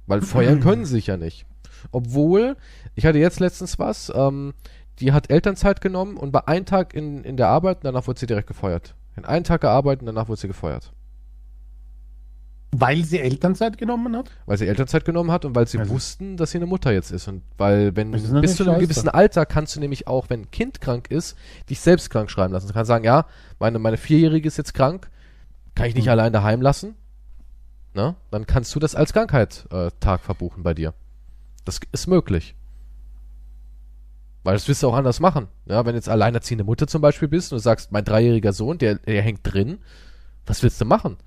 Weil 0.05 0.21
feuern 0.21 0.59
können 0.59 0.85
sie 0.85 0.93
sich 0.93 1.07
ja 1.07 1.17
nicht. 1.17 1.45
Obwohl, 1.91 2.57
ich 2.95 3.05
hatte 3.05 3.17
jetzt 3.19 3.39
letztens 3.39 3.79
was, 3.79 4.11
ähm, 4.15 4.53
die 4.99 5.11
hat 5.13 5.29
Elternzeit 5.31 5.81
genommen 5.81 6.17
und 6.17 6.33
war 6.33 6.47
einen 6.47 6.65
Tag 6.65 6.93
in, 6.93 7.23
in 7.23 7.37
der 7.37 7.47
Arbeit 7.47 7.77
und 7.77 7.85
danach 7.85 8.07
wurde 8.07 8.19
sie 8.19 8.27
direkt 8.27 8.47
gefeuert. 8.47 8.93
In 9.15 9.25
einen 9.25 9.43
Tag 9.43 9.61
gearbeitet 9.61 10.01
und 10.01 10.05
danach 10.07 10.27
wurde 10.27 10.39
sie 10.39 10.47
gefeuert. 10.47 10.93
Weil 12.73 13.03
sie 13.03 13.19
Elternzeit 13.19 13.77
genommen 13.77 14.15
hat? 14.15 14.29
Weil 14.45 14.57
sie 14.57 14.65
Elternzeit 14.67 15.03
genommen 15.03 15.29
hat 15.29 15.43
und 15.43 15.53
weil 15.55 15.67
sie 15.67 15.77
Also- 15.77 15.93
wussten, 15.93 16.37
dass 16.37 16.51
sie 16.51 16.57
eine 16.57 16.67
Mutter 16.67 16.93
jetzt 16.93 17.11
ist. 17.11 17.27
Und 17.27 17.41
weil, 17.57 17.93
wenn 17.97 18.11
bis 18.11 18.23
zu 18.23 18.29
einem 18.63 18.75
scheiße. 18.75 18.79
gewissen 18.79 19.09
Alter 19.09 19.45
kannst 19.45 19.75
du 19.75 19.81
nämlich 19.81 20.07
auch, 20.07 20.29
wenn 20.29 20.41
ein 20.43 20.51
Kind 20.51 20.79
krank 20.79 21.11
ist, 21.11 21.35
dich 21.69 21.81
selbst 21.81 22.09
krank 22.09 22.31
schreiben 22.31 22.53
lassen. 22.53 22.67
Du 22.67 22.73
kannst 22.73 22.87
sagen, 22.87 23.03
ja, 23.03 23.25
meine, 23.59 23.77
meine 23.77 23.97
Vierjährige 23.97 24.47
ist 24.47 24.57
jetzt 24.57 24.73
krank, 24.73 25.09
kann 25.75 25.87
ich 25.87 25.95
nicht 25.95 26.05
Hm. 26.05 26.11
allein 26.11 26.31
daheim 26.31 26.61
lassen. 26.61 26.95
Ne? 27.93 28.15
Dann 28.29 28.47
kannst 28.47 28.73
du 28.73 28.79
das 28.79 28.95
als 28.95 29.11
Krankheit 29.11 29.67
äh, 29.69 29.91
Tag 29.99 30.21
verbuchen 30.21 30.63
bei 30.63 30.73
dir. 30.73 30.93
Das 31.65 31.79
ist 31.91 32.07
möglich. 32.07 32.55
Weil 34.43 34.53
das 34.53 34.67
wirst 34.67 34.81
du 34.81 34.87
auch 34.89 34.95
anders 34.95 35.19
machen. 35.19 35.47
Ja, 35.65 35.85
wenn 35.85 35.95
jetzt 35.95 36.09
alleinerziehende 36.09 36.63
Mutter 36.63 36.87
zum 36.87 37.01
Beispiel 37.01 37.27
bist 37.27 37.51
und 37.51 37.57
du 37.57 37.61
sagst, 37.61 37.91
mein 37.91 38.03
dreijähriger 38.03 38.53
Sohn, 38.53 38.77
der, 38.79 38.95
der 38.95 39.21
hängt 39.21 39.41
drin, 39.43 39.79
was 40.45 40.63
willst 40.63 40.81
du 40.81 40.85
machen? 40.85 41.17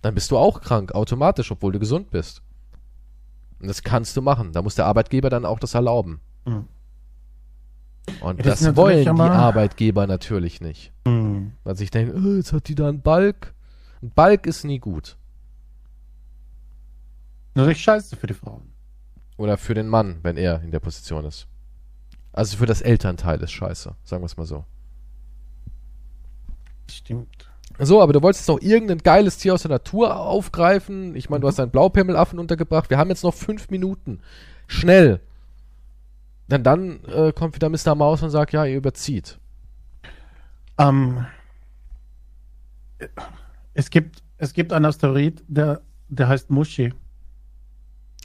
Dann 0.00 0.14
bist 0.14 0.30
du 0.30 0.38
auch 0.38 0.60
krank, 0.60 0.92
automatisch, 0.92 1.50
obwohl 1.50 1.72
du 1.72 1.78
gesund 1.78 2.10
bist. 2.10 2.42
Und 3.60 3.68
das 3.68 3.82
kannst 3.82 4.16
du 4.16 4.22
machen. 4.22 4.52
Da 4.52 4.62
muss 4.62 4.74
der 4.74 4.86
Arbeitgeber 4.86 5.30
dann 5.30 5.44
auch 5.44 5.58
das 5.58 5.74
erlauben. 5.74 6.20
Hm. 6.46 6.66
Und 8.20 8.38
Ja, 8.38 8.44
das 8.44 8.60
das, 8.60 8.70
ist 8.70 8.76
wollen 8.76 9.04
die 9.04 9.22
Arbeitgeber 9.22 10.06
natürlich 10.06 10.60
nicht. 10.60 10.92
Hm. 11.06 11.52
Weil 11.62 11.76
sie 11.76 11.84
sich 11.84 11.90
denken, 11.90 12.26
oh, 12.26 12.36
jetzt 12.36 12.52
hat 12.52 12.66
die 12.66 12.74
da 12.74 12.88
einen 12.88 13.02
Balk. 13.02 13.54
Ein 14.02 14.10
Balk 14.10 14.46
ist 14.46 14.64
nie 14.64 14.80
gut. 14.80 15.16
Natürlich 17.54 17.82
scheiße 17.82 18.16
für 18.16 18.26
die 18.26 18.34
Frauen. 18.34 18.71
Oder 19.42 19.58
für 19.58 19.74
den 19.74 19.88
Mann, 19.88 20.20
wenn 20.22 20.36
er 20.36 20.62
in 20.62 20.70
der 20.70 20.78
Position 20.78 21.24
ist. 21.24 21.48
Also 22.32 22.58
für 22.58 22.66
das 22.66 22.80
Elternteil 22.80 23.42
ist 23.42 23.50
scheiße, 23.50 23.92
sagen 24.04 24.22
wir 24.22 24.26
es 24.26 24.36
mal 24.36 24.46
so. 24.46 24.64
Stimmt. 26.88 27.50
So, 27.80 28.00
aber 28.00 28.12
du 28.12 28.22
wolltest 28.22 28.46
noch 28.46 28.60
irgendein 28.60 28.98
geiles 28.98 29.38
Tier 29.38 29.54
aus 29.54 29.62
der 29.62 29.72
Natur 29.72 30.16
aufgreifen. 30.16 31.16
Ich 31.16 31.28
meine, 31.28 31.40
du 31.40 31.48
hast 31.48 31.58
einen 31.58 31.72
Blaupemmelaffen 31.72 32.38
untergebracht. 32.38 32.88
Wir 32.88 32.98
haben 32.98 33.10
jetzt 33.10 33.24
noch 33.24 33.34
fünf 33.34 33.68
Minuten. 33.68 34.20
Schnell. 34.68 35.18
Denn 36.46 36.62
dann 36.62 37.02
äh, 37.06 37.32
kommt 37.32 37.56
wieder 37.56 37.68
Mr. 37.68 37.96
Maus 37.96 38.22
und 38.22 38.30
sagt, 38.30 38.52
ja, 38.52 38.64
ihr 38.64 38.76
überzieht. 38.76 39.40
Ähm, 40.78 41.26
es, 43.74 43.90
gibt, 43.90 44.22
es 44.38 44.52
gibt 44.52 44.72
einen 44.72 44.84
Asteroid, 44.84 45.42
der, 45.48 45.80
der 46.08 46.28
heißt 46.28 46.48
Mushi. 46.48 46.94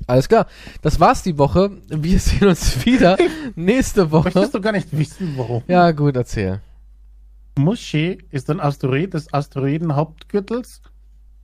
Alles 0.05 0.27
klar. 0.29 0.47
Das 0.81 0.99
war's 0.99 1.23
die 1.23 1.37
Woche. 1.37 1.71
Wir 1.87 2.19
sehen 2.19 2.47
uns 2.47 2.85
wieder 2.85 3.17
nächste 3.55 4.11
Woche. 4.11 4.25
Möchtest 4.25 4.53
du 4.53 4.61
gar 4.61 4.71
nicht 4.73 4.95
wissen, 4.95 5.33
warum? 5.35 5.63
Ja, 5.67 5.91
gut, 5.91 6.15
erzähl. 6.15 6.61
Mushi 7.57 8.19
ist 8.29 8.49
ein 8.49 8.59
Asteroid 8.59 9.13
des 9.13 9.33
Asteroidenhauptgürtels, 9.33 10.81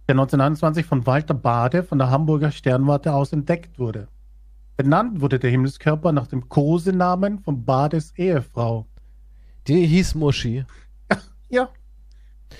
der 0.07 0.13
1921 0.13 0.85
von 0.85 1.07
Walter 1.07 1.33
Bade 1.33 1.83
von 1.83 1.97
der 1.97 2.11
Hamburger 2.11 2.51
Sternwarte 2.51 3.13
aus 3.13 3.33
entdeckt 3.33 3.79
wurde. 3.79 4.07
Benannt 4.77 5.21
wurde 5.21 5.39
der 5.39 5.49
Himmelskörper 5.49 6.11
nach 6.11 6.27
dem 6.27 6.49
Kosenamen 6.49 7.39
von 7.39 7.63
Bades 7.63 8.13
Ehefrau. 8.15 8.85
Die 9.67 9.85
hieß 9.85 10.15
Muschi. 10.15 10.65
Ja. 11.49 11.69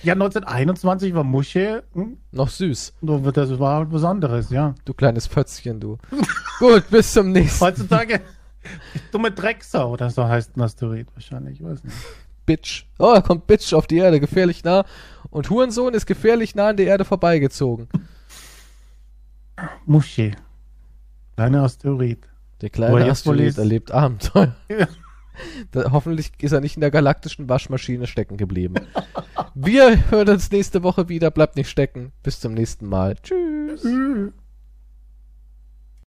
Ja, 0.02 0.12
1921 0.14 1.14
war 1.14 1.24
Mushi, 1.24 1.78
hm, 1.92 2.18
Noch 2.32 2.48
süß. 2.48 2.94
das 3.00 3.58
war 3.58 3.78
halt 3.78 3.92
was 3.92 4.04
anderes, 4.04 4.50
ja. 4.50 4.74
Du 4.84 4.94
kleines 4.94 5.28
Pötzchen, 5.28 5.80
du. 5.80 5.98
gut, 6.58 6.88
bis 6.90 7.12
zum 7.12 7.32
nächsten 7.32 7.64
Heutzutage 7.64 8.20
dumme 9.12 9.30
Drecksau 9.30 9.92
oder 9.92 10.10
so 10.10 10.26
heißt 10.26 10.56
ein 10.56 10.62
Asteroid 10.62 11.06
wahrscheinlich, 11.14 11.60
ich 11.60 11.66
weiß 11.66 11.84
nicht. 11.84 11.96
Bitch. 12.46 12.84
Oh, 12.98 13.12
da 13.14 13.20
kommt 13.20 13.46
Bitch 13.46 13.72
auf 13.72 13.86
die 13.86 13.96
Erde, 13.96 14.20
gefährlich 14.20 14.64
nah. 14.64 14.84
Und 15.30 15.48
Hurensohn 15.48 15.94
ist 15.94 16.06
gefährlich 16.06 16.54
nah 16.54 16.68
an 16.68 16.76
der 16.76 16.86
Erde 16.86 17.04
vorbeigezogen. 17.04 17.88
Mushi. 19.86 20.32
Kleiner 21.36 21.62
Asteroid. 21.62 22.18
Der 22.60 22.70
kleine 22.70 23.00
er 23.00 23.10
Asteroid 23.12 23.58
erlebt 23.58 23.92
Abenteuer. 23.92 24.54
Ja. 24.68 24.88
Da, 25.72 25.92
hoffentlich 25.92 26.32
ist 26.40 26.52
er 26.52 26.60
nicht 26.60 26.76
in 26.76 26.80
der 26.80 26.90
galaktischen 26.90 27.48
Waschmaschine 27.48 28.06
stecken 28.06 28.36
geblieben. 28.36 28.74
Wir 29.54 30.10
hören 30.10 30.28
uns 30.28 30.50
nächste 30.50 30.82
Woche 30.82 31.08
wieder. 31.08 31.30
Bleibt 31.30 31.56
nicht 31.56 31.70
stecken. 31.70 32.12
Bis 32.22 32.40
zum 32.40 32.54
nächsten 32.54 32.86
Mal. 32.86 33.16
Tschüss. 33.22 33.84